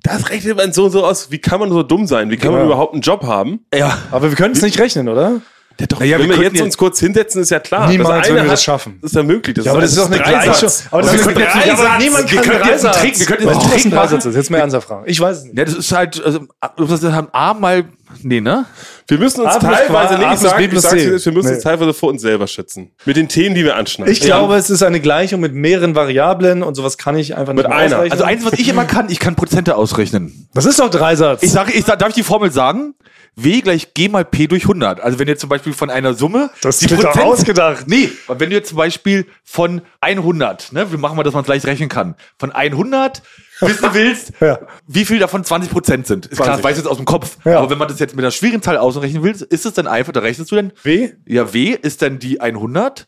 Das 0.02 0.28
rechnet 0.28 0.56
man 0.58 0.72
so 0.74 0.84
und 0.84 0.90
so 0.90 1.04
aus. 1.04 1.30
Wie 1.30 1.38
kann 1.38 1.58
man 1.60 1.70
so 1.70 1.82
dumm 1.82 2.06
sein? 2.06 2.30
Wie 2.30 2.36
kann 2.36 2.52
man 2.52 2.60
Ja. 2.60 2.66
überhaupt 2.66 2.92
einen 2.92 3.00
Job 3.02 3.24
haben? 3.24 3.64
Ja. 3.74 3.96
Aber 4.10 4.28
wir 4.28 4.36
können 4.36 4.52
es 4.54 4.60
nicht 4.62 4.78
rechnen, 4.78 5.08
oder? 5.08 5.40
Ja, 5.80 5.86
doch, 5.86 5.98
Naja, 5.98 6.18
wenn 6.20 6.28
wir 6.28 6.36
wir 6.38 6.44
jetzt 6.50 6.60
uns 6.60 6.76
kurz 6.76 7.00
hinsetzen, 7.00 7.42
ist 7.42 7.50
ja 7.50 7.58
klar. 7.58 7.88
Niemals 7.88 8.28
würden 8.28 8.44
wir 8.44 8.50
das 8.50 8.62
schaffen. 8.62 8.98
Das 9.02 9.10
ist 9.10 9.16
ja 9.16 9.22
möglich. 9.24 9.56
Das 9.56 9.64
Ja, 9.66 9.72
aber 9.72 9.80
das 9.80 9.90
ist 9.90 9.98
doch 9.98 10.06
eine 10.06 10.18
Dreisatz. 10.18 10.60
Gleichung. 10.60 10.88
Aber 10.92 11.02
Das 11.02 11.10
das 11.12 11.20
ist 11.20 11.26
ja, 11.26 11.32
aber 11.32 11.40
Dreisatz. 11.82 12.02
niemand 12.02 12.30
Wir 12.32 12.40
kann 12.40 12.50
könnten 12.52 12.68
jetzt 12.68 12.84
einen 12.84 12.94
Dreisatz. 12.94 13.00
Trick- 13.00 13.18
wir 13.18 13.26
könnten 13.26 13.42
jetzt 13.48 13.56
einen 13.56 13.64
ist 13.64 13.82
Trick 13.82 13.92
machen. 13.92 14.08
Dreisatz? 14.10 14.34
Jetzt 14.36 14.50
mal 14.50 14.58
ernsthaft 14.58 14.88
fragen. 14.88 15.02
Ich 15.06 15.20
weiß 15.20 15.36
es 15.38 15.44
nicht. 15.44 15.58
Ja, 15.58 15.64
das 15.64 15.74
ist 15.74 15.92
halt, 15.92 16.24
also, 16.24 16.40
das 16.76 17.02
haben 17.12 17.28
A 17.32 17.54
mal, 17.54 17.84
nee, 18.22 18.40
ne? 18.40 18.64
Wir 19.08 19.18
müssen 19.18 19.40
uns 19.42 19.54
A 19.54 19.58
teilweise, 19.58 20.18
nee, 20.18 20.32
ich 20.32 20.40
sag, 20.40 20.56
B 20.56 20.64
ich 20.66 20.80
sag's 20.80 20.94
jetzt, 21.02 21.26
wir 21.26 21.32
müssen 21.32 21.48
Nee. 21.48 21.54
uns 21.54 21.62
teilweise 21.64 21.92
vor 21.94 22.08
uns 22.10 22.22
selber 22.22 22.46
schützen. 22.46 22.90
Mit 23.04 23.16
den 23.16 23.28
Themen, 23.28 23.54
die 23.54 23.64
wir 23.64 23.76
anschneiden. 23.76 24.12
Ich 24.12 24.20
glaube, 24.20 24.54
es 24.56 24.70
ist 24.70 24.82
eine 24.82 25.00
Gleichung 25.00 25.40
mit 25.40 25.54
mehreren 25.54 25.94
Variablen 25.94 26.62
und 26.62 26.74
sowas 26.74 26.96
kann 26.98 27.16
ich 27.16 27.36
einfach 27.36 27.52
nicht 27.52 27.64
Mit 27.64 27.72
einer. 27.72 27.96
ausrechnen. 27.96 28.12
Also 28.12 28.24
eins, 28.24 28.44
was 28.44 28.52
ich 28.54 28.68
immer 28.68 28.84
kann, 28.84 29.10
ich 29.10 29.18
kann 29.18 29.34
Prozente 29.34 29.76
ausrechnen. 29.76 30.48
das 30.54 30.64
ist 30.66 30.80
doch 30.80 30.90
Dreisatz. 30.90 31.42
Ich 31.42 31.52
sage, 31.52 31.72
ich 31.72 31.84
sag, 31.84 31.98
darf 31.98 32.08
ich 32.10 32.14
die 32.14 32.22
Formel 32.22 32.50
sagen? 32.50 32.94
W 33.36 33.60
gleich 33.62 33.94
G 33.94 34.08
mal 34.08 34.24
P 34.24 34.46
durch 34.46 34.62
100. 34.62 35.00
Also 35.00 35.18
wenn 35.18 35.26
ihr 35.26 35.36
zum 35.36 35.48
Beispiel 35.48 35.72
von 35.72 35.90
einer 35.90 36.14
Summe... 36.14 36.50
Das 36.62 36.78
die 36.78 36.86
ist 36.86 37.02
doch 37.02 37.16
ausgedacht. 37.16 37.86
Nee, 37.88 38.08
aber 38.28 38.38
wenn 38.38 38.50
du 38.50 38.54
jetzt 38.56 38.68
zum 38.68 38.78
Beispiel 38.78 39.26
von 39.42 39.82
100, 40.00 40.72
ne, 40.72 40.90
wir 40.92 40.98
machen 40.98 41.16
mal, 41.16 41.24
dass 41.24 41.34
man 41.34 41.42
es 41.42 41.48
leicht 41.48 41.66
rechnen 41.66 41.88
kann, 41.88 42.14
von 42.38 42.52
100 42.52 43.22
wissen 43.60 43.88
willst, 43.92 44.32
Ja. 44.40 44.58
wie 44.86 45.04
viel 45.04 45.18
davon 45.18 45.44
20 45.44 45.70
Prozent 45.70 46.06
sind. 46.06 46.26
Ist 46.26 46.36
klar, 46.36 46.48
das 46.48 46.60
20. 46.60 46.64
weißt 46.64 46.78
du 46.78 46.82
jetzt 46.82 46.90
aus 46.90 46.96
dem 46.98 47.06
Kopf. 47.06 47.36
Ja. 47.44 47.58
Aber 47.58 47.70
wenn 47.70 47.78
man 47.78 47.88
das 47.88 47.98
jetzt 47.98 48.14
mit 48.16 48.24
einer 48.24 48.30
schwierigen 48.32 48.62
Zahl 48.62 48.76
ausrechnen 48.78 49.22
will, 49.22 49.30
ist 49.32 49.66
es 49.66 49.72
dann 49.72 49.86
einfach, 49.86 50.12
da 50.12 50.20
rechnest 50.20 50.50
du 50.50 50.56
dann, 50.56 50.72
W 50.82 51.12
ja, 51.26 51.52
W 51.52 51.70
ist 51.80 52.02
dann 52.02 52.18
die 52.18 52.40
100 52.40 53.06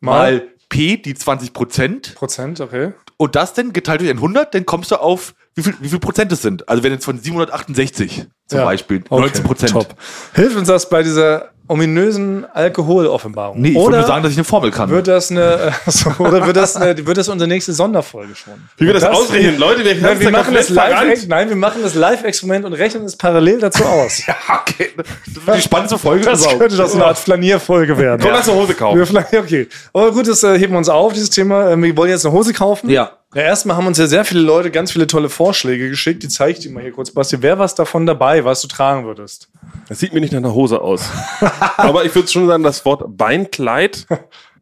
mal, 0.00 0.42
P 0.68 0.96
die 0.96 1.14
20 1.14 1.52
Prozent 1.52 2.14
Prozent, 2.16 2.60
okay. 2.60 2.92
und 3.18 3.36
das 3.36 3.54
dann 3.54 3.72
geteilt 3.72 4.00
durch 4.00 4.10
100, 4.10 4.52
dann 4.54 4.66
kommst 4.66 4.90
du 4.90 4.96
auf, 4.96 5.34
wie 5.54 5.62
viel, 5.62 5.74
wie 5.80 5.88
viel 5.88 6.00
Prozent 6.00 6.32
es 6.32 6.42
sind. 6.42 6.68
Also 6.68 6.82
wenn 6.82 6.92
jetzt 6.92 7.04
von 7.04 7.18
768 7.18 8.26
zum 8.48 8.58
Ja. 8.58 8.64
Beispiel, 8.64 9.02
Okay, 9.08 9.20
19 9.22 9.44
Prozent. 9.44 9.72
Top. 9.72 9.94
Hilft 10.34 10.56
uns 10.56 10.68
das 10.68 10.88
bei 10.88 11.02
dieser 11.04 11.52
ominösen 11.68 12.46
Alkoholoffenbarung? 12.52 13.60
Nee, 13.60 13.70
ich 13.70 13.76
oder 13.76 13.98
nur 13.98 14.06
sagen, 14.06 14.22
dass 14.22 14.32
ich 14.32 14.38
eine 14.38 14.44
Formel 14.44 14.70
kann. 14.70 14.90
wird 14.90 15.08
das 15.08 15.30
eine, 15.30 15.72
äh, 15.86 15.90
so, 15.90 16.10
oder 16.18 16.46
wird 16.46 16.56
das, 16.56 16.76
eine, 16.76 17.06
wird 17.06 17.16
das 17.16 17.28
unsere 17.28 17.48
nächste 17.48 17.72
Sonderfolge 17.72 18.34
schon? 18.34 18.54
Wie 18.76 18.86
wir 18.86 18.94
das, 18.94 19.04
ausrechnen, 19.04 19.58
Leute, 19.58 19.84
wir, 19.84 19.94
Nein, 19.96 20.20
wir 20.20 20.30
machen 20.30 20.54
das 20.54 20.68
live, 20.68 21.26
nein, 21.26 21.48
wir 21.48 21.56
machen 21.56 21.82
das 21.82 21.94
Live-Experiment 21.94 22.64
und 22.64 22.72
rechnen 22.72 23.04
es 23.04 23.16
parallel 23.16 23.60
dazu 23.60 23.84
aus. 23.84 24.22
okay. 24.60 24.90
Das 24.96 25.46
wird 25.46 25.56
die 25.56 25.62
spannendste 25.62 25.98
Folge 25.98 26.24
Das 26.24 26.40
überhaupt. 26.40 26.60
könnte 26.60 26.76
doch 26.76 26.88
so 26.88 26.96
eine 26.96 27.06
Art 27.06 27.18
Flanierfolge 27.18 27.98
werden. 27.98 28.20
Komm, 28.22 28.32
lass 28.32 28.48
eine 28.48 28.58
Hose 28.58 28.74
kaufen. 28.74 28.98
Wir 28.98 29.06
flanieren, 29.06 29.38
okay. 29.44 29.68
Aber 29.92 30.12
gut, 30.12 30.28
das 30.28 30.42
äh, 30.42 30.58
heben 30.58 30.72
wir 30.72 30.78
uns 30.78 30.88
auf, 30.88 31.12
dieses 31.12 31.30
Thema. 31.30 31.70
Ähm, 31.70 31.82
wir 31.82 31.96
wollen 31.96 32.10
jetzt 32.10 32.24
eine 32.24 32.34
Hose 32.34 32.52
kaufen. 32.52 32.90
Ja. 32.90 33.12
Ja, 33.34 33.42
erstmal 33.42 33.76
haben 33.76 33.86
uns 33.86 33.98
ja 33.98 34.06
sehr 34.06 34.24
viele 34.24 34.40
Leute 34.40 34.70
ganz 34.70 34.92
viele 34.92 35.06
tolle 35.06 35.28
Vorschläge 35.28 35.90
geschickt. 35.90 36.22
Die 36.22 36.28
zeige 36.28 36.52
ich 36.52 36.58
dir 36.60 36.70
mal 36.70 36.82
hier 36.82 36.92
kurz, 36.92 37.10
Basti. 37.10 37.42
Wer 37.42 37.58
was 37.58 37.74
davon 37.74 38.06
dabei, 38.06 38.44
was 38.44 38.62
du 38.62 38.68
tragen 38.68 39.04
würdest? 39.04 39.48
Das 39.88 39.98
sieht 39.98 40.14
mir 40.14 40.20
nicht 40.20 40.32
nach 40.32 40.38
einer 40.38 40.54
Hose 40.54 40.80
aus. 40.80 41.02
aber 41.76 42.04
ich 42.04 42.14
würde 42.14 42.28
schon 42.28 42.46
sagen, 42.46 42.62
das 42.62 42.84
Wort 42.84 43.04
Beinkleid 43.16 44.06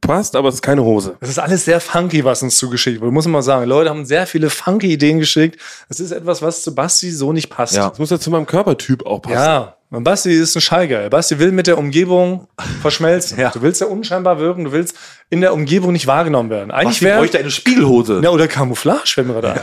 passt, 0.00 0.34
aber 0.34 0.48
es 0.48 0.56
ist 0.56 0.62
keine 0.62 0.82
Hose. 0.82 1.16
Das 1.20 1.28
ist 1.28 1.38
alles 1.38 1.64
sehr 1.64 1.80
funky, 1.80 2.24
was 2.24 2.42
uns 2.42 2.56
zugeschickt 2.56 3.00
wurde. 3.00 3.12
Muss 3.12 3.26
man 3.26 3.32
mal 3.32 3.42
sagen. 3.42 3.68
Leute 3.68 3.90
haben 3.90 4.06
sehr 4.06 4.26
viele 4.26 4.50
funky 4.50 4.92
Ideen 4.92 5.18
geschickt. 5.18 5.60
Das 5.88 6.00
ist 6.00 6.10
etwas, 6.10 6.42
was 6.42 6.62
zu 6.62 6.74
Basti 6.74 7.10
so 7.10 7.32
nicht 7.32 7.50
passt. 7.50 7.76
Ja. 7.76 7.90
Das 7.90 7.98
muss 7.98 8.10
ja 8.10 8.18
zu 8.18 8.30
meinem 8.30 8.46
Körpertyp 8.46 9.06
auch 9.06 9.20
passen. 9.20 9.34
Ja, 9.34 9.76
und 9.90 10.02
Basti 10.02 10.32
ist 10.32 10.56
ein 10.56 10.60
Scheiger. 10.60 11.08
Basti 11.08 11.38
will 11.38 11.52
mit 11.52 11.66
der 11.66 11.78
Umgebung 11.78 12.48
verschmelzen. 12.80 13.38
Ja. 13.38 13.50
Du 13.50 13.62
willst 13.62 13.80
ja 13.80 13.86
unscheinbar 13.86 14.38
wirken, 14.38 14.64
du 14.64 14.72
willst 14.72 14.96
in 15.30 15.40
der 15.40 15.52
Umgebung 15.52 15.92
nicht 15.92 16.06
wahrgenommen 16.06 16.50
werden. 16.50 16.70
Eigentlich 16.70 17.02
wäre. 17.02 17.18
bräuchte 17.18 17.38
eine 17.38 17.50
Spiegelhose. 17.50 18.20
Ja, 18.22 18.30
oder 18.30 18.46
Camouflage, 18.46 19.14
wenn 19.16 19.28
wir 19.34 19.40
da. 19.42 19.54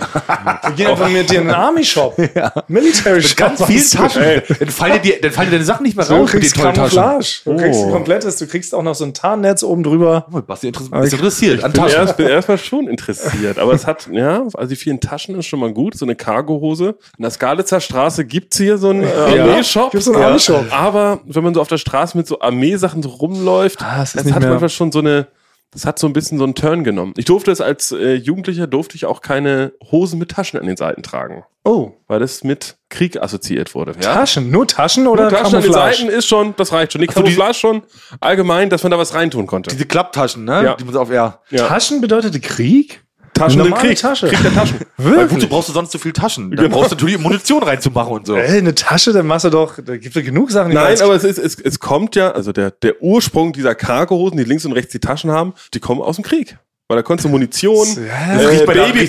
Wir 0.67 0.71
gehen 0.75 0.87
einfach 0.87 1.07
mit 1.09 1.29
dir 1.29 1.35
in 1.41 1.47
einen 1.47 1.55
Army-Shop. 1.55 2.17
Military 2.67 3.21
Shop. 3.21 3.37
Ganz 3.37 3.63
viel. 3.65 3.81
Taschen. 3.81 4.41
Dann 4.59 4.67
fallen, 4.69 5.01
dir, 5.01 5.21
dann 5.21 5.31
fallen 5.31 5.47
dir 5.49 5.53
deine 5.55 5.63
Sachen 5.65 5.83
nicht 5.83 5.95
mehr 5.95 6.05
Du 6.05 6.13
raus 6.15 6.31
den 6.31 6.39
kriegst. 6.41 6.55
Camouflage. 6.55 7.25
Du 7.45 7.55
kriegst 7.55 7.79
ein 7.83 7.89
Oh. 7.89 7.91
komplettes, 7.93 8.35
du 8.37 8.47
kriegst 8.47 8.75
auch 8.75 8.83
noch 8.83 8.95
so 8.95 9.05
ein 9.05 9.13
Tarnnetz 9.13 9.63
oben 9.63 9.83
drüber. 9.83 10.25
Oh, 10.33 10.41
Basti 10.41 10.67
interessiert, 10.67 11.01
bist 11.01 11.13
interessiert 11.13 11.63
an 11.63 11.71
Ich 11.71 11.73
bin, 11.75 11.83
Taschen. 11.83 11.99
erst, 11.99 12.17
bin 12.17 12.27
erstmal 12.27 12.57
schon 12.57 12.87
interessiert. 12.87 13.57
Aber 13.59 13.73
es 13.73 13.87
hat, 13.87 14.09
ja, 14.11 14.43
also 14.53 14.67
die 14.69 14.75
vielen 14.75 14.99
Taschen 14.99 15.35
ist 15.39 15.45
schon 15.45 15.59
mal 15.59 15.71
gut. 15.73 15.95
So 15.95 16.05
eine 16.05 16.15
Cargohose. 16.15 16.95
In 17.17 17.21
der 17.21 17.31
Skalitzer 17.31 17.79
Straße 17.79 18.25
gibt's 18.25 18.57
hier 18.57 18.77
so 18.77 18.89
einen 18.89 19.03
äh, 19.03 19.35
Ja. 19.37 19.43
Armeeshop. 19.45 19.91
Gibt's 19.91 20.05
so 20.05 20.13
einen 20.13 20.23
Armeeshop. 20.23 20.65
Aber 20.71 21.21
wenn 21.25 21.43
man 21.43 21.53
so 21.53 21.61
auf 21.61 21.67
der 21.69 21.77
Straße 21.77 22.17
mit 22.17 22.27
so 22.27 22.39
Armeesachen 22.41 23.01
so 23.03 23.09
rumläuft, 23.09 23.81
Ah, 23.81 23.99
das 23.99 24.15
nicht 24.15 24.33
hat 24.33 24.41
mehr- 24.41 24.49
manchmal 24.49 24.69
schon 24.69 24.91
so 24.91 24.99
eine, 24.99 25.27
das 25.73 25.85
hat 25.85 25.99
so 25.99 26.07
ein 26.07 26.13
bisschen 26.13 26.37
so 26.37 26.43
einen 26.43 26.55
Turn 26.55 26.83
genommen. 26.83 27.13
Ich 27.17 27.25
durfte 27.25 27.51
es 27.51 27.61
als 27.61 27.91
äh, 27.91 28.13
Jugendlicher, 28.15 28.67
durfte 28.67 28.95
ich 28.95 29.05
auch 29.05 29.21
keine 29.21 29.71
Hosen 29.91 30.19
mit 30.19 30.31
Taschen 30.31 30.59
an 30.59 30.65
den 30.65 30.77
Seiten 30.77 31.01
tragen. 31.03 31.43
Oh, 31.63 31.91
Weil 32.07 32.19
das 32.19 32.43
mit 32.43 32.77
Krieg 32.89 33.21
assoziiert 33.21 33.73
wurde. 33.75 33.93
Ja? 34.01 34.13
Taschen. 34.15 34.49
Nur 34.51 34.67
Taschen 34.67 35.07
oder 35.07 35.29
Taschen 35.29 35.45
an 35.45 35.51
den 35.51 35.61
Camouflage? 35.71 35.95
Seiten 35.97 36.09
ist 36.09 36.25
schon, 36.25 36.53
das 36.57 36.73
reicht 36.73 36.91
schon. 36.93 37.01
Die 37.01 37.07
so, 37.07 37.21
die- 37.21 37.35
Camouflage 37.35 37.53
schon 37.53 37.83
allgemein, 38.19 38.69
dass 38.69 38.83
man 38.83 38.91
da 38.91 38.97
was 38.97 39.13
reintun 39.13 39.47
konnte. 39.47 39.69
Diese 39.69 39.85
Klapptaschen, 39.85 40.43
ne? 40.43 40.63
Ja. 40.63 40.75
Die 40.75 40.83
man 40.83 40.93
so 40.93 40.99
auf 41.01 41.09
R. 41.11 41.39
Ja. 41.51 41.67
Taschen 41.67 42.01
bedeutete 42.01 42.39
Krieg? 42.39 43.03
Taschen 43.41 43.59
normale 43.59 43.81
Krieg. 43.81 43.99
Tasche. 43.99 44.27
Krieg 44.27 44.41
der 44.43 44.53
Taschen. 44.53 44.79
Weil 44.97 45.31
wozu 45.31 45.47
brauchst 45.47 45.69
du 45.69 45.73
sonst 45.73 45.91
so 45.91 45.97
viel 45.97 46.13
Taschen? 46.13 46.51
Dann 46.51 46.69
brauchst 46.69 46.91
du 46.91 46.95
natürlich 46.95 47.17
Munition 47.19 47.63
reinzumachen 47.63 48.13
und 48.13 48.27
so. 48.27 48.35
Ey, 48.35 48.59
eine 48.59 48.75
Tasche, 48.75 49.13
dann 49.13 49.27
machst 49.27 49.45
du 49.45 49.49
doch, 49.49 49.75
da 49.83 49.97
gibt 49.97 50.15
es 50.15 50.25
genug 50.25 50.51
Sachen, 50.51 50.73
Nein, 50.73 51.01
aber 51.01 51.15
es, 51.15 51.23
ist, 51.23 51.37
es, 51.37 51.59
es 51.59 51.79
kommt 51.79 52.15
ja, 52.15 52.31
also 52.31 52.51
der, 52.51 52.71
der 52.71 53.01
Ursprung 53.01 53.53
dieser 53.53 53.75
Cargohosen, 53.75 54.37
die 54.37 54.43
links 54.43 54.65
und 54.65 54.73
rechts 54.73 54.91
die 54.91 54.99
Taschen 54.99 55.31
haben, 55.31 55.53
die 55.73 55.79
kommen 55.79 56.01
aus 56.01 56.15
dem 56.15 56.23
Krieg. 56.23 56.57
Weil 56.91 56.97
da 56.97 57.03
konntest 57.03 57.23
du 57.23 57.29
Munition, 57.29 57.87
Ja, 58.05 58.41
äh, 58.41 58.65
Baby, 58.65 59.07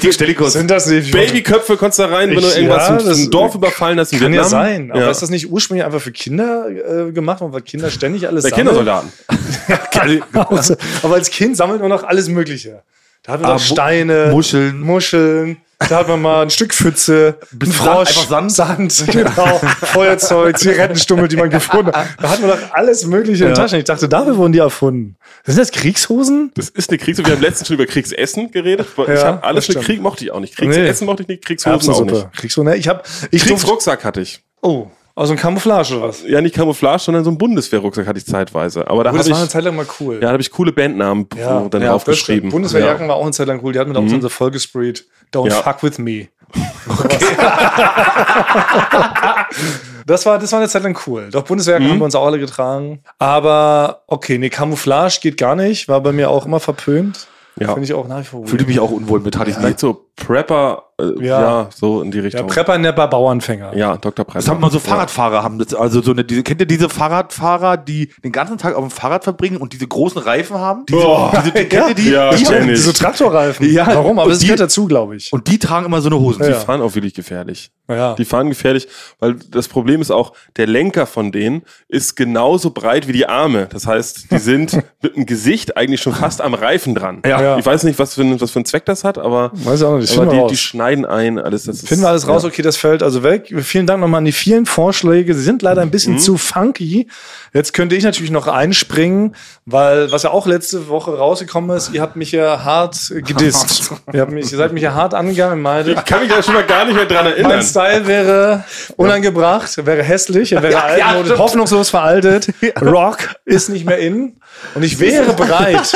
sind 0.48 0.70
das 0.70 0.86
nicht 0.86 1.10
Babyköpfe 1.10 1.76
konntest 1.76 1.98
du 1.98 2.04
da 2.04 2.10
rein, 2.10 2.30
wenn 2.30 2.36
du 2.36 2.46
irgendwas 2.46 2.88
ja, 2.88 2.96
in 2.96 3.06
das 3.06 3.18
ein 3.18 3.30
Dorf 3.32 3.56
überfallen 3.56 3.98
hast 3.98 4.12
in 4.12 4.20
Kann 4.20 4.32
ja 4.32 4.42
Vietnam. 4.42 4.50
sein, 4.50 4.90
aber 4.92 5.00
ja. 5.00 5.10
ist 5.10 5.20
das 5.20 5.30
nicht 5.30 5.50
ursprünglich 5.50 5.84
einfach 5.84 6.00
für 6.00 6.12
Kinder 6.12 6.68
äh, 6.68 7.10
gemacht 7.10 7.40
worden, 7.40 7.52
weil 7.52 7.62
Kinder 7.62 7.90
ständig 7.90 8.28
alles 8.28 8.44
der 8.44 8.50
sammeln? 8.50 8.68
Kindersoldaten. 8.68 9.12
Also, 10.48 10.76
aber 11.02 11.14
als 11.14 11.30
Kind 11.30 11.56
sammelt 11.56 11.80
man 11.80 11.88
noch 11.88 12.04
alles 12.04 12.28
Mögliche. 12.28 12.84
Da 13.22 13.32
hat 13.34 13.40
man 13.40 13.50
Ah, 13.50 13.54
noch 13.54 13.60
Steine, 13.60 14.28
Muscheln. 14.32 14.80
Muscheln. 14.80 15.56
Da 15.88 15.98
hat 15.98 16.08
man 16.08 16.22
mal 16.22 16.42
ein 16.42 16.50
Stück 16.50 16.72
Pfütze, 16.72 17.38
ein 17.60 17.66
Frosch, 17.72 18.10
Sand, 18.28 18.30
einfach 18.32 18.50
Sand. 18.50 19.04
genau, 19.10 19.60
Feuerzeug, 19.82 20.56
Zigarettenstummel, 20.56 21.26
die 21.26 21.34
man 21.36 21.50
gefunden 21.50 21.90
hat. 21.92 22.06
Da 22.20 22.30
hat 22.30 22.40
man 22.40 22.50
doch 22.50 22.58
alles 22.72 23.04
Mögliche 23.04 23.44
in 23.44 23.50
den 23.50 23.56
Ja. 23.56 23.62
Taschen. 23.62 23.78
Ich 23.80 23.84
dachte, 23.84 24.08
dafür 24.08 24.36
wurden 24.36 24.52
die 24.52 24.60
erfunden. 24.60 25.16
Sind 25.44 25.58
das 25.58 25.72
Kriegshosen? 25.72 26.52
Das 26.54 26.68
ist 26.68 26.90
eine 26.90 26.98
Kriegs... 26.98 27.18
Wir 27.18 27.26
haben 27.32 27.42
letztens 27.42 27.66
schon 27.66 27.74
über 27.74 27.86
Kriegsessen 27.86 28.52
geredet. 28.52 28.86
Ich 28.96 29.08
Ja, 29.08 29.24
habe 29.24 29.42
alles 29.44 29.66
mit. 29.68 29.80
Krieg 29.82 30.00
mochte 30.00 30.24
ich 30.24 30.30
auch 30.30 30.38
nicht. 30.38 30.56
Kriegsessen 30.56 31.04
mochte 31.04 31.22
ich 31.22 31.28
nicht, 31.28 31.44
Kriegshosen 31.44 31.92
auch 31.94 32.04
nicht. 32.04 32.32
Kriegshosen. 32.32 32.70
ne? 32.70 32.76
Ich 32.76 32.86
habe, 32.86 33.02
ich 33.32 33.44
Kriegsrucksack 33.44 34.04
hatte 34.04 34.20
ich. 34.20 34.40
oh, 34.60 34.86
aus 35.14 35.28
einem 35.30 35.38
Camouflage 35.38 35.96
oder 35.96 36.08
was? 36.08 36.22
Ja, 36.26 36.40
nicht 36.40 36.54
Camouflage, 36.54 37.02
sondern 37.02 37.24
so 37.24 37.30
ein 37.30 37.38
Bundeswehrrucksack 37.38 38.06
hatte 38.06 38.18
ich 38.18 38.26
zeitweise. 38.26 38.88
Aber 38.88 39.04
da 39.04 39.12
Oh, 39.12 39.16
das 39.16 39.26
ich, 39.26 39.32
war 39.32 39.40
eine 39.40 39.48
Zeit 39.48 39.64
lang 39.64 39.76
mal 39.76 39.86
cool. 40.00 40.14
ja, 40.14 40.20
da 40.20 40.30
habe 40.32 40.42
ich 40.42 40.50
coole 40.50 40.72
Bandnamen 40.72 41.26
Ja, 41.36 41.60
dann 41.68 41.82
ja, 41.82 41.90
drauf 41.90 42.04
das 42.04 42.16
stimmt. 42.18 42.36
geschrieben. 42.36 42.50
Bundeswehrjacken 42.50 43.08
war 43.08 43.16
auch 43.16 43.22
eine 43.22 43.32
Zeit 43.32 43.46
lang 43.46 43.60
cool. 43.62 43.72
Die 43.72 43.78
hatten 43.78 43.90
wir 43.90 43.94
da 43.94 44.00
auch 44.00 44.20
so 44.20 44.28
voll 44.28 44.50
gesprayt. 44.50 45.04
Don't 45.32 45.48
Ja. 45.48 45.54
fuck 45.62 45.82
with 45.82 45.98
me. 45.98 46.28
das, 50.06 50.26
war, 50.26 50.38
das 50.38 50.52
war 50.52 50.58
eine 50.60 50.68
Zeit 50.68 50.82
lang 50.82 50.98
cool. 51.06 51.28
Doch 51.30 51.44
Bundeswehrjacken 51.44 51.90
haben 51.90 51.98
wir 51.98 52.04
uns 52.04 52.14
auch 52.14 52.26
alle 52.26 52.38
getragen. 52.38 53.02
Aber 53.18 54.02
okay, 54.06 54.38
nee, 54.38 54.50
Camouflage 54.50 55.18
geht 55.20 55.36
gar 55.38 55.56
nicht. 55.56 55.88
War 55.88 56.00
bei 56.00 56.12
mir 56.12 56.30
auch 56.30 56.46
immer 56.46 56.60
verpönt. 56.60 57.26
Ja. 57.60 57.68
Finde 57.68 57.82
ich 57.84 57.92
auch 57.92 58.08
nach 58.08 58.20
wie 58.20 58.24
vor 58.24 58.46
Fühlte 58.46 58.64
mich 58.64 58.80
auch 58.80 58.90
unwohl 58.90 59.20
mit, 59.20 59.36
hatte 59.38 59.50
ich 59.50 59.56
Vielleicht 59.56 59.74
nicht. 59.74 59.80
so 59.80 60.06
Prepper, 60.16 60.84
äh, 61.20 61.24
Ja. 61.26 61.40
ja. 61.40 61.68
so 61.74 62.02
in 62.02 62.10
die 62.10 62.18
Ja, 62.18 62.24
Richtung. 62.24 62.46
Prepper, 62.46 62.78
Nepper, 62.78 63.08
Bauernfänger. 63.08 63.76
Ja, 63.76 63.96
Dr. 63.96 64.24
Prepper. 64.24 64.38
Das 64.38 64.48
haben 64.48 64.60
mal 64.60 64.70
so 64.70 64.78
Fahrradfahrer 64.78 65.42
haben 65.42 65.58
das, 65.58 65.74
also 65.74 66.00
so 66.02 66.12
eine, 66.12 66.24
diese, 66.24 66.42
kennt 66.42 66.60
ihr 66.60 66.66
diese 66.66 66.88
Fahrradfahrer, 66.88 67.76
die 67.76 68.10
den 68.24 68.32
ganzen 68.32 68.58
Tag 68.58 68.74
auf 68.74 68.82
dem 68.82 68.90
Fahrrad 68.90 69.24
verbringen 69.24 69.56
und 69.58 69.72
diese 69.72 69.86
großen 69.86 70.20
Reifen 70.20 70.56
haben? 70.58 70.84
Diese, 70.86 71.00
diese, 71.44 71.52
kennt 71.66 71.88
ihr 71.90 71.94
die? 71.94 72.10
Ja, 72.10 72.30
die 72.34 72.42
ich. 72.42 72.48
Diese 72.48 72.92
Traktorreifen. 72.92 73.70
Ja, 73.72 73.86
Warum? 73.86 74.18
Aber 74.18 74.24
und 74.26 74.30
das 74.32 74.38
die- 74.40 74.46
gehört 74.46 74.60
dazu, 74.60 74.86
glaube 74.86 75.16
ich. 75.16 75.32
Und 75.32 75.48
die 75.48 75.58
tragen 75.58 75.86
immer 75.86 76.00
so 76.00 76.08
eine 76.08 76.18
Hosen. 76.18 76.42
Die 76.42 76.48
Ja. 76.50 76.54
fahren 76.56 76.80
auch 76.82 76.94
wirklich 76.94 77.14
gefährlich. 77.14 77.70
Ja. 77.88 78.14
Die 78.14 78.24
fahren 78.24 78.48
gefährlich, 78.48 78.88
weil 79.18 79.34
das 79.50 79.68
Problem 79.68 80.00
ist 80.00 80.10
auch, 80.10 80.32
der 80.56 80.66
Lenker 80.66 81.06
von 81.06 81.32
denen 81.32 81.62
ist 81.88 82.14
genauso 82.16 82.70
breit 82.70 83.08
wie 83.08 83.12
die 83.12 83.26
Arme. 83.26 83.68
Das 83.70 83.86
heißt, 83.86 84.30
die 84.30 84.38
sind 84.38 84.72
mit 85.02 85.16
dem 85.16 85.26
Gesicht 85.26 85.76
eigentlich 85.76 86.00
schon 86.00 86.14
fast 86.14 86.40
am 86.40 86.54
Reifen 86.54 86.94
dran. 86.94 87.22
Ja. 87.26 87.40
Ja. 87.42 87.58
Ich 87.58 87.66
weiß 87.66 87.82
nicht, 87.84 87.98
was 87.98 88.14
für, 88.14 88.22
ein, 88.22 88.40
was 88.40 88.50
für 88.52 88.60
ein 88.60 88.64
Zweck 88.64 88.84
das 88.86 89.04
hat, 89.04 89.18
aber, 89.18 89.50
Weiß 89.54 89.80
ich 89.80 89.86
auch 89.86 89.98
nicht. 89.98 90.16
aber 90.18 90.26
die, 90.26 90.46
die 90.50 90.56
schneiden 90.56 90.91
ein, 90.92 91.38
alles. 91.38 91.64
Das 91.64 91.76
ist, 91.76 91.88
Finden 91.88 92.04
wir 92.04 92.08
alles 92.10 92.28
raus, 92.28 92.44
okay, 92.44 92.62
das 92.62 92.76
fällt 92.76 93.02
also 93.02 93.22
weg. 93.22 93.52
Vielen 93.62 93.86
Dank 93.86 94.00
nochmal 94.00 94.18
an 94.18 94.24
die 94.24 94.32
vielen 94.32 94.66
Vorschläge. 94.66 95.34
Sie 95.34 95.42
sind 95.42 95.62
leider 95.62 95.82
ein 95.82 95.90
bisschen 95.90 96.18
zu 96.18 96.36
funky. 96.36 97.08
Jetzt 97.52 97.72
könnte 97.72 97.96
ich 97.96 98.04
natürlich 98.04 98.30
noch 98.30 98.46
einspringen, 98.46 99.34
weil 99.66 100.10
was 100.12 100.22
ja 100.22 100.30
auch 100.30 100.46
letzte 100.46 100.88
Woche 100.88 101.16
rausgekommen 101.16 101.76
ist, 101.76 101.92
ihr 101.92 102.00
habt 102.00 102.16
mich 102.16 102.32
ja 102.32 102.64
hart 102.64 103.12
gedisst. 103.14 103.90
ihr, 104.12 104.20
habt 104.20 104.32
mich, 104.32 104.50
ihr 104.50 104.58
seid 104.58 104.72
mich 104.72 104.82
ja 104.82 104.94
hart 104.94 105.12
meintet, 105.56 105.98
Ich 105.98 106.04
kann 106.04 106.20
mich 106.20 106.30
da 106.30 106.42
schon 106.42 106.54
mal 106.54 106.64
gar 106.64 106.84
nicht 106.84 106.94
mehr 106.94 107.06
dran 107.06 107.26
erinnern. 107.26 107.52
mein 107.52 107.62
Style 107.62 108.06
wäre 108.06 108.64
unangebracht, 108.96 109.84
wäre 109.84 110.02
hässlich, 110.02 110.52
er 110.52 110.62
wäre 110.62 110.72
Ja, 110.72 110.96
ja, 110.96 111.06
altmodisch, 111.06 111.28
stimmt. 111.28 111.40
hoffnungslos 111.40 111.90
veraltet. 111.90 112.48
Rock 112.80 113.34
ist 113.44 113.68
nicht 113.68 113.84
mehr 113.86 113.98
in. 113.98 114.36
Und 114.74 114.82
ich 114.82 115.00
wäre 115.00 115.32
bereit, 115.34 115.92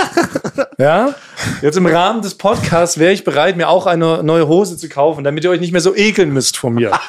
ja, 0.78 1.14
jetzt 1.62 1.76
im 1.76 1.86
Rahmen 1.86 2.22
des 2.22 2.34
Podcasts 2.34 2.98
wäre 2.98 3.12
ich 3.12 3.24
bereit, 3.24 3.56
mir 3.56 3.68
auch 3.68 3.86
eine 3.86 4.22
neue 4.22 4.46
Hose 4.48 4.76
zu 4.76 4.88
kaufen, 4.88 5.24
damit 5.24 5.44
ihr 5.44 5.50
euch 5.50 5.60
nicht 5.60 5.72
mehr 5.72 5.80
so 5.80 5.94
ekeln 5.94 6.32
müsst 6.32 6.56
von 6.56 6.74
mir. 6.74 6.92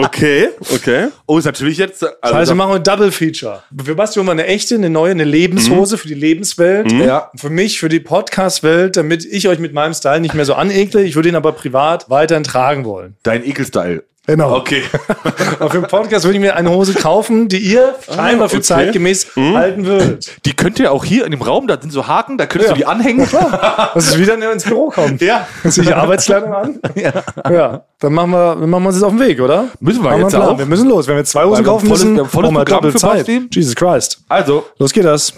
Okay, 0.00 0.50
okay. 0.72 1.08
Oh, 1.26 1.38
ist 1.38 1.44
natürlich 1.44 1.76
jetzt. 1.76 2.04
Also, 2.04 2.14
Das 2.22 2.32
heißt, 2.32 2.50
wir 2.52 2.54
machen 2.54 2.76
ein 2.76 2.84
Double 2.84 3.10
Feature. 3.10 3.64
Für 3.84 3.96
Basti 3.96 4.18
holen 4.20 4.28
wir 4.28 4.32
eine 4.32 4.46
echte, 4.46 4.76
eine 4.76 4.90
neue, 4.90 5.10
eine 5.10 5.24
Lebenshose 5.24 5.98
für 5.98 6.06
die 6.06 6.14
Lebenswelt. 6.14 6.92
Ja. 6.92 7.30
Und 7.32 7.40
Für 7.40 7.50
mich, 7.50 7.80
für 7.80 7.88
die 7.88 7.98
Podcast-Welt, 7.98 8.96
damit 8.96 9.24
ich 9.24 9.48
euch 9.48 9.58
mit 9.58 9.72
meinem 9.72 9.94
Style 9.94 10.20
nicht 10.20 10.34
mehr 10.34 10.44
so 10.44 10.54
anekle. 10.54 11.02
Ich 11.02 11.16
würde 11.16 11.30
ihn 11.30 11.34
aber 11.34 11.50
privat 11.50 12.08
weiterhin 12.10 12.44
tragen 12.44 12.84
wollen. 12.84 13.16
dein 13.24 13.44
Ekelstyle. 13.44 14.04
Genau. 14.28 14.56
Okay. 14.56 14.82
Aber 15.58 15.70
für 15.70 15.80
den 15.80 15.88
Podcast 15.88 16.26
würde 16.26 16.36
ich 16.36 16.42
mir 16.42 16.54
eine 16.54 16.70
Hose 16.70 16.92
kaufen, 16.92 17.48
die 17.48 17.56
ihr 17.58 17.94
scheinbar 18.14 18.50
für 18.50 18.56
okay. 18.56 18.62
zeitgemäß 18.62 19.28
halten 19.36 19.86
würdet. 19.86 20.44
Die 20.44 20.54
könnt 20.54 20.78
ihr 20.78 20.92
auch 20.92 21.02
hier 21.02 21.24
in 21.24 21.30
dem 21.30 21.40
Raum, 21.40 21.66
da 21.66 21.80
sind 21.80 21.92
so 21.92 22.06
Haken, 22.06 22.36
da 22.36 22.44
könntest 22.44 22.68
Ja. 22.68 22.74
du 22.74 22.78
die 22.80 22.86
anhängen. 22.86 23.26
Dass 23.94 24.08
es 24.10 24.18
wieder 24.18 24.34
ins 24.52 24.64
Büro 24.64 24.90
kommt. 24.90 25.22
Ja. 25.22 25.46
Zieh 25.66 25.80
ich 25.80 25.96
Arbeitskleidung 25.96 26.52
an? 26.52 26.78
Ja. 26.94 27.12
ja. 27.50 27.84
Dann 28.00 28.12
machen 28.12 28.30
wir, 28.30 28.56
dann 28.56 28.68
machen 28.68 28.82
wir 28.82 28.88
uns 28.88 28.96
jetzt 28.96 29.04
auf 29.04 29.12
den 29.12 29.20
Weg, 29.20 29.40
oder? 29.40 29.68
Müssen 29.80 30.02
wir 30.02 30.10
Machen 30.10 30.22
jetzt 30.22 30.34
auch. 30.34 30.58
Wir 30.58 30.66
müssen 30.66 30.88
los. 30.88 31.06
Wenn 31.06 31.16
wir 31.16 31.24
zwei 31.24 31.44
Hosen 31.44 31.64
kaufen 31.64 31.88
müssen, 31.88 32.14
wir 32.14 32.22
haben 32.24 32.30
volles 32.30 32.50
wir 32.50 32.64
Programm 32.64 32.96
Zeit. 32.96 33.18
Basti. 33.18 33.48
Jesus 33.50 33.74
Christ. 33.74 34.20
Also, 34.28 34.66
Los 34.78 34.92
geht 34.92 35.04
das. 35.04 35.32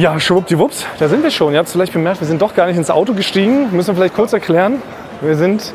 Ja, 0.00 0.18
schwuppdiwupps, 0.18 0.86
da 0.98 1.08
sind 1.08 1.22
wir 1.22 1.30
schon. 1.30 1.52
Ihr 1.52 1.58
habt 1.58 1.66
es 1.66 1.74
vielleicht 1.74 1.92
bemerkt, 1.92 2.20
wir 2.22 2.26
sind 2.26 2.40
doch 2.40 2.54
gar 2.54 2.66
nicht 2.66 2.78
ins 2.78 2.88
Auto 2.88 3.12
gestiegen. 3.12 3.68
Müssen 3.76 3.88
wir 3.88 3.96
vielleicht 3.96 4.14
kurz 4.14 4.32
erklären. 4.32 4.80
Wir 5.20 5.36
sind 5.36 5.74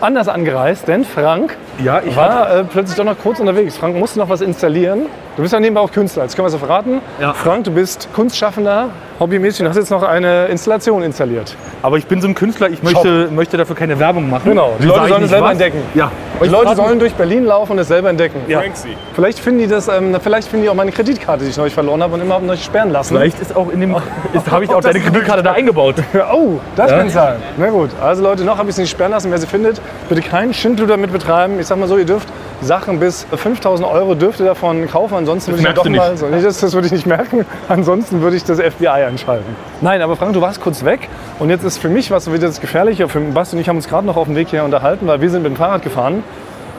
anders 0.00 0.26
angereist, 0.26 0.88
denn 0.88 1.04
Frank 1.04 1.54
Ja, 1.84 2.00
ich 2.02 2.16
war 2.16 2.50
äh, 2.50 2.64
plötzlich 2.64 2.96
doch 2.96 3.04
noch 3.04 3.18
kurz 3.18 3.40
unterwegs. 3.40 3.76
Frank 3.76 3.94
musste 3.98 4.20
noch 4.20 4.30
was 4.30 4.40
installieren. 4.40 5.02
Du 5.36 5.42
bist 5.42 5.52
ja 5.52 5.60
nebenbei 5.60 5.82
auch 5.82 5.92
Künstler, 5.92 6.22
jetzt 6.22 6.34
können 6.34 6.48
wir 6.48 6.54
es 6.54 6.58
verraten. 6.58 7.02
Ja. 7.20 7.34
Frank, 7.34 7.64
du 7.64 7.70
bist 7.70 8.08
Kunstschaffender, 8.14 8.88
hobbymäßig 9.20 9.60
und 9.60 9.68
hast 9.68 9.76
jetzt 9.76 9.90
noch 9.90 10.02
eine 10.02 10.46
Installation 10.46 11.02
installiert. 11.02 11.54
Aber 11.82 11.98
ich 11.98 12.06
bin 12.06 12.22
so 12.22 12.28
ein 12.28 12.34
Künstler, 12.34 12.70
ich 12.70 12.82
möchte, 12.82 13.28
möchte 13.30 13.58
dafür 13.58 13.76
keine 13.76 13.98
Werbung 13.98 14.30
machen. 14.30 14.48
Genau, 14.48 14.76
die 14.80 14.86
Leute 14.86 15.08
sollen 15.08 15.24
es 15.24 15.30
selber 15.30 15.46
was? 15.46 15.52
entdecken. 15.52 15.82
Ja. 15.94 16.10
Die 16.42 16.48
Leute 16.48 16.76
sollen 16.76 16.98
durch 16.98 17.14
Berlin 17.14 17.44
laufen 17.44 17.72
und 17.72 17.78
es 17.78 17.88
selber 17.88 18.10
entdecken. 18.10 18.40
Ja. 18.48 18.62
Vielleicht 19.14 19.38
finden 19.38 19.60
die 19.60 19.66
das, 19.66 19.88
ähm, 19.88 20.16
vielleicht 20.22 20.48
finden 20.48 20.64
die 20.64 20.70
auch 20.70 20.74
meine 20.74 20.92
Kreditkarte, 20.92 21.44
die 21.44 21.50
ich 21.50 21.56
neulich 21.56 21.74
verloren 21.74 22.02
habe 22.02 22.14
und 22.14 22.20
immer 22.20 22.40
euch 22.48 22.64
sperren 22.64 22.90
lassen. 22.90 23.16
Vielleicht 23.16 23.40
ist 23.40 23.54
auch 23.54 23.70
in 23.70 23.80
dem, 23.80 23.96
habe 24.50 24.64
ich 24.64 24.70
auch 24.70 24.80
deine 24.80 25.00
Kreditkarte 25.00 25.42
da 25.42 25.52
eingebaut. 25.52 25.96
Oh, 26.30 26.58
das 26.76 26.90
kann 26.90 27.08
sein. 27.08 27.36
Na 27.56 27.70
gut, 27.70 27.90
also 28.02 28.22
Leute, 28.22 28.44
noch 28.44 28.58
habe 28.58 28.68
ich 28.68 28.74
es 28.74 28.78
nicht 28.78 28.90
sperren 28.90 29.12
lassen. 29.12 29.30
Wer 29.30 29.38
sie 29.38 29.46
findet, 29.46 29.80
bitte 30.08 30.20
keinen 30.20 30.52
Schindluder 30.52 30.96
mit 30.96 31.12
betreiben. 31.12 31.58
Ich 31.58 31.66
sag 31.66 31.78
mal 31.78 31.88
so, 31.88 31.96
ihr 31.96 32.04
dürft 32.04 32.28
Sachen 32.60 32.98
bis 32.98 33.26
5000 33.34 33.88
Euro 33.88 34.14
dürft 34.14 34.40
ihr 34.40 34.46
davon 34.46 34.88
kaufen. 34.88 35.14
Ansonsten 35.14 35.52
würde 35.52 35.68
ich 35.68 35.74
doch 35.74 35.88
mal, 35.88 36.16
so, 36.16 36.26
das, 36.28 36.60
das 36.60 36.72
würde 36.74 36.86
ich 36.86 36.92
nicht 36.92 37.06
merken. 37.06 37.44
Ansonsten 37.68 38.20
würde 38.20 38.36
ich 38.36 38.44
das 38.44 38.60
FBI 38.60 38.88
einschalten. 38.88 39.54
Nein, 39.80 40.02
aber 40.02 40.16
Frank, 40.16 40.32
du 40.34 40.40
warst 40.40 40.60
kurz 40.60 40.84
weg. 40.84 41.08
Und 41.38 41.50
jetzt 41.50 41.64
ist 41.64 41.78
für 41.78 41.88
mich 41.88 42.10
was 42.10 42.30
wieder 42.32 42.46
das 42.48 42.60
Gefährliche. 42.60 43.08
Für 43.08 43.20
Basti 43.20 43.56
und 43.56 43.62
ich 43.62 43.68
haben 43.68 43.76
uns 43.76 43.88
gerade 43.88 44.06
noch 44.06 44.16
auf 44.16 44.26
dem 44.26 44.36
Weg 44.36 44.48
hier 44.48 44.64
unterhalten, 44.64 45.06
weil 45.06 45.20
wir 45.20 45.30
sind 45.30 45.42
mit 45.42 45.52
dem 45.52 45.56
Fahrrad 45.56 45.82
gefahren. 45.82 46.22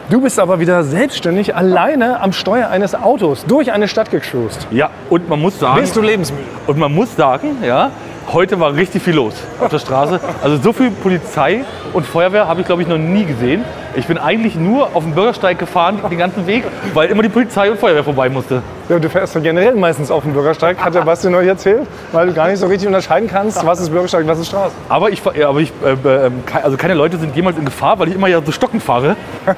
Du 0.10 0.22
bist 0.22 0.40
aber 0.40 0.60
wieder 0.60 0.84
selbstständig 0.84 1.56
alleine 1.56 2.20
am 2.22 2.34
Steuer 2.34 2.70
eines 2.70 2.96
Autos 2.96 3.46
durch 3.46 3.72
eine 3.72 3.88
Stadt 3.88 4.10
gecruised. 4.10 4.68
Ja, 4.72 4.90
und 5.10 5.30
man 5.30 5.40
muss 5.40 5.60
sagen, 5.60 5.80
Bist 5.82 5.96
du 5.96 6.02
lebensmüde? 6.02 6.44
und 6.66 6.80
man 6.80 6.92
muss 6.94 7.16
sagen, 7.16 7.58
ja, 7.64 7.92
heute 8.32 8.60
war 8.60 8.74
richtig 8.76 9.04
viel 9.04 9.16
los 9.16 9.34
auf 9.60 9.70
der 9.70 9.80
Straße. 9.80 10.20
Also 10.42 10.58
so 10.58 10.74
viel 10.74 10.92
Polizei 10.92 11.64
und 11.94 12.06
Feuerwehr 12.06 12.48
habe 12.48 12.62
ich 12.62 12.68
glaube 12.68 12.82
ich 12.82 12.88
noch 12.88 12.98
nie 12.98 13.26
gesehen. 13.26 13.64
Ich 13.96 14.06
bin 14.06 14.18
eigentlich 14.18 14.56
nur 14.56 14.96
auf 14.96 15.04
dem 15.04 15.14
Bürgersteig 15.14 15.58
gefahren 15.58 16.00
den 16.10 16.18
ganzen 16.18 16.46
Weg, 16.48 16.64
weil 16.94 17.10
immer 17.10 17.24
die 17.24 17.30
Polizei 17.30 17.72
und 17.72 17.80
Feuerwehr 17.80 18.04
vorbei 18.04 18.30
musste. 18.30 18.62
Ja, 18.90 18.98
du 18.98 19.08
fährst 19.08 19.36
ja 19.36 19.42
generell 19.42 19.76
meistens 19.76 20.10
auf 20.10 20.24
dem 20.24 20.34
Bürgersteig, 20.34 20.78
hat 20.84 20.96
der 20.96 21.02
Basti 21.02 21.30
neulich 21.30 21.48
erzählt, 21.50 21.86
weil 22.12 22.26
du 22.28 22.34
gar 22.34 22.48
nicht 22.48 22.58
so 22.60 22.66
richtig 22.66 22.88
unterscheiden 22.88 23.30
kannst, 23.30 23.64
was 23.64 23.80
ist 23.80 23.92
Bürgersteig, 23.92 24.26
was 24.28 24.40
ist 24.40 24.48
Straße. 24.48 24.74
Aber 24.90 25.12
ich, 25.12 25.22
ja, 25.36 25.48
aber 25.50 25.60
ich 25.60 25.72
äh, 25.86 25.92
äh, 25.92 26.32
ke- 26.46 26.64
also 26.64 26.76
keine 26.76 26.96
Leute 26.96 27.18
sind 27.20 27.36
jemals 27.36 27.58
in 27.60 27.66
Gefahr, 27.66 28.00
weil 28.00 28.08
ich 28.08 28.16
immer 28.16 28.28
ja 28.28 28.42
so 28.44 28.52
stocken 28.52 28.80
fahre. 28.82 29.16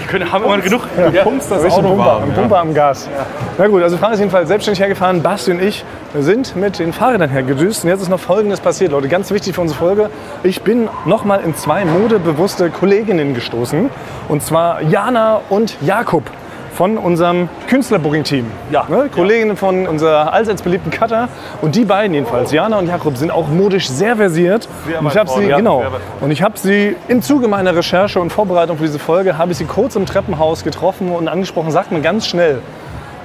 Die 0.00 0.06
können, 0.06 0.30
haben 0.32 0.44
immer 0.44 0.58
genug. 0.58 0.82
Ja, 1.12 1.24
Pumpst 1.24 1.50
das 1.50 1.64
Auto 1.64 1.88
Pumper, 1.88 1.98
warm. 2.06 2.22
ein 2.22 2.28
Ja. 2.30 2.34
Pumper 2.36 2.58
am 2.60 2.72
Gas. 2.74 3.08
Na 3.58 3.66
gut, 3.66 3.82
also 3.82 3.96
Frank 3.96 4.12
ist 4.14 4.20
jedenfalls 4.20 4.46
selbstständig 4.48 4.80
hergefahren. 4.80 5.22
Basti 5.22 5.50
und 5.50 5.60
ich 5.60 5.84
sind 6.16 6.54
mit 6.54 6.78
den 6.78 6.92
Fahrrädern 6.92 7.28
hergedüst. 7.30 7.82
Und 7.82 7.90
jetzt 7.90 8.02
ist 8.02 8.08
noch 8.08 8.20
Folgendes 8.20 8.60
passiert, 8.60 8.92
Leute. 8.92 9.08
Ganz 9.08 9.32
wichtig 9.32 9.56
für 9.56 9.60
unsere 9.62 9.78
Folge. 9.80 10.10
Ich 10.44 10.62
bin 10.62 10.88
nochmal 11.04 11.40
in 11.44 11.56
zwei 11.56 11.84
modebewusste 11.84 12.70
Kolleginnen 12.70 13.34
gestoßen. 13.34 13.90
Und 14.28 14.42
zwar 14.42 14.82
Jana 14.82 15.40
und 15.50 15.76
Jakob 15.82 16.22
von 16.76 16.98
unserem 16.98 17.48
Künstlerbooking-Team. 17.68 18.44
Ja. 18.70 18.86
Ne? 18.88 19.08
Kolleginnen 19.12 19.56
von 19.56 19.88
unserer 19.88 20.32
allseits 20.32 20.60
beliebten 20.60 20.90
Cutter. 20.90 21.28
Und 21.62 21.74
die 21.74 21.86
beiden 21.86 22.12
jedenfalls, 22.12 22.52
Jana 22.52 22.78
und 22.78 22.86
Jakob, 22.86 23.16
sind 23.16 23.30
auch 23.30 23.48
modisch 23.48 23.88
sehr 23.88 24.16
versiert. 24.16 24.68
und 25.00 25.06
ich 25.06 25.16
habe 25.16 25.30
sie, 25.30 25.44
ja, 25.44 25.56
genau, 25.56 25.80
sehr 25.80 25.90
und 26.20 26.30
ich 26.30 26.42
habe 26.42 26.58
sie 26.58 26.94
im 27.08 27.22
Zuge 27.22 27.48
meiner 27.48 27.74
Recherche 27.74 28.20
und 28.20 28.30
Vorbereitung 28.30 28.76
für 28.76 28.84
diese 28.84 28.98
Folge, 28.98 29.38
habe 29.38 29.52
ich 29.52 29.58
sie 29.58 29.64
kurz 29.64 29.96
im 29.96 30.04
Treppenhaus 30.04 30.64
getroffen 30.64 31.10
und 31.10 31.28
angesprochen, 31.28 31.70
sagt 31.70 31.92
mir 31.92 32.02
ganz 32.02 32.26
schnell, 32.26 32.60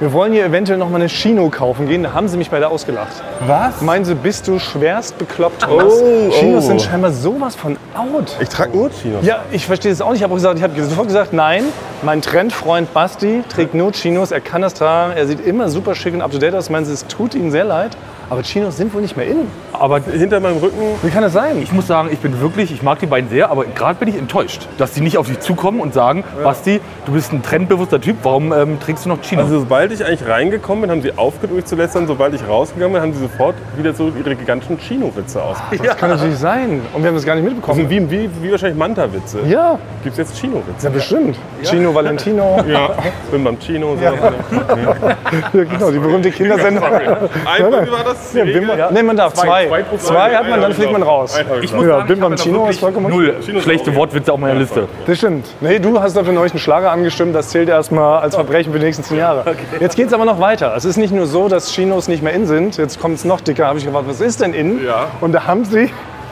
wir 0.01 0.11
wollen 0.13 0.33
hier 0.33 0.43
eventuell 0.45 0.79
noch 0.79 0.89
mal 0.89 0.95
eine 0.95 1.07
Chino 1.07 1.49
kaufen 1.49 1.87
gehen. 1.87 2.01
Da 2.01 2.13
haben 2.13 2.27
sie 2.27 2.35
mich 2.35 2.49
beide 2.49 2.67
ausgelacht. 2.69 3.21
Was? 3.45 3.81
Meinen 3.81 4.03
sie, 4.03 4.15
bist 4.15 4.47
du 4.47 4.57
schwerst 4.57 5.15
bekloppt? 5.19 5.61
Thomas? 5.61 5.93
Chinos 6.39 6.65
sind 6.65 6.81
scheinbar 6.81 7.11
sowas 7.11 7.55
von 7.55 7.77
out. 7.93 8.35
Ich 8.39 8.49
trage 8.49 8.75
nur 8.75 8.89
Chinos. 8.89 9.23
Ja, 9.23 9.41
ich 9.51 9.67
verstehe 9.67 9.91
es 9.91 10.01
auch 10.01 10.09
nicht. 10.09 10.21
Ich 10.21 10.23
habe 10.23 10.33
auch 10.33 10.37
gesagt, 10.37 10.57
ich 10.57 10.63
habe 10.63 10.83
sofort 10.83 11.05
gesagt, 11.05 11.33
nein, 11.33 11.65
mein 12.01 12.23
Trendfreund 12.23 12.91
Basti 12.95 13.43
trägt 13.47 13.75
nur 13.75 13.91
Chinos, 13.91 14.31
er 14.31 14.41
kann 14.41 14.63
das 14.63 14.73
tragen, 14.73 15.13
er 15.15 15.27
sieht 15.27 15.45
immer 15.45 15.69
super 15.69 15.93
schick 15.93 16.15
und 16.15 16.21
up 16.23 16.31
to 16.31 16.39
date 16.39 16.55
aus. 16.55 16.71
Meinen 16.71 16.85
Sie, 16.85 16.93
es 16.93 17.05
tut 17.05 17.35
Ihnen 17.35 17.51
sehr 17.51 17.63
leid, 17.63 17.95
aber 18.31 18.41
Chinos 18.41 18.77
sind 18.77 18.91
wohl 18.95 19.01
nicht 19.01 19.15
mehr 19.17 19.27
in. 19.27 19.47
Aber 19.73 19.99
Hinter 19.99 20.39
meinem 20.39 20.57
Rücken 20.57 20.81
Wie 21.03 21.09
kann 21.09 21.21
das 21.21 21.33
sein? 21.33 21.61
ich 21.61 21.71
muss 21.71 21.85
sagen, 21.85 22.09
ich 22.11 22.19
bin 22.19 22.39
wirklich, 22.41 22.71
ich 22.71 22.81
mag 22.81 22.97
die 22.99 23.05
beiden 23.05 23.29
sehr, 23.29 23.51
aber 23.51 23.65
gerade 23.65 23.99
bin 23.99 24.07
ich 24.07 24.17
enttäuscht, 24.17 24.67
dass 24.79 24.93
die 24.93 25.01
nicht 25.01 25.17
auf 25.17 25.27
dich 25.27 25.39
zukommen 25.41 25.79
und 25.79 25.93
sagen, 25.93 26.23
Basti, 26.43 26.81
du 27.05 27.11
bist 27.11 27.33
ein 27.33 27.43
trendbewusster 27.43 28.01
Typ, 28.01 28.17
warum 28.23 28.51
ähm, 28.51 28.79
trägst 28.79 29.05
du 29.05 29.09
noch 29.09 29.21
Chino? 29.21 29.41
Also 29.43 29.59
sobald 29.59 29.90
ich 29.91 30.05
eigentlich 30.05 30.27
reingekommen 30.27 30.81
bin, 30.81 30.91
haben 30.91 31.01
sie 31.01 31.11
aufgehört, 31.17 31.55
mich 31.55 31.65
zu 31.65 31.75
lästern. 31.75 32.07
Sobald 32.07 32.33
ich 32.33 32.47
rausgegangen 32.47 32.93
bin, 32.93 33.01
haben 33.01 33.13
sie 33.13 33.21
sofort 33.21 33.55
wieder 33.77 33.93
so 33.93 34.11
ihre 34.17 34.35
gigantischen 34.35 34.77
Chino-Witze 34.77 35.41
aus. 35.43 35.57
Das 35.83 35.97
kann 35.97 36.09
natürlich 36.09 36.37
sein. 36.37 36.81
Und 36.93 37.01
wir 37.03 37.09
haben 37.09 37.15
das 37.15 37.25
gar 37.25 37.35
nicht 37.35 37.45
Das 37.45 37.53
mitbekommen. 37.53 37.87
sind 37.89 37.89
wie, 37.89 38.09
wie, 38.11 38.29
wie 38.41 38.51
wahrscheinlich 38.51 38.77
Manta-Witze. 38.77 39.39
Ja, 39.47 39.77
Gibt 40.03 40.13
es 40.13 40.17
jetzt 40.29 40.39
Chino-Witze? 40.39 40.87
ja 40.87 40.89
bestimmt. 40.93 41.37
Chino 41.63 41.93
Valentino. 41.93 42.59
Ja. 42.71 42.89
Bin 43.31 43.43
beim 43.43 43.59
Chino. 43.59 43.95
So. 43.97 44.03
Ja, 44.03 45.63
genau, 45.63 45.91
die 45.91 45.99
berühmte 45.99 46.31
Kindersendung. 46.31 46.83
Einmal 46.83 47.91
war 47.91 48.03
das? 48.05 48.33
Ja, 48.33 48.43
bin 48.45 48.65
man, 48.65 48.77
nee, 48.93 49.03
man 49.03 49.17
darf 49.17 49.33
zwei. 49.33 49.67
Zwei 49.67 49.83
pro 49.83 49.97
Zwei, 49.97 50.13
Folge. 50.13 50.35
hat 50.37 50.43
man, 50.43 50.53
Einer 50.53 50.61
dann 50.61 50.69
hab 50.69 50.73
fliegt 50.75 50.85
ich 50.87 50.91
man 50.91 51.01
noch. 51.01 51.07
raus. 51.07 51.37
Hab 51.37 51.63
ich 51.63 51.73
muss 51.73 51.85
Ja, 51.85 51.89
sagen, 51.97 52.07
bin 52.07 52.15
ich 52.15 52.21
beim 52.21 52.31
habe 52.31 52.35
da 52.35 52.43
Chino, 52.43 52.55
wirklich 52.59 52.69
ist 52.75 52.79
vollkommen 52.79 53.09
null 53.09 53.35
Chino 53.41 53.57
ist 53.57 53.63
schlechte 53.63 53.91
auch 53.91 53.95
Wortwitze 53.95 54.33
auf 54.33 54.39
meiner 54.39 54.59
Liste. 54.59 54.87
Das 55.05 55.17
stimmt. 55.17 55.47
Nee, 55.61 55.79
du 55.79 55.99
hast 55.99 56.15
dafür 56.15 56.33
neulich 56.33 56.53
einen 56.53 56.59
Schlager 56.59 56.91
angestimmt, 56.91 57.35
das 57.35 57.49
zählt 57.49 57.69
erstmal 57.69 58.21
als 58.21 58.35
Verbrechen 58.35 58.71
für 58.71 58.79
die 58.79 58.85
nächsten 58.85 59.03
zehn 59.03 59.17
Jahre. 59.17 59.55
Jetzt 59.81 59.95
geht 59.95 60.05
es 60.05 60.13
aber 60.13 60.25
noch 60.25 60.39
weiter. 60.39 60.75
Es 60.75 60.85
ist 60.85 60.97
nicht 60.97 61.11
nur 61.11 61.25
so, 61.25 61.47
dass 61.47 61.71
Chinos 61.71 62.07
nicht 62.07 62.21
mehr 62.21 62.33
in 62.33 62.45
sind. 62.45 62.77
Jetzt 62.77 62.99
kommt 62.99 63.15
es 63.15 63.25
noch 63.25 63.41
dicker. 63.41 63.65
habe 63.65 63.79
ich 63.79 63.85
gefragt, 63.85 64.05
was 64.07 64.21
ist 64.21 64.39
denn 64.39 64.53
in? 64.53 64.85
Ja. 64.85 65.07
Und 65.21 65.31
da 65.31 65.47
haben 65.47 65.65
sie, 65.65 65.89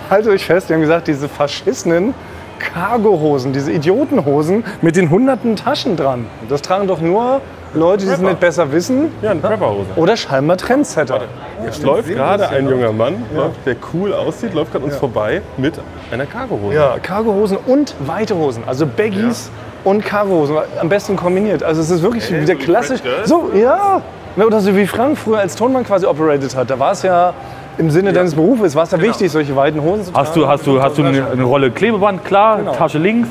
haltet 0.07 0.31
euch 0.31 0.45
fest, 0.45 0.69
die 0.69 0.75
haben 0.75 0.81
gesagt, 0.81 1.07
diese 1.07 1.27
verschissenen 1.27 2.13
Cargohosen, 2.59 3.51
diese 3.51 3.71
Idiotenhosen 3.71 4.63
mit 4.83 4.95
den 4.95 5.09
hunderten 5.09 5.55
Taschen 5.55 5.97
dran. 5.97 6.27
Das 6.47 6.61
tragen 6.61 6.85
doch 6.87 7.01
nur 7.01 7.41
Leute, 7.73 8.05
die 8.05 8.11
es 8.11 8.19
nicht 8.19 8.39
besser 8.39 8.71
wissen 8.71 9.11
Ja, 9.23 9.31
eine 9.31 9.39
Prepperhose. 9.39 9.87
oder 9.95 10.15
scheinbar 10.15 10.57
Trendsetter. 10.57 11.21
Es 11.67 11.81
läuft 11.81 12.09
gerade 12.09 12.49
ein 12.49 12.69
junger 12.69 12.91
Mann, 12.91 13.23
läuft, 13.33 13.65
der 13.65 13.77
cool 13.93 14.13
aussieht, 14.13 14.53
läuft 14.53 14.73
gerade 14.73 14.85
uns 14.85 14.95
vorbei 14.95 15.41
mit 15.57 15.79
einer 16.11 16.25
Cargohose. 16.25 16.75
Ja, 16.75 16.95
Cargohosen 17.01 17.57
und 17.65 17.95
weite 18.05 18.35
Hosen, 18.35 18.63
also 18.65 18.85
Baggies 18.85 19.49
und 19.83 20.03
Cargohosen, 20.05 20.57
am 20.79 20.89
besten 20.89 21.15
kombiniert. 21.15 21.63
Also 21.63 21.81
es 21.81 21.89
ist 21.89 22.01
wirklich 22.01 22.29
wieder 22.31 22.45
so 22.45 22.53
wie 22.53 22.55
klassisch. 22.55 22.99
So, 23.25 23.51
ja. 23.55 24.01
Oder 24.37 24.59
so 24.61 24.75
wie 24.75 24.85
Frank 24.87 25.17
früher 25.17 25.39
als 25.39 25.55
Tonmann 25.55 25.83
quasi 25.83 26.05
operated 26.05 26.55
hat. 26.55 26.69
Da 26.69 26.79
war 26.79 26.91
es 26.93 27.01
ja 27.03 27.33
im 27.77 27.89
Sinne 27.89 28.13
deines 28.13 28.35
Berufes, 28.35 28.75
war 28.75 28.83
es 28.83 28.91
ja 28.91 29.01
wichtig, 29.01 29.31
solche 29.31 29.55
weiten 29.55 29.81
Hosen 29.81 30.05
zu 30.05 30.11
tragen. 30.11 30.27
Hast 30.27 30.35
du, 30.35 30.47
hast 30.47 30.67
du, 30.67 30.81
hast 30.81 30.97
du 30.97 31.03
eine, 31.03 31.27
eine 31.27 31.43
Rolle 31.43 31.71
Klebeband, 31.71 32.23
klar, 32.25 32.57
Genau. 32.57 32.73
Tasche 32.73 32.97
links, 32.99 33.27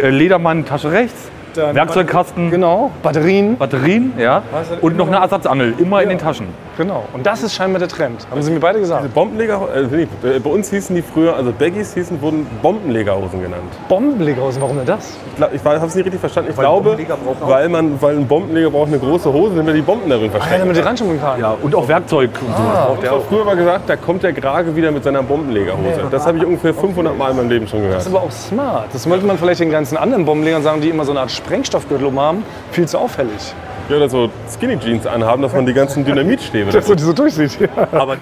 äh, 0.00 0.08
Ledermann, 0.08 0.64
Tasche 0.64 0.90
rechts, 0.90 1.28
Dann- 1.54 1.74
Werkzeugkasten, 1.74 2.50
Genau, 2.50 2.90
Batterien. 3.02 3.56
Batterien, 3.56 4.12
ja, 4.18 4.42
und 4.80 4.96
noch 4.96 5.08
eine 5.08 5.16
Ersatzangel, 5.16 5.74
immer 5.78 6.02
in 6.02 6.08
den 6.10 6.18
Taschen. 6.18 6.46
Genau. 6.78 7.04
Und 7.12 7.26
das 7.26 7.42
ist 7.42 7.54
scheinbar 7.54 7.80
der 7.80 7.88
Trend. 7.88 8.26
Haben 8.30 8.40
sie 8.40 8.52
mir 8.52 8.60
beide 8.60 8.78
gesagt. 8.78 9.12
Bombenleger, 9.12 9.60
äh, 9.74 10.02
äh, 10.36 10.38
bei 10.38 10.48
uns 10.48 10.70
hießen 10.70 10.94
die 10.94 11.02
früher, 11.02 11.34
also 11.36 11.52
Baggies 11.52 11.92
hießen, 11.94 12.22
wurden 12.22 12.46
Bombenlegerhosen 12.62 13.42
genannt. 13.42 13.64
Bombenlegerhosen, 13.88 14.62
warum 14.62 14.76
denn 14.76 14.86
das? 14.86 15.16
Ich, 15.52 15.54
ich 15.56 15.64
habe 15.64 15.84
es 15.86 15.94
nicht 15.96 16.04
richtig 16.06 16.20
verstanden. 16.20 16.50
Ich 16.52 16.56
glaube, 16.56 16.96
weil, 17.40 17.68
man, 17.68 18.00
weil 18.00 18.16
ein 18.16 18.28
Bombenleger 18.28 18.70
braucht 18.70 18.88
eine 18.88 18.98
große 19.00 19.32
Hose, 19.32 19.56
damit 19.56 19.68
er 19.70 19.74
die 19.74 19.82
Bomben 19.82 20.08
darin 20.08 20.30
Ah, 20.30 20.34
ja, 20.34 20.38
versteckt. 20.38 20.60
damit 20.62 20.76
die 20.76 20.80
Randschirmung 20.80 21.20
kann. 21.20 21.40
Ja, 21.40 21.56
und 21.60 21.74
auch 21.74 21.88
Werkzeug 21.88 22.30
und 22.40 23.02
der 23.02 23.10
hat 23.10 23.18
auch. 23.18 23.24
früher 23.28 23.44
mal 23.44 23.56
gesagt, 23.56 23.88
da 23.90 23.96
kommt 23.96 24.22
der 24.22 24.32
Grage 24.32 24.76
wieder 24.76 24.92
mit 24.92 25.02
seiner 25.02 25.24
Bombenlegerhose. 25.24 26.02
Das 26.12 26.26
habe 26.28 26.38
ich 26.38 26.44
ungefähr 26.46 26.72
500 26.74 27.18
Mal 27.18 27.32
in 27.32 27.36
meinem 27.38 27.48
Leben 27.50 27.66
schon 27.66 27.80
gehört. 27.80 27.96
Das 27.96 28.06
ist 28.06 28.14
aber 28.14 28.22
auch 28.24 28.30
smart. 28.30 28.86
Das 28.92 29.02
sollte 29.02 29.26
man 29.26 29.36
vielleicht 29.36 29.60
den 29.60 29.70
ganzen 29.70 29.96
anderen 29.96 30.24
Bombenlegern 30.24 30.62
sagen, 30.62 30.80
die 30.80 30.90
immer 30.90 31.04
so 31.04 31.10
eine 31.10 31.20
Art 31.20 31.30
Sprengstoffgürtel 31.32 32.08
haben. 32.14 32.44
Viel 32.70 32.86
zu 32.86 32.98
auffällig. 32.98 33.52
Ja, 33.88 33.96
oder 33.96 34.08
so 34.08 34.30
Skinny 34.54 34.78
Jeans 34.78 35.06
anhaben, 35.06 35.42
dass 35.42 35.52
man 35.54 35.64
die 35.64 35.72
ganzen 35.72 36.04
Dynamitstäbe. 36.04 36.70
Dass 36.72 36.86
man 36.88 36.96
die 36.96 37.02
so 37.04 37.12
durchsieht. 37.12 37.58
Ja. 37.60 37.88
Aber 37.92 38.18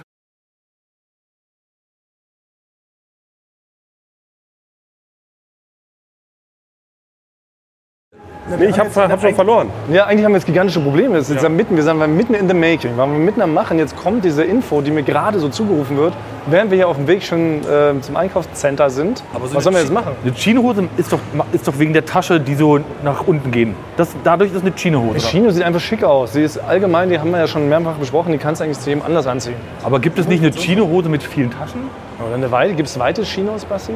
Nee, 8.58 8.66
ich 8.66 8.78
habe 8.78 8.90
hab 8.94 9.20
schon 9.20 9.34
verloren. 9.34 9.70
Ja, 9.90 10.06
eigentlich 10.06 10.24
haben 10.24 10.32
wir 10.32 10.38
jetzt 10.38 10.46
gigantische 10.46 10.80
Probleme. 10.80 11.18
Ist 11.18 11.30
ja. 11.30 11.48
mitten, 11.48 11.76
wir 11.76 11.82
sind 11.82 11.98
mitten 12.16 12.34
in 12.34 12.48
the 12.48 12.54
making. 12.54 12.96
Waren 12.96 13.12
wir 13.12 13.18
mitten 13.18 13.40
am 13.42 13.54
Machen. 13.54 13.78
Jetzt 13.78 13.96
kommt 13.96 14.24
diese 14.24 14.44
Info, 14.44 14.80
die 14.80 14.90
mir 14.90 15.02
gerade 15.02 15.38
so 15.38 15.48
zugerufen 15.48 15.96
wird, 15.96 16.14
während 16.46 16.70
wir 16.70 16.76
hier 16.76 16.88
auf 16.88 16.96
dem 16.96 17.06
Weg 17.06 17.22
schon 17.22 17.60
äh, 17.60 18.00
zum 18.00 18.16
Einkaufscenter 18.16 18.90
sind. 18.90 19.22
Was 19.32 19.64
sollen 19.64 19.76
wir 19.76 19.82
jetzt 19.82 19.92
machen? 19.92 20.12
Eine 20.22 20.32
Chinohose 20.32 20.88
ist 20.96 21.12
doch, 21.12 21.20
ist 21.52 21.66
doch 21.68 21.78
wegen 21.78 21.92
der 21.92 22.04
Tasche, 22.04 22.40
die 22.40 22.54
so 22.54 22.80
nach 23.02 23.26
unten 23.26 23.50
gehen. 23.50 23.74
Das, 23.96 24.08
dadurch 24.24 24.52
ist 24.52 24.62
eine 24.62 24.74
Chinohose. 24.74 25.18
Die 25.18 25.24
Chino 25.24 25.50
sieht 25.50 25.62
einfach 25.62 25.80
schick 25.80 26.04
aus. 26.04 26.32
Sie 26.32 26.42
ist 26.42 26.58
allgemein, 26.58 27.10
die 27.10 27.18
haben 27.18 27.30
wir 27.30 27.38
ja 27.38 27.46
schon 27.46 27.68
mehrfach 27.68 27.94
besprochen, 27.94 28.32
die 28.32 28.38
kannst 28.38 28.60
du 28.60 28.64
eigentlich 28.64 28.78
zu 28.78 28.90
jedem 28.90 29.04
anders 29.04 29.26
anziehen. 29.26 29.56
Aber 29.82 30.00
gibt 30.00 30.18
es 30.18 30.28
nicht 30.28 30.42
eine 30.42 30.52
Chinohose 30.52 31.08
mit 31.08 31.22
vielen 31.22 31.50
Taschen? 31.50 31.80
Oder 32.24 32.34
eine 32.34 32.50
Weite, 32.50 32.74
gibt 32.74 32.88
es 32.88 32.98
weite 32.98 33.22
Chinos, 33.22 33.64
Basti? 33.64 33.92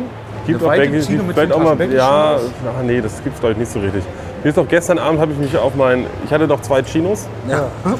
Gibt 0.47 0.63
auch 0.63 0.69
weite 0.69 0.87
Baggies, 0.87 1.07
Chino 1.07 1.23
mit 1.23 1.37
vielleicht 1.37 1.53
auch 1.53 1.59
mal, 1.59 1.77
Taschen, 1.77 1.93
ja, 1.93 2.37
ach 2.37 2.83
nee, 2.83 3.01
das 3.01 3.23
gibt's 3.23 3.41
glaube 3.41 3.53
ich 3.53 3.59
nicht 3.59 3.73
so 3.73 3.81
richtig. 3.81 4.03
Mir 4.43 4.49
ist 4.49 4.57
doch 4.57 4.69
gestern 4.69 4.99
Abend 4.99 5.21
habe 5.21 5.33
ich 5.33 5.39
mich 5.39 5.57
auf 5.59 5.75
mein, 5.75 6.07
ich 6.25 6.33
hatte 6.33 6.49
doch 6.49 6.63
zwei 6.63 6.83
Chinos. 6.83 7.29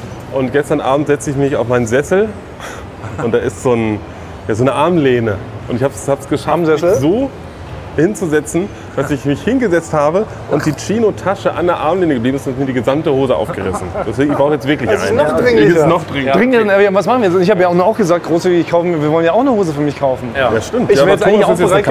Und 0.33 0.51
gestern 0.51 0.81
Abend 0.81 1.07
setze 1.07 1.29
ich 1.29 1.35
mich 1.35 1.55
auf 1.55 1.67
meinen 1.67 1.85
Sessel. 1.85 2.29
Und 3.23 3.33
da 3.33 3.37
ist 3.37 3.61
so, 3.61 3.73
ein, 3.73 3.99
ja, 4.47 4.55
so 4.55 4.63
eine 4.63 4.73
Armlehne. 4.73 5.35
Und 5.67 5.75
ich 5.75 5.83
habe 5.83 5.93
es 5.93 6.27
geschafft, 6.27 6.65
mich 6.67 6.81
so 6.99 7.29
hinzusetzen, 7.95 8.69
dass 8.95 9.11
ich 9.11 9.25
mich 9.25 9.41
hingesetzt 9.41 9.93
habe 9.93 10.25
und 10.49 10.65
die 10.65 10.73
Chino-Tasche 10.73 11.53
an 11.53 11.67
der 11.67 11.77
Armlehne 11.77 12.15
geblieben 12.15 12.37
ist 12.37 12.47
und 12.47 12.59
mir 12.59 12.65
die 12.65 12.73
gesamte 12.73 13.11
Hose 13.11 13.35
aufgerissen. 13.35 13.87
Deswegen, 14.07 14.31
ich 14.31 14.37
brauche 14.37 14.53
jetzt 14.53 14.67
wirklich 14.67 14.89
Das 14.89 15.03
ist 15.03 15.09
eine. 15.11 15.23
noch 15.23 15.37
dringlicher. 15.37 15.73
Das 15.73 15.83
ist 15.83 15.87
noch 15.89 16.03
dringender. 16.05 16.31
Dringend, 16.33 16.69
aber 16.71 16.93
was 16.93 17.05
machen 17.05 17.21
wir 17.23 17.29
jetzt? 17.29 17.39
Ich 17.41 17.49
habe 17.51 17.61
ja 17.61 17.67
auch 17.69 17.97
gesagt, 17.97 18.25
großzügig 18.25 18.69
kaufen, 18.69 19.01
wir 19.01 19.11
wollen 19.11 19.25
ja 19.25 19.33
auch 19.33 19.41
eine 19.41 19.51
Hose 19.51 19.73
für 19.73 19.81
mich 19.81 19.97
kaufen. 19.99 20.29
Ja, 20.37 20.51
stimmt. 20.61 20.91
Ich 20.91 20.97
ja, 20.99 21.05
wäre 21.05 21.15
jetzt 21.15 21.25
eigentlich 21.25 21.45
auch 21.45 21.55
bereit, 21.55 21.85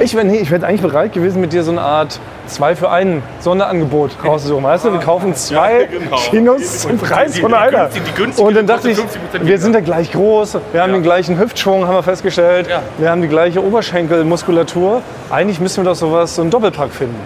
ich 0.00 0.14
wär, 0.16 0.24
nee, 0.24 0.36
ich 0.38 0.50
wär 0.50 0.62
eigentlich 0.64 0.82
bereit 0.82 1.12
gewesen, 1.12 1.40
mit 1.40 1.52
dir 1.52 1.62
so 1.62 1.70
eine 1.72 1.80
Art 1.80 2.18
zwei 2.46 2.76
für 2.76 2.90
einen 2.90 3.22
Sonderangebot 3.40 4.10
rauszusuchen. 4.24 4.62
Weißt 4.64 4.84
du, 4.84 4.92
wir 4.92 5.00
kaufen 5.00 5.34
zwei 5.34 5.80
Ja, 5.82 5.86
genau. 5.90 6.16
Chinos 6.16 6.80
zum 6.82 6.98
Preis 6.98 7.32
die- 7.32 7.40
von 7.40 7.50
die 7.50 7.56
einer. 7.56 7.88
günstige- 7.88 8.04
die 8.04 8.14
günstige 8.22 8.46
Und 8.48 8.56
dann 8.56 8.66
dachte 8.66 8.90
ich, 8.90 8.98
kostet 8.98 9.20
50% 9.42 9.46
wir 9.46 9.58
sind 9.58 9.74
ja 9.74 9.80
gleich 9.80 10.12
groß, 10.12 10.58
wir 10.72 10.82
haben 10.82 10.92
den 10.92 11.02
gleichen 11.02 11.38
Hüftschwung, 11.38 11.86
haben 11.86 11.94
wir 11.94 12.02
festgestellt, 12.02 12.68
wir 12.98 13.10
haben 13.10 13.22
die 13.22 13.28
gleiche 13.28 13.62
Oberschenkelmuskulatur. 13.64 15.02
Eigentlich 15.30 15.60
müssen 15.60 15.84
wir 15.84 15.90
doch 15.90 15.96
sowas, 15.96 16.34
so 16.36 16.42
einen 16.44 16.50
Doppelpack 16.50 16.90
finden. 16.90 17.20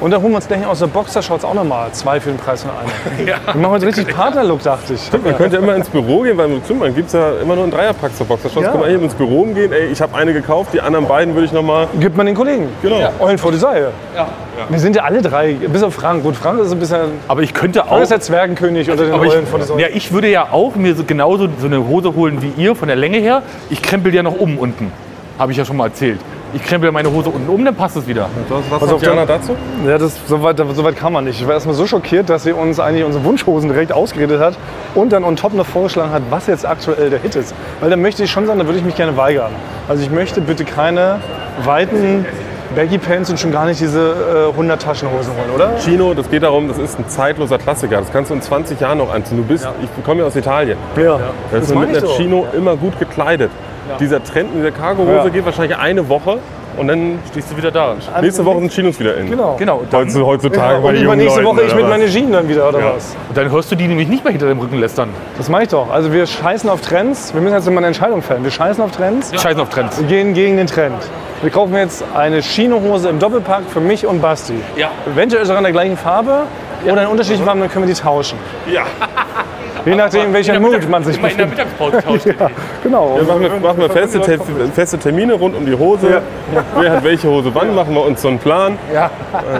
Und 0.00 0.12
dann 0.12 0.22
holen 0.22 0.32
wir 0.32 0.36
uns 0.36 0.48
gleich 0.48 0.66
aus 0.66 0.78
der 0.78 0.86
Boxershorts 0.86 1.44
auch 1.44 1.52
nochmal 1.52 1.92
zwei 1.92 2.18
für 2.20 2.30
den 2.30 2.38
Preis 2.38 2.62
von 2.62 2.70
einer. 2.70 3.36
Wir 3.52 3.60
machen 3.60 3.72
heute 3.72 3.86
richtig 3.86 4.08
Partnerlook, 4.08 4.62
dachte 4.62 4.94
ich. 4.94 5.12
Man 5.12 5.36
könnte 5.36 5.56
ja 5.56 5.62
immer 5.62 5.76
ins 5.76 5.90
Büro 5.90 6.22
gehen, 6.22 6.38
weil 6.38 6.50
im 6.50 6.64
Klimmern 6.64 6.94
gibt 6.94 7.08
es 7.08 7.12
ja 7.12 7.32
immer 7.42 7.54
nur 7.54 7.64
einen 7.64 7.72
Dreierpack 7.72 8.16
zur 8.16 8.24
Boxershorts. 8.24 8.64
Ja. 8.64 8.72
Kann 8.72 8.80
man 8.80 8.90
eben 8.90 9.02
ins 9.02 9.14
Büro 9.14 9.44
gehen, 9.44 9.70
ey, 9.72 9.88
ich 9.88 10.00
habe 10.00 10.16
eine 10.16 10.32
gekauft, 10.32 10.72
die 10.72 10.80
anderen 10.80 11.06
beiden 11.06 11.34
würde 11.34 11.44
ich 11.44 11.52
nochmal... 11.52 11.86
Gibt 12.00 12.16
man 12.16 12.24
den 12.24 12.34
Kollegen. 12.34 12.70
Genau. 12.80 13.12
Eulen 13.18 13.36
vor 13.36 13.52
die 13.52 13.58
Säue. 13.58 13.90
Wir 14.70 14.78
sind 14.78 14.96
ja 14.96 15.02
alle 15.02 15.20
drei, 15.20 15.52
bis 15.52 15.82
auf 15.82 15.92
Frank. 15.94 16.22
Gut, 16.22 16.34
Frank 16.34 16.60
ist 16.60 16.72
ein 16.72 16.78
bisschen. 16.78 17.00
Aber 17.28 17.42
ich 17.42 17.52
könnte 17.52 17.80
Frank 17.80 17.92
auch. 17.92 18.00
ist 18.00 18.10
der 18.10 18.20
Zwergenkönig 18.20 18.90
unter 18.90 19.04
den 19.04 19.12
Eulen 19.12 19.46
vor 19.46 19.58
die 19.58 19.64
ich, 19.64 19.68
Säue. 19.68 19.82
ja, 19.82 19.88
ich 19.92 20.12
würde 20.12 20.30
ja 20.30 20.48
auch 20.50 20.76
mir 20.76 20.94
so 20.94 21.04
genauso 21.04 21.46
so 21.60 21.66
eine 21.66 21.86
Hose 21.86 22.14
holen 22.14 22.40
wie 22.40 22.52
ihr 22.56 22.74
von 22.74 22.88
der 22.88 22.96
Länge 22.96 23.18
her. 23.18 23.42
Ich 23.68 23.82
krempel 23.82 24.14
ja 24.14 24.22
noch 24.22 24.38
um 24.38 24.56
unten. 24.56 24.90
Habe 25.38 25.52
ich 25.52 25.58
ja 25.58 25.66
schon 25.66 25.76
mal 25.76 25.88
erzählt. 25.88 26.20
Ich 26.52 26.64
krempel 26.64 26.90
meine 26.90 27.12
Hose 27.12 27.30
unten 27.30 27.48
um, 27.48 27.64
dann 27.64 27.74
passt 27.74 27.96
es 27.96 28.06
wieder. 28.06 28.28
Was 28.70 28.82
auf, 28.82 28.88
sagt 28.88 29.02
Jana 29.02 29.24
dazu? 29.24 29.54
Ja, 29.86 29.98
das, 29.98 30.16
so, 30.26 30.42
weit, 30.42 30.58
so 30.58 30.84
weit 30.84 30.96
kann 30.96 31.12
man 31.12 31.24
nicht. 31.24 31.40
Ich 31.40 31.46
war 31.46 31.54
erstmal 31.54 31.74
so 31.76 31.86
schockiert, 31.86 32.28
dass 32.28 32.42
sie 32.42 32.52
uns 32.52 32.80
eigentlich 32.80 33.04
unsere 33.04 33.24
Wunschhosen 33.24 33.68
direkt 33.70 33.92
ausgeredet 33.92 34.40
hat 34.40 34.56
und 34.94 35.12
dann 35.12 35.24
on 35.24 35.36
top 35.36 35.54
noch 35.54 35.66
vorgeschlagen 35.66 36.10
hat, 36.12 36.22
was 36.30 36.46
jetzt 36.48 36.66
aktuell 36.66 37.10
der 37.10 37.20
Hit 37.20 37.36
ist. 37.36 37.54
Weil 37.80 37.90
da 37.90 37.96
möchte 37.96 38.24
ich 38.24 38.30
schon 38.30 38.46
sagen, 38.46 38.58
da 38.58 38.66
würde 38.66 38.78
ich 38.78 38.84
mich 38.84 38.96
gerne 38.96 39.16
weigern. 39.16 39.52
Also 39.88 40.02
ich 40.02 40.10
möchte 40.10 40.40
bitte 40.40 40.64
keine 40.64 41.20
weiten 41.64 42.26
Baggy 42.74 42.98
Pants 42.98 43.28
und 43.30 43.38
schon 43.40 43.50
gar 43.50 43.66
nicht 43.66 43.80
diese 43.80 44.46
äh, 44.48 44.50
100 44.50 44.80
Taschenhosen 44.80 45.32
holen, 45.32 45.50
oder? 45.54 45.76
Chino, 45.78 46.14
das 46.14 46.30
geht 46.30 46.44
darum, 46.44 46.68
das 46.68 46.78
ist 46.78 46.98
ein 46.98 47.08
zeitloser 47.08 47.58
Klassiker. 47.58 47.98
Das 47.98 48.12
kannst 48.12 48.30
du 48.30 48.34
in 48.34 48.42
20 48.42 48.80
Jahren 48.80 48.98
noch 48.98 49.12
anziehen. 49.12 49.38
Du 49.38 49.44
bist, 49.44 49.68
ich 49.82 50.04
komme 50.04 50.20
ja 50.20 50.26
aus 50.26 50.36
Italien. 50.36 50.78
Ja. 50.96 51.18
Da 51.50 51.58
ist 51.58 51.68
Das 51.68 51.74
man 51.74 51.78
meine 51.78 51.86
mit 51.88 51.96
ich 51.96 52.02
einer 52.04 52.12
doch. 52.12 52.16
Chino 52.16 52.46
immer 52.56 52.76
gut 52.76 52.98
gekleidet. 52.98 53.50
Dieser 53.98 54.22
Trend 54.22 54.54
in 54.54 54.62
der 54.62 54.72
Cargo-Hose 54.72 55.12
Ja. 55.12 55.28
geht 55.28 55.44
wahrscheinlich 55.44 55.76
eine 55.76 56.08
Woche 56.08 56.38
und 56.76 56.88
dann 56.88 57.18
Stehst 57.30 57.50
du 57.50 57.56
wieder 57.56 57.70
da? 57.70 57.96
nächste 58.20 58.44
Woche 58.44 58.60
sind 58.60 58.72
Chinos 58.72 58.98
wieder 59.00 59.16
in. 59.16 59.30
Genau. 59.30 59.56
Genau. 59.58 59.82
Dann, 59.90 60.06
Heutzu- 60.08 60.24
Heutzutage 60.24 60.80
bei 60.80 60.88
Und 60.88 60.94
den 60.94 61.04
jungen 61.04 61.20
Leuten, 61.26 61.44
Woche 61.44 61.62
ich 61.62 61.74
mit 61.74 61.88
meinen 61.88 62.08
Jeans 62.08 62.30
dann 62.32 62.48
wieder, 62.48 62.68
oder 62.68 62.78
was? 62.94 63.16
dann 63.34 63.50
hörst 63.50 63.70
du 63.72 63.76
die 63.76 63.88
nämlich 63.88 64.08
nicht 64.08 64.24
mehr 64.24 64.30
hinter 64.32 64.46
dem 64.48 64.58
Rücken 64.58 64.78
lästern. 64.78 65.10
Das 65.36 65.48
mache 65.48 65.62
ich 65.64 65.68
doch. 65.68 65.90
Also 65.90 66.12
wir 66.12 66.26
scheißen 66.26 66.70
auf 66.70 66.80
Trends. 66.80 67.34
Wir 67.34 67.40
müssen 67.40 67.54
jetzt 67.54 67.66
mal 67.68 67.78
eine 67.78 67.88
Entscheidung 67.88 68.22
fällen. 68.22 68.44
Wir 68.44 68.50
scheißen 68.50 68.82
auf 68.82 68.92
Trends. 68.92 69.32
Scheißen 69.34 69.60
auf 69.60 69.68
Trends. 69.70 69.98
Wir 70.00 70.06
gehen 70.06 70.32
gegen 70.34 70.56
den 70.56 70.66
Trend. 70.66 70.96
Wir 71.42 71.50
kaufen 71.50 71.74
jetzt 71.74 72.04
eine 72.14 72.40
Chinohose 72.42 73.08
im 73.08 73.18
Doppelpack 73.18 73.62
für 73.72 73.80
mich 73.80 74.06
und 74.06 74.20
Basti. 74.20 74.54
Ja. 74.76 74.90
Eventuell 75.10 75.44
sogar 75.46 75.58
in 75.58 75.64
der 75.64 75.72
gleichen 75.72 75.96
Farbe 75.96 76.42
oder 76.84 77.02
in 77.02 77.08
unterschiedlichen 77.08 77.46
Farben, 77.46 77.60
dann 77.60 77.70
können 77.70 77.86
wir 77.88 77.94
die 77.94 77.98
tauschen. 78.00 78.38
Ja. 78.70 78.82
Je 79.84 79.94
nachdem, 79.94 80.32
welcher 80.32 80.58
Mut 80.60 80.88
man 80.88 81.04
sich 81.04 81.16
Immer 81.18 81.30
in 81.30 81.36
der. 81.36 81.46
Mittagspause 81.46 81.98
tauschen. 82.04 82.34
Genau. 82.82 83.16
Wir 83.16 83.24
machen 83.24 83.40
wir, 83.42 83.50
machen 83.60 83.80
wir 83.80 83.90
feste, 83.90 84.20
Te 84.20 84.38
feste 84.74 84.98
Termine 84.98 85.34
rund 85.34 85.56
um 85.56 85.64
die 85.66 85.74
Hose. 85.74 86.22
Wer 86.78 86.92
hat 86.92 87.04
welche 87.04 87.28
Hose 87.28 87.50
wann? 87.54 87.74
Machen 87.74 87.94
wir 87.94 88.04
uns 88.04 88.22
so 88.22 88.28
einen 88.28 88.38
Plan. 88.38 88.78
Ja. 88.92 89.10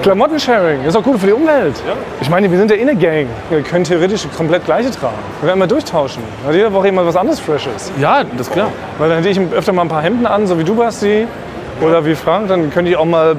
Klamottensharing 0.03 0.85
ist 0.85 0.97
auch 0.97 1.03
gut 1.03 1.19
für 1.19 1.27
die 1.27 1.33
Umwelt. 1.33 1.75
Ich 2.21 2.29
meine, 2.31 2.51
wir 2.51 2.59
sind 2.59 2.71
ja 2.71 2.77
in 2.77 2.87
der 2.87 2.97
Gang. 2.97 3.27
Wir 3.49 3.63
können 3.63 3.85
theoretisch 3.85 4.27
komplett 4.37 4.65
gleiche 4.65 4.91
tragen. 4.91 5.15
Wir 5.41 5.49
werden 5.49 5.59
mal 5.59 5.69
durchtauschen. 5.69 6.23
Hat 6.47 6.55
jede 6.55 6.73
Woche 6.73 6.87
jemand 6.87 7.09
was 7.09 7.17
anderes 7.17 7.41
Freshes. 7.41 7.91
Ja, 8.01 8.23
das 8.25 8.49
ist 8.49 8.53
klar. 8.53 8.69
Weil 8.99 9.09
dann 9.09 9.19
hätte 9.23 9.29
ich 9.31 9.41
öfter 9.53 9.73
mal 9.73 9.83
ein 9.83 9.89
paar 9.89 10.03
Hemden 10.03 10.27
an, 10.27 10.47
so 10.47 10.59
wie 10.59 10.65
du, 10.65 10.75
Basti. 10.75 11.27
Oder 11.81 12.05
wie 12.05 12.15
Frank. 12.15 12.49
Dann 12.49 12.71
könnte 12.71 12.91
ich 12.91 12.97
auch 12.97 13.05
mal, 13.07 13.37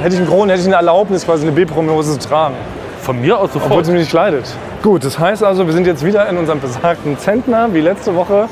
hätte 0.00 0.14
ich 0.14 0.20
einen 0.20 0.28
Grund, 0.28 0.50
hätte 0.50 0.60
ich 0.60 0.66
eine 0.66 0.76
Erlaubnis, 0.76 1.24
quasi 1.24 1.42
eine 1.42 1.52
B-Promi-Hose 1.52 2.18
zu 2.18 2.28
tragen. 2.28 2.54
Von 3.02 3.20
mir 3.20 3.38
aus 3.38 3.50
Obwohl 3.54 3.62
sofort. 3.62 3.86
sie 3.86 3.92
mich 3.92 4.00
nicht 4.02 4.10
kleidet. 4.10 4.44
Gut, 4.82 5.04
das 5.04 5.18
heißt 5.18 5.44
also, 5.44 5.66
wir 5.66 5.74
sind 5.74 5.86
jetzt 5.86 6.04
wieder 6.04 6.26
in 6.28 6.38
unserem 6.38 6.60
besagten 6.60 7.18
Zentner, 7.18 7.68
wie 7.74 7.80
letzte 7.80 8.14
Woche. 8.14 8.48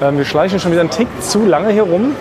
Ähm, 0.00 0.16
Wir 0.16 0.24
schleichen 0.24 0.60
schon 0.60 0.70
wieder 0.70 0.80
einen 0.82 0.90
Tick 0.90 1.08
zu 1.20 1.44
lange 1.44 1.70
hier 1.70 1.82
rum. 1.82 2.14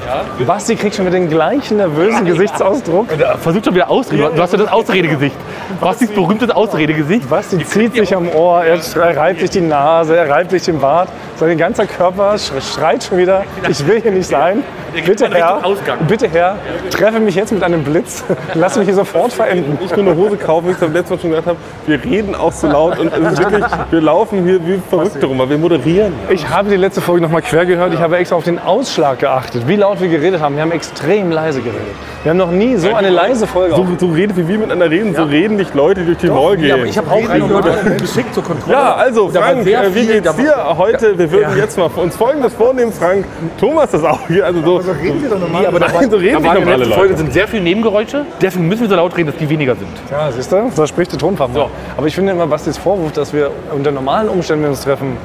Basti 0.47 0.76
kriegt 0.76 0.95
schon 0.95 1.05
wieder 1.05 1.18
den 1.18 1.30
gleichen 1.30 1.78
nervösen 1.78 2.26
Gesichtsausdruck. 2.26 3.07
Versuch 3.39 3.64
schon 3.64 3.76
wieder 3.76 3.89
Ausrede. 3.89 4.32
Du 4.36 4.41
hast 4.41 4.53
ja 4.53 4.57
das 4.57 4.72
Ausredegesicht. 4.72 5.36
Bastis 5.80 6.09
berühmtes 6.09 6.49
Ausredegesicht. 6.49 7.30
Basti 7.30 7.64
zieht 7.64 7.93
sich 7.93 8.16
am 8.16 8.30
Ohr, 8.30 8.64
er 8.64 8.80
reibt 9.18 9.41
sich 9.41 9.51
die 9.51 9.62
Nase, 9.62 10.18
er 10.18 10.28
reibt 10.30 10.49
sich 10.49 10.64
den 10.64 10.80
Bart. 10.80 11.09
Sein 11.41 11.57
ganzer 11.57 11.87
Körper 11.87 12.33
sch- 12.35 12.51
schreit 12.75 13.03
schon 13.03 13.17
wieder, 13.17 13.43
ich 13.67 13.87
will 13.87 13.99
hier 13.99 14.11
nicht 14.11 14.27
sein. 14.27 14.61
Bitte 15.05 15.27
Herr, 15.33 15.59
bitte 16.07 16.27
Herr, 16.27 16.57
treffe 16.91 17.19
mich 17.19 17.33
jetzt 17.33 17.51
mit 17.51 17.63
einem 17.63 17.83
Blitz. 17.83 18.23
Lass 18.53 18.75
mich 18.77 18.85
hier 18.85 18.93
sofort 18.93 19.33
verenden. 19.33 19.79
Ich 19.83 19.89
nur 19.95 20.05
eine 20.05 20.15
Hose 20.15 20.35
kaufen, 20.37 20.67
wie 20.67 20.71
ich 20.73 20.77
beim 20.77 20.93
letzten 20.93 21.15
Mal 21.15 21.19
schon 21.21 21.29
gesagt 21.31 21.47
habe. 21.47 21.57
Wir 21.87 22.03
reden 22.03 22.35
auch 22.35 22.51
so 22.51 22.67
laut 22.67 22.99
und 22.99 23.11
es 23.11 23.33
ist 23.33 23.39
wirklich, 23.39 23.63
wir 23.89 24.01
laufen 24.01 24.43
hier 24.43 24.59
wie 24.67 24.79
Verrückte 24.87 25.25
rum, 25.25 25.39
weil 25.39 25.49
wir 25.49 25.57
moderieren. 25.57 26.13
Ich 26.29 26.47
habe 26.47 26.69
die 26.69 26.75
letzte 26.75 27.01
Folge 27.01 27.21
noch 27.23 27.31
mal 27.31 27.41
quer 27.41 27.65
gehört. 27.65 27.91
Ich 27.93 28.01
habe 28.01 28.17
extra 28.17 28.35
auf 28.35 28.43
den 28.43 28.59
Ausschlag 28.59 29.17
geachtet, 29.19 29.63
wie 29.67 29.77
laut 29.77 29.99
wir 29.99 30.09
geredet 30.09 30.41
haben. 30.41 30.55
Wir 30.55 30.61
haben 30.61 30.71
extrem 30.73 31.31
leise 31.31 31.61
geredet. 31.61 31.81
Wir 32.23 32.31
haben 32.31 32.37
noch 32.37 32.51
nie 32.51 32.75
so 32.75 32.93
eine 32.93 33.09
leise 33.09 33.47
Folge. 33.47 33.73
So, 33.75 33.87
so 33.97 34.07
redet 34.09 34.37
wie 34.37 34.47
wir 34.47 34.57
miteinander 34.59 34.91
reden, 34.91 35.15
so 35.15 35.23
reden 35.23 35.55
nicht 35.55 35.73
Leute, 35.73 36.01
die 36.01 36.07
durch 36.07 36.17
die 36.19 36.27
Mall 36.27 36.55
gehen. 36.57 36.67
Ja, 36.67 36.75
aber 36.75 36.85
ich 36.85 36.97
habe 36.97 37.09
auch 37.09 37.29
einen 37.29 37.97
geschickt 37.97 38.33
zur 38.35 38.43
Kontrolle. 38.43 38.75
Ja, 38.77 38.93
also 38.95 39.29
Frank, 39.29 39.65
äh, 39.65 39.95
wie 39.95 40.05
geht's 40.05 40.35
dir 40.35 40.53
heute? 40.77 41.17
Wir 41.17 41.30
würden 41.32 41.57
jetzt 41.57 41.77
mal 41.77 41.89
uns 41.95 42.15
folgendes 42.15 42.53
vornehmen, 42.53 42.91
Frank. 42.91 43.25
Thomas 43.59 43.93
ist 43.93 44.03
auch 44.03 44.27
hier. 44.27 44.45
Also 44.45 44.61
so, 44.61 44.82
Nee, 44.82 45.65
aber 45.65 45.79
da, 45.79 45.88
Nein, 45.88 46.09
so 46.09 46.17
reden 46.17 46.41
da 46.43 46.49
waren 46.49 46.57
in 46.57 46.63
normale 46.63 46.65
der 46.65 46.77
letzten. 46.77 46.93
Folge 46.93 47.17
sind 47.17 47.34
sehr 47.34 47.47
viele 47.47 47.63
Nebengeräusche. 47.63 48.25
Deswegen 48.41 48.67
müssen 48.67 48.82
wir 48.82 48.89
so 48.89 48.95
laut 48.95 49.15
reden, 49.17 49.27
dass 49.27 49.38
die 49.38 49.49
weniger 49.49 49.75
sind. 49.75 49.89
Ja, 50.09 50.32
siehst 50.32 50.51
du? 50.51 50.71
Da 50.75 50.88
spricht 50.88 51.11
der 51.11 51.19
Tonfach. 51.19 51.49
So. 51.53 51.69
Aber 51.97 52.07
ich 52.07 52.15
finde 52.15 52.32
immer, 52.34 52.47
Bastis 52.47 52.77
Vorwurf, 52.77 53.11
dass 53.13 53.34
wir 53.34 53.51
unter 53.73 53.91
normalen 53.91 54.29
Umständen, 54.29 54.63
wenn 54.63 54.69
wir 54.69 54.71
uns 54.75 54.84
treffen, 54.84 55.17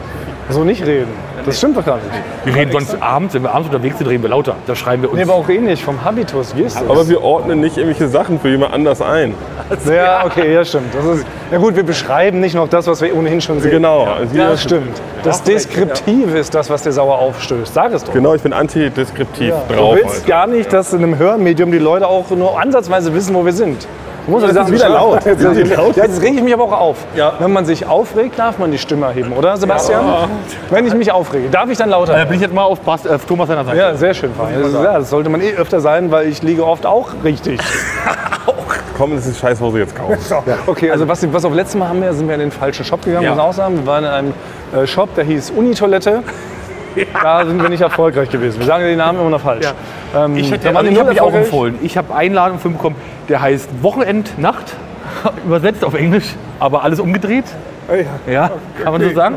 so 0.51 0.65
nicht 0.65 0.85
reden. 0.87 1.13
Das 1.47 1.59
stimmt 1.59 1.77
doch 1.77 1.85
gar 1.85 1.97
nicht. 1.97 2.09
Wir 2.45 2.55
reden 2.55 2.73
sonst 2.73 3.01
abends, 3.01 3.35
wenn 3.35 3.43
wir 3.45 3.55
abends 3.55 3.69
unterwegs 3.69 3.99
sind, 3.99 4.09
reden 4.09 4.23
wir 4.23 4.31
lauter. 4.31 4.57
Da 4.67 4.75
schreien 4.75 5.01
wir 5.01 5.11
uns. 5.11 5.17
Nee, 5.17 5.23
aber 5.23 5.35
auch 5.35 5.49
ähnlich 5.49 5.83
vom 5.83 6.05
Habitus. 6.05 6.57
Wie 6.57 6.63
ist 6.63 6.77
das? 6.77 6.89
aber 6.89 7.09
wir 7.09 7.23
ordnen 7.23 7.61
nicht 7.61 7.77
irgendwelche 7.77 8.09
Sachen 8.09 8.41
für 8.41 8.49
jemand 8.49 8.75
anders 8.75 9.01
ein. 9.01 9.35
ja, 9.87 10.25
okay, 10.27 10.53
ja, 10.53 10.65
stimmt. 10.65 10.93
Das 10.93 11.05
ist, 11.05 11.27
ja 11.53 11.59
gut, 11.59 11.77
wir 11.77 11.85
beschreiben 11.85 12.41
nicht 12.41 12.55
noch 12.55 12.69
das, 12.69 12.87
was 12.89 13.01
wir 13.01 13.17
ohnehin 13.17 13.41
schon 13.41 13.61
sehen. 13.61 13.71
Genau. 13.71 14.09
Ja, 14.35 14.51
das 14.51 14.63
stimmt. 14.65 15.01
Das 15.23 15.43
Deskriptive 15.43 16.39
ist 16.39 16.55
das, 16.55 16.69
was 16.69 16.83
dir 16.83 16.93
sauer 16.93 17.19
aufstößt. 17.19 17.73
Sag 17.73 17.93
es 17.93 18.05
doch. 18.05 18.13
Genau, 18.13 18.35
ich 18.35 18.43
bin 18.43 18.53
antideskriptiv 18.53 19.55
Du 19.69 19.75
drauf 19.75 19.97
willst 19.97 20.17
heute. 20.17 20.27
gar 20.27 20.47
nicht, 20.47 20.73
dass 20.73 20.93
in 20.93 21.03
einem 21.03 21.19
Hörmedium 21.19 21.71
die 21.73 21.79
Leute 21.79 22.07
auch 22.09 22.31
nur 22.31 22.61
ansatzweise 22.61 23.15
wissen, 23.15 23.35
wo 23.35 23.45
wir 23.45 23.53
sind. 23.53 23.87
Du 24.27 24.33
musst 24.33 24.45
Das 24.57 24.67
ist 24.69 24.73
wieder 24.73 24.89
laut. 24.89 25.25
Jetzt, 25.25 25.41
ist 25.43 25.77
laut. 25.77 25.97
ja, 25.97 26.05
jetzt 26.05 26.21
rege 26.21 26.37
ich 26.39 26.43
mich 26.43 26.53
aber 26.53 26.65
auch 26.65 26.73
auf. 26.81 26.97
Wenn 27.39 27.53
man 27.53 27.65
sich 27.65 27.87
aufregt, 27.87 28.39
darf 28.39 28.59
man 28.59 28.71
die 28.73 28.79
Stimme 28.79 29.07
erheben, 29.07 29.33
oder 29.33 29.57
Sebastian? 29.57 30.05
Wenn 30.71 30.87
ich 30.87 30.95
mich 30.95 31.13
aufrege, 31.13 31.49
darf 31.49 31.71
ich 31.71 31.79
dann 31.79 31.91
lauter 31.91 32.15
Da 32.15 32.25
bin 32.25 32.35
ich 32.37 32.43
jetzt 32.43 32.55
mal 32.55 32.65
auf 32.65 32.81
Bas, 32.81 33.07
äh, 33.07 33.19
Thomas 33.27 33.49
seiner 33.49 33.65
Seite. 33.65 33.79
Ja, 33.79 33.95
sehr 33.95 34.15
schön. 34.15 34.33
Das, 34.37 34.73
ja, 34.73 34.99
das 34.99 35.11
sollte 35.11 35.31
man 35.31 35.41
eh 35.41 35.55
öfter 35.55 35.81
sein, 35.81 36.11
weil 36.11 36.27
ich 36.29 36.43
liege 36.43 36.67
oft 36.67 36.87
auch 36.87 37.11
richtig. 37.25 37.61
Komm, 38.97 39.15
das 39.15 39.27
ist 39.27 39.39
Scheißhose 39.39 39.79
jetzt 39.79 39.95
kaufen. 39.95 40.17
Okay, 40.67 40.91
also 40.91 41.07
was, 41.07 41.31
was 41.33 41.45
auf 41.45 41.55
letztes 41.55 41.77
Mal 41.79 41.89
haben 41.89 42.03
wir, 42.03 42.13
sind 42.15 42.27
wir 42.27 42.35
in 42.35 42.41
den 42.41 42.51
falschen 42.51 42.85
Shop 42.85 43.03
gegangen, 43.03 43.25
Ja. 43.25 43.31
muss 43.31 43.37
man 43.39 43.47
auch 43.47 43.53
sagen. 43.53 43.77
Wir 43.77 43.87
waren 43.87 44.05
in 44.05 44.11
einem 44.11 44.35
äh, 44.75 44.87
Shop, 44.87 45.15
der 45.15 45.25
hieß 45.25 45.51
Unitoilette. 45.51 46.23
Da 47.23 47.45
sind 47.45 47.61
wir 47.63 47.69
nicht 47.69 47.81
erfolgreich 47.83 48.31
gewesen. 48.31 48.59
Wir 48.61 48.67
sagen 48.67 48.85
den 48.85 48.99
Namen 48.99 49.21
immer 49.21 49.31
noch 49.31 49.41
falsch. 49.41 49.67
Ähm, 50.17 50.37
Ich, 50.37 50.49
da 50.51 50.57
hätte, 50.57 50.69
also 50.77 50.83
die 50.89 50.95
ich 50.95 50.99
habe 51.01 51.11
mich 51.11 51.21
auch 51.21 51.35
empfohlen. 51.35 51.79
Ich 51.83 51.97
habe 51.97 52.15
Einladung 52.15 52.59
für 52.59 52.69
bekommen, 52.71 52.97
der 53.29 53.41
heißt 53.43 53.69
Wochenend 53.83 54.39
Nacht, 54.39 54.75
übersetzt 55.47 55.85
auf 55.85 55.95
Englisch, 55.95 56.35
aber 56.61 56.83
alles 56.83 57.01
umgedreht. 57.01 57.45
Ja, 58.27 58.51
kann 58.83 58.93
man 58.95 59.01
so 59.03 59.11
sagen. 59.15 59.37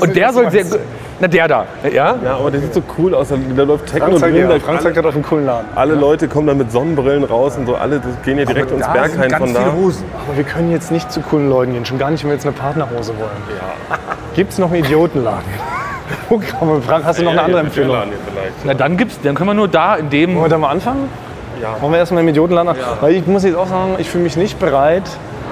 Und 0.00 0.16
der 0.16 0.32
soll 0.32 0.50
sehr, 0.50 0.64
gu- 0.64 0.78
na 1.22 1.28
der 1.28 1.46
da, 1.46 1.66
ja? 1.92 2.14
Ja, 2.24 2.36
aber 2.38 2.50
der 2.50 2.60
sieht 2.62 2.72
so 2.72 2.82
cool 2.96 3.14
aus. 3.14 3.28
Da 3.28 3.36
da 3.54 3.62
läuft 3.64 3.84
Techno 3.84 4.16
Frank 4.16 4.32
drin. 4.32 4.36
ja, 4.36 4.48
Da 4.48 4.58
Frank 4.60 4.80
zeigt 4.80 4.94
gerade 4.94 5.08
auf 5.08 5.14
einen 5.14 5.22
coolen 5.24 5.44
Laden. 5.44 5.66
alle 5.74 5.94
Leute 5.94 6.26
kommen 6.26 6.46
dann 6.46 6.56
mit 6.56 6.72
Sonnenbrillen 6.72 7.24
raus 7.24 7.58
und 7.58 7.66
so. 7.66 7.74
Alle 7.74 8.00
gehen 8.24 8.38
ja 8.38 8.46
direkt 8.46 8.70
ins 8.70 8.86
Berghain 8.86 9.30
von 9.30 9.52
da. 9.52 9.60
Aber 9.60 10.36
wir 10.36 10.44
können 10.44 10.70
jetzt 10.70 10.90
nicht 10.90 11.12
zu 11.12 11.20
coolen 11.20 11.50
Leuten 11.50 11.74
gehen, 11.74 11.84
schon 11.84 11.98
gar 11.98 12.10
nicht, 12.10 12.22
wenn 12.24 12.30
wir 12.30 12.36
jetzt 12.36 12.46
eine 12.46 12.54
Partnerhose 12.54 13.12
wollen. 13.18 13.28
Gibt 14.34 14.52
es 14.52 14.58
noch 14.58 14.72
einen 14.72 14.82
Idiotenladen? 14.82 15.44
Man- 16.60 16.82
Frank, 16.82 17.04
hast 17.04 17.18
du 17.20 17.24
noch 17.24 17.32
eine 17.32 17.42
andere 17.42 17.60
Empfehlung? 17.60 17.96
Na 18.64 18.74
dann 18.74 18.96
gibt's, 18.96 19.18
dann 19.22 19.34
können 19.34 19.50
wir 19.50 19.54
nur 19.54 19.68
da 19.68 19.96
in 19.96 20.10
dem. 20.10 20.34
Wollen 20.34 20.44
wir 20.44 20.48
da 20.48 20.58
mal 20.58 20.70
anfangen? 20.70 21.08
Ja. 21.60 21.76
Wollen 21.80 21.92
wir 21.92 21.98
erstmal 21.98 22.22
im 22.22 22.28
Idiotenladen 22.28 22.70
an? 22.70 22.76
Weil 23.00 23.14
ich 23.14 23.26
muss 23.26 23.44
jetzt 23.44 23.56
auch 23.56 23.66
sagen, 23.68 23.96
ich 23.98 24.08
fühle 24.08 24.24
mich 24.24 24.36
nicht 24.36 24.58
bereit, 24.58 25.02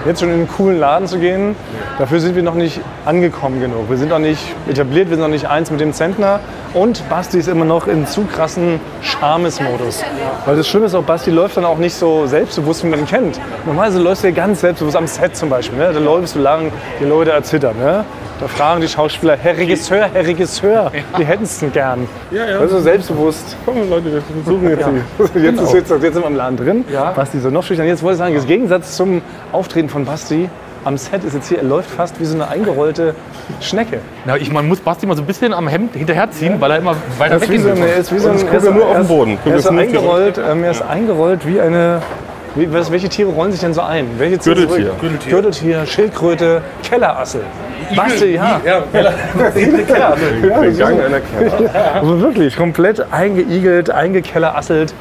jetzt 0.07 0.21
schon 0.21 0.29
in 0.31 0.37
einen 0.37 0.49
coolen 0.49 0.79
Laden 0.81 1.07
zu 1.07 1.19
gehen. 1.19 1.55
Dafür 1.99 2.21
sind 2.21 2.35
wir 2.35 2.43
noch 2.43 2.55
nicht 2.55 2.81
angekommen 3.05 3.61
genug. 3.61 3.91
Wir 3.91 3.97
sind 3.99 4.09
noch 4.09 4.19
nicht 4.21 4.41
etabliert, 4.71 5.11
wir 5.11 5.17
sind 5.17 5.23
noch 5.25 5.31
nicht 5.31 5.47
eins 5.51 5.71
mit 5.71 5.81
dem 5.81 5.93
Zentner. 5.93 6.41
Und 6.73 7.07
Basti 7.09 7.39
ist 7.39 7.49
immer 7.49 7.65
noch 7.65 7.87
in 7.89 8.07
zu 8.07 8.23
krassen 8.25 8.81
Schamesmodus. 9.03 10.03
Weil 10.47 10.57
das 10.57 10.69
Schlimme 10.69 10.87
ist 10.87 10.95
auch, 10.95 11.03
Basti 11.03 11.31
läuft 11.31 11.57
dann 11.57 11.65
auch 11.65 11.79
nicht 11.79 11.95
so 11.95 12.27
selbstbewusst, 12.27 12.85
wie 12.85 12.89
man 12.89 13.01
ihn 13.01 13.07
kennt. 13.07 13.41
Normalerweise 13.67 13.99
läufst 14.01 14.23
du 14.23 14.29
ja 14.29 14.35
ganz 14.35 14.61
selbstbewusst 14.61 14.97
am 14.97 15.07
Set 15.07 15.37
zum 15.37 15.49
Beispiel. 15.51 15.79
Ne? 15.79 15.91
Da 15.93 15.99
läufst 15.99 16.37
du 16.37 16.41
lang, 16.41 16.71
die 17.01 17.05
Leute 17.05 17.33
erzittern. 17.33 17.75
Ne? 17.79 18.05
Da 18.41 18.47
fragen 18.47 18.81
die 18.81 18.87
Schauspieler, 18.89 19.37
Herr 19.37 19.57
Regisseur, 19.57 20.09
Herr 20.13 20.25
Regisseur, 20.25 20.93
die 21.19 21.25
hätten 21.25 21.43
es 21.43 21.59
denn 21.59 21.73
gern. 21.73 22.09
Ja, 22.31 22.49
ja. 22.49 22.59
Also 22.61 22.79
selbstbewusst. 22.79 23.57
Komm, 23.65 23.91
Leute, 23.91 24.13
wir 24.13 24.23
versuchen 24.23 24.69
jetzt 24.71 24.87
die. 24.87 25.39
Jetzt, 25.45 25.61
ist, 25.61 25.75
jetzt, 25.75 25.91
jetzt 25.91 26.15
sind 26.15 26.23
wir 26.23 26.27
im 26.29 26.37
Laden 26.37 26.57
drin. 26.57 26.85
Basti 27.17 27.41
so 27.41 27.51
noch 27.51 27.65
schüchtern. 27.65 27.87
Jetzt 27.89 28.03
wollte 28.03 28.15
ich 28.15 28.19
sagen, 28.19 28.37
im 28.37 28.47
Gegensatz 28.47 28.97
zum 28.97 29.23
Auftreten 29.51 29.89
von 29.89 30.05
Basti, 30.05 30.49
am 30.85 30.97
Set 30.97 31.25
ist 31.25 31.35
jetzt 31.35 31.49
hier, 31.49 31.59
er 31.59 31.65
läuft 31.65 31.91
fast 31.91 32.21
wie 32.21 32.25
so 32.25 32.35
eine 32.37 32.49
eingerollte 32.49 33.15
Schnecke. 33.61 33.99
Na, 34.25 34.37
ich, 34.37 34.53
man 34.53 34.69
muss 34.69 34.79
Basti 34.81 35.07
mal 35.07 35.17
so 35.17 35.23
ein 35.23 35.27
bisschen 35.27 35.53
am 35.53 35.67
Hemd 35.67 35.95
hinterherziehen, 35.97 36.61
weil 36.61 36.71
er 36.71 36.79
immer 36.79 36.95
weiter 37.19 37.35
Er 37.35 37.43
ist 37.43 37.51
wie 37.51 37.59
so, 37.59 37.69
er 37.71 37.97
ist 37.97 38.15
wie 38.15 38.19
so 38.21 38.29
ein, 38.31 38.37
er 38.47 38.55
ist, 38.57 38.65
ja 38.65 38.71
nur 38.71 38.87
auf 38.87 38.99
ist- 39.01 39.09
Boden. 39.09 39.39
Er 39.45 39.57
ist 39.57 39.67
eingerollt, 39.69 40.39
ähm, 40.39 40.63
er 40.63 40.71
ist 40.71 40.83
eingerollt 40.83 41.45
wie 41.47 41.61
eine, 41.61 42.01
Wie, 42.59 42.73
was, 42.73 42.91
welche 42.91 43.09
Tiere 43.09 43.31
rollen 43.31 43.53
sich 43.53 43.61
denn 43.61 43.73
so 43.73 43.83
ein? 43.83 44.09
Welche 44.19 44.39
Gürteltier. 44.39 44.87
zurück? 44.87 45.01
Gürteltier. 45.01 45.31
Gürteltier, 45.31 45.87
Schildkröte, 45.87 46.63
Kellerassel. 46.83 47.43
Basti, 47.95 48.35
ja. 48.35 48.61
ja. 48.65 48.83
Der 48.93 49.13
Gang 50.73 51.01
einer 51.01 51.21
Keller. 51.21 51.95
Aber 51.95 52.21
wirklich, 52.21 52.57
komplett 52.57 53.13
eingeigelt, 53.13 53.91
eingekellerasselt, 53.91 54.93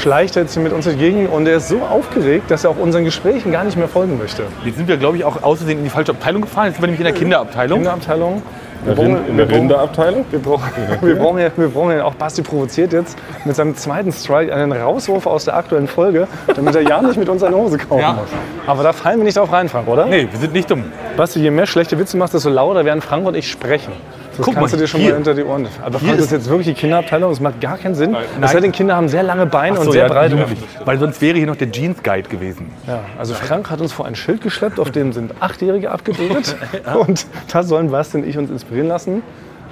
schleicht 0.00 0.36
er 0.36 0.42
jetzt 0.42 0.54
hier 0.54 0.62
mit 0.62 0.72
uns 0.72 0.86
entgegen 0.86 1.26
und 1.26 1.46
er 1.46 1.56
ist 1.56 1.68
so 1.68 1.80
aufgeregt, 1.80 2.50
dass 2.50 2.64
er 2.64 2.70
auch 2.70 2.78
unseren 2.78 3.04
Gesprächen 3.04 3.52
gar 3.52 3.64
nicht 3.64 3.76
mehr 3.76 3.88
folgen 3.88 4.18
möchte. 4.18 4.44
Jetzt 4.64 4.76
sind 4.76 4.88
wir, 4.88 4.96
glaube 4.96 5.16
ich, 5.16 5.24
auch 5.24 5.42
außerdem 5.42 5.78
in 5.78 5.84
die 5.84 5.90
falsche 5.90 6.12
Abteilung 6.12 6.42
gefahren. 6.42 6.66
Jetzt 6.66 6.74
sind 6.76 6.82
wir 6.82 6.86
nämlich 6.88 7.00
in 7.00 7.04
der 7.04 7.14
Kinderabteilung. 7.14 7.78
Kinderabteilung. 7.78 8.42
Wir 8.84 8.92
In 8.92 8.96
der 8.98 9.02
brauchen, 9.16 9.36
wir 9.36 9.44
brauchen, 9.46 9.54
Rinderabteilung? 9.56 10.24
wir 10.30 10.38
brauchen, 10.38 10.62
wir 11.00 11.16
brauchen, 11.16 11.38
ja- 11.40 11.50
wir 11.56 11.68
brauchen 11.68 11.90
ja 11.96 12.04
auch, 12.04 12.14
Basti 12.14 12.42
provoziert 12.42 12.92
jetzt 12.92 13.16
mit 13.44 13.56
seinem 13.56 13.74
zweiten 13.74 14.12
Strike 14.12 14.54
einen 14.54 14.70
Rauswurf 14.72 15.26
aus 15.26 15.46
der 15.46 15.56
aktuellen 15.56 15.88
Folge, 15.88 16.28
damit 16.54 16.74
er 16.76 16.82
ja 16.82 17.00
nicht 17.02 17.16
mit 17.16 17.28
uns 17.28 17.42
eine 17.42 17.56
Hose 17.56 17.78
kaufen 17.78 18.00
Ja. 18.00 18.12
muss. 18.12 18.28
Aber 18.66 18.82
da 18.84 18.92
fallen 18.92 19.18
wir 19.18 19.24
nicht 19.24 19.36
drauf 19.38 19.50
rein, 19.50 19.68
Frank, 19.68 19.88
oder? 19.88 20.06
Nee, 20.06 20.28
wir 20.30 20.38
sind 20.38 20.52
nicht 20.52 20.70
dumm. 20.70 20.84
Basti, 21.16 21.40
je 21.40 21.50
mehr 21.50 21.66
schlechte 21.66 21.98
Witze 21.98 22.12
du 22.12 22.18
machst, 22.18 22.34
desto 22.34 22.48
lauter 22.50 22.84
werden 22.84 23.00
Frank 23.00 23.26
und 23.26 23.34
ich 23.34 23.50
sprechen. 23.50 23.92
Das 24.36 24.44
Guck 24.44 24.54
kannst 24.54 24.72
mal, 24.72 24.76
du 24.78 24.82
dir 24.84 24.88
schon 24.88 25.00
hier. 25.00 25.10
mal 25.10 25.16
hinter 25.16 25.34
die 25.34 25.44
Ohren. 25.44 25.66
Aber 25.82 25.98
Hier 25.98 26.14
ist- 26.14 26.30
jetzt 26.30 26.48
wirklich 26.48 26.66
die 26.66 26.74
Kinderabteilung, 26.74 27.30
das 27.30 27.40
macht 27.40 27.60
gar 27.60 27.78
keinen 27.78 27.94
Sinn. 27.94 28.14
Es 28.14 28.26
Nein. 28.38 28.50
sei 28.52 28.60
denn, 28.60 28.72
Kinder 28.72 28.96
haben 28.96 29.08
sehr 29.08 29.22
lange 29.22 29.46
Beine 29.46 29.76
Ach 29.76 29.80
und 29.80 29.86
so, 29.86 29.92
sehr 29.92 30.02
ja, 30.02 30.08
breite. 30.08 30.38
Hüften. 30.38 30.58
Weil 30.84 30.98
sonst 30.98 31.20
wäre 31.22 31.38
hier 31.38 31.46
noch 31.46 31.56
der 31.56 31.70
Jeans 31.72 32.02
Guide 32.02 32.28
gewesen. 32.28 32.70
Ja, 32.86 33.00
also 33.18 33.34
Frank 33.34 33.70
hat 33.70 33.80
uns 33.80 33.92
vor 33.92 34.04
ein 34.06 34.14
Schild 34.14 34.42
geschleppt, 34.42 34.78
auf 34.78 34.90
dem 34.90 35.12
sind 35.12 35.32
Achtjährige 35.40 35.90
abgebildet. 35.90 36.54
Und 37.06 37.26
da 37.52 37.62
sollen 37.62 37.90
Basti 37.90 38.18
und 38.18 38.26
ich 38.28 38.36
uns 38.36 38.50
inspirieren 38.50 38.88
lassen. 38.88 39.22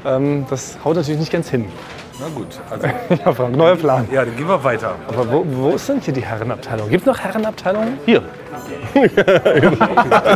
Ähm, 0.07 0.47
das 0.51 0.79
haut 0.85 0.97
natürlich 0.97 1.21
nicht 1.21 1.33
ganz 1.33 1.49
hin. 1.51 1.67
Na 2.21 2.27
gut, 2.35 2.47
also, 2.71 2.87
Ja, 3.25 3.33
Frank, 3.33 3.57
neuer 3.57 3.77
Plan. 3.77 4.07
ja, 4.13 4.25
dann 4.25 4.37
gehen 4.37 4.47
wir 4.49 4.63
weiter. 4.63 4.95
Aber 5.09 5.31
wo, 5.33 5.45
wo 5.49 5.71
ist 5.71 5.89
denn 5.89 6.01
hier 6.01 6.15
die 6.15 6.23
Herrenabteilung? 6.25 6.89
Gibt 6.89 7.03
es 7.03 7.07
noch 7.07 7.19
Herrenabteilungen? 7.19 7.99
Hier. 8.07 8.23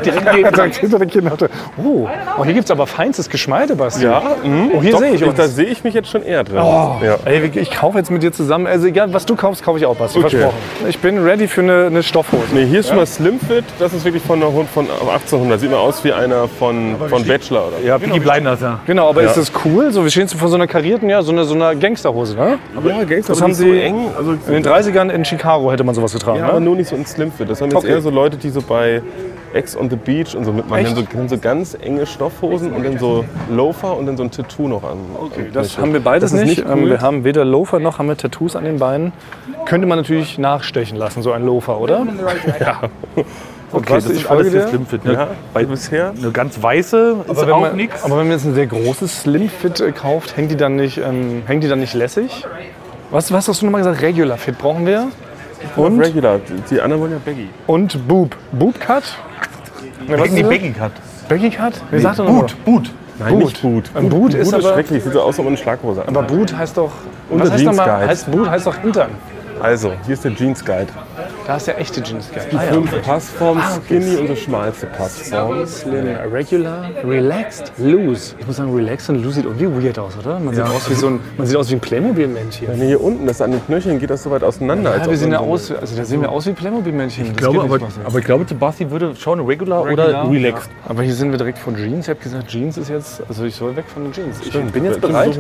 Direkt 0.05 0.77
hinter 0.77 0.99
der 0.99 1.09
Kinderabteilung. 1.09 1.55
Oh, 1.83 2.09
oh 2.39 2.45
hier 2.45 2.55
gibt 2.55 2.65
es 2.67 2.71
aber 2.71 2.87
feinstes 2.87 3.29
Geschmeide, 3.29 3.77
Basti. 3.77 4.05
Ja, 4.05 4.23
mhm. 4.43 4.71
Oh, 4.75 4.83
hier 4.83 4.97
sehe 4.97 5.13
ich 5.15 5.25
uns. 5.25 5.35
Da 5.37 5.49
sehe 5.49 5.67
ich 5.67 5.85
mich 5.85 5.95
jetzt 5.95 6.09
schon 6.11 6.23
eher 6.23 6.45
drin. 6.45 6.59
Oh, 6.59 6.97
Ja. 7.03 7.17
ey, 7.25 7.51
ich 7.55 7.71
kaufe 7.71 7.99
jetzt 7.99 8.11
mit 8.11 8.23
dir 8.23 8.33
zusammen. 8.33 8.67
Also 8.67 8.87
egal, 8.87 9.13
was 9.13 9.27
du 9.27 9.37
kaufst, 9.37 9.63
kaufe 9.63 9.79
ich 9.79 9.87
auch, 9.87 9.97
Basti. 9.97 10.19
Okay. 10.19 10.31
Versprochen. 10.31 10.57
Ich 10.89 10.99
bin 10.99 11.19
ready 11.25 11.49
für 11.49 11.61
eine, 11.63 11.87
eine 11.87 12.03
Stoffhose. 12.03 12.43
Nee, 12.53 12.67
hier 12.67 12.81
ist 12.81 12.89
schon 12.89 12.97
mal 12.97 13.07
Slimfit. 13.07 13.65
Das 13.79 13.93
ist 13.93 14.05
wirklich 14.05 14.23
von, 14.23 14.43
einer 14.43 14.53
Hund 14.53 14.69
von 14.69 14.87
1800. 14.91 15.61
Sieht 15.61 15.71
mal 15.71 15.79
aus 15.79 16.03
wie 16.05 16.13
einer 16.13 16.49
von, 16.49 16.97
von 17.09 17.25
Bachelor. 17.27 17.69
Oder? 17.69 17.87
Ja, 17.87 17.99
Peaky 17.99 18.21
Blinders, 18.21 18.61
ja. 18.61 18.81
Genau, 18.87 19.09
aber 19.09 19.23
ist 19.23 19.37
das 19.37 19.53
cool? 19.65 19.91
So, 19.93 20.03
wir 20.05 20.11
stehen 20.11 20.29
vor 20.29 20.49
so 20.49 20.57
einer 20.57 20.67
karierten, 20.67 21.09
ja, 21.09 21.23
so 21.23 21.33
einer 21.33 21.45
so 21.45 21.55
einer 21.55 21.75
Gangsterhose, 21.75 22.35
ne? 22.37 22.59
Ja, 22.85 23.05
Gangster, 23.05 23.33
Das 23.33 23.39
aber 23.39 23.41
haben 23.43 23.51
nicht 23.51 23.59
so 23.59 23.65
sie 23.65 23.81
eng. 23.81 24.11
Also, 24.17 24.33
in 24.33 24.63
den 24.63 24.65
30ern 24.65 25.11
in 25.11 25.25
Chicago 25.25 25.71
hätte 25.71 25.85
man 25.85 25.95
sowas 25.95 26.13
getragen, 26.13 26.39
ja, 26.41 26.49
aber 26.49 26.61
ne? 26.61 26.67
nur 26.67 26.77
nicht 26.77 26.89
so 26.89 26.97
in 26.97 27.07
Slimfit. 27.07 27.49
Das 27.49 27.61
haben 27.61 27.71
jetzt 27.71 27.79
Okay. 27.79 27.91
eher 27.93 28.01
so 28.01 28.11
Leute, 28.19 28.37
die 28.37 28.51
so 28.51 28.61
bei 28.63 29.01
Ex 29.55 29.77
on 29.77 29.89
the 29.89 29.97
Beach 29.97 30.35
und 30.35 30.45
so 30.45 30.53
mitmachen. 30.53 30.85
Die 30.85 30.91
haben 30.91 31.29
so, 31.29 31.37
so 31.37 31.41
ganz 31.41 31.77
enge 31.81 32.05
Stoffhosen 32.05 32.73
und 32.73 32.85
dann 32.85 32.99
so 32.99 33.25
Loafer 33.49 33.97
und 33.97 34.07
dann 34.07 34.17
so 34.17 34.25
ein 34.25 34.31
Tattoo 34.31 34.67
noch 34.69 34.83
an. 34.83 34.99
Okay, 35.19 35.47
Das 35.53 35.79
haben 35.79 35.93
wir 35.93 36.01
beides 36.01 36.33
nicht. 36.33 36.47
nicht 36.47 36.59
Ähm, 36.61 36.83
cool. 36.83 36.91
Wir 36.91 37.01
haben 37.01 37.25
weder 37.25 37.45
Loafer 37.45 37.79
noch 37.79 37.99
haben 37.99 38.09
wir 38.09 38.17
Tattoos 38.17 38.57
an 38.57 38.65
den 38.65 38.79
Beinen. 38.79 39.13
Könnte 39.67 39.87
man 39.87 39.99
natürlich 39.99 40.37
nachstechen 40.37 40.99
lassen, 40.99 41.23
so 41.23 41.33
ein 41.33 41.47
Loafer, 41.47 41.81
oder? 41.81 42.07
ja. 42.61 42.81
Okay, 43.71 43.97
das 43.97 44.07
ist 44.07 44.31
alles 44.31 44.51
hier 44.51 44.67
Slimfit. 44.67 45.05
Ne? 45.05 45.13
Ja, 45.13 45.29
bei 45.53 45.63
bisher. 45.67 46.15
Eine 46.17 46.31
ganz 46.31 46.63
weiße 46.63 47.17
ist 47.29 47.37
wenn 47.47 47.53
auch 47.53 47.73
nichts. 47.75 48.03
aber 48.03 48.17
wenn 48.17 48.29
man 48.29 48.33
jetzt 48.33 48.47
ein 48.47 48.55
sehr 48.55 48.67
großes 48.67 49.21
Slim-Fit 49.21 49.81
äh, 49.81 49.93
kauft, 49.93 50.39
hängt 50.39 50.51
die 50.51 50.57
dann 50.57 50.77
nicht, 50.77 50.97
ähm, 50.97 51.43
hängt 51.47 51.63
die 51.65 51.69
dann 51.69 51.81
nicht 51.81 51.93
lässig? 51.93 52.47
Was, 53.11 53.31
was 53.31 53.47
hast 53.47 53.61
du 53.61 53.67
nochmal 53.67 53.83
gesagt? 53.83 54.01
Regular 54.01 54.39
Fit 54.39 54.57
brauchen 54.57 54.87
wir. 54.87 55.09
Und? 55.77 56.01
Regular. 56.01 56.41
Die 56.71 56.81
anderen 56.81 57.03
wollen 57.03 57.13
ja 57.13 57.19
Baggy. 57.25 57.49
Und 57.67 58.09
Boob. 58.09 58.37
Boob 58.53 58.79
Cut? 58.81 59.03
Ne, 60.07 60.19
was 60.19 60.21
Baggy, 60.29 60.41
ist? 60.41 60.49
Baggy 60.49 60.71
Cut. 60.73 60.93
Baggy 61.29 61.51
Cut? 61.51 61.73
Wie 61.91 61.99
sagt 62.01 62.19
er 62.19 62.25
nochmal? 62.25 62.43
Boot, 62.43 62.65
Boot. 62.65 62.91
Nein, 63.19 63.31
Boot. 63.35 63.43
nicht 63.45 63.63
Boot. 63.63 63.91
Ein 63.95 64.09
Boot 64.09 64.35
ist 64.35 64.51
Boot 64.51 64.59
ist 64.61 64.67
aber- 64.67 64.75
schrecklich. 64.75 65.03
Sieht 65.05 65.13
so 65.13 65.21
aus, 65.21 65.27
als 65.29 65.39
ob 65.41 65.45
man 65.45 65.55
eine 65.55 65.63
Schlaghose 65.63 66.01
hat. 66.01 66.09
Aber 66.09 66.23
Boot 66.23 66.57
heißt 66.57 66.77
doch. 66.77 66.93
Und 67.29 67.41
was 67.41 67.51
heißt 67.51 67.63
Jeans? 67.65 67.77
Guide. 67.77 68.07
Heißt 68.09 68.31
Boot 68.31 68.49
heißt 68.51 68.67
doch 68.67 68.77
Hintern. 68.77 69.11
Also, 69.61 69.93
hier 70.07 70.15
ist 70.15 70.25
der 70.25 70.35
Jeans 70.37 70.65
Guide. 70.65 70.87
Da 71.49 71.57
ist 71.57 71.67
der 71.67 71.81
echte 71.81 72.03
Jeans 72.03 72.29
Guide. 72.31 72.47
Die 72.53 72.59
fünf 72.59 73.03
Passformen, 73.03 73.63
Skinny 73.87 74.17
und 74.17 74.29
die 74.29 74.37
schmalste 74.37 74.85
Passform. 74.85 75.67
Slim, 75.67 76.07
regular, 76.31 76.91
relaxed, 77.03 77.73
loose. 77.79 78.35
Ich 78.39 78.47
muss 78.47 78.57
sagen, 78.57 78.75
relaxed 78.75 79.09
und 79.09 79.23
loose 79.23 79.37
sieht 79.37 79.47
irgendwie 79.47 79.83
weird 79.83 79.99
aus, 79.99 80.13
oder? 80.19 80.39
Man 80.39 80.55
sieht, 80.55 80.65
aus, 80.65 80.91
wie 80.91 80.95
so 80.95 81.07
ein, 81.07 81.21
man 81.39 81.47
sieht 81.47 81.57
aus 81.57 81.71
wie 81.71 81.77
ein 81.77 81.81
Playmobil-Männchen. 81.81 82.79
Nee, 82.79 82.89
hier 82.89 83.03
unten, 83.03 83.27
das 83.27 83.41
an 83.41 83.53
den 83.53 83.65
Knöcheln 83.65 83.99
geht 83.99 84.11
das 84.11 84.25
so 84.25 84.31
weit 84.31 84.43
auseinander. 84.43 84.95
Ja, 84.99 85.09
wir 85.09 85.17
sehen 85.17 85.33
ja 85.33 85.39
aus, 85.39 85.73
also 85.73 85.97
da 85.97 86.05
sehen 86.05 86.21
wir 86.21 86.31
aus 86.31 86.45
wie 86.45 86.53
Playmobil-Männchen. 86.53 87.25
Das 87.25 87.31
Ich 87.31 87.37
glaube, 87.39 87.63
aber, 87.63 87.79
aber 88.05 88.19
ich 88.19 88.25
glaube, 88.27 88.45
Sebastian 88.47 88.91
würde 88.91 89.17
schon 89.17 89.41
regular, 89.41 89.87
Regular, 89.87 90.29
oder 90.29 90.31
relaxed. 90.31 90.69
Aber 90.87 91.03
hier 91.03 91.15
sind 91.15 91.31
wir 91.31 91.39
direkt 91.39 91.61
von 91.61 91.77
Jeans. 91.77 92.05
Ich 92.05 92.11
habe 92.11 92.21
gesagt, 92.21 92.49
Jeans 92.49 92.77
ist 92.77 92.91
jetzt, 92.91 93.23
also 93.27 93.45
ich 93.45 93.55
soll 93.55 93.75
weg 93.75 93.87
von 93.89 94.05
den 94.05 94.13
Jeans. 94.13 94.37
Ich 94.45 94.53
bin 94.53 94.85
jetzt 94.85 95.01
bereit. 95.01 95.31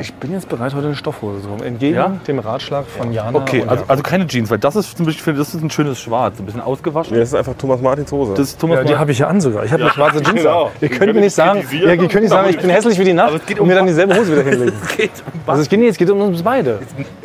Ich 0.00 0.14
bin 0.14 0.32
jetzt 0.32 0.48
bereit, 0.48 0.74
heute 0.74 0.86
eine 0.86 0.96
Stoffhose 0.96 1.40
zu 1.42 1.50
haben. 1.50 1.62
Entgegen 1.62 1.94
Ja? 1.94 2.16
dem 2.26 2.40
Ratschlag 2.40 2.84
von 2.86 3.12
Jana. 3.12 3.38
Okay, 3.38 3.62
also, 3.64 3.84
also 3.86 4.02
keine 4.02 4.26
Jeans, 4.26 4.50
weil 4.50 4.58
das 4.58 4.74
ist, 4.74 4.96
zum 4.96 5.06
Beispiel, 5.06 5.34
das 5.34 5.51
ist 5.54 5.62
ein 5.62 5.70
schönes 5.70 6.00
Schwarz, 6.00 6.38
ein 6.38 6.46
bisschen 6.46 6.60
ausgewaschen. 6.60 7.12
Nee, 7.14 7.20
das 7.20 7.30
ist 7.30 7.34
einfach 7.34 7.54
Thomas 7.56 7.80
Martins 7.80 8.10
Hose. 8.12 8.32
Das 8.34 8.48
ist 8.48 8.60
Thomas 8.60 8.78
ja, 8.78 8.84
die 8.84 8.96
habe 8.96 9.12
ich 9.12 9.18
ja 9.18 9.26
an 9.28 9.40
sogar. 9.40 9.64
Ich 9.64 9.72
habe 9.72 9.82
eine 9.84 9.92
schwarze 9.92 10.22
Jeans 10.22 10.36
genau. 10.42 10.64
an. 10.66 10.70
Ihr 10.80 10.88
Die 10.88 10.94
könnt 10.94 11.14
mir 11.14 11.20
nicht 11.20 11.34
sagen, 11.34 11.64
ja, 11.72 11.92
ihr 11.92 11.96
könnt 11.96 12.14
nicht 12.22 12.30
sagen, 12.30 12.50
ich 12.50 12.58
bin 12.58 12.70
hässlich 12.70 12.98
wie 12.98 13.04
die 13.04 13.12
Nacht 13.12 13.34
es 13.34 13.46
geht 13.46 13.58
und 13.58 13.62
um- 13.62 13.68
mir 13.68 13.74
dann 13.74 13.86
dieselbe 13.86 14.14
Hose 14.16 14.32
wieder 14.32 14.42
hinlegen. 14.42 14.72
Es 14.82 14.96
geht 14.96 15.10
um 15.26 15.40
Also 15.50 15.62
es 15.62 15.68
geht 15.68 15.80
nicht, 15.80 15.88
es 15.90 15.98
geht 15.98 16.10
um 16.10 16.20
uns 16.20 16.42
beide. 16.42 16.78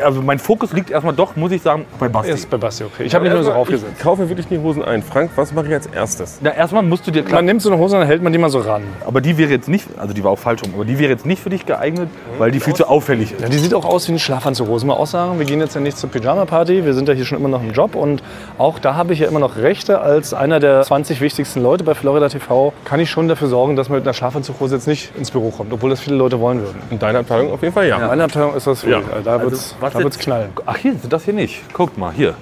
Also 0.03 0.21
mein 0.21 0.39
Fokus 0.39 0.73
liegt 0.73 0.89
erstmal 0.89 1.13
doch, 1.13 1.35
muss 1.35 1.51
ich 1.51 1.61
sagen, 1.61 1.85
bei 1.99 2.07
Basti. 2.07 2.31
Ist 2.31 2.49
bei 2.49 2.57
Basti 2.57 2.83
okay. 2.83 3.03
Ich 3.03 3.13
habe 3.15 3.23
mich 3.25 3.33
nur 3.33 3.43
so 3.43 3.51
aufgesetzt. 3.53 3.91
Ich 3.97 4.03
kaufe 4.03 4.27
wirklich 4.29 4.47
die 4.47 4.57
Hosen 4.59 4.83
ein. 4.83 5.01
Frank, 5.03 5.31
was 5.35 5.53
mache 5.53 5.67
ich 5.67 5.73
als 5.73 5.87
erstes? 5.87 6.39
Na, 6.41 6.53
erstmal 6.53 6.83
musst 6.83 7.05
du 7.07 7.11
dir 7.11 7.23
klar, 7.23 7.37
Man 7.39 7.45
nimmt 7.45 7.61
so 7.61 7.69
eine 7.71 7.77
Hose 7.79 7.95
und 7.95 8.01
dann 8.01 8.07
hält 8.07 8.21
man 8.23 8.31
die 8.33 8.39
mal 8.39 8.49
so 8.49 8.59
ran. 8.59 8.83
aber 9.05 9.21
die 9.21 9.37
wäre 9.37 9.49
jetzt 9.51 9.67
nicht, 9.69 9.87
also 9.97 10.13
die 10.13 10.23
war 10.23 10.31
auch 10.31 10.39
falsch 10.39 10.63
rum, 10.63 10.71
aber 10.75 10.85
die 10.85 10.99
wäre 10.99 11.11
jetzt 11.11 11.25
nicht 11.25 11.41
für 11.41 11.49
dich 11.49 11.65
geeignet, 11.65 12.09
weil 12.37 12.51
die 12.51 12.59
viel 12.59 12.73
zu 12.73 12.87
auffällig 12.87 13.31
ist. 13.33 13.41
Ja, 13.41 13.49
die 13.49 13.57
sieht 13.57 13.73
auch 13.73 13.85
aus 13.85 14.07
wie 14.07 14.11
eine 14.13 14.19
Schlafanzughose. 14.19 14.85
Mal 14.85 14.93
auch 14.93 15.07
sagen, 15.07 15.39
wir 15.39 15.45
gehen 15.45 15.59
jetzt 15.59 15.75
ja 15.75 15.81
nicht 15.81 15.97
zur 15.97 16.09
Pyjama-Party. 16.09 16.85
Wir 16.85 16.93
sind 16.93 17.07
ja 17.07 17.13
hier 17.13 17.25
schon 17.25 17.37
immer 17.39 17.49
noch 17.49 17.61
im 17.61 17.71
Job. 17.71 17.95
Und 18.11 18.23
auch 18.57 18.79
da 18.79 18.95
habe 18.95 19.13
ich 19.13 19.19
ja 19.19 19.27
immer 19.27 19.39
noch 19.39 19.57
Rechte. 19.57 19.99
Als 20.01 20.33
einer 20.33 20.59
der 20.59 20.81
20 20.83 21.21
wichtigsten 21.21 21.61
Leute 21.61 21.83
bei 21.83 21.93
Florida 21.93 22.29
TV 22.29 22.73
kann 22.85 22.99
ich 22.99 23.09
schon 23.09 23.27
dafür 23.27 23.47
sorgen, 23.47 23.75
dass 23.75 23.89
man 23.89 23.99
mit 23.99 24.05
einer 24.07 24.13
Schlafanzughose 24.13 24.75
jetzt 24.75 24.87
nicht 24.87 25.15
ins 25.17 25.31
Büro 25.31 25.49
kommt. 25.51 25.71
Obwohl 25.73 25.89
das 25.89 25.99
viele 25.99 26.15
Leute 26.15 26.39
wollen 26.39 26.61
würden. 26.61 26.75
In 26.89 26.99
deiner 26.99 27.19
Abteilung 27.19 27.51
auf 27.51 27.61
jeden 27.61 27.73
Fall 27.73 27.87
ja. 27.87 27.97
In 27.97 28.07
meiner 28.07 28.23
Abteilung 28.25 28.55
ist 28.55 28.67
das 28.67 28.83
Ja. 28.83 28.99
ja. 28.99 29.03
Da 29.23 29.41
wird 29.41 29.53
es 29.53 29.75
jetzt- 29.99 30.19
knallen. 30.19 30.49
Ach 30.65 30.77
hier, 30.77 30.95
das 31.09 31.23
hier 31.25 31.33
nicht. 31.33 31.61
Guckt 31.73 31.97
mal, 31.97 32.11
hier. 32.13 32.33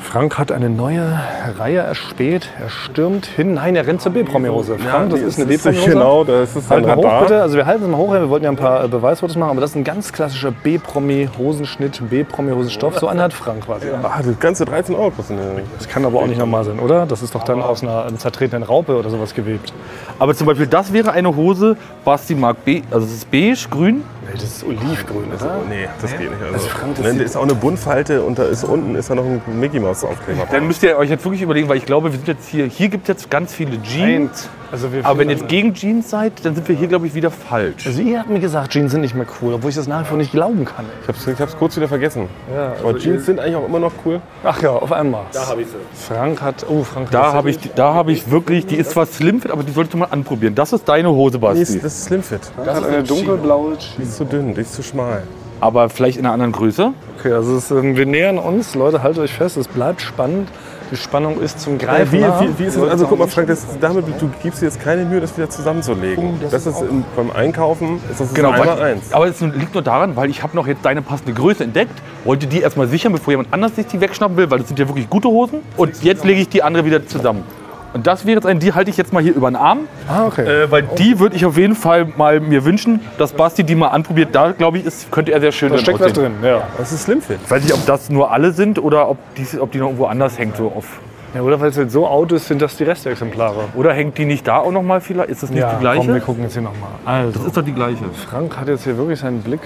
Frank 0.00 0.38
hat 0.38 0.50
eine 0.50 0.70
neue 0.70 1.20
Reihe 1.58 1.78
erspäht. 1.78 2.48
Er 2.60 2.68
stürmt 2.68 3.26
hin. 3.26 3.54
Nein, 3.54 3.76
er 3.76 3.86
rennt 3.86 4.00
zur 4.00 4.12
B-Promi-Hose. 4.12 4.78
Frank, 4.78 5.10
das 5.10 5.20
ist 5.20 5.38
eine 5.38 5.46
B-Promi-Hose. 5.46 5.90
Genau, 5.90 6.24
das 6.24 6.56
ist 6.56 6.70
ein 6.72 6.86
Halt 6.86 6.86
mal 6.86 6.96
hoch 6.96 7.20
bitte. 7.20 7.42
Also 7.42 7.56
wir 7.56 7.66
halten 7.66 7.84
es 7.84 7.88
mal 7.88 7.98
hoch. 7.98 8.12
Wir 8.12 8.28
wollten 8.28 8.44
ja 8.44 8.50
ein 8.50 8.56
paar 8.56 8.84
äh, 8.84 8.88
Beweisfotos 8.88 9.36
machen, 9.36 9.50
aber 9.50 9.60
das 9.60 9.70
ist 9.70 9.76
ein 9.76 9.84
ganz 9.84 10.12
klassischer 10.12 10.50
B-Promi-Hosenschnitt, 10.50 12.02
B-Promi-Hosenstoff. 12.08 12.98
So 12.98 13.08
einen 13.08 13.20
hat 13.20 13.32
Frank 13.32 13.66
quasi. 13.66 13.88
Ah, 14.02 14.20
das 14.24 14.38
ganze 14.40 14.64
13 14.64 14.94
Euro 14.94 15.10
kosten 15.10 15.36
die. 15.36 15.62
Das 15.78 15.88
kann 15.88 16.04
aber 16.04 16.18
auch 16.18 16.26
nicht 16.26 16.38
normal 16.38 16.64
sein, 16.64 16.78
oder? 16.80 17.06
Das 17.06 17.22
ist 17.22 17.34
doch 17.34 17.44
dann 17.44 17.62
aus 17.62 17.82
einer 17.82 18.06
zertretenen 18.16 18.62
Raupe 18.62 18.96
oder 18.96 19.10
sowas 19.10 19.34
gewebt. 19.34 19.72
Aber 20.18 20.34
zum 20.34 20.46
Beispiel, 20.46 20.66
das 20.66 20.92
wäre 20.92 21.12
eine 21.12 21.36
Hose, 21.36 21.76
Basti 22.04 22.34
mag 22.34 22.64
be 22.64 22.82
also 22.90 23.06
es 23.06 23.12
ist 23.12 23.30
beige, 23.30 23.68
grün. 23.70 24.02
Nee, 24.32 24.40
das 24.40 24.44
ist 24.44 24.64
olivgrün, 24.64 25.24
oder? 25.34 25.58
Nee, 25.68 25.88
das 26.00 26.10
geht 26.12 26.30
nicht. 26.30 26.42
Also, 26.52 26.68
Frank, 26.68 26.96
das 27.02 27.14
ist 27.16 27.36
auch 27.36 27.42
eine 27.42 27.54
Buntfalte 27.54 28.22
und 28.22 28.38
da 28.38 28.44
ist 28.44 28.64
unten 28.64 28.94
ist 28.94 29.10
da 29.10 29.14
noch 29.14 29.24
ein 29.24 29.40
Mickey 29.58 29.80
Mouse 29.80 30.04
Aufkleber. 30.04 30.46
Dann 30.50 30.66
müsst 30.66 30.82
ihr 30.82 30.96
euch 30.96 31.10
jetzt 31.10 31.24
wirklich 31.24 31.42
überlegen, 31.42 31.68
weil 31.68 31.76
ich 31.78 31.86
glaube, 31.86 32.10
wir 32.12 32.16
sind 32.18 32.28
jetzt 32.28 32.48
hier, 32.48 32.66
hier 32.66 32.88
gibt 32.88 33.04
es 33.04 33.08
jetzt 33.08 33.30
ganz 33.30 33.52
viele 33.54 33.80
Jeans. 33.82 34.48
Also, 34.72 34.92
wir 34.92 35.04
Aber 35.04 35.18
wenn 35.18 35.28
ihr 35.30 35.36
jetzt 35.36 35.48
gegen 35.48 35.74
Jeans 35.74 36.10
seid, 36.10 36.44
dann 36.44 36.54
sind 36.54 36.68
wir 36.68 36.76
hier, 36.76 36.86
glaube 36.86 37.04
ich, 37.08 37.14
wieder 37.14 37.32
falsch. 37.32 37.86
also 37.88 38.00
ihr 38.00 38.20
habt 38.20 38.30
mir 38.30 38.38
gesagt, 38.38 38.70
Jeans 38.72 38.92
sind 38.92 39.00
nicht 39.00 39.16
mehr 39.16 39.26
cool, 39.42 39.54
obwohl 39.54 39.70
ich 39.70 39.76
das 39.76 39.88
nach 39.88 40.02
wie 40.02 40.04
vor 40.04 40.16
nicht 40.16 40.30
glauben 40.30 40.64
kann. 40.64 40.84
Ich 41.02 41.08
hab's, 41.08 41.26
ich 41.26 41.40
hab's 41.40 41.56
kurz 41.56 41.76
wieder 41.76 41.88
vergessen. 41.88 42.28
Ja, 42.54 42.74
Aber 42.80 42.96
Jeans 42.96 43.26
sind 43.26 43.40
eigentlich 43.40 43.56
auch 43.56 43.66
immer 43.66 43.80
noch 43.80 43.90
cool. 44.04 44.20
Ach 44.44 44.62
ja, 44.62 44.70
auf 44.70 44.92
einmal. 44.92 45.22
Da 45.32 45.48
habe 45.48 45.62
ich 45.62 45.66
sie. 45.68 45.74
Frank 46.06 46.40
hat, 46.40 46.64
oh 46.68 46.84
Frank 46.84 47.08
hat 47.08 47.14
Da 47.14 47.22
das 47.22 47.32
habe 47.32 47.50
ich, 47.50 47.58
da 47.74 47.94
habe 47.94 48.12
ich 48.12 48.30
wirklich, 48.30 48.66
die 48.66 48.76
ist 48.76 48.92
zwar 48.92 49.06
slimfit, 49.06 49.50
aber 49.50 49.64
die 49.64 49.72
solltest 49.72 49.94
du 49.94 49.98
mal 49.98 50.06
anprobieren. 50.10 50.54
Das 50.54 50.72
ist 50.72 50.88
deine 50.88 51.10
Hose, 51.10 51.38
Die 51.38 51.38
Basti. 51.38 51.62
ist, 51.62 51.84
das 51.84 51.94
ist 51.98 52.04
Slimfit. 52.04 52.40
das 52.64 52.76
hat 52.76 52.86
eine 52.86 53.02
dunkelblaue 53.02 53.76
Die 53.98 54.02
ist 54.02 54.16
zu 54.20 54.26
dünn, 54.26 54.54
die 54.54 54.60
ist 54.60 54.74
zu 54.74 54.82
schmal. 54.82 55.22
Aber 55.60 55.88
vielleicht 55.88 56.18
in 56.18 56.26
einer 56.26 56.34
anderen 56.34 56.52
Größe. 56.52 56.92
Okay, 57.18 57.32
also 57.32 57.56
es, 57.56 57.70
ähm, 57.70 57.96
wir 57.96 58.04
nähern 58.04 58.38
uns. 58.38 58.74
Leute, 58.74 59.02
haltet 59.02 59.22
euch 59.22 59.32
fest, 59.32 59.56
es 59.56 59.66
bleibt 59.66 60.02
spannend. 60.02 60.48
Die 60.90 60.96
Spannung 60.96 61.40
ist 61.40 61.60
zum 61.60 61.78
Greifen. 61.78 62.12
wie, 62.12 62.20
nah. 62.20 62.40
wie, 62.40 62.58
wie 62.58 62.64
ist 62.64 62.76
es? 62.76 62.82
Also 62.82 63.06
guck 63.06 63.18
mal, 63.18 63.28
Frank, 63.28 63.48
das, 63.48 63.64
damit, 63.80 64.04
du 64.20 64.28
gibst 64.42 64.60
dir 64.60 64.66
jetzt 64.66 64.80
keine 64.80 65.04
Mühe, 65.04 65.20
das 65.20 65.36
wieder 65.36 65.48
zusammenzulegen. 65.48 66.38
das, 66.50 66.66
ist 66.66 66.82
im, 66.82 67.04
beim 67.16 67.30
Einkaufen 67.30 67.98
ist 68.10 68.20
das 68.20 68.34
Genau, 68.34 68.50
einmal 68.50 68.82
eins. 68.82 69.12
aber 69.12 69.26
es 69.28 69.40
liegt 69.40 69.72
nur 69.72 69.82
daran, 69.82 70.16
weil 70.16 70.28
ich 70.28 70.42
habe 70.42 70.54
noch 70.56 70.66
jetzt 70.66 70.84
deine 70.84 71.00
passende 71.00 71.32
Größe 71.32 71.64
entdeckt, 71.64 71.94
wollte 72.24 72.46
die 72.46 72.60
erstmal 72.60 72.88
sichern, 72.88 73.12
bevor 73.12 73.32
jemand 73.32 73.52
anders 73.52 73.76
sich 73.76 73.86
die 73.86 74.00
wegschnappen 74.00 74.36
will, 74.36 74.50
weil 74.50 74.58
das 74.58 74.68
sind 74.68 74.78
ja 74.78 74.88
wirklich 74.88 75.08
gute 75.08 75.28
Hosen. 75.28 75.60
Und 75.76 76.02
jetzt 76.02 76.24
lege 76.24 76.40
ich 76.40 76.48
die 76.48 76.62
andere 76.62 76.84
wieder 76.84 77.06
zusammen. 77.06 77.44
Und 77.92 78.06
das 78.06 78.24
wäre 78.24 78.36
jetzt 78.36 78.46
eine, 78.46 78.60
die 78.60 78.72
halte 78.72 78.90
ich 78.90 78.96
jetzt 78.96 79.12
mal 79.12 79.22
hier 79.22 79.34
über 79.34 79.50
den 79.50 79.56
Arm. 79.56 79.80
Ah, 80.08 80.26
okay. 80.26 80.46
Äh, 80.64 80.70
weil 80.70 80.82
die 80.82 81.18
würde 81.18 81.34
ich 81.34 81.44
auf 81.44 81.56
jeden 81.56 81.74
Fall 81.74 82.04
mal 82.16 82.38
mir 82.40 82.64
wünschen, 82.64 83.00
dass 83.18 83.32
Basti 83.32 83.64
die 83.64 83.74
mal 83.74 83.88
anprobiert. 83.88 84.28
Da, 84.32 84.52
glaube 84.52 84.78
ich, 84.78 84.86
ist, 84.86 85.10
könnte 85.10 85.32
er 85.32 85.40
sehr 85.40 85.50
schön 85.52 85.72
da 85.72 85.78
steckt 85.78 85.98
was 86.00 86.12
drin, 86.12 86.34
ja. 86.42 86.62
Das 86.78 86.92
ist 86.92 87.02
Slimfit. 87.04 87.38
Ich 87.44 87.50
weiß 87.50 87.64
nicht, 87.64 87.74
ob 87.74 87.84
das 87.86 88.08
nur 88.08 88.30
alle 88.30 88.52
sind 88.52 88.78
oder 88.78 89.08
ob 89.08 89.18
die, 89.34 89.58
ob 89.58 89.72
die 89.72 89.78
noch 89.78 89.86
irgendwo 89.86 90.06
anders 90.06 90.38
hängt. 90.38 90.56
So 90.56 90.68
auf. 90.68 91.00
ja. 91.34 91.40
Oder 91.42 91.60
weil 91.60 91.70
es 91.70 91.76
halt 91.76 91.90
so 91.90 92.06
out 92.06 92.30
ist, 92.30 92.46
sind 92.46 92.62
das 92.62 92.76
die 92.76 92.84
Restexemplare. 92.84 93.64
Oder 93.74 93.92
hängt 93.92 94.16
die 94.18 94.24
nicht 94.24 94.46
da 94.46 94.58
auch 94.58 94.70
noch 94.70 94.82
mal 94.82 95.00
vielleicht? 95.00 95.30
Ist 95.30 95.42
das 95.42 95.50
nicht 95.50 95.66
die 95.66 95.80
gleiche? 95.80 96.04
komm, 96.04 96.14
wir 96.14 96.20
gucken 96.20 96.42
jetzt 96.44 96.52
hier 96.52 96.62
nochmal. 96.62 96.90
Also, 97.04 97.38
das 97.38 97.46
ist 97.48 97.56
doch 97.56 97.64
die 97.64 97.72
gleiche. 97.72 98.04
Frank 98.30 98.56
hat 98.56 98.68
jetzt 98.68 98.84
hier 98.84 98.96
wirklich 98.96 99.18
seinen 99.18 99.42
Blick. 99.42 99.60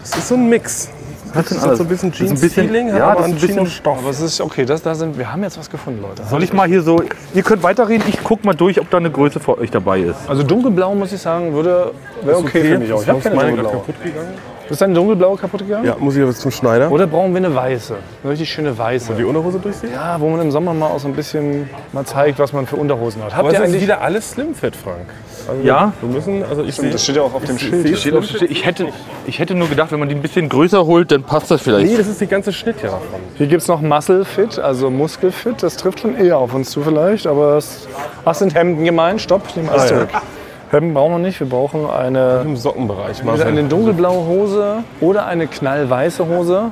Das 0.00 0.16
ist 0.16 0.28
so 0.28 0.36
ein 0.36 0.48
Mix. 0.48 0.90
Das 1.34 1.62
hat 1.62 1.76
so 1.76 1.82
ein 1.84 1.88
bisschen 1.88 2.10
Das 2.10 2.20
ist 2.20 2.30
ein 2.30 2.34
bisschen- 2.34 2.50
Jeans-Feeling, 2.68 2.88
ja, 2.88 3.06
aber 3.08 3.20
ist 3.20 3.26
ein 3.26 3.32
bisschen- 3.34 3.48
Chino-Stoff. 3.48 3.98
Aber 3.98 4.10
es 4.10 4.20
ist 4.20 4.40
okay, 4.40 4.64
das, 4.64 4.82
da 4.82 4.94
sind, 4.94 5.16
wir 5.18 5.32
haben 5.32 5.42
jetzt 5.42 5.58
was 5.58 5.68
gefunden, 5.70 6.02
Leute. 6.02 6.22
Soll 6.28 6.42
ich 6.42 6.52
mal 6.52 6.68
hier 6.68 6.82
so. 6.82 7.02
Ihr 7.34 7.42
könnt 7.42 7.62
weiterreden, 7.62 8.04
ich 8.08 8.22
guck 8.22 8.44
mal 8.44 8.54
durch, 8.54 8.80
ob 8.80 8.90
da 8.90 8.98
eine 8.98 9.10
Größe 9.10 9.40
für 9.40 9.58
euch 9.58 9.70
dabei 9.70 10.00
ist. 10.00 10.16
Also 10.28 10.42
dunkelblau, 10.42 10.94
muss 10.94 11.12
ich 11.12 11.20
sagen, 11.20 11.52
würde 11.52 11.92
wäre 12.22 12.38
okay, 12.38 12.62
für 12.64 12.78
mich 12.78 12.92
auch. 12.92 13.02
Ich 13.02 13.08
habe 13.08 13.20
keine 13.20 13.36
dunkelblaue. 13.36 13.72
kaputt 13.72 13.94
gegangen. 14.02 14.51
Ist 14.72 14.80
deine 14.80 14.94
dunkelblaue 14.94 15.36
kaputt 15.36 15.60
gegangen? 15.60 15.84
Ja, 15.84 15.96
muss 15.98 16.16
ich 16.16 16.22
aber 16.22 16.32
zum 16.32 16.50
Schneider. 16.50 16.90
Oder 16.90 17.06
brauchen 17.06 17.32
wir 17.32 17.36
eine 17.38 17.54
weiße? 17.54 17.94
Eine 18.22 18.32
richtig 18.32 18.50
schöne 18.50 18.76
weiße. 18.76 19.12
Die 19.14 19.24
Unterhose 19.24 19.58
durchsehen? 19.58 19.90
Ja, 19.92 20.18
wo 20.18 20.28
man 20.30 20.40
im 20.40 20.50
Sommer 20.50 20.72
mal 20.72 20.86
auch 20.88 20.98
so 20.98 21.08
ein 21.08 21.14
bisschen 21.14 21.68
mal 21.92 22.04
zeigt, 22.06 22.38
was 22.38 22.52
man 22.54 22.66
für 22.66 22.76
Unterhosen 22.76 23.22
hat. 23.22 23.32
Habt 23.32 23.40
Aber 23.40 23.48
ihr 23.50 23.54
es 23.54 23.60
ist 23.60 23.66
eigentlich 23.66 23.82
wieder 23.82 24.00
alles 24.00 24.30
Slimfit, 24.30 24.74
Frank. 24.74 24.96
Also 25.48 25.62
Ja. 25.62 25.92
Wir 26.00 26.08
müssen, 26.08 26.42
also 26.48 26.62
ich 26.64 26.74
sehe. 26.74 26.90
das 26.90 27.02
steht 27.02 27.16
ja 27.16 27.22
auch 27.22 27.34
auf 27.34 27.44
dem 27.44 27.58
Schild. 27.58 27.82
sehe 27.86 27.96
Steht 27.96 28.14
auf- 28.14 28.24
steht- 28.24 28.50
Ich 28.50 28.64
hätte, 28.64 28.86
ich 29.26 29.38
hätte 29.38 29.54
nur 29.54 29.68
gedacht, 29.68 29.92
wenn 29.92 29.98
man 29.98 30.08
die 30.08 30.14
ein 30.14 30.22
bisschen 30.22 30.48
größer 30.48 30.86
holt, 30.86 31.12
dann 31.12 31.22
passt 31.22 31.50
das 31.50 31.60
vielleicht. 31.60 31.90
Nee, 31.90 31.96
das 31.98 32.06
ist 32.08 32.20
die 32.20 32.26
ganze 32.26 32.52
Schnitt 32.52 32.76
hier 32.80 32.90
davon. 32.90 33.06
Hier 33.36 33.48
gibt 33.48 33.60
es 33.62 33.68
noch 33.68 33.80
Muscle 33.82 34.24
Fit, 34.24 34.58
also 34.58 34.88
Muskelfit. 34.88 35.62
Das 35.62 35.76
trifft 35.76 36.00
schon 36.00 36.16
eher 36.16 36.38
auf 36.38 36.54
uns 36.54 36.70
zu 36.70 36.80
vielleicht. 36.82 37.26
Aber 37.26 37.56
es, 37.58 37.86
ach, 38.24 38.34
sind 38.34 38.54
Hemden 38.54 38.84
gemeint? 38.84 39.20
Stopp, 39.20 39.42
ich 39.48 39.56
nehme 39.56 39.70
alles 39.70 39.92
Ah, 39.92 39.94
ja. 39.96 40.06
Hemden 40.72 40.94
brauchen 40.94 41.12
wir 41.12 41.18
nicht. 41.18 41.38
Wir 41.38 41.48
brauchen 41.48 41.88
eine, 41.88 42.40
Im 42.44 42.56
Sockenbereich. 42.56 43.20
entweder 43.20 43.46
eine 43.46 43.64
dunkelblaue 43.64 44.26
Hose 44.26 44.78
oder 45.00 45.26
eine 45.26 45.46
knallweiße 45.46 46.26
Hose. 46.26 46.70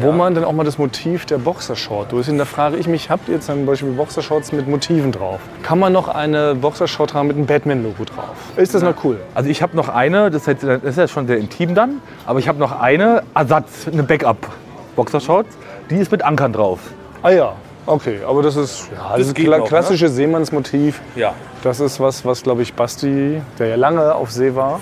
Wo 0.00 0.12
man 0.12 0.32
dann 0.32 0.44
auch 0.44 0.52
mal 0.52 0.62
das 0.62 0.78
Motiv 0.78 1.26
der 1.26 1.38
Boxershort 1.38 2.12
durchsieht. 2.12 2.38
Da 2.38 2.44
frage 2.44 2.76
ich 2.76 2.86
mich, 2.86 3.10
habt 3.10 3.28
ihr 3.28 3.40
zum 3.40 3.66
Beispiel 3.66 3.90
Boxershorts 3.90 4.52
mit 4.52 4.68
Motiven 4.68 5.10
drauf? 5.10 5.40
Kann 5.64 5.80
man 5.80 5.92
noch 5.92 6.06
eine 6.06 6.54
Boxershort 6.54 7.10
tragen 7.10 7.26
mit 7.26 7.36
einem 7.36 7.46
Batman-Logo 7.46 8.04
drauf? 8.04 8.36
Ist 8.56 8.74
das 8.76 8.82
noch 8.82 8.94
cool? 9.02 9.18
Also 9.34 9.50
ich 9.50 9.60
habe 9.60 9.76
noch 9.76 9.88
eine, 9.88 10.30
das 10.30 10.42
ist, 10.42 10.46
jetzt- 10.46 10.62
das 10.62 10.82
ist 10.84 10.98
ja 10.98 11.08
schon 11.08 11.26
sehr 11.26 11.38
intim 11.38 11.74
dann, 11.74 12.00
aber 12.26 12.38
ich 12.38 12.46
habe 12.46 12.60
noch 12.60 12.78
eine 12.80 13.24
Ersatz, 13.34 13.88
eine 13.92 14.04
Backup-Boxershorts. 14.04 15.56
Die 15.90 15.96
ist 15.96 16.12
mit 16.12 16.22
Ankern 16.24 16.52
drauf. 16.52 16.78
Ah 17.24 17.30
ja, 17.30 17.52
okay. 17.88 18.18
Aber 18.26 18.42
das 18.42 18.56
ist 18.56 18.88
ja, 18.94 19.16
das 19.16 19.28
ist 19.28 19.34
geht 19.34 19.46
kla 19.46 19.58
noch, 19.58 19.64
ne? 19.64 19.68
klassische 19.68 20.08
Seemannsmotiv. 20.08 21.00
Ja. 21.16 21.34
Das 21.62 21.80
ist 21.80 21.98
was, 22.00 22.24
was 22.24 22.42
glaube 22.42 22.62
ich 22.62 22.74
Basti, 22.74 23.40
der 23.58 23.66
ja 23.68 23.76
lange 23.76 24.14
auf 24.14 24.30
See 24.30 24.54
war, 24.54 24.80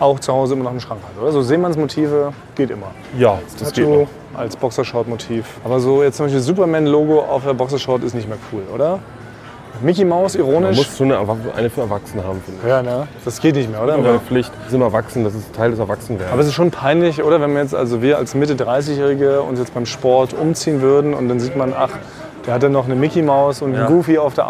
auch 0.00 0.18
zu 0.20 0.32
Hause 0.32 0.54
immer 0.54 0.64
noch 0.64 0.72
im 0.72 0.80
Schrank 0.80 1.00
hat. 1.02 1.22
Oder? 1.22 1.32
So 1.32 1.42
Seemannsmotive 1.42 2.32
geht 2.54 2.70
immer. 2.70 2.90
Ja, 3.18 3.38
das 3.58 3.72
geht 3.72 3.84
Tattoo 3.84 4.02
noch. 4.02 4.40
als 4.40 4.56
Boxershort-Motiv. 4.56 5.44
Aber 5.64 5.80
so 5.80 6.02
jetzt 6.02 6.16
zum 6.16 6.26
Beispiel 6.26 6.40
Superman-Logo 6.40 7.20
auf 7.20 7.44
der 7.44 7.54
Boxershort 7.54 8.02
ist 8.04 8.14
nicht 8.14 8.28
mehr 8.28 8.38
cool, 8.52 8.62
oder? 8.74 9.00
Mickey 9.80 10.04
Mouse, 10.04 10.36
Man 10.36 10.46
ironisch. 10.46 10.76
muss 10.76 10.96
schon 10.96 11.12
eine, 11.12 11.36
eine 11.56 11.70
für 11.70 11.82
Erwachsene 11.82 12.24
haben, 12.24 12.40
finde 12.44 12.60
ich. 12.62 12.68
ja, 12.68 12.82
ne? 12.82 13.06
Das 13.24 13.40
geht 13.40 13.54
nicht 13.54 13.70
mehr, 13.70 13.80
oder? 13.82 13.94
Aber 13.94 14.18
Pflicht, 14.18 14.50
sind 14.68 14.80
erwachsen, 14.80 15.22
das 15.22 15.34
ist 15.36 15.54
Teil 15.54 15.70
des 15.70 15.78
Erwachsenwerdens. 15.78 16.32
Aber 16.32 16.40
es 16.40 16.48
ist 16.48 16.54
schon 16.54 16.72
peinlich, 16.72 17.22
oder? 17.22 17.40
Wenn 17.40 17.52
wir 17.54 17.62
jetzt, 17.62 17.76
also 17.76 18.02
wir 18.02 18.18
als 18.18 18.34
Mitte 18.34 18.54
30-Jährige 18.54 19.40
uns 19.42 19.60
jetzt 19.60 19.74
beim 19.74 19.86
Sport 19.86 20.34
umziehen 20.34 20.80
würden 20.80 21.14
und 21.14 21.28
dann 21.28 21.38
sieht 21.38 21.54
man, 21.56 21.72
ach, 21.78 21.90
der 22.48 22.54
hat 22.54 22.62
dann 22.62 22.72
noch 22.72 22.86
eine 22.86 22.94
Mickey 22.94 23.20
Maus 23.20 23.60
und 23.60 23.76
einen 23.76 23.86
Goofy 23.86 24.16
auf 24.16 24.32
der 24.32 24.46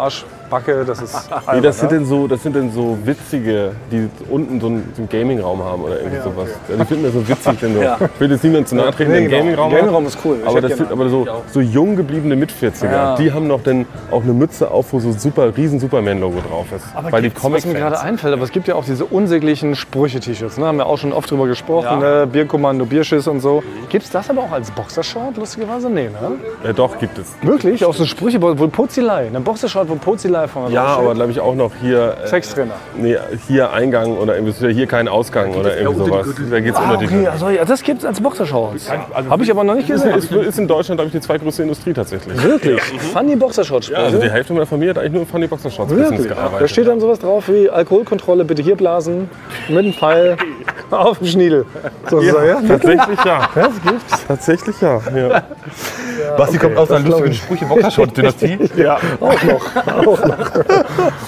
Arschbacke. 0.49 0.85
Das 0.85 1.01
ist 1.01 1.13
Nee, 1.29 1.35
albern, 1.45 1.63
das, 1.63 1.79
sind 1.79 1.91
ne? 1.91 1.97
denn 1.99 2.05
so, 2.07 2.27
das 2.27 2.43
sind 2.43 2.55
denn 2.55 2.71
so 2.71 2.97
witzige, 3.03 3.71
die 3.91 4.09
unten 4.29 4.59
so 4.59 4.67
einen, 4.67 4.91
so 4.95 5.01
einen 5.01 5.09
Gaming-Raum 5.09 5.63
haben 5.63 5.83
oder 5.83 5.99
irgendwie 5.99 6.21
sowas. 6.21 6.49
Ja, 6.67 6.75
die 6.77 6.85
finden 6.85 7.03
das 7.03 7.13
so 7.13 7.27
witzig, 7.27 7.59
denn 7.61 7.73
so. 7.75 7.81
Ich 7.81 8.19
will 8.19 8.31
jetzt 8.31 8.43
niemand 8.43 8.67
zu 8.67 8.75
nahe 8.75 8.91
treten, 8.91 9.11
der 9.11 9.21
Nee, 9.21 9.27
genau. 9.27 9.37
Gaming-Raum 9.39 9.71
Gaming-Raum 9.71 10.05
ist 10.05 10.17
cool. 10.23 10.37
Ich 10.41 10.47
Aber, 10.47 10.61
das 10.61 10.77
sind, 10.77 10.91
aber 10.91 11.09
so, 11.09 11.27
so 11.51 11.59
jung 11.61 11.95
gebliebene 11.95 12.35
Mit-40er, 12.35 12.91
Ja. 12.91 13.15
die 13.15 13.31
haben 13.31 13.47
noch 13.47 13.61
dann 13.63 13.85
auch 14.11 14.23
eine 14.23 14.33
Mütze 14.33 14.69
auf, 14.71 14.93
wo 14.93 14.99
so 14.99 15.11
super 15.11 15.55
riesen 15.55 15.79
Superman-Logo 15.79 16.39
drauf 16.49 16.67
ist. 16.75 16.85
Aber 16.95 17.11
weil 17.11 17.21
die 17.21 17.29
gibt's, 17.29 17.43
was 17.43 17.65
mir 17.65 17.73
gerade 17.73 17.99
einfällt, 17.99 18.33
aber 18.33 18.43
es 18.43 18.51
gibt 18.51 18.67
ja 18.67 18.75
auch 18.75 18.85
diese 18.85 19.05
unsäglichen 19.05 19.75
Sprüche-T-Shirts. 19.75 20.57
Ne? 20.57 20.65
Haben 20.65 20.77
wir 20.77 20.85
auch 20.85 20.97
schon 20.97 21.13
oft 21.13 21.29
drüber 21.29 21.47
gesprochen. 21.47 21.99
Ne? 21.99 22.27
Bierkommando, 22.31 22.85
Bierschiss 22.85 23.27
und 23.27 23.39
so. 23.39 23.63
Gibt 23.89 24.05
es 24.05 24.11
das 24.11 24.29
aber 24.29 24.43
auch 24.43 24.51
als 24.51 24.71
Boxershort, 24.71 25.37
lustigerweise? 25.37 25.89
Nee, 25.89 26.09
ne? 26.09 26.31
Ja, 26.63 26.73
doch, 26.73 26.97
gibt 26.99 27.17
es. 27.17 27.27
Wirklich? 27.41 27.83
Auch 27.85 27.93
so 27.93 28.05
Sprüche, 28.05 28.41
wo 28.41 28.53
Pozilei. 28.67 29.27
Eine 29.27 29.39
Boxershort, 29.39 29.89
wo 29.89 29.95
Pozilei 29.95 30.38
vorne 30.47 30.73
Ja, 30.73 30.83
draufsteht. 30.85 31.05
aber 31.05 31.13
glaube 31.15 31.31
ich 31.31 31.39
auch 31.39 31.55
noch 31.55 31.71
hier, 31.81 32.15
äh, 32.23 32.27
Sextrainer. 32.27 32.73
nee, 32.95 33.17
hier 33.47 33.71
Eingang 33.71 34.17
oder 34.17 34.35
irgendwie, 34.37 34.73
hier 34.73 34.87
kein 34.87 35.07
Ausgang 35.07 35.53
oder 35.55 35.77
irgendwie 35.77 36.05
sowas. 36.05 36.27
Da 36.49 36.59
geht 36.59 36.73
es 36.73 36.79
Ah, 36.79 36.83
unter 36.83 36.97
die 36.97 37.05
okay, 37.05 37.27
also, 37.27 37.49
ja, 37.49 37.65
das 37.65 37.83
gibt 37.83 37.99
es 37.99 38.05
als 38.05 38.21
Boxershorts. 38.21 38.89
Habe 39.29 39.43
ich 39.43 39.51
aber 39.51 39.63
noch 39.63 39.75
nicht 39.75 39.87
gesehen. 39.87 40.15
ist, 40.17 40.31
ist 40.31 40.59
in 40.59 40.67
Deutschland, 40.67 40.99
glaube 40.99 41.07
ich, 41.07 41.13
die 41.13 41.19
zweitgrößte 41.21 41.63
Industrie 41.63 41.93
tatsächlich. 41.93 42.41
Wirklich? 42.43 42.81
Funny 42.81 43.35
Boxershorts. 43.35 43.91
Also 43.93 44.19
die 44.19 44.29
Hälfte 44.29 44.53
meiner 44.53 44.65
Familie 44.65 44.91
hat 44.91 44.99
eigentlich 44.99 45.11
nur 45.13 45.21
im 45.23 45.27
Funny 45.27 45.47
Boxershorts 45.47 45.89
Business 45.91 46.11
Wirklich? 46.11 46.27
gearbeitet. 46.29 46.61
Da 46.61 46.67
steht 46.67 46.87
dann 46.87 46.99
sowas 46.99 47.19
drauf 47.19 47.47
wie 47.49 47.69
Alkoholkontrolle, 47.69 48.45
bitte 48.45 48.61
hier 48.61 48.75
blasen, 48.75 49.29
mit 49.67 49.85
dem 49.85 49.93
Pfeil 49.93 50.37
auf 50.91 51.19
den 51.19 51.27
Schniedel. 51.27 51.65
So, 52.09 52.19
so, 52.21 52.39
ja? 52.39 52.61
Tatsächlich 52.67 53.23
ja. 53.25 53.49
Das 53.55 53.71
gibt's. 53.83 54.25
Tatsächlich 54.27 54.81
ja. 54.81 55.01
ja. 55.15 55.43
Basti 56.37 56.57
kommt 56.57 56.77
aus 56.77 56.91
einer 56.91 57.05
lustigen 57.05 57.31
ich. 57.31 57.37
Sprüche-Boxershort-Dynastie. 57.39 58.57
Ja, 58.75 58.97
auch 59.19 59.43
noch. 59.43 60.07
Auch 60.07 60.25
noch. 60.25 60.37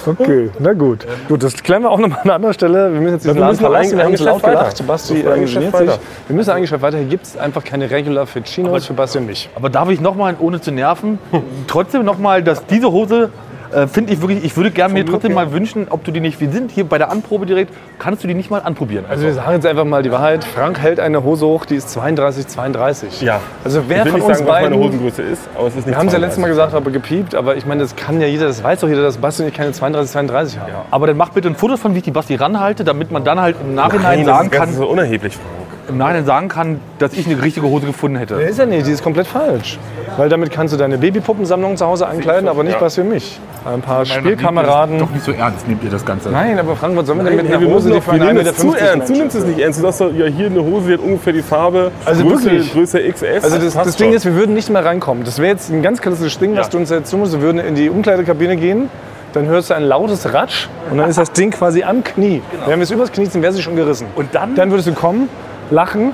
Okay, 0.06 0.50
na 0.58 0.72
gut. 0.72 1.06
Gut, 1.28 1.42
das 1.42 1.54
klären 1.62 1.82
wir 1.82 1.90
auch 1.90 1.98
nochmal 1.98 2.18
an 2.18 2.24
einer 2.24 2.34
anderen 2.34 2.54
Stelle. 2.54 2.92
Wir 2.92 3.00
müssen 3.00 3.14
jetzt 3.14 3.24
diesen 3.24 3.38
Laden 3.38 3.56
verlassen. 3.56 3.96
Wir 3.96 4.04
haben 4.04 4.12
uns 4.12 4.20
laut 4.20 4.42
gelacht. 4.42 4.86
Basti 4.86 5.22
geniert 5.22 5.76
sich. 5.76 5.90
Wir 6.28 6.36
müssen 6.36 6.50
eigentlich 6.50 6.72
weiter. 6.82 6.98
Hier 6.98 7.06
gibt 7.06 7.26
es 7.26 7.36
einfach 7.36 7.64
keine 7.64 7.90
Regular 7.90 8.26
Fit 8.26 8.44
Chinos 8.44 8.86
für 8.86 8.94
Basti 8.94 9.18
und 9.18 9.26
mich. 9.26 9.48
Aber 9.54 9.70
darf 9.70 9.90
ich 9.90 10.00
nochmal, 10.00 10.36
ohne 10.38 10.60
zu 10.60 10.70
nerven, 10.72 11.18
trotzdem 11.66 12.04
nochmal, 12.04 12.42
dass 12.42 12.64
diese 12.66 12.90
Hose, 12.90 13.30
äh, 13.72 13.86
finde 13.86 14.12
ich 14.12 14.20
wirklich, 14.20 14.44
ich 14.44 14.56
würde 14.56 14.70
gerne 14.70 14.94
mir 14.94 15.06
trotzdem 15.06 15.34
mal 15.34 15.52
wünschen, 15.52 15.86
ob 15.90 16.04
du 16.04 16.10
die 16.10 16.20
nicht, 16.20 16.40
wir 16.40 16.50
sind 16.50 16.70
hier 16.70 16.84
bei 16.84 16.98
der 16.98 17.10
Anprobe 17.10 17.46
direkt, 17.46 17.72
kannst 17.98 18.22
du 18.22 18.28
die 18.28 18.34
nicht 18.34 18.50
mal 18.50 18.60
anprobieren? 18.60 19.04
Also 19.08 19.24
wir 19.24 19.34
sagen 19.34 19.52
jetzt 19.54 19.66
einfach 19.66 19.84
mal 19.84 20.02
die 20.02 20.12
Wahrheit. 20.12 20.44
Frank 20.44 20.78
hält 20.78 21.00
eine 21.00 21.24
Hose 21.24 21.46
hoch, 21.46 21.64
die 21.64 21.76
ist 21.76 21.90
32, 21.90 22.46
32. 22.46 23.22
Ja. 23.22 23.40
Also 23.64 23.80
Ich 23.80 23.88
wer 23.88 24.04
will 24.04 24.12
von 24.12 24.20
nicht 24.20 24.28
uns 24.28 24.38
sagen, 24.38 24.48
was 24.48 24.60
meine 24.60 24.76
beiden... 24.76 24.84
Hosengröße 24.88 25.22
ist, 25.22 25.48
aber 25.54 25.66
es 25.68 25.76
ist 25.76 25.86
nicht 25.86 25.88
Wir 25.88 25.96
haben 25.96 26.06
es 26.06 26.12
ja 26.12 26.18
32. 26.18 26.20
letztes 26.20 26.40
Mal 26.40 26.48
gesagt, 26.48 26.74
aber 26.74 26.90
gepiept. 26.90 27.34
Aber 27.34 27.56
ich 27.56 27.66
meine, 27.66 27.82
das 27.82 27.96
kann 27.96 28.20
ja 28.20 28.26
jeder, 28.26 28.46
das 28.46 28.62
weiß 28.62 28.80
doch 28.80 28.88
jeder, 28.88 29.02
dass 29.02 29.18
Basti 29.18 29.42
und 29.42 29.48
ich 29.48 29.54
keine 29.54 29.72
32, 29.72 30.12
32 30.12 30.58
haben. 30.58 30.72
Aber 30.90 31.06
dann 31.06 31.16
mach 31.16 31.30
bitte 31.30 31.48
ein 31.48 31.56
Foto 31.56 31.76
von, 31.76 31.94
wie 31.94 31.98
ich 31.98 32.04
die 32.04 32.10
Basti 32.10 32.34
ranhalte, 32.34 32.84
damit 32.84 33.10
man 33.10 33.24
dann 33.24 33.40
halt 33.40 33.56
im 33.60 33.74
Nachhinein 33.74 34.18
Nein, 34.18 34.26
das 34.26 34.36
sagen 34.36 34.46
ist 34.46 34.52
ganz 34.52 34.70
kann, 34.70 34.76
so 34.76 34.86
unerheblich, 34.86 35.34
Frank. 35.34 35.61
Im 35.92 35.98
Nachhinein 35.98 36.24
sagen 36.24 36.48
kann, 36.48 36.80
dass 36.98 37.12
ich 37.12 37.26
eine 37.26 37.40
richtige 37.42 37.66
Hose 37.66 37.86
gefunden 37.86 38.16
hätte. 38.16 38.36
Nee, 38.36 38.44
ist 38.44 38.58
ja 38.58 38.66
nicht, 38.66 38.86
die 38.86 38.90
ist 38.90 39.02
komplett 39.02 39.26
falsch. 39.26 39.78
Weil 40.16 40.28
damit 40.28 40.50
kannst 40.50 40.74
du 40.74 40.78
deine 40.78 40.98
Babypuppensammlung 40.98 41.76
zu 41.76 41.86
Hause 41.86 42.06
ankleiden, 42.06 42.48
aber 42.48 42.64
nicht 42.64 42.78
Basti 42.78 43.00
und 43.00 43.10
mich. 43.10 43.38
Ein 43.64 43.80
paar 43.80 44.04
Spielkameraden. 44.04 44.98
Doch 44.98 45.10
nicht 45.10 45.24
so 45.24 45.32
ernst, 45.32 45.68
nehmt 45.68 45.84
ihr 45.84 45.90
das 45.90 46.04
Ganze. 46.04 46.30
Nein, 46.30 46.58
aber 46.58 46.74
Frank, 46.74 46.96
was 46.96 47.06
sollen 47.06 47.18
wir 47.18 47.24
denn 47.24 47.36
mit 47.36 47.46
einer 47.46 47.60
wir 47.60 47.68
Hose, 47.68 47.90
müssen 47.90 48.00
die 48.00 48.00
für 48.00 48.16
nehmen 48.16 48.44
das 48.44 48.58
1,50 48.58 48.70
zu 48.70 48.74
ernst. 48.74 49.08
Du 49.08 49.12
nimmst 49.12 49.36
es 49.36 49.44
nicht 49.44 49.58
ernst. 49.58 49.78
Du 49.78 49.82
sagst 49.82 50.00
doch, 50.00 50.12
ja, 50.12 50.26
hier 50.26 50.46
eine 50.46 50.62
Hose, 50.62 50.88
die 50.88 50.92
hat 50.94 51.00
ungefähr 51.00 51.32
die 51.32 51.42
Farbe. 51.42 51.92
Also 52.04 52.24
Größe, 52.24 52.44
wirklich? 52.44 52.72
Größe 52.72 53.00
XS. 53.00 53.44
Also 53.44 53.58
das, 53.58 53.74
das 53.74 53.96
Ding 53.96 54.12
ist, 54.12 54.24
wir 54.24 54.34
würden 54.34 54.54
nicht 54.54 54.68
mehr 54.68 54.84
reinkommen. 54.84 55.24
Das 55.24 55.38
wäre 55.38 55.52
jetzt 55.52 55.70
ein 55.70 55.82
ganz 55.82 56.00
klassisches 56.00 56.38
Ding, 56.38 56.56
was 56.56 56.70
du 56.70 56.78
uns 56.78 56.90
jetzt 56.90 57.10
tun 57.10 57.20
musst. 57.20 57.32
Wir 57.32 57.42
würden 57.42 57.58
in 57.58 57.74
die 57.74 57.88
Umkleidekabine 57.88 58.56
gehen, 58.56 58.90
dann 59.32 59.46
hörst 59.46 59.70
du 59.70 59.74
ein 59.74 59.84
lautes 59.84 60.32
Ratsch 60.32 60.68
und 60.90 60.98
dann 60.98 61.08
ist 61.08 61.18
das 61.18 61.32
Ding 61.32 61.50
quasi 61.50 61.82
am 61.84 62.04
Knie. 62.04 62.42
Wenn 62.66 62.78
wir 62.78 62.84
es 62.84 62.90
übers 62.90 63.12
Knie 63.12 63.28
ziehen, 63.28 63.42
wäre 63.42 63.52
sie 63.52 63.62
schon 63.62 63.76
gerissen. 63.76 64.06
Und 64.14 64.34
dann? 64.34 64.54
Dann 64.54 64.70
würdest 64.70 64.88
du 64.88 64.92
kommen, 64.92 65.28
lachen, 65.72 66.12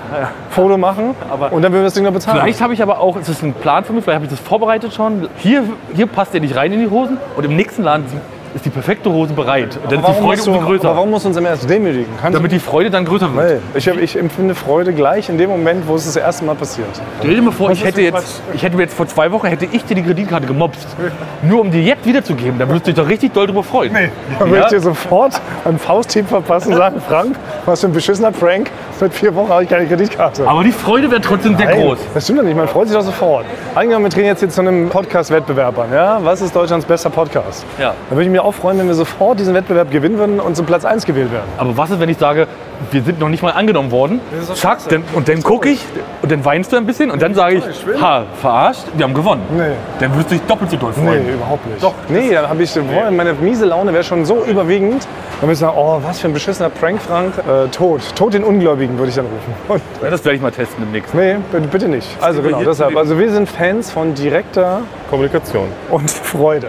Foto 0.50 0.78
machen 0.78 1.14
und 1.50 1.62
dann 1.62 1.72
würden 1.72 1.74
wir 1.74 1.82
das 1.84 1.94
Ding 1.94 2.04
noch 2.04 2.12
bezahlen. 2.12 2.40
Vielleicht 2.40 2.60
habe 2.60 2.72
ich 2.72 2.82
aber 2.82 3.00
auch, 3.00 3.16
es 3.16 3.28
ist 3.28 3.42
ein 3.42 3.52
Plan 3.52 3.84
von 3.84 3.96
mir, 3.96 4.02
vielleicht 4.02 4.16
habe 4.16 4.24
ich 4.24 4.30
das 4.30 4.40
vorbereitet 4.40 4.94
schon. 4.94 5.28
Hier, 5.38 5.64
hier 5.94 6.06
passt 6.06 6.32
der 6.32 6.40
nicht 6.40 6.56
rein 6.56 6.72
in 6.72 6.80
die 6.80 6.90
Hosen 6.90 7.18
und 7.36 7.44
im 7.44 7.56
nächsten 7.56 7.82
Laden 7.82 8.06
ist 8.54 8.64
die 8.64 8.70
perfekte 8.70 9.10
Hose 9.10 9.32
bereit. 9.32 9.78
Und 9.82 9.92
dann 9.92 10.00
ist 10.00 10.08
die 10.08 10.12
Freude 10.14 10.40
umso 10.42 10.54
aber 10.54 10.66
größer. 10.66 10.84
warum 10.96 11.10
musst 11.10 11.24
du 11.24 11.28
uns 11.28 11.36
immer 11.36 11.48
erst 11.50 11.68
demütigen? 11.68 12.06
Kannst 12.20 12.36
Damit 12.36 12.52
die 12.52 12.58
Freude 12.58 12.90
dann 12.90 13.04
größer 13.04 13.34
wird. 13.34 13.62
nee, 13.74 13.78
ich, 13.78 13.86
ich 13.86 14.16
empfinde 14.18 14.54
Freude 14.54 14.92
gleich 14.92 15.28
in 15.28 15.38
dem 15.38 15.50
Moment, 15.50 15.86
wo 15.86 15.94
es 15.96 16.04
das 16.06 16.16
erste 16.16 16.44
Mal 16.44 16.54
passiert. 16.54 16.88
Stell 17.20 17.34
dir 17.34 17.42
mal 17.42 17.52
vor, 17.52 17.70
ich 17.70 17.84
hätte, 17.84 18.00
jetzt, 18.02 18.42
ich 18.54 18.62
hätte 18.62 18.76
mir 18.76 18.82
jetzt 18.82 18.94
vor 18.94 19.06
zwei 19.06 19.30
Wochen 19.32 19.46
hätte 19.46 19.66
ich 19.70 19.84
dir 19.84 19.94
die 19.94 20.02
Kreditkarte 20.02 20.46
gemobst. 20.46 20.86
Nur 21.42 21.60
um 21.60 21.70
dir 21.70 21.82
jetzt 21.82 22.06
wiederzugeben. 22.06 22.58
Da 22.58 22.68
würdest 22.68 22.86
du 22.86 22.92
dich 22.92 23.02
doch 23.02 23.08
richtig 23.08 23.32
doll 23.32 23.46
drüber 23.46 23.62
freuen. 23.62 23.92
Dann 24.38 24.50
würde 24.50 24.64
ich 24.64 24.70
dir 24.70 24.80
sofort 24.80 25.40
ein 25.64 25.78
Fausthieb 25.78 26.28
verpassen 26.28 26.72
und 26.72 26.78
sagen, 26.78 27.00
Frank, 27.06 27.36
was 27.66 27.80
für 27.80 27.86
ein 27.88 27.92
beschissener 27.92 28.32
Prank. 28.32 28.70
Seit 28.98 29.14
vier 29.14 29.34
Wochen 29.34 29.48
habe 29.50 29.62
ich 29.62 29.68
keine 29.68 29.86
Kreditkarte. 29.86 30.46
Aber 30.48 30.64
die 30.64 30.72
Freude 30.72 31.10
wäre 31.10 31.20
trotzdem 31.20 31.56
sehr 31.56 31.66
Nein, 31.66 31.80
groß. 31.82 31.98
Das 32.14 32.24
stimmt 32.24 32.40
doch 32.40 32.44
nicht, 32.44 32.56
man 32.56 32.66
freut 32.66 32.88
sich 32.88 32.96
doch 32.96 33.04
sofort. 33.04 33.44
Angenommen, 33.74 34.06
wir 34.06 34.10
drehen 34.10 34.24
jetzt 34.26 34.40
hier 34.40 34.48
zu 34.48 34.60
einem 34.60 34.88
Podcast-Wettbewerb 34.88 35.78
an. 35.78 35.92
Ja? 35.92 36.18
Was 36.22 36.40
ist 36.40 36.54
Deutschlands 36.56 36.84
bester 36.84 37.10
Podcast? 37.10 37.64
Ja. 37.78 37.94
Da 38.10 38.16
würde 38.16 38.24
ich 38.24 38.30
mich 38.38 38.44
auch 38.44 38.54
freuen, 38.54 38.78
wenn 38.78 38.86
wir 38.86 38.94
sofort 38.94 39.38
diesen 39.40 39.54
Wettbewerb 39.54 39.90
gewinnen 39.90 40.18
würden 40.18 40.40
und 40.40 40.56
zum 40.56 40.66
Platz 40.66 40.84
1 40.84 41.04
gewählt 41.04 41.32
werden. 41.32 41.48
Aber 41.56 41.76
was 41.76 41.90
ist, 41.90 42.00
wenn 42.00 42.08
ich 42.08 42.18
sage, 42.18 42.46
wir 42.90 43.02
sind 43.02 43.18
noch 43.20 43.28
nicht 43.28 43.42
mal 43.42 43.50
angenommen 43.52 43.90
worden? 43.90 44.20
Zack, 44.54 44.88
dann, 44.88 45.04
und 45.14 45.28
dann 45.28 45.42
gucke 45.42 45.68
ich 45.68 45.80
und 46.22 46.30
dann 46.30 46.44
weinst 46.44 46.72
du 46.72 46.76
ein 46.76 46.86
bisschen 46.86 47.10
und 47.10 47.20
dann 47.22 47.34
sage 47.34 47.56
ich, 47.56 48.00
ha, 48.00 48.24
verarscht, 48.40 48.84
wir 48.94 49.04
haben 49.04 49.14
gewonnen. 49.14 49.42
Nee. 49.56 49.62
Dann 50.00 50.16
wirst 50.16 50.30
du 50.30 50.34
dich 50.36 50.42
doppelt 50.46 50.70
so 50.70 50.76
doll 50.76 50.92
freuen. 50.92 51.26
Nee, 51.26 51.32
überhaupt 51.32 51.66
nicht. 51.66 51.82
Doch. 51.82 51.94
Nee, 52.08 52.30
dann 52.32 52.48
habe 52.48 52.62
ich, 52.62 52.72
boah, 52.74 53.10
meine 53.10 53.32
miese 53.34 53.64
Laune 53.66 53.92
wäre 53.92 54.04
schon 54.04 54.24
so 54.24 54.44
überwiegend. 54.44 55.06
Dann 55.40 55.42
würde 55.48 55.52
ich 55.52 55.58
sagen, 55.58 55.76
oh, 55.76 56.00
was 56.02 56.18
für 56.20 56.28
ein 56.28 56.32
beschissener 56.34 56.70
Prank, 56.70 57.00
Frank. 57.00 57.34
Äh, 57.38 57.68
Tod. 57.68 58.00
Tod 58.16 58.34
den 58.34 58.44
Ungläubigen, 58.44 58.98
würde 58.98 59.10
ich 59.10 59.16
dann 59.16 59.26
rufen. 59.26 59.54
Und, 59.68 59.82
Ja, 60.02 60.10
das 60.10 60.24
werde 60.24 60.36
ich 60.36 60.42
mal 60.42 60.50
testen 60.50 60.84
demnächst. 60.84 61.14
nee, 61.14 61.36
bitte, 61.70 61.88
nicht. 61.88 62.08
Also 62.20 62.42
genau, 62.42 62.62
deshalb. 62.62 62.96
Also 62.96 63.18
wir 63.18 63.30
sind 63.30 63.48
Fans 63.48 63.90
von 63.90 64.14
direkter 64.14 64.82
Kommunikation. 65.10 65.68
und 65.90 66.10
Freude. 66.10 66.68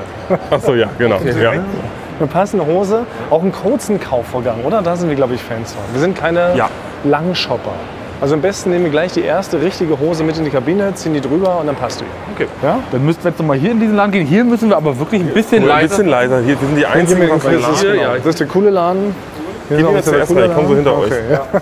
Achso, 0.52 0.74
ja, 0.76 0.88
genau. 0.98 1.18
Ja. 1.42 1.54
Eine 2.20 2.28
passende 2.28 2.66
Hose, 2.66 3.06
auch 3.30 3.42
einen 3.42 3.52
kurzen 3.52 4.00
Kaufvorgang, 4.00 4.64
oder? 4.66 4.82
Da 4.82 4.96
sind 4.96 5.08
wir, 5.10 5.16
glaube 5.16 5.36
ich, 5.36 5.42
Fans 5.42 5.72
von. 5.74 5.82
Wir 5.94 6.02
sind 6.02 6.18
keine 6.18 6.56
Ja. 6.56 6.70
Langshopper. 7.06 7.72
Also 8.22 8.36
am 8.36 8.42
besten 8.42 8.72
nehmen 8.72 8.84
wir 8.84 8.92
gleich 8.92 9.14
die 9.14 9.22
erste 9.22 9.62
richtige 9.62 9.98
Hose 9.98 10.26
mit 10.26 10.38
in 10.38 10.44
die 10.44 10.50
Kabine, 10.50 10.94
ziehen 10.94 11.14
die 11.14 11.22
drüber 11.22 11.58
und 11.62 11.68
dann 11.68 11.78
passt 11.78 12.02
die. 12.02 12.06
Okay. 12.36 12.48
Ja? 12.62 12.80
Dann 12.92 13.06
müssten 13.06 13.24
wir 13.24 13.30
jetzt 13.32 13.40
noch 13.40 13.46
mal 13.48 13.58
hier 13.58 13.72
in 13.72 13.80
diesen 13.80 13.96
Laden 13.96 14.12
gehen. 14.12 14.28
Hier 14.28 14.44
müssen 14.44 14.68
wir 14.70 14.76
aber 14.76 15.00
wirklich 15.00 15.22
ein 15.22 15.34
bisschen 15.34 15.64
Ein 15.64 15.70
leiser. 15.70 15.88
bisschen 15.96 16.08
leiser. 16.10 16.42
Hier 16.42 16.58
sind 16.58 16.76
die 16.76 16.86
einzigen, 16.86 17.22
ein 17.22 17.30
Laden- 17.30 17.42
genau. 17.82 18.14
Das 18.18 18.26
ist 18.26 18.40
der 18.42 18.48
coole 18.48 18.70
Laden. 18.70 19.16
Hier 19.70 19.78
Gehen 19.78 19.86
noch 19.86 19.92
wir 19.94 19.98
ein 20.00 20.04
bisschen 20.04 20.14
zuerst 20.28 20.32
ich 20.50 20.54
komm 20.56 20.68
so 20.68 20.76
hinter 20.76 20.92
Laden. 20.92 21.04
euch. 21.06 21.12
Okay, 21.12 21.22
ja. 21.32 21.62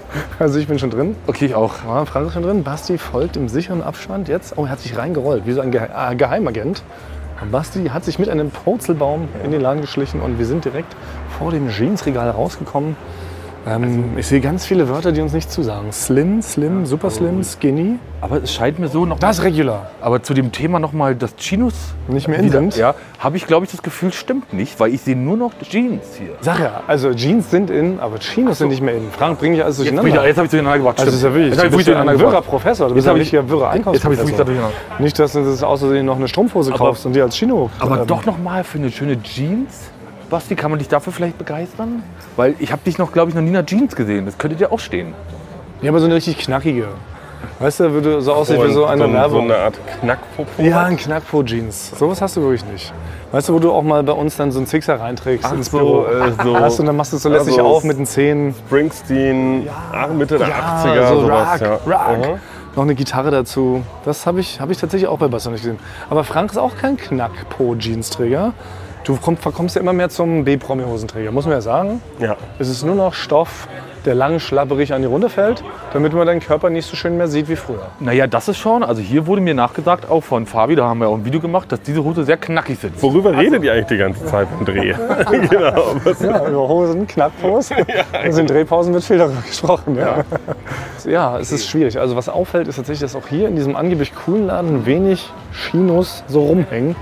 Also 0.38 0.58
ich 0.58 0.66
bin 0.66 0.78
schon 0.78 0.90
drin. 0.90 1.16
Okay, 1.26 1.46
ich 1.46 1.54
auch. 1.54 1.72
Ja, 1.86 2.04
Frank 2.06 2.26
ist 2.28 2.32
schon 2.34 2.42
drin. 2.42 2.64
Basti 2.64 2.98
folgt 2.98 3.36
im 3.36 3.48
sicheren 3.48 3.82
Abstand 3.82 4.26
jetzt. 4.28 4.54
Oh, 4.56 4.64
er 4.64 4.70
hat 4.70 4.80
sich 4.80 4.96
reingerollt, 4.98 5.46
wie 5.46 5.52
so 5.52 5.60
ein 5.60 5.70
Ge 5.70 5.80
äh, 5.82 6.14
Geheimagent. 6.16 6.82
Basti 7.50 7.86
hat 7.86 8.04
sich 8.04 8.18
mit 8.18 8.28
einem 8.28 8.50
Purzelbaum 8.50 9.28
in 9.44 9.50
den 9.50 9.60
Laden 9.60 9.80
geschlichen 9.80 10.20
und 10.20 10.38
wir 10.38 10.46
sind 10.46 10.64
direkt 10.64 10.94
vor 11.38 11.50
dem 11.50 11.68
Jeansregal 11.68 12.30
rausgekommen. 12.30 12.96
Ähm, 13.64 14.16
ich 14.16 14.26
sehe 14.26 14.40
ganz 14.40 14.66
viele 14.66 14.88
Wörter, 14.88 15.12
die 15.12 15.20
uns 15.20 15.32
nicht 15.32 15.50
zusagen. 15.50 15.92
Slim, 15.92 16.42
slim, 16.42 16.84
super 16.84 17.10
slim, 17.10 17.44
skinny. 17.44 17.96
Aber 18.20 18.42
es 18.42 18.52
scheint 18.52 18.78
mir 18.80 18.88
so 18.88 19.06
noch. 19.06 19.18
Das 19.20 19.38
ist 19.38 19.44
regular. 19.44 19.90
aber 20.00 20.22
zu 20.22 20.34
dem 20.34 20.50
Thema 20.50 20.80
noch 20.80 20.92
mal, 20.92 21.14
dass 21.14 21.36
Chinos 21.36 21.74
Nicht 22.08 22.26
mehr 22.28 22.38
in 22.40 22.50
sind. 22.50 22.76
Ja, 22.76 22.94
habe 23.20 23.36
ich 23.36 23.46
glaube 23.46 23.64
ich 23.66 23.70
das 23.70 23.82
Gefühl 23.82 24.12
stimmt 24.12 24.52
nicht, 24.52 24.80
weil 24.80 24.92
ich 24.92 25.00
sehe 25.02 25.14
nur 25.16 25.36
noch 25.36 25.52
Jeans 25.62 26.02
hier. 26.18 26.30
Sag 26.40 26.58
ja, 26.58 26.82
also 26.88 27.14
Jeans 27.14 27.50
sind 27.50 27.70
in, 27.70 28.00
aber 28.00 28.18
Chinos 28.18 28.58
sind 28.58 28.68
nicht 28.68 28.82
mehr 28.82 28.94
in. 28.96 29.10
Frank, 29.10 29.38
bring 29.38 29.52
dich 29.52 29.62
alles 29.62 29.78
Jetzt, 29.78 29.86
durcheinander. 29.90 30.12
wieder- 30.12 30.26
jetzt 30.26 30.36
habe 30.38 30.46
ich 30.46 30.50
durcheinander 30.50 30.78
gebracht. 30.78 30.98
also 30.98 31.06
das 31.10 31.14
ist 31.16 31.22
ja 31.24 31.32
wirklich, 31.34 31.50
Jetzt 31.54 31.62
du 31.62 31.66
ich 31.68 31.76
bist 31.76 31.88
ja 31.88 32.00
ein 32.00 32.18
wirrer. 32.18 32.42
Professor. 32.42 32.88
Du 32.88 32.94
bist 32.94 33.06
Jetzt 33.06 33.06
ja 33.06 33.10
habe 33.10 33.42
ein 33.42 33.46
ich- 33.46 33.50
wirrer 33.50 33.74
Jetzt 33.76 33.84
habe 33.86 34.14
ich 34.14 34.20
es 34.20 34.26
Einkaufsprofessor. 34.28 34.70
Nicht, 34.98 35.18
dass 35.18 35.32
du 35.32 35.44
das 35.44 35.62
außerdem 35.62 36.04
noch 36.04 36.16
eine 36.16 36.26
Strumpfhose 36.28 36.72
kaufst 36.72 37.06
und 37.06 37.12
die 37.14 37.20
als 37.22 37.36
Chino. 37.36 37.70
Aber 37.78 38.00
ähm, 38.00 38.06
doch 38.08 38.24
noch 38.26 38.38
mal 38.38 38.64
für 38.64 38.78
eine 38.78 38.90
schöne 38.90 39.22
Jeans. 39.22 39.90
Basti, 40.32 40.56
kann 40.56 40.70
man 40.70 40.78
dich 40.80 40.88
dafür 40.88 41.12
vielleicht 41.12 41.38
begeistern? 41.38 42.02
Weil 42.36 42.54
ich 42.58 42.72
habe 42.72 42.82
dich 42.84 42.98
noch, 42.98 43.12
glaube 43.12 43.28
ich, 43.28 43.34
noch 43.36 43.42
nie 43.42 43.50
in 43.50 43.56
einer 43.56 43.66
Jeans 43.66 43.94
gesehen. 43.94 44.26
Das 44.26 44.36
könnte 44.38 44.56
dir 44.56 44.72
auch 44.72 44.80
stehen. 44.80 45.14
Ja, 45.82 45.90
aber 45.90 46.00
so 46.00 46.06
eine 46.06 46.14
richtig 46.14 46.38
knackige. 46.38 46.88
Weißt 47.60 47.80
du, 47.80 47.92
würde 47.92 48.20
so 48.22 48.32
aussehen 48.32 48.62
wie 48.66 48.72
so 48.72 48.86
eine 48.86 49.02
so, 49.02 49.08
so 49.08 49.12
Werbung. 49.14 49.44
eine 49.44 49.56
Art 49.58 49.74
Knackpopo. 50.00 50.62
ja, 50.62 50.84
ein 50.84 50.96
Knackpo-Jeans. 50.96 51.92
Sowas 51.98 52.20
hast 52.22 52.36
du 52.36 52.40
wirklich 52.42 52.64
nicht. 52.64 52.92
Weißt 53.30 53.48
du, 53.48 53.54
wo 53.54 53.58
du 53.58 53.72
auch 53.72 53.82
mal 53.82 54.02
bei 54.02 54.12
uns 54.12 54.36
dann 54.36 54.50
so 54.52 54.58
einen 54.58 54.66
Zixer 54.66 54.98
reinträgst 55.00 55.44
Ach 55.46 55.52
ins 55.52 55.70
so, 55.70 55.78
Büro? 55.78 56.04
äh, 56.06 56.32
so- 56.42 56.56
Hast 56.60 56.78
du, 56.78 56.82
und 56.82 56.86
dann 56.86 56.96
machst 56.96 57.12
du 57.12 57.16
es 57.18 57.22
so 57.22 57.28
lässig 57.28 57.58
Also 57.58 57.66
auf 57.66 57.84
mit 57.84 57.98
den 57.98 58.06
Zähnen. 58.06 58.54
Springsteen, 58.66 59.68
ach, 59.92 60.08
Mitte 60.08 60.38
der 60.38 60.48
Ja, 60.48 60.82
80er, 60.84 61.08
so 61.08 61.20
sowas. 61.22 61.60
Rock, 61.60 61.60
ja. 61.60 61.74
Rock. 61.74 61.92
Aha. 61.94 62.38
Noch 62.74 62.82
eine 62.84 62.94
Gitarre 62.94 63.30
dazu. 63.30 63.82
Das 64.04 64.24
habe 64.26 64.40
ich, 64.40 64.60
hab 64.60 64.70
ich 64.70 64.78
tatsächlich 64.78 65.08
auch 65.08 65.18
bei 65.18 65.28
Basti 65.28 65.50
nicht 65.50 65.62
gesehen. 65.62 65.78
Aber 66.10 66.24
Frank 66.24 66.52
ist 66.52 66.58
auch 66.58 66.76
kein 66.76 66.96
Knackpo-Jeans-Träger. 66.96 68.52
Du 69.04 69.18
komm, 69.20 69.36
verkommst 69.36 69.74
ja 69.74 69.80
immer 69.80 69.92
mehr 69.92 70.10
zum 70.10 70.44
B-Promi-Hosenträger, 70.44 71.32
muss 71.32 71.44
man 71.44 71.54
ja 71.54 71.60
sagen. 71.60 72.00
Ja. 72.20 72.36
Es 72.60 72.68
ist 72.68 72.84
nur 72.84 72.94
noch 72.94 73.14
Stoff, 73.14 73.66
der 74.04 74.14
lang 74.14 74.38
schlapperig 74.38 74.92
an 74.92 75.02
die 75.02 75.08
Runde 75.08 75.28
fällt, 75.28 75.64
damit 75.92 76.12
man 76.12 76.24
deinen 76.24 76.38
Körper 76.38 76.70
nicht 76.70 76.86
so 76.86 76.94
schön 76.94 77.16
mehr 77.16 77.26
sieht 77.26 77.48
wie 77.48 77.56
früher. 77.56 77.88
Naja, 77.98 78.28
das 78.28 78.46
ist 78.46 78.58
schon. 78.58 78.84
Also 78.84 79.02
hier 79.02 79.26
wurde 79.26 79.42
mir 79.42 79.54
nachgesagt, 79.54 80.08
auch 80.08 80.22
von 80.22 80.46
Fabi, 80.46 80.76
da 80.76 80.86
haben 80.86 81.00
wir 81.00 81.08
auch 81.08 81.16
ein 81.16 81.24
Video 81.24 81.40
gemacht, 81.40 81.72
dass 81.72 81.82
diese 81.82 82.04
Hose 82.04 82.22
sehr 82.22 82.36
knackig 82.36 82.78
sind. 82.78 83.02
Worüber 83.02 83.36
redet 83.36 83.64
ihr 83.64 83.72
eigentlich 83.72 83.86
die 83.86 83.96
ganze 83.96 84.24
Zeit 84.26 84.46
beim 84.56 84.66
Dreh? 84.66 84.94
genau. 85.50 85.96
Was, 86.04 86.20
Ja, 86.20 86.46
über 86.46 86.68
Hosen, 86.68 87.06
Knackpose. 87.06 87.74
Also 88.12 88.40
in 88.40 88.46
Drehpausen 88.46 88.94
wird 88.94 89.02
viel 89.02 89.18
darüber 89.18 89.40
gesprochen. 89.40 89.96
Ja. 89.96 90.24
ja, 91.04 91.38
es 91.38 91.50
ist 91.50 91.68
schwierig. 91.68 91.98
Also 91.98 92.14
was 92.14 92.28
auffällt, 92.28 92.68
ist 92.68 92.76
tatsächlich, 92.76 93.00
dass 93.00 93.20
auch 93.20 93.26
hier 93.26 93.48
in 93.48 93.56
diesem 93.56 93.74
angeblich 93.74 94.14
coolen 94.14 94.46
Laden 94.46 94.86
wenig 94.86 95.32
Chinos 95.52 96.22
so 96.28 96.44
rumhängen. 96.44 96.94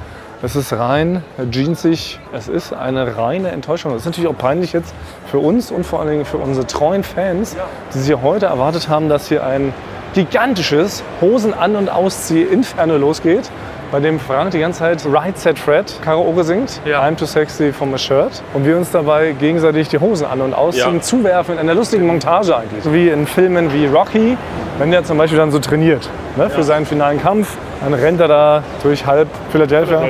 Es 0.42 0.56
ist 0.56 0.72
rein 0.72 1.22
jeansig. 1.50 2.18
Es 2.32 2.48
ist 2.48 2.72
eine 2.72 3.16
reine 3.18 3.50
Enttäuschung. 3.50 3.92
Das 3.92 4.02
ist 4.02 4.06
natürlich 4.06 4.30
auch 4.30 4.38
peinlich 4.38 4.72
jetzt 4.72 4.94
für 5.30 5.38
uns 5.38 5.70
und 5.70 5.84
vor 5.84 6.00
allen 6.00 6.08
Dingen 6.08 6.24
für 6.24 6.38
unsere 6.38 6.66
treuen 6.66 7.02
Fans, 7.04 7.56
die 7.92 7.98
sich 7.98 8.16
heute 8.22 8.46
erwartet 8.46 8.88
haben, 8.88 9.10
dass 9.10 9.28
hier 9.28 9.44
ein 9.44 9.74
gigantisches 10.14 11.02
Hosen-An- 11.20 11.76
und 11.76 11.90
Auszieh-Inferno 11.90 12.96
losgeht, 12.96 13.50
bei 13.92 14.00
dem 14.00 14.18
Frank 14.18 14.52
die 14.52 14.60
ganze 14.60 14.78
Zeit 14.78 15.02
Right 15.04 15.36
Set 15.38 15.58
Fred 15.58 15.92
Karaoke 16.02 16.42
singt. 16.42 16.80
Ja. 16.86 17.02
I'm 17.02 17.16
too 17.16 17.26
sexy 17.26 17.70
for 17.72 17.86
my 17.86 17.98
shirt. 17.98 18.42
Und 18.54 18.64
wir 18.64 18.76
uns 18.78 18.90
dabei 18.90 19.32
gegenseitig 19.32 19.88
die 19.88 19.98
Hosen 19.98 20.26
an- 20.26 20.40
und 20.40 20.54
ausziehen, 20.54 20.96
Ja. 20.96 21.00
zuwerfen 21.02 21.54
in 21.54 21.60
einer 21.60 21.74
lustigen 21.74 22.06
Montage 22.06 22.56
eigentlich. 22.56 22.82
So 22.82 22.94
wie 22.94 23.08
in 23.10 23.26
Filmen 23.26 23.72
wie 23.74 23.86
Rocky, 23.86 24.38
wenn 24.78 24.90
der 24.90 25.04
zum 25.04 25.18
Beispiel 25.18 25.38
dann 25.38 25.50
so 25.50 25.58
trainiert 25.58 26.08
ne, 26.36 26.48
für 26.48 26.62
seinen 26.62 26.86
finalen 26.86 27.20
Kampf. 27.20 27.56
Dann 27.82 27.94
rennt 27.94 28.20
er 28.20 28.28
da 28.28 28.62
durch 28.82 29.06
halb 29.06 29.28
Philadelphia. 29.50 30.02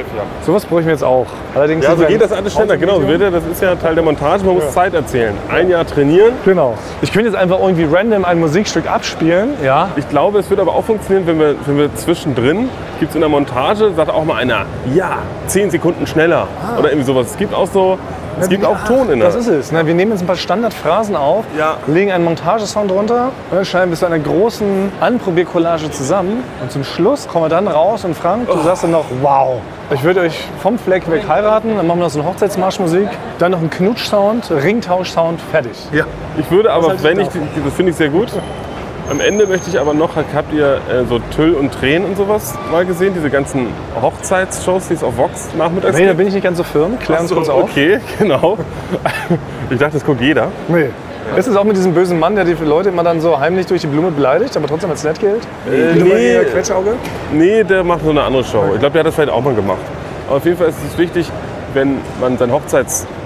Sowas 0.45 0.65
bräuche 0.65 0.81
ich 0.81 0.87
mir 0.87 0.93
jetzt 0.93 1.05
auch. 1.05 1.27
Allerdings 1.55 1.85
ja, 1.85 1.97
so 1.97 2.05
geht 2.05 2.21
das 2.21 2.33
alles 2.33 2.53
schneller. 2.53 2.77
Genau, 2.77 3.01
das 3.01 3.45
ist 3.47 3.63
ja 3.63 3.77
Teil 3.77 3.95
der 3.95 4.03
Montage. 4.03 4.45
Man 4.45 4.57
muss 4.57 4.73
Zeit 4.73 4.93
erzählen. 4.95 5.35
Ein 5.49 5.71
Jahr 5.71 5.87
trainieren. 5.87 6.33
Genau. 6.45 6.75
Ich 7.01 7.13
könnte 7.13 7.29
jetzt 7.29 7.39
einfach 7.39 7.61
irgendwie 7.61 7.87
random 7.91 8.25
ein 8.25 8.41
Musikstück 8.41 8.91
abspielen. 8.91 9.51
Ja. 9.65 9.89
Ich 9.97 10.09
glaube, 10.09 10.41
es 10.41 10.51
wird 10.51 10.61
aber 10.61 10.75
auch 10.75 10.85
funktionieren, 10.85 11.27
wenn 11.27 11.39
wir, 11.39 11.55
wenn 11.67 11.79
wir 11.79 11.95
zwischendrin, 11.95 12.69
gibt 12.99 13.11
es 13.11 13.15
in 13.15 13.21
der 13.21 13.31
Montage, 13.31 13.93
sagt 13.95 14.11
auch 14.11 14.25
mal 14.25 14.37
einer, 14.37 14.65
ja, 14.93 15.19
10 15.47 15.71
Sekunden 15.71 16.07
schneller. 16.07 16.49
Oder 16.79 16.91
irgendwie 16.91 17.07
sowas. 17.07 17.29
Es 17.31 17.37
gibt 17.37 17.55
auch 17.55 17.69
so, 17.69 17.99
es 18.41 18.49
gibt 18.49 18.65
auch 18.65 18.79
Ton 18.85 19.11
in 19.11 19.21
der 19.21 19.29
Das 19.29 19.37
ist 19.37 19.49
es. 19.49 19.73
Ne? 19.73 19.87
Wir 19.87 19.95
nehmen 19.95 20.13
jetzt 20.13 20.23
ein 20.23 20.27
paar 20.27 20.37
Standardphrasen 20.37 21.17
auf, 21.17 21.45
Ja. 21.59 21.77
legen 21.87 22.11
einen 22.13 22.25
Montagesound 22.25 22.91
drunter 22.91 23.31
und 23.51 23.57
dann 23.57 23.65
schneiden 23.65 23.91
wir 23.91 23.97
zu 23.97 24.07
einer 24.07 24.19
großen 24.19 24.93
Anprobiercollage 25.01 25.91
zusammen. 25.91 26.43
Und 26.63 26.71
zum 26.73 26.85
Schluss 26.85 27.29
kommen 27.29 27.45
wir 27.45 27.49
dann 27.49 27.69
raus 27.69 28.05
und 28.05 28.17
Frank, 28.17 28.49
du 28.49 28.59
sagst 28.63 28.85
dann 28.85 28.93
noch, 28.93 29.05
wow. 29.23 29.61
Ich 29.93 30.05
würde 30.05 30.21
euch 30.21 30.45
vom 30.63 30.79
Fleck 30.79 31.11
weg 31.11 31.25
heiraten, 31.29 31.77
dann 31.77 31.87
machen 31.87 31.99
wir 31.99 32.05
noch 32.05 32.11
so 32.11 32.21
eine 32.21 32.29
Hochzeitsmarschmusik, 32.29 33.09
dann 33.39 33.51
noch 33.53 33.59
einen 33.59 33.71
Knutschsound, 33.71 34.51
Ringtauschsound, 34.51 35.41
fertig. 35.51 35.73
Ja. 35.93 36.05
Ich 36.39 36.49
würde 36.51 36.71
aber, 36.73 36.89
halte 36.89 36.97
ich 36.99 37.03
wenn 37.03 37.21
ich, 37.21 37.29
das 37.29 37.75
finde 37.75 37.91
ich 37.91 37.97
sehr 37.97 38.09
gut. 38.09 38.29
Am 39.11 39.21
Ende 39.21 39.45
möchte 39.49 39.69
ich 39.69 39.81
aber 39.81 39.93
noch, 39.93 40.11
habt 40.15 40.53
ihr 40.53 40.75
äh, 40.89 41.05
so 41.09 41.19
Tüll 41.35 41.55
und 41.55 41.73
Tränen 41.73 42.07
und 42.09 42.17
sowas 42.17 42.55
mal 42.71 42.87
gesehen? 42.87 43.13
Diese 43.13 43.29
ganzen 43.29 43.67
Hochzeitsshows, 44.01 44.87
die 44.87 44.95
es 44.95 45.03
auf 45.03 45.17
Vox 45.17 45.49
nachmittags 45.59 45.97
Nee, 45.97 46.03
da 46.03 46.07
gibt? 46.11 46.19
bin 46.19 46.29
ich 46.29 46.35
nicht 46.35 46.45
ganz 46.45 46.59
so 46.59 46.63
firm. 46.63 46.97
Klär 46.97 47.21
uns 47.21 47.33
kurz 47.33 47.49
auf. 47.49 47.65
Okay, 47.65 47.99
genau. 48.21 48.57
Ich 49.69 49.79
dachte, 49.79 49.95
das 49.95 50.05
guckt 50.05 50.21
jeder. 50.21 50.53
Nee. 50.69 50.91
Ist 51.37 51.49
es 51.49 51.57
auch 51.57 51.65
mit 51.65 51.77
diesem 51.77 51.93
bösen 51.93 52.21
Mann, 52.21 52.37
der 52.37 52.45
die 52.45 52.55
Leute 52.65 52.91
immer 52.91 53.03
dann 53.03 53.21
so 53.21 53.39
heimlich 53.39 53.67
durch 53.67 53.81
die 53.81 53.89
Blume 53.89 54.13
beleidigt, 54.13 54.57
aber 54.57 54.69
trotzdem 54.69 54.91
als 54.91 55.03
nett 55.03 55.19
gilt? 55.19 55.43
Äh, 55.69 55.95
nee. 55.97 56.45
Quetschauge? 56.53 56.95
Nee, 57.33 57.65
der 57.65 57.83
macht 57.83 58.05
so 58.05 58.11
eine 58.11 58.23
andere 58.23 58.45
Show. 58.45 58.63
Ich 58.75 58.79
glaube, 58.79 58.93
der 58.93 59.01
hat 59.01 59.07
das 59.09 59.17
vielleicht 59.17 59.33
auch 59.33 59.43
mal 59.43 59.55
gemacht. 59.55 59.79
Aber 60.29 60.37
auf 60.37 60.45
jeden 60.45 60.57
Fall 60.57 60.69
ist 60.69 60.77
es 60.89 60.97
wichtig, 60.97 61.29
wenn 61.75 61.99
man 62.21 62.39
sein 62.39 62.53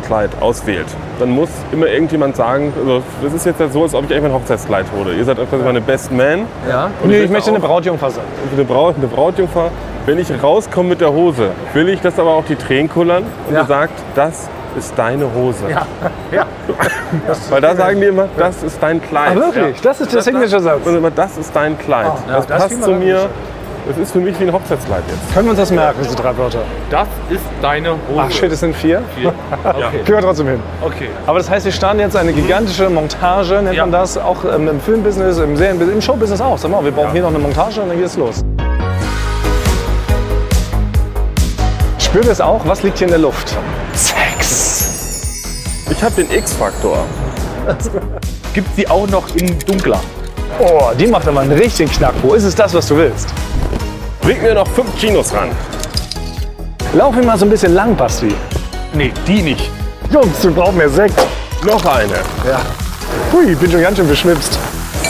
Hochzeitskleid 0.05 0.30
auswählt, 0.40 0.86
dann 1.18 1.30
muss 1.30 1.48
immer 1.72 1.86
irgendjemand 1.86 2.36
sagen, 2.36 2.72
also 2.78 3.02
das 3.22 3.32
ist 3.32 3.46
jetzt 3.46 3.72
so, 3.72 3.82
als 3.82 3.94
ob 3.94 4.05
ich 4.05 4.11
eigentlich 4.12 4.22
mein 4.22 4.32
Hochzeitskleid 4.32 4.86
hole. 4.96 5.14
Ihr 5.14 5.24
seid 5.24 5.36
quasi 5.48 5.64
meine 5.64 5.80
Best 5.80 6.12
Man. 6.12 6.46
Ja. 6.68 6.90
Und 7.02 7.09
Nee, 7.11 7.22
ich 7.24 7.30
möchte 7.30 7.50
eine 7.50 7.61
Brautjungfer 7.61 8.11
sein. 8.11 8.24
eine 8.52 8.64
Braut, 8.64 8.96
eine 8.96 9.07
Brautjungfer. 9.07 9.70
Wenn 10.07 10.18
ich 10.18 10.30
rauskomme 10.42 10.90
mit 10.90 11.00
der 11.00 11.12
Hose, 11.12 11.50
will 11.72 11.88
ich, 11.88 12.00
dass 12.00 12.18
aber 12.18 12.30
auch 12.34 12.44
die 12.44 12.57
Tränen 12.57 12.90
kullern 12.90 13.24
und 13.48 13.55
Ja. 13.55 13.61
er 13.61 13.66
sagt, 13.66 13.94
das 14.14 14.48
ist 14.76 14.92
deine 14.98 15.26
Hose. 15.34 15.64
Ja, 15.70 15.86
ja. 16.32 16.46
Weil 17.50 17.61
da 17.61 17.74
sagen 17.74 18.00
die 18.00 18.07
immer, 18.09 18.28
das 18.36 18.62
ist 18.62 18.82
dein 18.82 19.00
Kleid. 19.00 19.32
Ah, 19.36 19.40
wirklich? 19.40 19.80
Das 19.80 20.00
ist 20.00 20.12
der 20.12 20.20
Signature-Satz. 20.22 20.86
Immer, 20.86 21.11
das 21.11 21.38
ist 21.38 21.55
dein 21.57 21.78
Kleid. 21.78 22.07
Ah, 22.07 22.18
ja, 22.28 22.36
das, 22.36 22.46
das 22.48 22.62
passt 22.64 22.82
zu 22.82 22.90
mir. 22.90 23.14
nicht. 23.14 23.28
Das 23.87 23.99
ist 23.99 24.12
für 24.12 24.18
mich 24.20 24.39
wie 24.41 24.45
ein 24.45 24.53
Hochzeitskleid 24.53 25.03
jetzt. 25.09 25.35
Können 25.35 25.47
wir 25.47 25.51
uns 25.51 25.61
das 25.61 25.70
merken, 25.70 25.99
diese 26.03 26.16
drei 26.16 26.35
Wörter? 26.39 26.61
Das 26.91 27.07
ist 27.28 27.43
deine 27.61 27.91
Hose. 27.91 27.99
Ach 28.18 28.30
shit, 28.30 28.51
es 28.51 28.61
sind 28.61 28.74
vier. 28.74 29.03
Okay. 29.62 29.99
Kriegen 30.05 30.16
wir 30.16 30.20
trotzdem 30.22 30.49
hin. 30.49 30.61
okay. 30.82 31.09
Aber 31.26 31.37
das 31.39 31.51
heißt, 31.51 31.66
wir 31.66 31.72
starten 31.72 32.01
jetzt 32.01 32.16
eine 32.16 32.32
gigantische 32.32 32.89
Montage, 32.89 33.61
nennt 33.61 33.76
Ja. 33.76 33.82
man 33.85 33.93
das, 33.93 34.16
auch 34.16 34.43
ähm, 34.45 34.68
im 34.68 34.80
Filmbusiness, 34.80 35.37
im 35.39 35.55
Serienbusiness, 35.57 35.97
im 35.97 36.01
Showbusiness 36.03 36.41
auch. 36.41 36.57
Sag 36.57 36.70
mal, 36.70 36.82
wir 36.82 36.93
brauchen 36.93 37.12
hier 37.12 37.22
noch 37.22 37.28
eine 37.28 37.39
Montage 37.39 37.82
und 37.82 37.89
dann 37.91 37.99
geht 37.99 38.07
es 38.07 38.16
los. 38.16 38.43
Spürt 41.99 42.24
ihr 42.24 42.32
es 42.32 42.41
auch? 42.41 42.61
Was 42.66 42.82
liegt 42.82 42.97
hier 42.99 43.07
in 43.09 43.12
der 43.12 43.20
Luft? 43.20 43.55
Sex. 43.93 45.85
Ich 45.91 46.03
habe 46.03 46.14
den 46.22 46.30
X-Faktor. 46.30 47.05
Gibt 48.55 48.74
sie 48.76 48.89
auch 48.89 49.07
noch 49.09 49.35
in 49.37 49.59
dunkler? 49.66 50.01
Oh, 50.59 50.91
die 50.99 51.07
macht 51.07 51.26
aber 51.28 51.41
einen 51.41 51.53
richtigen 51.53 51.91
Knackpo. 51.91 52.35
Ist 52.35 52.45
es 52.45 52.55
das, 52.55 52.72
was 52.72 52.87
du 52.87 52.97
willst? 52.97 53.28
Bring 54.25 54.41
mir 54.41 54.55
noch 54.55 54.66
fünf 54.68 54.89
Chinos 54.97 55.35
ran. 55.35 55.51
Lauf 56.95 57.14
ihn 57.14 57.27
mal 57.27 57.37
so 57.37 57.45
ein 57.45 57.51
bisschen 57.51 57.75
lang, 57.75 57.95
Basti. 57.95 58.35
Nee, 58.95 59.12
die 59.27 59.43
nicht. 59.43 59.70
Jungs, 60.11 60.43
wir 60.43 60.51
brauchen 60.51 60.79
mehr 60.79 60.89
Sekt. 60.89 61.14
Noch 61.62 61.85
eine. 61.85 62.14
Hui, 63.31 63.53
ich 63.53 63.59
bin 63.59 63.70
schon 63.70 63.83
ganz 63.83 63.99
schön 63.99 64.09
beschwipst. 64.09 64.59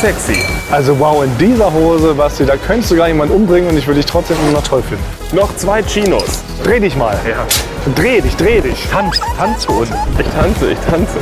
Sexy. 0.01 0.45
Also 0.73 0.99
wow, 0.99 1.23
in 1.23 1.39
dieser 1.39 1.73
Hose, 1.73 2.13
Basti, 2.13 2.45
da 2.45 2.57
könntest 2.57 2.91
du 2.91 2.97
gar 2.97 3.07
jemanden 3.07 3.37
umbringen 3.37 3.71
und 3.71 3.79
ich 3.79 3.87
würde 3.87 4.01
dich 4.01 4.11
trotzdem 4.11 4.37
immer 4.43 4.59
noch 4.59 4.67
toll 4.67 4.83
finden. 4.83 5.05
Noch 5.31 5.55
zwei 5.55 5.81
Chinos. 5.85 6.43
Dreh 6.65 6.81
dich 6.81 6.97
mal. 6.97 7.17
Ja. 7.25 7.47
Dreh 7.95 8.21
dich, 8.21 8.35
dreh 8.35 8.61
dich. 8.61 8.85
Tanz, 8.91 9.21
tanz 9.39 9.65
für 9.65 9.73
uns. 9.73 9.91
Ich 10.19 10.27
tanze, 10.27 10.73
ich 10.73 10.79
tanze. 10.91 11.19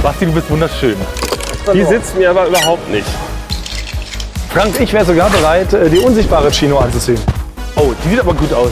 Basti, 0.00 0.26
du 0.26 0.32
bist 0.32 0.48
wunderschön. 0.48 0.94
Die 1.74 1.82
sitzt 1.82 2.16
mir 2.16 2.30
aber 2.30 2.46
überhaupt 2.46 2.88
nicht. 2.88 3.08
Frank, 4.54 4.80
ich 4.80 4.92
wäre 4.92 5.04
sogar 5.04 5.28
bereit, 5.30 5.72
äh, 5.72 5.90
die 5.90 5.98
unsichtbare 5.98 6.50
Chino 6.50 6.78
anzuziehen. 6.78 7.18
Oh, 7.76 7.92
die 8.04 8.10
sieht 8.10 8.20
aber 8.20 8.34
gut 8.34 8.52
aus. 8.52 8.70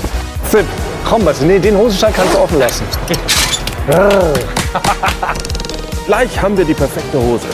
Zip, 0.49 0.65
komm, 1.09 1.25
Basti, 1.25 1.45
nee, 1.45 1.59
den 1.59 1.77
Hosenstein 1.77 2.13
kannst 2.15 2.35
du 2.35 2.39
offen 2.39 2.59
lassen. 2.61 2.85
Gleich 6.07 6.41
haben 6.41 6.57
wir 6.57 6.65
die 6.65 6.75
perfekte 6.75 7.19
Hose. 7.19 7.47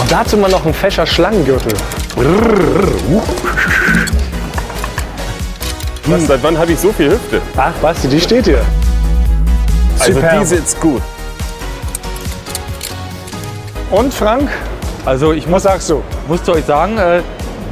Und 0.00 0.10
dazu 0.12 0.36
mal 0.36 0.48
noch 0.50 0.64
ein 0.64 0.72
fescher 0.72 1.04
Schlangengürtel. 1.04 1.72
Was, 6.06 6.26
seit 6.26 6.42
wann 6.42 6.56
habe 6.56 6.72
ich 6.72 6.78
so 6.78 6.92
viel 6.92 7.10
Hüfte? 7.10 7.40
Ach, 7.56 7.72
Basti, 7.82 8.06
die 8.08 8.20
steht 8.20 8.44
hier. 8.44 8.64
Also 9.98 10.12
Superb. 10.12 10.40
die 10.40 10.46
sitzt 10.46 10.80
gut. 10.80 11.02
Und 13.90 14.14
Frank, 14.14 14.48
Also 15.04 15.32
ich 15.32 15.46
muss, 15.46 15.56
was 15.56 15.62
sagst 15.64 15.90
du? 15.90 16.02
musste 16.28 16.52
euch 16.52 16.64
sagen, 16.64 16.98
äh, 16.98 17.22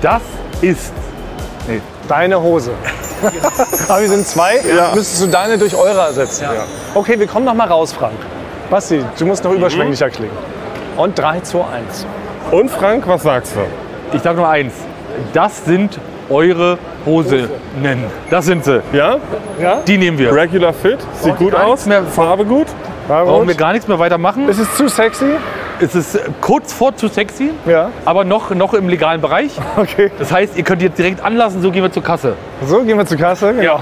das 0.06 0.22
ist 0.60 0.92
Deine 2.06 2.40
Hose. 2.40 2.70
Aber 3.88 4.00
wir 4.00 4.08
sind 4.08 4.24
zwei. 4.28 4.60
Müsstest 4.94 5.22
du 5.22 5.26
deine 5.26 5.58
durch 5.58 5.74
eure 5.74 5.98
ersetzen. 6.02 6.46
Okay, 6.94 7.18
wir 7.18 7.26
kommen 7.26 7.44
noch 7.44 7.54
mal 7.54 7.66
raus, 7.66 7.92
Frank. 7.92 8.14
Basti, 8.70 9.02
du 9.18 9.26
musst 9.26 9.42
noch 9.42 9.50
überschwänglicher 9.50 10.08
klingen. 10.10 10.36
Und 10.96 11.18
3, 11.18 11.40
2, 11.40 11.58
1. 11.58 12.06
Und 12.52 12.70
Frank, 12.70 13.08
was 13.08 13.24
sagst 13.24 13.56
du? 13.56 14.16
Ich 14.16 14.22
sage 14.22 14.36
nur 14.36 14.48
eins. 14.48 14.72
Das 15.32 15.64
sind 15.64 15.98
eure 16.30 16.78
Hosinnen. 17.04 18.04
Das 18.30 18.44
sind 18.46 18.64
sie. 18.64 18.80
Ja? 18.92 19.16
Die 19.88 19.98
nehmen 19.98 20.18
wir. 20.18 20.32
Regular 20.32 20.72
Fit? 20.72 20.98
Sieht 21.20 21.36
gut 21.38 21.52
gar 21.52 21.66
aus? 21.66 21.86
mehr- 21.86 22.04
Farbe 22.04 22.44
gut? 22.44 22.68
Brauchen 23.08 23.48
wir 23.48 23.54
gar 23.56 23.72
nichts 23.72 23.88
mehr 23.88 23.98
weiter 23.98 24.18
machen. 24.18 24.48
Ist 24.48 24.60
es 24.60 24.72
zu 24.76 24.88
sexy? 24.88 25.32
Es 25.80 25.94
ist 25.94 26.18
kurz 26.40 26.72
vor 26.72 26.96
zu 26.96 27.08
sexy, 27.08 27.50
Ja. 27.66 27.90
aber 28.06 28.24
noch, 28.24 28.50
noch 28.54 28.72
im 28.74 28.88
legalen 28.88 29.20
Bereich. 29.20 29.52
Okay. 29.76 30.10
Das 30.18 30.32
heißt, 30.32 30.56
ihr 30.56 30.64
könnt 30.64 30.80
jetzt 30.80 30.98
direkt 30.98 31.22
anlassen, 31.22 31.60
so 31.60 31.70
gehen 31.70 31.82
wir 31.82 31.92
zur 31.92 32.02
Kasse. 32.02 32.34
So, 32.66 32.82
gehen 32.82 32.96
wir 32.96 33.04
zur 33.04 33.18
Kasse. 33.18 33.52
Genau. 33.52 33.80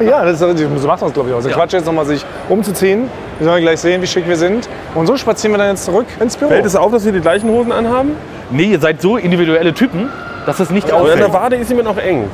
Ja, 0.00 0.24
das 0.24 0.40
ist, 0.40 0.58
so 0.80 0.86
macht 0.88 1.02
das, 1.02 1.12
glaube 1.12 1.28
ich, 1.30 1.34
auch. 1.34 1.42
Der 1.42 1.52
Quatsch 1.52 1.72
jetzt 1.74 1.84
nochmal, 1.86 2.06
sich 2.06 2.24
umzuziehen. 2.48 3.10
Wir 3.38 3.46
sollen 3.48 3.62
gleich 3.62 3.80
sehen, 3.80 4.00
wie 4.00 4.06
schick 4.06 4.26
wir 4.26 4.36
sind. 4.36 4.68
Und 4.94 5.06
so 5.06 5.16
spazieren 5.16 5.52
wir 5.52 5.58
dann 5.58 5.68
jetzt 5.70 5.84
zurück 5.84 6.06
ins 6.20 6.36
Büro. 6.36 6.50
Fällt 6.50 6.64
es 6.64 6.76
auf, 6.76 6.92
dass 6.92 7.04
wir 7.04 7.12
die 7.12 7.20
gleichen 7.20 7.50
Hosen 7.50 7.72
anhaben? 7.72 8.12
Nee, 8.50 8.64
ihr 8.64 8.80
seid 8.80 9.02
so 9.02 9.16
individuelle 9.16 9.74
Typen, 9.74 10.08
dass 10.46 10.60
es 10.60 10.70
nicht 10.70 10.86
Oder 10.88 10.96
in 10.96 11.02
auffällt. 11.02 11.20
der 11.20 11.32
Wade 11.32 11.56
ist 11.56 11.68
sie 11.68 11.74
mir 11.74 11.82
noch 11.82 11.98
eng. 11.98 12.30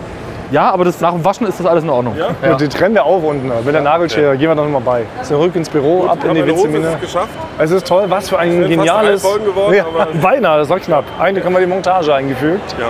Ja, 0.51 0.71
aber 0.71 0.85
das 0.85 1.01
nach 1.01 1.13
dem 1.13 1.25
Waschen 1.25 1.47
ist 1.47 1.61
das 1.61 1.67
alles 1.67 1.85
in 1.85 1.91
Ordnung. 1.91 2.17
Ja. 2.17 2.55
Die 2.55 2.69
trennen 2.69 2.95
wir 2.95 3.05
auf 3.05 3.23
unten. 3.23 3.49
Mit 3.65 3.75
der 3.75 3.83
Nagelschere 3.83 4.37
gehen 4.37 4.49
wir 4.49 4.55
noch 4.55 4.69
mal 4.69 4.81
bei. 4.81 5.05
Zurück 5.23 5.55
ins 5.55 5.69
Büro, 5.69 6.07
ab 6.07 6.19
in 6.25 6.35
die 6.35 6.47
Witzemine. 6.47 6.99
geschafft. 7.01 7.29
Es 7.59 7.71
ist 7.71 7.87
toll, 7.87 8.05
was 8.09 8.29
für 8.29 8.39
ein 8.39 8.59
fast 8.59 8.69
geniales. 8.71 9.23
Folgen 9.23 9.45
geworden, 9.45 9.75
ja, 9.75 9.85
beinahe, 10.23 10.59
das 10.59 10.69
war 10.69 10.81
knapp. 10.81 11.05
Eigentlich 11.19 11.45
haben 11.45 11.53
wir 11.53 11.61
die 11.61 11.67
Montage 11.67 12.13
eingefügt. 12.15 12.75
Ja. 12.79 12.87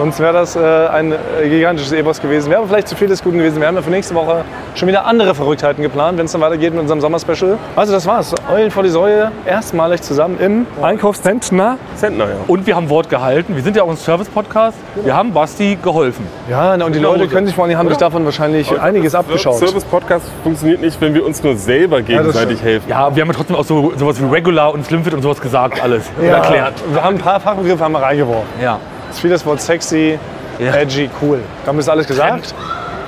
Sonst 0.00 0.18
wäre 0.18 0.32
das 0.32 0.56
äh, 0.56 0.60
ein 0.60 1.12
äh, 1.12 1.46
gigantisches 1.46 1.92
Epos 1.92 2.22
gewesen. 2.22 2.48
Wäre 2.48 2.60
aber 2.60 2.68
vielleicht 2.68 2.88
zu 2.88 2.96
viel 2.96 3.06
des 3.06 3.22
Guten 3.22 3.36
gewesen. 3.36 3.60
Wir 3.60 3.68
haben 3.68 3.74
ja 3.74 3.82
für 3.82 3.90
nächste 3.90 4.14
Woche 4.14 4.46
schon 4.74 4.88
wieder 4.88 5.04
andere 5.04 5.34
Verrücktheiten 5.34 5.82
geplant, 5.82 6.16
wenn 6.16 6.24
es 6.24 6.32
dann 6.32 6.40
weitergeht 6.40 6.72
mit 6.72 6.80
unserem 6.80 7.02
Sommerspecial. 7.02 7.58
Also 7.76 7.92
das 7.92 8.06
war's. 8.06 8.34
Eulen 8.50 8.70
vor 8.70 8.82
die 8.82 8.88
Säule, 8.88 9.30
erstmalig 9.44 10.00
zusammen 10.00 10.40
im 10.40 10.66
Einkaufszentrum. 10.82 11.76
Zentner, 11.96 12.24
ja. 12.24 12.30
Und 12.46 12.66
wir 12.66 12.76
haben 12.76 12.88
Wort 12.88 13.10
gehalten. 13.10 13.54
Wir 13.54 13.62
sind 13.62 13.76
ja 13.76 13.82
auch 13.82 13.90
ein 13.90 13.98
Service-Podcast. 13.98 14.78
Wir 15.04 15.14
haben 15.14 15.34
Basti 15.34 15.76
geholfen. 15.82 16.26
Ja, 16.48 16.72
und 16.82 16.94
die 16.94 16.98
Leute 16.98 17.28
können 17.28 17.46
sich 17.46 17.54
vor 17.54 17.64
allem, 17.64 17.72
die 17.72 17.76
haben 17.76 17.90
sich 17.90 17.98
davon 17.98 18.24
wahrscheinlich 18.24 18.80
einiges 18.80 19.14
abgeschaut. 19.14 19.58
Service-Podcast 19.58 20.24
funktioniert 20.42 20.80
nicht, 20.80 20.98
wenn 21.02 21.12
wir 21.12 21.26
uns 21.26 21.42
nur 21.42 21.56
selber 21.56 22.00
gegenseitig 22.00 22.56
stimmt. 22.56 22.62
helfen. 22.62 22.88
Ja, 22.88 23.14
wir 23.14 23.20
haben 23.20 23.28
ja 23.28 23.36
trotzdem 23.36 23.56
auch 23.56 23.64
so 23.64 23.92
sowas 23.98 24.18
wie 24.18 24.24
Regular 24.24 24.72
und 24.72 24.86
Slimfit 24.86 25.12
und 25.12 25.20
sowas 25.20 25.42
gesagt, 25.42 25.82
alles. 25.82 26.04
Und 26.18 26.24
erklärt. 26.24 26.72
Wir 26.90 27.04
haben 27.04 27.16
ein 27.16 27.20
paar 27.20 27.38
Fachbegriffe 27.38 27.84
haben 27.84 27.92
wir 27.92 28.00
reingeworfen. 28.00 28.48
Ja. 28.62 28.78
Das 29.10 29.18
ist 29.18 29.24
wie 29.24 29.28
das 29.28 29.44
Wort 29.44 29.60
sexy, 29.60 30.18
Ja. 30.60 30.72
edgy, 30.74 31.10
cool. 31.20 31.40
Damit 31.66 31.80
ist 31.80 31.88
alles 31.88 32.06
gesagt. 32.06 32.54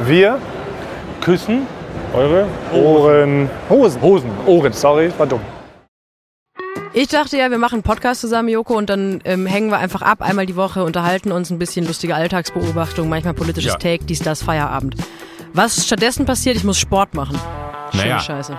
Wir, 0.01 0.39
Küssen, 1.21 1.67
Eure? 2.13 2.47
Ohren, 2.75 3.49
Hosen. 3.71 4.03
Hosen, 4.03 4.31
Ohren. 4.47 4.73
Sorry, 4.73 5.11
war 5.17 5.27
dumm. 5.27 5.41
Ich 6.93 7.09
dachte 7.09 7.39
ja, 7.39 7.51
wir 7.51 7.57
machen 7.57 7.77
einen 7.77 7.83
Podcast 7.85 8.21
zusammen, 8.21 8.49
Joko, 8.49 8.77
und 8.77 8.91
dann 8.91 9.21
ähm, 9.25 9.47
hängen 9.47 9.71
wir 9.71 9.79
einfach 9.79 10.03
ab, 10.03 10.21
einmal 10.21 10.45
die 10.45 10.57
Woche, 10.57 10.85
unterhalten 10.85 11.33
uns 11.33 11.51
ein 11.51 11.59
bisschen 11.59 11.87
lustige 11.87 12.15
Alltagsbeobachtung, 12.17 13.09
manchmal 13.09 13.33
politisches 13.33 13.73
Ja. 13.73 13.79
Take, 13.79 14.05
dies, 14.05 14.19
das, 14.19 14.43
Feierabend. 14.43 14.97
Was 15.55 15.87
stattdessen 15.87 16.27
passiert, 16.27 16.57
ich 16.57 16.65
muss 16.65 16.79
Sport 16.79 17.15
machen. 17.15 17.39
Schöne 17.93 18.03
Naja. 18.05 18.19
Scheiße. 18.19 18.59